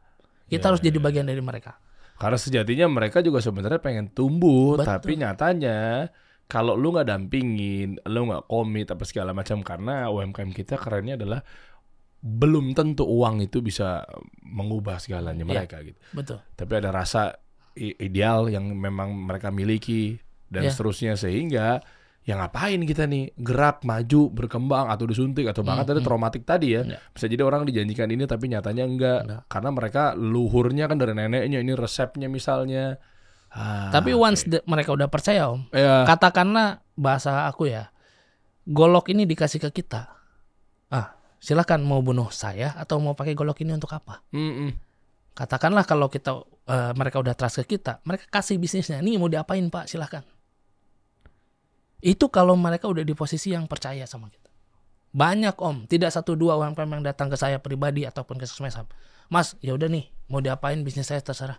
Kita 0.47 0.63
Ya, 0.63 0.69
harus 0.71 0.79
jadi 0.79 0.99
bagian 1.03 1.27
dari 1.27 1.43
mereka. 1.43 1.75
Karena 2.15 2.39
sejatinya 2.39 2.87
mereka 2.87 3.19
juga 3.19 3.43
sebenarnya 3.43 3.83
pengen 3.83 4.07
tumbuh, 4.15 4.79
Betul. 4.79 4.87
tapi 4.87 5.13
nyatanya 5.19 6.07
kalau 6.47 6.79
lu 6.79 6.95
nggak 6.95 7.11
dampingin, 7.11 7.99
lu 8.07 8.31
nggak 8.31 8.47
komit 8.47 8.87
apa 8.87 9.03
segala 9.03 9.35
macam 9.35 9.67
karena 9.67 10.07
UMKM 10.07 10.55
kita 10.55 10.79
kerennya 10.79 11.19
adalah 11.19 11.43
belum 12.23 12.79
tentu 12.79 13.03
uang 13.03 13.43
itu 13.43 13.59
bisa 13.59 14.07
mengubah 14.47 15.03
segalanya 15.03 15.43
Iya. 15.43 15.51
mereka 15.51 15.83
gitu. 15.83 15.99
Betul. 16.15 16.39
Tapi 16.55 16.73
ada 16.79 16.95
rasa 16.95 17.35
ideal 17.77 18.47
yang 18.47 18.71
memang 18.71 19.13
mereka 19.13 19.49
miliki 19.49 20.17
dan 20.47 20.63
Iya. 20.63 20.71
seterusnya 20.71 21.13
sehingga 21.15 21.83
ya 22.23 22.35
ngapain 22.35 22.81
kita 22.81 23.05
nih 23.05 23.37
gerak 23.37 23.83
maju 23.83 24.31
berkembang 24.31 24.89
atau 24.89 25.05
disuntik 25.05 25.45
atau 25.45 25.61
bahkan 25.61 25.83
Hmm, 25.83 25.91
tadi 25.91 26.01
hmm. 26.01 26.07
traumatik 26.07 26.43
tadi 26.43 26.69
ya 26.73 26.83
Iya. 26.83 26.99
bisa 27.11 27.27
jadi 27.27 27.43
orang 27.43 27.63
dijanjikan 27.65 28.09
ini 28.09 28.25
tapi 28.25 28.49
nyatanya 28.49 28.85
enggak 28.85 29.21
Enggak. 29.23 29.43
karena 29.47 29.71
mereka 29.71 30.03
luhurnya 30.15 30.85
kan 30.87 30.97
dari 30.97 31.13
neneknya 31.13 31.59
ini 31.59 31.73
resepnya 31.75 32.27
misalnya 32.27 32.97
Ah, 33.51 33.87
Tapi 33.89 34.11
oke. 34.11 34.19
once 34.21 34.43
de- 34.45 34.67
mereka 34.67 34.91
udah 34.91 35.07
percaya, 35.07 35.47
Om, 35.47 35.71
ya 35.71 36.03
katakanlah 36.03 36.83
bahasa 36.99 37.47
aku 37.47 37.71
ya, 37.71 37.87
golok 38.65 39.15
ini 39.15 39.25
dikasih 39.25 39.63
ke 39.63 39.71
kita. 39.73 40.11
Ah, 40.91 41.15
silakan 41.39 41.87
mau 41.87 42.03
bunuh 42.03 42.35
saya 42.35 42.75
atau 42.75 42.99
mau 42.99 43.15
pakai 43.15 43.31
golok 43.33 43.63
ini 43.63 43.71
untuk 43.71 43.95
apa? 43.95 44.27
mm-mm. 44.31 44.75
Katakanlah 45.35 45.83
kalau 45.83 46.11
kita 46.11 46.35
eh, 46.65 46.93
mereka 46.95 47.19
udah 47.19 47.35
trust 47.35 47.65
ke 47.65 47.77
kita, 47.77 48.01
mereka 48.05 48.29
kasih 48.29 48.57
bisnisnya. 48.57 49.01
Nih 49.01 49.17
mau 49.17 49.29
diapain 49.29 49.65
Pak? 49.67 49.89
Silakan. 49.89 50.25
Itu 51.99 52.29
kalau 52.29 52.53
mereka 52.55 52.85
udah 52.85 53.01
di 53.01 53.17
posisi 53.17 53.53
yang 53.53 53.65
percaya 53.65 54.05
sama 54.05 54.29
kita. 54.29 54.53
Banyak 55.15 55.57
Om, 55.57 55.87
tidak 55.87 56.11
satu 56.11 56.35
dua 56.35 56.59
UMKM 56.59 56.91
yang 56.91 57.05
datang 57.07 57.31
ke 57.31 57.39
saya 57.39 57.63
pribadi 57.63 58.03
ataupun 58.05 58.35
ke 58.37 58.45
Sesmeshab. 58.45 58.91
Mas, 59.31 59.55
ya 59.63 59.73
udah 59.73 59.87
nih, 59.89 60.11
mau 60.29 60.43
diapain 60.43 60.77
bisnis 60.83 61.07
saya 61.07 61.23
terserah. 61.23 61.57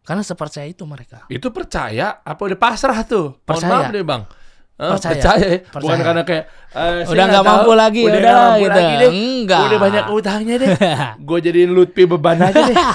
Karena 0.00 0.24
sepercaya 0.24 0.64
itu 0.64 0.82
mereka. 0.88 1.28
itu 1.28 1.52
percaya 1.52 2.24
apa 2.24 2.40
udah 2.40 2.56
pasrah 2.56 3.04
tuh 3.04 3.36
Mohon 3.36 3.44
Percaya. 3.44 3.68
maaf 3.70 3.92
deh 3.92 4.00
bang 4.02 4.22
Eh, 4.80 4.88
Percaya. 4.88 5.12
percaya, 5.12 5.44
ya? 5.44 5.58
bukan 5.60 5.76
Percaya. 5.76 6.00
karena 6.00 6.22
kayak 6.24 6.44
saya 6.70 7.04
Udah 7.04 7.24
nggak 7.28 7.44
mampu 7.44 7.72
lagi, 7.76 8.00
udah 8.00 8.16
udah, 8.16 8.32
mampu 8.32 8.56
gitu. 8.58 8.70
lagi 8.72 8.94
deh 8.96 9.10
Enggak. 9.12 9.60
udah 9.60 9.78
banyak 9.78 10.04
utangnya 10.08 10.54
deh 10.56 10.68
gue 11.28 11.38
jadiin 11.42 11.70
Lutfi 11.70 12.02
beban 12.06 12.38
aja 12.40 12.62
deh 12.64 12.76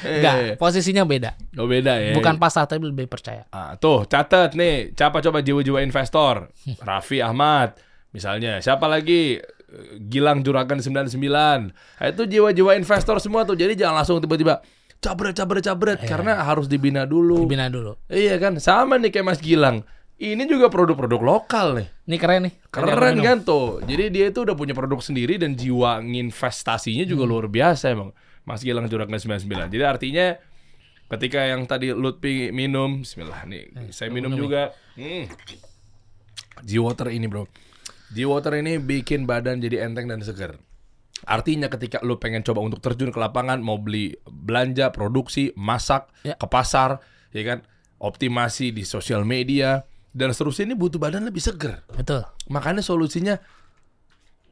Enggak, 0.00 0.34
Eh, 0.36 0.52
posisinya 0.56 1.04
beda. 1.04 1.36
oh 1.56 1.64
beda 1.64 1.92
ya 1.94 2.12
Bukan 2.12 2.36
pasrah 2.36 2.64
tapi 2.64 2.84
lebih 2.84 3.06
percaya. 3.06 3.44
Ah, 3.48 3.76
tuh 3.76 4.04
catat 4.04 4.52
nih, 4.52 4.92
siapa 4.92 5.20
coba 5.20 5.40
jiwa-jiwa 5.40 5.80
investor? 5.80 6.48
Raffi 6.88 7.20
Ahmad, 7.20 7.76
misalnya. 8.10 8.58
Siapa 8.58 8.84
lagi? 8.84 9.38
Gilang 10.02 10.42
Juragan 10.42 10.82
99. 10.82 11.14
Nah, 11.30 11.68
itu 12.02 12.22
jiwa-jiwa 12.26 12.74
investor 12.74 13.22
semua 13.22 13.46
tuh. 13.46 13.54
Jadi 13.54 13.78
jangan 13.78 14.02
langsung 14.02 14.18
tiba-tiba 14.18 14.58
cabret 14.98 15.32
cabret 15.32 15.62
cabret 15.62 15.98
karena 16.02 16.42
harus 16.42 16.66
dibina 16.66 17.06
dulu. 17.06 17.46
Dibina 17.46 17.70
dulu. 17.70 17.94
Iya 18.04 18.36
kan? 18.36 18.58
Sama 18.58 18.98
nih 18.98 19.08
kayak 19.08 19.26
Mas 19.26 19.38
Gilang. 19.38 19.86
Ini 20.20 20.44
juga 20.44 20.68
produk-produk 20.68 21.16
lokal 21.24 21.80
nih. 21.80 21.88
Ini 22.04 22.16
keren 22.20 22.40
nih. 22.44 22.54
Keren 22.68 23.16
kan 23.24 23.40
tuh. 23.40 23.80
Jadi 23.88 24.12
dia 24.12 24.28
itu 24.28 24.44
udah 24.44 24.52
punya 24.52 24.76
produk 24.76 25.00
sendiri 25.00 25.40
dan 25.40 25.56
jiwa 25.56 26.04
investasinya 26.04 27.08
juga 27.08 27.24
luar 27.24 27.48
biasa 27.48 27.88
emang. 27.88 28.12
Mas 28.44 28.60
Gilang 28.60 28.84
Juragan 28.84 29.16
99. 29.16 29.48
Jadi 29.72 29.80
artinya 29.80 30.36
ketika 31.08 31.40
yang 31.48 31.64
tadi 31.64 31.96
Lutfi 31.96 32.52
minum, 32.52 33.00
bismillah 33.00 33.48
nih. 33.48 33.92
saya 33.96 34.12
minum 34.12 34.36
juga. 34.36 34.76
Hmm. 34.92 35.24
G-Water 36.60 37.08
ini, 37.08 37.24
Bro. 37.24 37.48
G-Water 38.12 38.60
ini 38.60 38.76
bikin 38.76 39.24
badan 39.24 39.64
jadi 39.64 39.88
enteng 39.88 40.04
dan 40.04 40.20
segar. 40.20 40.60
Artinya 41.24 41.72
ketika 41.72 42.00
lu 42.04 42.20
pengen 42.20 42.44
coba 42.44 42.60
untuk 42.60 42.84
terjun 42.84 43.08
ke 43.08 43.16
lapangan, 43.16 43.60
mau 43.64 43.80
beli 43.80 44.16
belanja, 44.28 44.92
produksi, 44.92 45.52
masak, 45.56 46.12
Ya. 46.24 46.36
ke 46.36 46.44
pasar, 46.44 47.00
ya 47.32 47.42
kan, 47.44 47.58
optimasi 47.96 48.72
di 48.72 48.84
sosial 48.84 49.24
media 49.24 49.84
dan 50.10 50.34
seterusnya 50.34 50.70
ini 50.70 50.76
butuh 50.76 50.98
badan 50.98 51.22
lebih 51.26 51.42
segar. 51.42 51.86
Betul. 51.94 52.26
Makanya 52.50 52.82
solusinya 52.82 53.38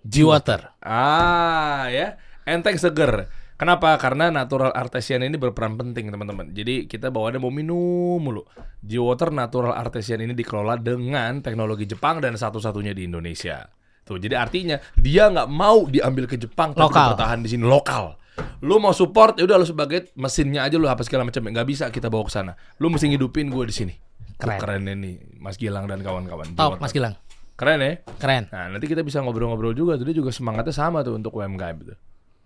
G-Water. 0.07 0.79
ah 0.81 1.91
ya, 1.91 2.17
enteng 2.47 2.79
seger. 2.79 3.29
Kenapa? 3.59 3.99
Karena 3.99 4.31
natural 4.31 4.71
artesian 4.71 5.19
ini 5.27 5.35
berperan 5.35 5.75
penting, 5.75 6.15
teman-teman. 6.15 6.55
Jadi 6.55 6.87
kita 6.87 7.11
bawaannya 7.11 7.43
mau 7.43 7.51
minum 7.51 8.23
mulu. 8.23 8.47
G-Water 8.87 9.35
natural 9.35 9.75
artesian 9.75 10.23
ini 10.23 10.31
dikelola 10.31 10.79
dengan 10.79 11.43
teknologi 11.43 11.83
Jepang 11.91 12.23
dan 12.23 12.39
satu-satunya 12.39 12.95
di 12.95 13.11
Indonesia. 13.11 13.67
Tuh, 14.07 14.17
jadi 14.17 14.39
artinya 14.39 14.79
dia 14.95 15.27
nggak 15.29 15.51
mau 15.51 15.85
diambil 15.91 16.31
ke 16.31 16.39
Jepang 16.39 16.71
tapi 16.73 16.87
Lokal. 16.87 17.19
bertahan 17.19 17.43
di 17.43 17.49
sini 17.51 17.67
lokal. 17.67 18.15
Lu 18.63 18.79
mau 18.79 18.95
support 18.95 19.35
ya 19.37 19.45
udah 19.45 19.59
lu 19.59 19.67
sebagai 19.67 20.15
mesinnya 20.15 20.63
aja 20.63 20.79
lu 20.79 20.87
apa 20.87 21.03
segala 21.03 21.27
macam 21.27 21.43
nggak 21.43 21.67
bisa 21.67 21.85
kita 21.91 22.07
bawa 22.07 22.25
ke 22.25 22.33
sana. 22.33 22.55
Lu 22.79 22.89
mesti 22.89 23.11
ngidupin 23.11 23.51
gue 23.51 23.65
di 23.67 23.75
sini. 23.75 23.95
Keren. 24.39 24.59
Keren 24.63 24.83
nih 24.87 25.15
Mas 25.37 25.59
Gilang 25.59 25.85
dan 25.85 25.99
kawan-kawan. 26.01 26.55
Top. 26.55 26.79
Mas 26.79 26.95
Gilang. 26.95 27.19
Keren 27.59 27.83
ya? 27.83 27.93
Keren. 28.23 28.47
Nah, 28.49 28.71
nanti 28.71 28.87
kita 28.87 29.03
bisa 29.03 29.19
ngobrol-ngobrol 29.19 29.75
juga. 29.75 29.99
Tuh 29.99 30.07
dia 30.07 30.17
juga 30.17 30.31
semangatnya 30.31 30.71
sama 30.71 31.03
tuh 31.03 31.19
untuk 31.19 31.35
UMKM 31.35 31.77
itu. 31.83 31.95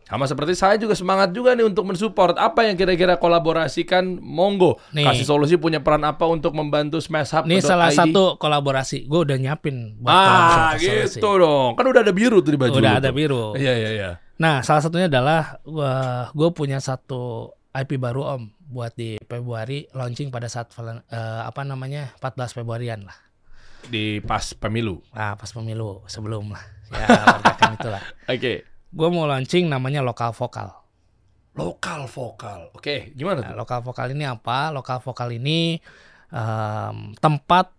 Sama 0.03 0.27
seperti 0.27 0.53
saya 0.53 0.77
juga 0.77 0.93
semangat 0.93 1.31
juga 1.31 1.53
nih 1.53 1.63
untuk 1.63 1.85
mensupport 1.89 2.37
apa 2.37 2.65
yang 2.65 2.77
kira-kira 2.77 3.17
kolaborasikan 3.17 4.19
monggo. 4.19 4.77
Nih. 4.93 5.05
Kasih 5.05 5.25
solusi 5.25 5.57
punya 5.57 5.81
peran 5.81 6.03
apa 6.03 6.25
untuk 6.25 6.53
membantu 6.53 6.97
Smash 6.99 7.33
Hub. 7.33 7.45
Ini 7.45 7.61
salah 7.61 7.93
satu 7.93 8.37
kolaborasi. 8.37 9.05
Gue 9.05 9.25
udah 9.25 9.37
nyiapin 9.37 10.01
buat 10.01 10.13
Ah, 10.13 10.75
gitu 10.77 11.21
dong. 11.39 11.77
Kan 11.77 11.85
udah 11.87 12.03
ada 12.03 12.13
biru 12.13 12.41
tuh 12.41 12.53
di 12.53 12.61
baju 12.61 12.77
Udah 12.77 12.99
ada 12.99 13.09
tuh. 13.09 13.17
biru. 13.17 13.45
Iya, 13.57 13.73
iya, 13.79 13.91
iya. 13.95 14.11
Nah, 14.41 14.65
salah 14.65 14.81
satunya 14.83 15.07
adalah 15.13 15.61
gue 16.33 16.49
punya 16.57 16.83
satu 16.83 17.53
IP 17.73 17.97
baru 17.97 18.23
Om 18.27 18.43
buat 18.69 18.93
di 18.93 19.17
Februari 19.19 19.89
launching 19.91 20.29
pada 20.29 20.45
saat 20.47 20.69
eh, 20.77 20.93
apa 21.43 21.65
namanya 21.65 22.13
14 22.21 22.53
Februarian 22.55 23.05
lah. 23.05 23.17
Di 23.83 24.21
pas 24.21 24.53
pemilu. 24.53 25.01
Nah, 25.11 25.35
pas 25.35 25.49
pemilu 25.49 26.05
sebelum 26.07 26.53
lah. 26.53 26.63
Ya, 26.93 27.07
pergerakan 27.09 27.71
itulah. 27.81 28.03
Oke. 28.29 28.63
Gue 28.93 29.09
mau 29.09 29.25
launching 29.25 29.67
namanya 29.67 30.05
lokal 30.05 30.31
vokal. 30.31 30.69
Lokal 31.53 32.05
vokal. 32.07 32.69
Oke, 32.73 33.11
gimana 33.13 33.41
Nah, 33.41 33.53
tuh? 33.53 33.57
lokal 33.57 33.81
vokal 33.81 34.13
ini 34.13 34.25
apa? 34.25 34.69
Lokal 34.69 35.01
vokal 35.01 35.33
ini 35.33 35.81
em, 36.29 36.97
tempat 37.17 37.73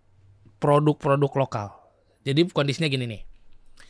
produk-produk 0.58 1.32
lokal. 1.34 1.68
Jadi 2.22 2.50
kondisinya 2.50 2.86
gini 2.86 3.06
nih. 3.06 3.22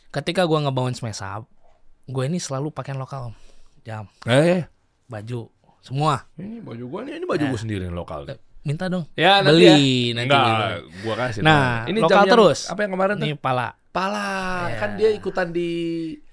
Ketika 0.09 0.45
gua 0.45 0.61
ngebangun 0.61 0.95
Smash 0.95 1.21
Up, 1.21 1.43
gue 2.05 2.23
ini 2.25 2.37
selalu 2.37 2.71
pakai 2.71 2.95
lokal, 2.95 3.31
Om. 3.31 3.35
Jam, 3.83 4.05
Eh, 4.25 4.65
baju, 5.05 5.51
semua. 5.85 6.25
ini 6.35 6.57
baju 6.59 6.83
gua 6.89 6.99
nih, 7.05 7.21
ini 7.21 7.25
baju 7.25 7.45
gua 7.45 7.59
sendiri 7.61 7.85
yang 7.85 7.93
lokal. 7.93 8.25
nih. 8.25 8.41
minta 8.65 8.89
dong. 8.89 9.05
Ya 9.13 9.45
nanti 9.45 9.61
Beli 9.61 9.69
ya. 9.69 9.77
nanti 10.17 10.25
Enggak, 10.25 10.69
gua 11.05 11.15
kasih. 11.15 11.41
Nah, 11.45 11.85
ini 11.85 11.99
lokal 12.01 12.25
yang- 12.25 12.33
terus. 12.33 12.59
Apa 12.65 12.79
yang 12.81 12.91
kemarin 12.97 13.13
tuh? 13.15 13.27
Ini 13.29 13.35
pala. 13.37 13.77
Pala. 13.93 14.25
Ya. 14.67 14.77
Kan 14.81 14.89
dia 14.97 15.09
ikutan 15.13 15.53
di 15.53 15.69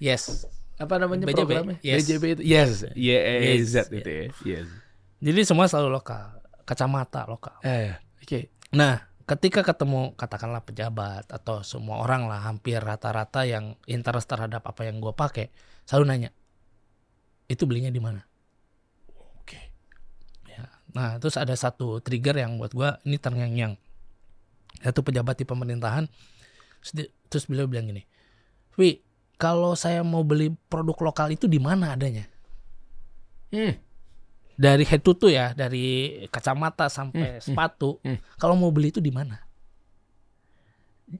Yes. 0.01 0.49
apa 0.75 0.97
namanya 0.97 1.29
BJB. 1.29 1.37
programnya? 1.45 1.77
Yes. 1.85 1.97
BJB 2.01 2.23
itu. 2.33 2.41
Yes. 2.41 2.69
YEZ 2.97 3.71
Yes. 3.85 3.87
itu 3.93 4.09
ya. 4.09 4.23
Yes. 4.43 4.67
Jadi 5.21 5.39
semua 5.45 5.69
selalu 5.69 5.93
lokal. 5.93 6.41
Kacamata 6.65 7.29
lokal. 7.29 7.61
Eh, 7.61 7.93
oke. 8.19 8.49
Nah, 8.73 8.97
ketika 9.23 9.61
ketemu 9.61 10.17
katakanlah 10.17 10.65
pejabat 10.65 11.29
atau 11.29 11.61
semua 11.61 12.01
orang 12.01 12.25
lah 12.25 12.41
hampir 12.43 12.81
rata-rata 12.81 13.45
yang 13.45 13.77
interest 13.85 14.25
terhadap 14.25 14.65
apa 14.65 14.81
yang 14.83 14.97
gue 14.97 15.13
pakai, 15.13 15.53
selalu 15.85 16.05
nanya, 16.09 16.29
itu 17.45 17.63
belinya 17.63 17.93
di 17.93 18.01
mana? 18.01 18.25
Nah, 20.93 21.17
terus 21.17 21.35
ada 21.35 21.53
satu 21.53 21.97
trigger 21.99 22.37
yang 22.37 22.61
buat 22.61 22.71
gue 22.71 22.89
ini 23.03 23.17
terngiang-ngiang. 23.17 23.73
Satu 24.81 25.01
pejabat 25.01 25.37
di 25.37 25.45
pemerintahan, 25.45 26.05
terus 27.29 27.45
beliau 27.45 27.65
bilang 27.65 27.89
gini, 27.89 28.03
Wi, 28.75 29.01
kalau 29.37 29.73
saya 29.73 30.01
mau 30.01 30.21
beli 30.25 30.49
produk 30.69 30.97
lokal 31.09 31.33
itu 31.33 31.45
di 31.45 31.57
mana 31.61 31.93
adanya? 31.93 32.25
Hmm. 33.53 33.77
Dari 34.53 34.85
head 34.85 35.01
to 35.01 35.17
toe 35.17 35.33
ya, 35.33 35.53
dari 35.57 36.13
kacamata 36.29 36.89
sampai 36.89 37.25
Hmm, 37.25 37.33
hmm, 37.37 37.45
sepatu. 37.45 37.97
hmm. 38.05 38.17
Kalau 38.37 38.53
mau 38.53 38.69
beli 38.69 38.93
itu 38.93 39.01
di 39.01 39.09
mana? 39.09 39.41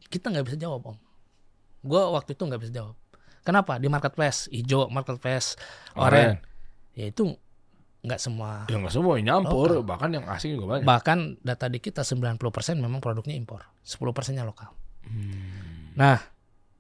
Kita 0.09 0.29
nggak 0.33 0.45
bisa 0.49 0.57
jawab 0.57 0.93
om. 0.93 0.97
Gue 1.81 2.01
waktu 2.13 2.33
itu 2.33 2.43
nggak 2.45 2.61
bisa 2.61 2.73
jawab. 2.73 2.95
Kenapa? 3.43 3.77
Di 3.77 3.89
marketplace 3.89 4.49
hijau, 4.49 4.89
marketplace 4.89 5.57
oranye. 5.93 6.41
Ya 6.93 7.09
itu 7.09 7.33
nggak 8.03 8.19
semua. 8.19 8.67
Ya 8.67 8.75
nggak 8.77 8.91
semua 8.93 9.15
nyampur, 9.17 9.79
Lokal. 9.79 9.87
bahkan 9.87 10.09
yang 10.11 10.25
asing 10.27 10.59
juga 10.59 10.77
banyak. 10.77 10.85
Bahkan 10.85 11.17
data 11.39 11.65
di 11.71 11.79
kita 11.79 12.03
90% 12.03 12.35
memang 12.77 12.99
produknya 12.99 13.33
impor, 13.33 13.63
10 13.81 14.11
persennya 14.11 14.43
lokal. 14.43 14.75
Hmm. 15.07 15.95
Nah, 15.95 16.19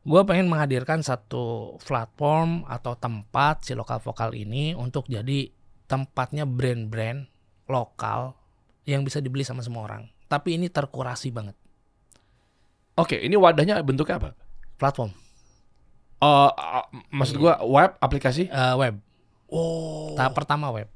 gue 0.03 0.21
pengen 0.27 0.51
menghadirkan 0.51 0.99
satu 0.99 1.79
platform 1.81 2.67
atau 2.67 2.99
tempat 2.99 3.63
si 3.63 3.71
lokal 3.71 4.03
vokal 4.03 4.35
ini 4.35 4.75
untuk 4.75 5.07
jadi 5.07 5.47
tempatnya 5.87 6.43
brand-brand 6.43 7.27
lokal 7.71 8.35
yang 8.83 9.07
bisa 9.07 9.23
dibeli 9.23 9.47
sama 9.47 9.63
semua 9.63 9.87
orang. 9.87 10.03
Tapi 10.27 10.59
ini 10.59 10.67
terkurasi 10.67 11.29
banget 11.31 11.55
Oke, 12.93 13.17
ini 13.17 13.33
wadahnya 13.33 13.81
bentuknya 13.81 14.21
apa? 14.21 14.29
platform 14.77 15.09
Eh, 16.23 16.49
uh, 16.55 16.85
maksud 17.11 17.35
gua 17.35 17.59
web 17.67 17.99
aplikasi? 17.99 18.47
eh, 18.47 18.75
web. 18.79 18.95
Oh. 19.51 20.15
Tahap 20.15 20.31
pertama 20.31 20.71
web. 20.71 20.87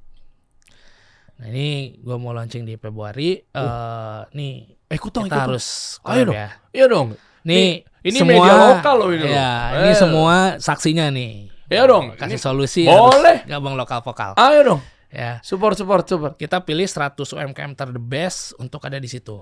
Nah 1.37 1.47
ini 1.47 1.67
gue 1.95 2.15
mau 2.15 2.31
launching 2.31 2.63
di 2.63 2.75
Februari. 2.75 3.37
eh 3.37 4.21
nih 4.31 4.53
Eh, 4.87 4.95
ikut 4.95 5.11
dong, 5.11 5.27
kita 5.27 5.35
ikut 5.35 5.45
harus 5.51 5.99
Ayo 6.01 6.23
dong. 6.23 6.35
ya. 6.35 6.47
Iya 6.71 6.85
dong. 6.87 7.07
Nih 7.43 7.83
ini 8.01 8.17
semua, 8.17 8.31
media 8.33 8.53
lokal 8.71 8.95
loh 8.95 9.09
ini 9.09 9.19
loh. 9.21 9.29
Ya, 9.29 9.51
ini 9.77 9.91
Eh. 9.91 9.95
semua 9.95 10.35
saksinya 10.57 11.05
nih. 11.09 11.51
Iya 11.67 11.83
dong, 11.85 12.15
Kasih 12.15 12.23
ini 12.25 12.35
solusi 12.39 12.81
boleh. 12.83 13.43
harus 13.43 13.51
gabung 13.51 13.75
lokal 13.75 13.99
vokal. 13.99 14.31
Ayo 14.33 14.63
dong. 14.65 14.81
Ya. 15.07 15.39
Support, 15.41 15.75
support, 15.75 16.03
support. 16.03 16.33
Kita 16.35 16.61
pilih 16.61 16.83
100 16.83 17.27
UMKM 17.29 17.71
ter 17.73 17.87
the 17.89 17.99
best 17.99 18.55
untuk 18.57 18.79
ada 18.81 18.95
di 18.95 19.07
situ. 19.07 19.39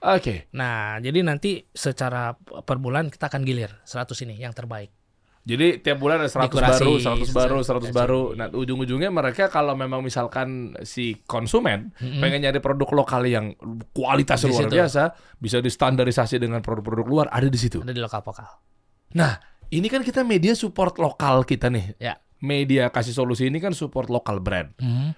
Oke. 0.00 0.46
Nah, 0.52 0.98
jadi 0.98 1.20
nanti 1.20 1.64
secara 1.66 2.34
per 2.36 2.76
bulan 2.76 3.08
kita 3.08 3.26
akan 3.26 3.42
gilir 3.42 3.70
100 3.82 4.20
ini 4.20 4.36
yang 4.36 4.52
terbaik. 4.52 4.90
Jadi 5.44 5.84
tiap 5.84 6.00
bulan 6.00 6.24
ada 6.24 6.30
100 6.32 6.48
Dikurasi, 6.48 6.80
baru, 6.80 6.92
100 6.96 7.36
baru, 7.36 7.58
100 7.60 7.68
dikurasi. 7.84 7.92
baru. 7.92 8.22
Nah, 8.32 8.48
ujung-ujungnya 8.48 9.12
mereka 9.12 9.52
kalau 9.52 9.76
memang 9.76 10.00
misalkan 10.00 10.72
si 10.82 11.20
konsumen 11.28 11.92
Mm-mm. 12.00 12.16
pengen 12.18 12.40
nyari 12.40 12.64
produk 12.64 13.04
lokal 13.04 13.28
yang 13.28 13.52
kualitasnya 13.92 14.48
Di 14.48 14.52
luar 14.56 14.64
situ. 14.64 14.76
biasa, 14.80 15.02
bisa 15.36 15.60
distandarisasi 15.60 16.40
dengan 16.40 16.64
produk-produk 16.64 17.04
luar, 17.04 17.26
ada 17.28 17.44
di 17.44 17.60
situ. 17.60 17.84
Ada 17.84 17.92
di 17.92 18.00
lokal 18.00 18.24
vokal. 18.24 18.48
Nah, 19.14 19.36
ini 19.68 19.84
kan 19.86 20.00
kita 20.00 20.24
media 20.24 20.56
support 20.56 20.96
lokal 20.96 21.44
kita 21.44 21.68
nih. 21.68 21.92
Ya. 22.00 22.16
Media 22.40 22.88
kasih 22.88 23.12
solusi 23.12 23.44
ini 23.44 23.60
kan 23.60 23.76
support 23.76 24.08
lokal 24.08 24.40
brand. 24.40 24.72
Mhm. 24.80 25.12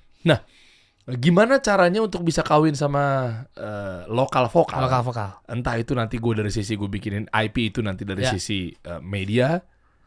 Gimana 1.06 1.62
caranya 1.62 2.02
untuk 2.02 2.26
bisa 2.26 2.42
kawin 2.42 2.74
sama 2.74 3.30
eh, 3.54 4.02
lokal 4.10 4.50
vokal? 4.50 4.82
Lokal 4.82 5.02
vokal. 5.06 5.30
Entah 5.46 5.78
itu 5.78 5.94
nanti 5.94 6.18
gue 6.18 6.34
dari 6.34 6.50
sisi 6.50 6.74
gue 6.74 6.90
bikinin 6.90 7.30
IP 7.30 7.70
itu 7.70 7.78
nanti 7.78 8.02
dari 8.02 8.26
Ya. 8.26 8.34
sisi 8.34 8.74
eh, 8.74 8.98
media, 8.98 9.54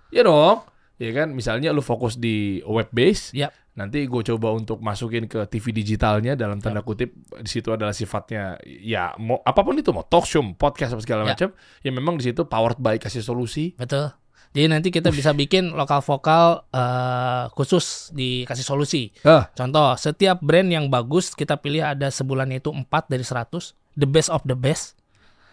ya 0.10 0.22
dong. 0.22 0.61
Ya 0.99 1.15
kan, 1.15 1.31
misalnya 1.31 1.72
lu 1.72 1.80
fokus 1.80 2.19
di 2.19 2.60
web 2.68 2.91
base, 2.91 3.31
Ya. 3.31 3.56
nanti 3.72 4.03
gue 4.03 4.19
coba 4.19 4.52
untuk 4.52 4.84
masukin 4.84 5.31
ke 5.31 5.48
TV 5.48 5.72
digitalnya 5.72 6.36
dalam 6.36 6.60
tanda 6.60 6.84
kutip 6.84 7.15
di 7.40 7.48
situ 7.48 7.72
adalah 7.72 7.95
sifatnya 7.95 8.60
ya 8.68 9.15
mau 9.15 9.40
apa 9.40 9.64
pun 9.64 9.80
itu 9.80 9.95
mau 9.95 10.03
talk 10.03 10.27
show, 10.27 10.44
podcast 10.60 10.91
apa 10.91 10.99
segala 10.99 11.23
Ya. 11.23 11.31
macam, 11.31 11.49
ya 11.80 11.91
memang 11.95 12.19
di 12.19 12.27
situ 12.27 12.44
powered 12.44 12.76
by 12.84 12.99
kasih 12.99 13.23
solusi. 13.23 13.72
Betul. 13.80 14.11
Jadi 14.52 14.65
nanti 14.68 14.90
kita 14.91 15.07
bisa 15.07 15.31
bikin 15.31 15.72
lokal 15.72 16.03
vokal 16.03 16.68
eh, 16.76 17.48
khusus 17.56 18.11
dikasih 18.11 18.68
solusi. 18.68 19.15
Ah. 19.23 19.48
Contoh, 19.56 19.95
setiap 19.95 20.44
brand 20.44 20.68
yang 20.68 20.91
bagus 20.91 21.31
kita 21.31 21.56
pilih 21.56 21.80
ada 21.80 22.11
sebulan 22.11 22.52
itu 22.52 22.76
4 22.76 22.84
dari 23.07 23.23
100, 23.23 23.72
the 23.95 24.03
best 24.03 24.27
of 24.27 24.44
the 24.44 24.57
best. 24.57 24.98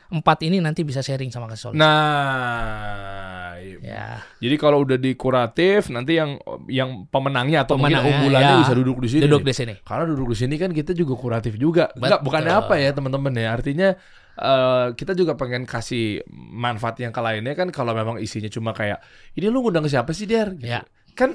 Empat 0.06 0.38
ini 0.46 0.62
nanti 0.62 0.86
bisa 0.86 1.02
sharing 1.02 1.34
sama 1.34 1.50
kasih 1.50 1.70
solusi. 1.70 1.82
Nah, 1.82 3.58
ya, 3.82 4.22
jadi 4.38 4.54
kalau 4.54 4.86
udah 4.86 4.94
di 4.94 5.18
kuratif 5.18 5.90
nanti 5.90 6.14
yang 6.14 6.38
yang 6.70 7.10
pemenangnya 7.10 7.66
atau 7.66 7.74
mungkin 7.74 7.98
Pemenangnya, 7.98 8.14
unggulannya 8.22 8.54
ya. 8.54 8.62
bisa 8.62 8.74
duduk 8.78 8.98
di 9.02 9.08
sini. 9.10 9.22
duduk 9.26 9.42
di 9.42 9.54
sini. 9.54 9.74
Karena 9.82 10.04
duduk 10.06 10.28
di 10.30 10.36
sini 10.38 10.54
kan 10.54 10.70
kita 10.70 10.94
juga 10.94 11.14
kuratif 11.18 11.58
juga. 11.58 11.90
Enggak, 11.98 12.22
bukannya 12.22 12.54
apa 12.54 12.74
ya 12.78 12.90
teman-teman 12.94 13.34
ya. 13.34 13.48
Artinya 13.50 13.88
eh, 14.38 14.86
kita 14.94 15.12
juga 15.18 15.34
pengen 15.34 15.66
kasih 15.66 16.22
manfaat 16.32 17.02
yang 17.02 17.10
ke 17.10 17.20
lainnya 17.20 17.58
kan 17.58 17.74
kalau 17.74 17.90
memang 17.90 18.22
isinya 18.22 18.48
cuma 18.52 18.70
kayak 18.70 19.02
ini 19.34 19.50
lu 19.50 19.64
ngundang 19.64 19.90
siapa 19.90 20.14
sih 20.14 20.30
Der? 20.30 20.54
Gitu. 20.54 20.70
Ya. 20.70 20.86
Kan 21.18 21.34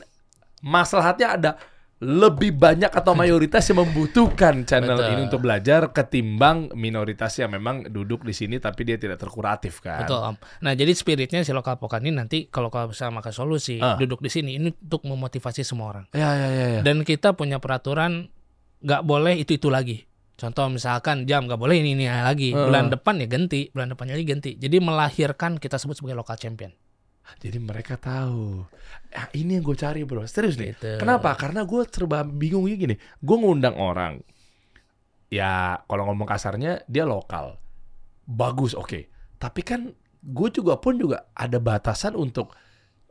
masalahnya 0.63 1.27
ada 1.35 1.51
lebih 2.01 2.57
banyak 2.57 2.89
atau 2.89 3.13
mayoritas 3.13 3.61
yang 3.69 3.85
membutuhkan 3.85 4.65
channel 4.65 4.97
Betul. 4.97 5.13
ini 5.13 5.21
untuk 5.29 5.41
belajar 5.45 5.93
ketimbang 5.93 6.73
minoritas 6.73 7.37
yang 7.37 7.53
memang 7.53 7.85
duduk 7.93 8.25
di 8.25 8.33
sini 8.33 8.57
tapi 8.57 8.89
dia 8.89 8.97
tidak 8.97 9.21
terkuratif 9.21 9.85
kan. 9.85 10.01
Betul, 10.01 10.17
Om. 10.17 10.35
Nah, 10.65 10.73
jadi 10.73 10.89
spiritnya 10.97 11.45
si 11.45 11.53
lokal 11.53 11.77
vokal 11.77 12.01
ini 12.01 12.17
nanti 12.17 12.49
kalau 12.49 12.73
kalau 12.73 12.89
bisa 12.89 13.13
makan 13.13 13.29
solusi, 13.29 13.77
Ah. 13.77 14.01
duduk 14.01 14.17
di 14.17 14.33
sini 14.33 14.57
ini 14.57 14.73
untuk 14.73 15.05
memotivasi 15.05 15.61
semua 15.61 15.93
orang. 15.93 16.05
Ya 16.17 16.33
ya 16.33 16.49
ya. 16.49 16.65
ya. 16.77 16.81
Dan 16.81 17.05
kita 17.05 17.37
punya 17.37 17.61
peraturan 17.61 18.33
nggak 18.81 19.01
boleh 19.05 19.37
itu 19.37 19.61
itu 19.61 19.69
lagi. 19.69 20.01
Contoh 20.41 20.73
misalkan 20.73 21.29
jam 21.29 21.45
nggak 21.45 21.61
boleh 21.61 21.85
ini 21.85 21.93
ini 21.93 22.09
lagi. 22.09 22.49
Heeh. 22.49 22.65
Bulan 22.65 22.89
depan 22.89 23.21
ya 23.21 23.29
ganti, 23.29 23.69
bulan 23.69 23.93
depannya 23.93 24.17
lagi 24.17 24.25
ganti. 24.25 24.51
Jadi 24.57 24.81
melahirkan 24.81 25.61
kita 25.61 25.77
sebut 25.77 26.01
sebagai 26.01 26.17
lokal 26.17 26.33
champion. 26.41 26.73
Jadi 27.41 27.57
mereka 27.57 27.97
tahu. 27.97 28.65
Ah, 29.15 29.27
ini 29.33 29.57
yang 29.57 29.63
gue 29.65 29.77
cari 29.77 30.05
bro. 30.05 30.25
Serius 30.27 30.59
nih. 30.59 30.77
Gitu. 30.77 31.01
Kenapa? 31.01 31.33
Karena 31.37 31.65
gue 31.65 31.81
serba 31.89 32.21
bingung 32.27 32.67
gini. 32.67 32.95
Gue 33.21 33.37
ngundang 33.39 33.77
orang. 33.77 34.21
Ya 35.31 35.79
kalau 35.87 36.11
ngomong 36.11 36.27
kasarnya 36.27 36.83
dia 36.91 37.07
lokal. 37.07 37.57
Bagus 38.27 38.75
oke. 38.77 39.07
Tapi 39.41 39.61
kan 39.65 39.95
gue 40.21 40.49
juga 40.53 40.77
pun 40.77 40.99
juga 41.01 41.31
ada 41.33 41.57
batasan 41.57 42.13
untuk 42.13 42.53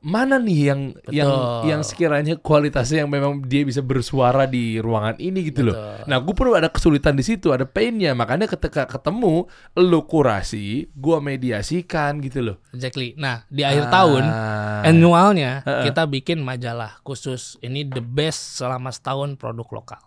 mana 0.00 0.40
nih 0.40 0.72
yang 0.72 0.80
yang 1.12 1.28
Betul. 1.28 1.60
yang 1.68 1.80
sekiranya 1.84 2.34
kualitasnya 2.36 3.04
yang 3.04 3.12
memang 3.12 3.44
dia 3.44 3.62
bisa 3.62 3.84
bersuara 3.84 4.48
di 4.48 4.80
ruangan 4.80 5.20
ini 5.20 5.44
gitu 5.44 5.68
loh. 5.68 5.76
Betul. 5.76 6.08
Nah, 6.08 6.16
gue 6.18 6.32
pun 6.32 6.46
ada 6.52 6.72
kesulitan 6.72 7.12
di 7.12 7.20
situ, 7.20 7.52
ada 7.52 7.68
painnya. 7.68 8.16
Makanya 8.16 8.48
ketika 8.48 8.88
ketemu, 8.88 9.44
lu 9.76 10.00
kurasi, 10.04 10.88
gue 10.90 11.16
mediasikan 11.20 12.16
gitu 12.18 12.40
loh. 12.40 12.56
Exactly. 12.72 13.12
Nah, 13.14 13.44
di 13.46 13.60
akhir 13.60 13.92
tahun 13.92 14.24
Ah. 14.24 14.88
annualnya 14.88 15.60
Heeh. 15.62 15.92
kita 15.92 16.08
bikin 16.08 16.40
majalah 16.40 16.96
khusus 17.04 17.60
ini 17.60 17.84
the 17.84 18.00
best 18.00 18.56
selama 18.56 18.88
setahun 18.88 19.36
produk 19.36 19.68
lokal. 19.70 20.00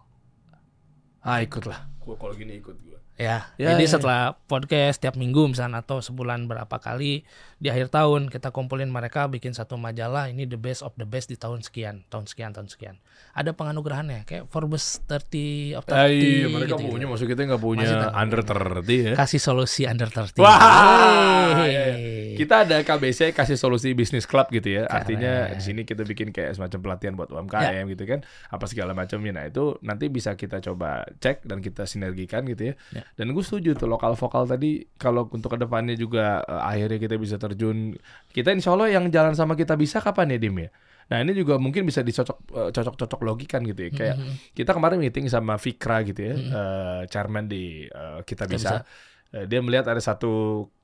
Ah 1.22 1.40
ikutlah. 1.40 1.88
Gue 2.02 2.18
kalau 2.18 2.34
gini 2.34 2.58
ikut 2.58 2.76
gue. 2.76 2.92
Ya, 3.14 3.54
Ya, 3.56 3.78
jadi 3.78 3.86
ya, 3.86 3.92
setelah 3.94 4.22
podcast 4.50 4.98
tiap 4.98 5.14
minggu 5.14 5.46
misalnya 5.46 5.86
atau 5.86 6.02
sebulan 6.02 6.50
berapa 6.50 6.82
kali 6.82 7.22
di 7.64 7.72
akhir 7.72 7.96
tahun 7.96 8.28
kita 8.28 8.52
kumpulin 8.52 8.92
mereka 8.92 9.24
bikin 9.32 9.56
satu 9.56 9.80
majalah 9.80 10.28
ini 10.28 10.44
the 10.44 10.60
best 10.60 10.84
of 10.84 10.92
the 11.00 11.08
best 11.08 11.32
di 11.32 11.40
tahun 11.40 11.64
sekian, 11.64 12.04
tahun 12.12 12.28
sekian, 12.28 12.52
tahun 12.52 12.68
sekian. 12.68 13.00
Ada 13.32 13.56
penganugerahannya 13.56 14.28
kayak 14.28 14.52
Forbes 14.52 15.00
30 15.08 15.80
of 15.80 15.88
30. 15.88 15.96
Ah, 15.96 16.12
iya, 16.12 16.52
mereka 16.52 16.76
gitu-gitu. 16.76 16.92
punya, 16.92 17.06
maksud 17.08 17.28
kita 17.32 17.42
nggak 17.48 17.64
punya 17.64 17.88
Masih 17.88 18.20
under 18.20 18.42
30 18.44 18.84
ya. 19.00 19.14
Kasih 19.16 19.40
solusi 19.40 19.88
under 19.88 20.12
30. 20.12 20.44
Wah, 20.44 21.64
iya, 21.64 21.84
Kita 22.36 22.68
ada 22.68 22.84
KBC 22.84 23.32
kasih 23.32 23.56
solusi 23.56 23.96
bisnis 23.96 24.28
club 24.28 24.52
gitu 24.52 24.84
ya. 24.84 24.84
Artinya 24.92 25.56
di 25.56 25.64
sini 25.64 25.88
kita 25.88 26.04
bikin 26.04 26.36
kayak 26.36 26.60
semacam 26.60 26.80
pelatihan 26.84 27.16
buat 27.16 27.32
UMKM 27.32 27.88
gitu 27.96 28.04
kan. 28.04 28.28
Apa 28.52 28.68
segala 28.68 28.92
macamnya. 28.92 29.40
Nah, 29.40 29.48
itu 29.48 29.80
nanti 29.80 30.12
bisa 30.12 30.36
kita 30.36 30.60
coba 30.60 31.08
cek 31.24 31.48
dan 31.48 31.64
kita 31.64 31.88
sinergikan 31.88 32.44
gitu 32.44 32.74
ya. 32.74 32.76
Ya. 32.92 33.08
Dan 33.16 33.32
gue 33.32 33.44
setuju 33.46 33.80
tuh 33.80 33.88
lokal 33.88 34.20
vokal 34.20 34.52
tadi 34.52 34.84
kalau 35.00 35.32
untuk 35.32 35.56
ke 35.56 35.64
depannya 35.64 35.96
juga 35.96 36.44
eh, 36.44 36.60
akhirnya 36.60 37.00
kita 37.00 37.16
bisa 37.16 37.40
terjun. 37.54 37.94
Kita 38.28 38.50
insya 38.50 38.74
Allah 38.74 38.90
yang 38.90 39.06
jalan 39.08 39.32
sama 39.32 39.54
kita 39.54 39.78
bisa 39.78 40.02
kapan 40.02 40.34
ya 40.34 40.38
Dim 40.42 40.58
ya? 40.58 40.70
Nah 41.04 41.22
ini 41.22 41.32
juga 41.32 41.62
mungkin 41.62 41.86
bisa 41.86 42.02
dicocok 42.02 42.38
eh, 42.50 42.70
cocok-cocok 42.74 43.20
logikan 43.22 43.62
gitu 43.62 43.86
ya. 43.86 43.92
Kayak 43.92 44.16
Mhm. 44.18 44.34
kita 44.52 44.72
kemarin 44.74 44.98
meeting 44.98 45.26
sama 45.28 45.56
Fikra 45.56 46.02
gitu 46.02 46.22
ya, 46.24 46.36
Mhm. 46.36 46.50
eh, 46.50 47.02
chairman 47.08 47.46
di 47.46 47.86
eh, 47.86 48.20
kita 48.26 48.44
Kita 48.44 48.54
bisa. 48.54 48.76
Dia 49.34 49.66
melihat 49.66 49.90
ada 49.90 49.98
satu 49.98 50.30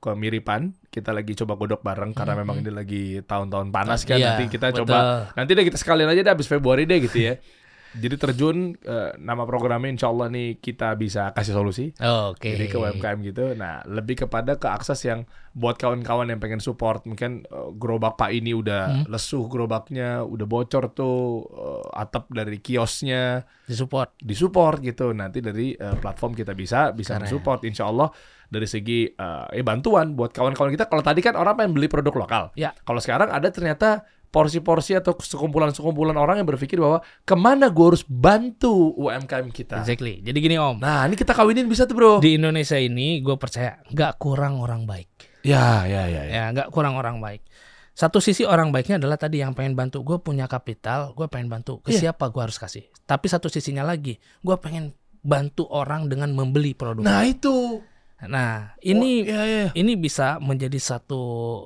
kemiripan. 0.02 0.74
Kita 0.90 1.14
lagi 1.14 1.38
coba 1.38 1.54
godok 1.54 1.86
bareng 1.86 2.10
karena 2.10 2.34
Mhm. 2.34 2.40
memang 2.42 2.56
ini 2.58 2.70
lagi 2.74 3.02
tahun-tahun 3.22 3.70
panas 3.70 4.02
kan. 4.02 4.18
Iya, 4.18 4.34
Nanti 4.34 4.44
kita 4.50 4.74
betul. 4.74 4.90
coba 4.90 4.96
nanti 5.38 5.50
deh 5.54 5.62
kita 5.62 5.78
sekalian 5.78 6.10
aja 6.10 6.26
deh 6.26 6.32
habis 6.34 6.50
Februari 6.50 6.82
deh 6.82 6.98
gitu 6.98 7.18
ya. 7.20 7.38
Jadi 7.92 8.14
terjun 8.16 8.56
eh, 8.78 9.10
nama 9.16 9.42
programnya 9.42 9.90
Insya 9.90 10.06
Allah 10.06 10.26
nih 10.26 10.56
kita 10.56 10.94
bisa 10.94 11.30
kasih 11.30 11.52
solusi. 11.52 11.90
Oke. 11.98 12.54
Jadi 12.54 12.66
ke 12.66 12.76
UMKM 12.76 13.18
gitu. 13.24 13.52
Nah, 13.52 13.82
lebih 13.84 14.20
kepada 14.20 14.54
ke 14.54 14.66
akses 14.66 15.02
yang 15.02 15.26
buat 15.50 15.74
kawan-kawan 15.74 16.26
yang 16.26 16.38
pengen 16.38 16.58
support. 16.58 17.02
Mungkin 17.02 17.42
eh, 17.42 17.68
gerobak 17.74 18.14
Pak 18.14 18.30
ini 18.30 18.52
udah 18.52 18.82
Hmm. 18.92 19.04
lesuh 19.06 19.44
gerobaknya, 19.44 20.22
udah 20.22 20.46
bocor 20.46 20.90
tuh 20.90 21.18
eh, 21.44 21.84
atap 21.96 22.28
dari 22.28 22.58
kiosnya, 22.58 23.42
Disupport. 23.64 24.14
disupport 24.18 24.78
gitu. 24.80 25.10
Nanti 25.10 25.38
dari 25.38 25.72
eh, 25.72 25.96
platform 25.96 26.32
kita 26.32 26.54
bisa 26.54 26.90
bisa 26.90 27.16
Keren. 27.16 27.26
support 27.26 27.62
insya 27.62 27.86
Allah 27.86 28.10
dari 28.46 28.66
segi 28.66 29.06
eh 29.06 29.46
eh, 29.50 29.62
bantuan 29.62 30.14
buat 30.14 30.30
kawan-kawan 30.30 30.70
kita. 30.70 30.86
Kalau 30.86 31.02
tadi 31.02 31.18
kan 31.18 31.34
orang 31.34 31.54
pengen 31.56 31.74
beli 31.74 31.86
produk 31.86 32.14
lokal. 32.16 32.44
Ya. 32.54 32.70
Kalau 32.80 32.98
sekarang 32.98 33.28
ada 33.28 33.46
ternyata 33.48 34.02
porsi-porsi 34.30 34.94
atau 34.94 35.12
sekumpulan-sekumpulan 35.12 36.14
orang 36.14 36.38
yang 36.38 36.48
berpikir 36.48 36.78
bahwa 36.78 37.02
ke 37.22 37.34
mana 37.34 37.66
gue 37.66 37.82
harus 37.82 38.06
bantu 38.06 38.94
UMKM 38.96 39.50
kita. 39.50 39.82
Exactly. 39.82 40.22
Jadi 40.22 40.38
gini 40.38 40.56
Om, 40.56 40.78
Nah, 40.78 41.04
ini 41.04 41.18
kita 41.18 41.34
kawinin 41.34 41.66
bisa 41.66 41.84
tuh 41.84 41.98
bro. 41.98 42.12
di 42.18 42.38
Indonesia 42.38 42.78
ini 42.78 43.18
gue 43.20 43.34
percaya 43.34 43.82
nggak 43.90 44.16
kurang 44.16 44.62
orang 44.62 44.86
baik. 44.86 45.10
Ya, 45.42 45.82
ya, 45.84 46.06
ya. 46.06 46.22
ya. 46.24 46.32
Ya 46.32 46.44
nggak 46.50 46.70
kurang 46.70 46.94
orang 46.94 47.18
baik. 47.18 47.42
Satu 47.90 48.22
sisi 48.22 48.46
orang 48.46 48.70
baiknya 48.70 48.96
adalah 48.96 49.18
tadi 49.18 49.42
yang 49.42 49.52
pengen 49.52 49.74
bantu 49.74 50.00
gue 50.00 50.16
punya 50.22 50.46
kapital, 50.46 51.12
gue 51.12 51.26
pengen 51.26 51.50
bantu 51.50 51.82
ke 51.82 51.90
Iya. 51.92 52.14
siapa 52.14 52.30
gue 52.30 52.40
harus 52.40 52.56
kasih. 52.56 52.86
Tapi 53.04 53.26
satu 53.28 53.50
sisinya 53.50 53.82
lagi, 53.82 54.16
gue 54.40 54.56
pengen 54.56 54.94
bantu 55.20 55.68
orang 55.68 56.08
dengan 56.08 56.32
membeli 56.32 56.72
produk. 56.72 57.04
Nah 57.04 57.26
itu. 57.26 57.82
Nah, 58.22 58.76
ini 58.78 59.22
Oh, 59.22 59.32
iya, 59.32 59.42
iya. 59.44 59.66
ini 59.72 59.96
bisa 59.96 60.36
menjadi 60.36 60.76
satu 60.76 61.20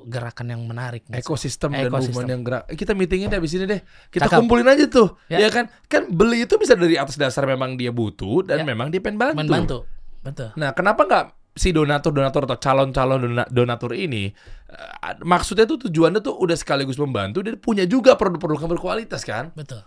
gerakan 0.05 0.55
yang 0.55 0.63
menarik. 0.63 1.03
Ekosistem 1.09 1.69
dan 1.69 1.91
Ekosistem. 1.91 2.23
yang 2.25 2.41
gerak. 2.41 2.63
Kita 2.69 2.91
meetingin 2.91 3.27
deh 3.27 3.35
abis 3.35 3.53
ini 3.53 3.65
deh. 3.65 3.81
Kita 4.07 4.25
Cakep. 4.25 4.39
kumpulin 4.39 4.63
aja 4.65 4.87
tuh. 4.87 5.19
Ya. 5.27 5.43
Ya. 5.43 5.49
kan? 5.49 5.67
Kan 5.85 6.07
beli 6.09 6.43
itu 6.43 6.55
bisa 6.55 6.71
dari 6.73 6.95
atas 6.95 7.15
dasar 7.15 7.43
memang 7.43 7.75
dia 7.75 7.91
butuh 7.91 8.41
dan 8.41 8.63
Ya. 8.63 8.65
memang 8.65 8.87
dia 8.87 8.99
pengen 8.99 9.19
bantu. 9.19 9.35
Membantu, 9.35 9.77
betul. 10.21 10.55
Nah, 10.55 10.71
kenapa 10.71 11.03
nggak 11.03 11.25
si 11.51 11.71
donatur-donatur 11.71 12.47
atau 12.47 12.57
calon-calon 12.57 13.19
dona- 13.21 13.49
donatur 13.49 13.91
ini 13.91 14.31
eh, 14.65 14.91
maksudnya 15.21 15.63
tuh 15.63 15.79
tujuannya 15.81 16.19
tuh 16.19 16.35
udah 16.35 16.55
sekaligus 16.55 16.95
membantu 16.95 17.39
dan 17.39 17.55
punya 17.55 17.83
juga 17.83 18.15
produk-produk 18.15 18.59
yang 18.61 18.71
berkualitas 18.71 19.23
kan? 19.23 19.51
Betul. 19.51 19.83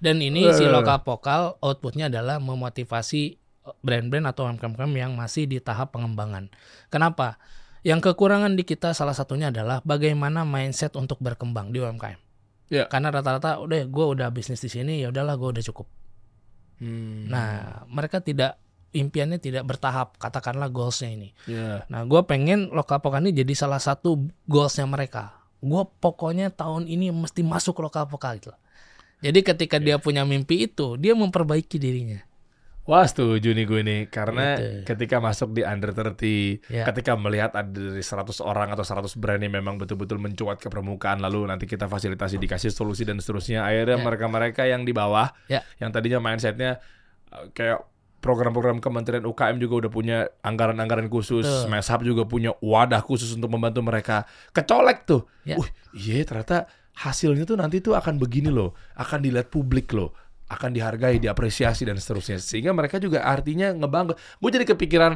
Dan 0.00 0.20
ini 0.20 0.48
si 0.52 0.64
Eh. 0.64 0.68
lokal 0.68 1.00
vokal 1.00 1.56
outputnya 1.60 2.08
adalah 2.08 2.36
memotivasi 2.36 3.39
brand-brand 3.80 4.26
atau 4.26 4.46
UMKM 4.50 4.92
yang 4.94 5.12
masih 5.14 5.46
di 5.46 5.62
tahap 5.62 5.94
pengembangan. 5.94 6.50
Kenapa? 6.90 7.38
Yang 7.80 8.12
kekurangan 8.12 8.58
di 8.58 8.68
kita 8.68 8.92
salah 8.92 9.16
satunya 9.16 9.48
adalah 9.48 9.80
bagaimana 9.86 10.44
mindset 10.44 10.92
untuk 11.00 11.16
berkembang 11.22 11.72
di 11.72 11.80
UMKM. 11.80 12.20
Ya. 12.70 12.86
Karena 12.86 13.10
rata-rata 13.10 13.58
udah 13.58 13.82
gue 13.88 14.06
udah 14.18 14.28
bisnis 14.30 14.62
di 14.62 14.70
sini 14.70 15.02
ya 15.02 15.10
udahlah 15.10 15.34
gue 15.34 15.48
udah 15.58 15.64
cukup. 15.72 15.88
Hmm. 16.78 17.26
Nah 17.26 17.82
mereka 17.90 18.22
tidak 18.22 18.60
impiannya 18.90 19.38
tidak 19.42 19.66
bertahap 19.66 20.18
katakanlah 20.20 20.70
goalsnya 20.70 21.10
ini. 21.10 21.28
ya. 21.50 21.82
Nah 21.90 22.06
gue 22.06 22.20
pengen 22.28 22.70
lokal 22.70 23.02
ini 23.22 23.34
jadi 23.34 23.52
salah 23.58 23.82
satu 23.82 24.28
goalsnya 24.46 24.86
mereka. 24.86 25.40
Gue 25.60 25.82
pokoknya 25.98 26.54
tahun 26.54 26.86
ini 26.86 27.10
mesti 27.10 27.42
masuk 27.42 27.82
lokal 27.82 28.06
vokal 28.06 28.38
gitu. 28.38 28.52
Jadi 29.20 29.44
ketika 29.44 29.76
dia 29.76 30.00
punya 30.00 30.24
mimpi 30.24 30.64
itu, 30.64 30.96
dia 30.96 31.12
memperbaiki 31.12 31.76
dirinya. 31.76 32.24
Wah 32.82 33.04
setuju 33.04 33.52
nih 33.52 33.64
gue 33.64 33.80
nih 33.80 34.00
Karena 34.08 34.56
Gitu. 34.56 34.88
ketika 34.88 35.16
masuk 35.18 35.52
di 35.52 35.62
under 35.62 35.92
30 35.92 36.64
Ya. 36.66 36.82
Ketika 36.84 37.14
melihat 37.14 37.52
ada 37.52 37.68
dari 37.68 38.00
100 38.00 38.40
orang 38.40 38.70
atau 38.70 38.82
100 38.82 39.14
brand 39.14 39.38
yang 39.38 39.52
memang 39.52 39.76
betul-betul 39.76 40.16
mencuat 40.16 40.58
ke 40.58 40.66
permukaan 40.66 41.20
Lalu 41.20 41.46
nanti 41.46 41.64
kita 41.64 41.86
fasilitasi 41.86 42.36
dikasih 42.36 42.68
solusi 42.68 43.04
dan 43.04 43.16
seterusnya 43.16 43.62
Akhirnya 43.62 43.96
Ya. 43.96 44.02
mereka-mereka 44.02 44.62
yang 44.64 44.82
di 44.82 44.90
bawah 44.90 45.28
Ya. 45.46 45.60
Yang 45.76 45.90
tadinya 45.92 46.18
mindsetnya 46.18 46.80
uh, 47.28 47.46
kayak 47.50 47.84
program-program 48.20 48.78
Kementerian 48.78 49.24
UKM 49.24 49.56
juga 49.56 49.86
udah 49.86 49.90
punya 49.90 50.18
anggaran-anggaran 50.40 51.08
khusus. 51.08 51.40
Smash 51.64 51.88
Hub 51.88 52.04
juga 52.04 52.28
punya 52.28 52.52
wadah 52.60 53.00
khusus 53.00 53.32
untuk 53.32 53.48
membantu 53.48 53.80
mereka 53.80 54.24
Kecolek 54.50 55.04
tuh 55.04 55.24
Ya. 55.44 55.56
Wih 55.56 55.68
iya 55.94 56.20
ternyata 56.24 56.68
hasilnya 56.96 57.44
tuh 57.44 57.56
nanti 57.56 57.80
tuh 57.80 57.96
akan 57.96 58.20
begini 58.20 58.52
loh 58.52 58.76
Akan 58.92 59.20
dilihat 59.20 59.48
publik 59.48 59.92
loh 59.92 60.12
akan 60.50 60.70
dihargai, 60.74 61.22
diapresiasi 61.22 61.86
dan 61.86 61.94
seterusnya. 61.94 62.36
Sehingga 62.36 62.74
mereka 62.74 62.98
juga 62.98 63.22
artinya 63.22 63.70
ngebangga. 63.70 64.18
Gue 64.36 64.50
jadi 64.50 64.66
kepikiran 64.66 65.14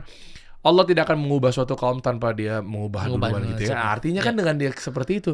Allah 0.65 0.85
tidak 0.87 1.11
akan 1.11 1.19
mengubah 1.21 1.51
suatu 1.51 1.75
kaum 1.75 1.99
tanpa 1.99 2.33
dia 2.33 2.63
mengubah 2.63 3.11
Mengubah 3.11 3.29
duluan 3.35 3.43
gitu 3.53 3.69
ya. 3.69 3.75
mindset. 3.75 3.77
Artinya 3.77 4.21
Ya. 4.23 4.27
kan 4.31 4.35
dengan 4.35 4.55
dia 4.57 4.71
seperti 4.73 5.13
itu. 5.19 5.33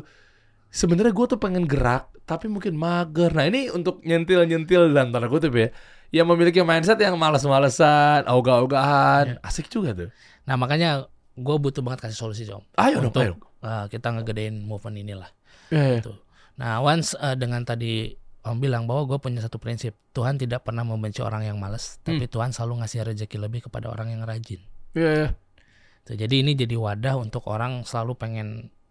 Sebenarnya 0.70 1.10
gue 1.10 1.26
tuh 1.26 1.38
pengen 1.38 1.66
gerak, 1.66 2.10
tapi 2.24 2.46
mungkin 2.46 2.74
mager. 2.74 3.34
Nah 3.34 3.42
ini 3.44 3.68
untuk 3.68 4.00
nyentil-nyentil 4.02 4.90
dan 4.90 5.10
tanda 5.10 5.26
kutip 5.26 5.50
ya. 5.52 5.68
Yang 6.10 6.26
memiliki 6.26 6.58
mindset 6.62 6.98
yang 6.98 7.14
males-malesan, 7.14 8.26
ogah-ogahan. 8.26 9.38
Asik 9.42 9.66
juga 9.66 9.94
tuh. 9.94 10.10
Nah 10.46 10.54
makanya 10.54 11.06
gue 11.34 11.56
butuh 11.58 11.82
banget 11.82 12.06
kasih 12.06 12.18
solusi 12.18 12.42
om. 12.50 12.62
Ayo 12.74 12.98
dong, 12.98 13.10
Untuk 13.10 13.22
ayo. 13.22 13.34
uh, 13.62 13.86
kita 13.86 14.14
ngegedein 14.14 14.62
movement 14.62 14.98
inilah. 14.98 15.30
Ya, 15.70 15.82
ya. 15.86 15.98
Gitu. 16.02 16.14
Nah 16.58 16.82
once 16.82 17.14
uh, 17.16 17.34
dengan 17.34 17.62
tadi 17.62 18.14
om 18.40 18.56
bilang 18.56 18.88
bahwa 18.88 19.04
gue 19.04 19.18
punya 19.20 19.44
satu 19.44 19.60
prinsip 19.60 19.92
Tuhan 20.10 20.40
tidak 20.40 20.64
pernah 20.64 20.80
membenci 20.80 21.20
orang 21.20 21.44
yang 21.44 21.60
males, 21.60 22.00
tapi 22.00 22.24
Hmm. 22.24 22.32
Tuhan 22.32 22.50
selalu 22.56 22.80
ngasih 22.84 23.04
rezeki 23.04 23.36
lebih 23.36 23.60
kepada 23.68 23.92
orang 23.92 24.16
yang 24.16 24.24
rajin. 24.24 24.60
Ya, 24.96 25.10
ya. 25.12 25.28
Tuh, 26.02 26.16
jadi 26.16 26.40
ini 26.40 26.56
jadi 26.56 26.74
wadah 26.74 27.20
untuk 27.20 27.44
orang 27.46 27.84
selalu 27.84 28.16
pengen 28.16 28.48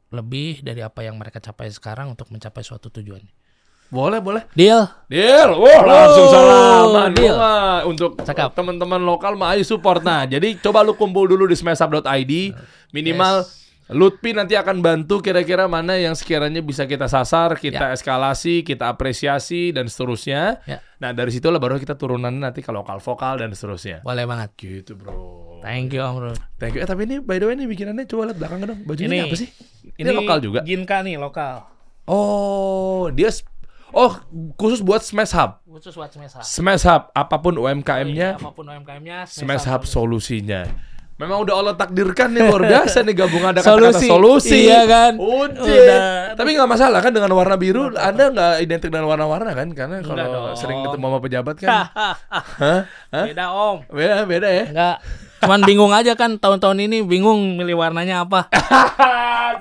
lebih 0.09 0.61
dari 0.61 0.81
apa 0.81 1.01
yang 1.01 1.17
mereka 1.17 1.41
capai 1.41 1.69
sekarang 1.69 2.13
untuk 2.13 2.29
mencapai 2.29 2.61
suatu 2.61 2.89
tujuan. 2.89 3.21
Boleh, 3.89 4.21
boleh. 4.21 4.45
Deal? 4.53 4.85
Deal, 5.09 5.49
wah 5.57 5.81
langsung 5.81 6.29
salaman 6.29 7.09
deal. 7.17 7.33
Wah, 7.33 7.81
untuk 7.89 8.21
teman-teman 8.53 9.01
lokal 9.01 9.33
mah 9.33 9.57
ayo 9.57 9.65
support. 9.65 10.05
Nah, 10.05 10.29
jadi 10.29 10.61
coba 10.61 10.85
lu 10.85 10.93
kumpul 10.93 11.25
dulu 11.25 11.49
di 11.49 11.57
smashUp.id 11.57 12.33
minimal 12.93 13.41
Yes. 13.41 13.68
Lutfi 13.89 14.37
nanti 14.37 14.53
akan 14.53 14.85
bantu 14.85 15.17
kira-kira 15.17 15.65
mana 15.65 15.97
yang 15.97 16.13
sekiranya 16.13 16.61
bisa 16.61 16.85
kita 16.85 17.09
sasar, 17.09 17.57
kita 17.57 17.89
Ya. 17.89 17.97
eskalasi, 17.97 18.61
kita 18.61 18.85
apresiasi 18.85 19.73
dan 19.73 19.89
seterusnya. 19.89 20.61
Ya. 20.63 20.77
Nah, 20.97 21.09
dari 21.09 21.33
situlah 21.33 21.57
baru 21.57 21.75
kita 21.75 21.97
turunan 21.97 22.29
nanti 22.29 22.61
ke 22.61 22.69
lokal 22.69 23.01
vokal 23.01 23.41
dan 23.41 23.49
seterusnya. 23.49 24.05
Boleh 24.05 24.29
banget. 24.29 24.53
Gitu, 24.55 24.93
Bro. 24.93 25.57
Thank 25.59 25.91
you 25.91 26.01
Om 26.01 26.17
Rud. 26.21 26.37
Thank 26.55 26.77
you. 26.77 26.81
Eh, 26.81 26.87
tapi 26.87 27.09
ini 27.09 27.17
by 27.17 27.35
the 27.35 27.49
way 27.49 27.57
ini 27.57 27.65
bikinannya 27.65 28.05
coba 28.05 28.29
lihat 28.29 28.37
belakang 28.37 28.57
dong. 28.61 28.79
Bajunya 28.85 29.09
ini, 29.09 29.17
Ini- 29.17 29.25
apa 29.25 29.35
sih? 29.35 29.49
Ini, 29.97 30.09
lokal 30.13 30.37
juga. 30.39 30.59
Ginka 30.61 31.01
nih 31.01 31.17
lokal. 31.17 31.65
Oh, 32.05 33.09
dia 33.09 33.33
Oh, 33.89 34.13
khusus 34.53 34.85
buat 34.85 35.01
Smash 35.01 35.33
Hub. 35.33 35.65
Khusus 35.65 35.97
buat 35.97 36.13
Smash 36.13 36.37
Hub. 36.37 36.45
Smash 36.45 36.85
Hub 36.85 37.09
apa 37.09 37.35
pun 37.41 37.57
UMKM-nya, 37.57 38.37
apa 38.37 38.53
pun 38.53 38.69
UMKM-nya, 38.69 39.25
Smash 39.25 39.65
Hub 39.65 39.81
solusinya. 39.81 40.69
Memang 41.19 41.43
udah 41.43 41.55
Allah 41.59 41.75
takdirkan 41.75 42.31
nih 42.31 42.47
luar 42.47 42.63
biasa 42.63 43.03
nih 43.03 43.11
gabung 43.11 43.43
ada 43.43 43.59
kata-kata 43.59 43.99
Solusi. 43.99 44.07
solusi. 44.07 44.59
Iya 44.71 44.87
kan? 44.87 45.19
Udah. 45.19 45.67
Udah. 45.67 45.99
Tapi 46.31 46.49
nggak 46.55 46.69
masalah 46.71 47.03
kan 47.03 47.11
dengan 47.11 47.35
warna 47.35 47.59
biru. 47.59 47.91
Anda 47.91 48.31
nggak 48.31 48.53
identik 48.63 48.87
dengan 48.87 49.03
warna-warna 49.03 49.51
kan? 49.51 49.67
Karena 49.75 49.99
kalau 49.99 50.55
sering 50.55 50.79
ketemu 50.79 51.05
sama 51.05 51.19
pejabat 51.19 51.55
kan, 51.59 51.69
Hah? 51.91 52.15
Hah? 53.11 53.25
Beda 53.27 53.51
Om. 53.51 53.83
beda 53.91 54.15
beda 54.23 54.47
ya. 54.47 54.65
Enggak. 54.71 54.95
Cuman 55.43 55.59
bingung 55.67 55.91
aja 55.91 56.15
kan 56.15 56.39
tahun-tahun 56.39 56.87
ini 56.87 57.03
bingung 57.03 57.59
milih 57.59 57.75
warnanya 57.75 58.23
apa. 58.23 58.47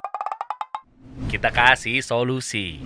Kita 1.30 1.51
kasih 1.51 2.01
solusi. 2.01 2.78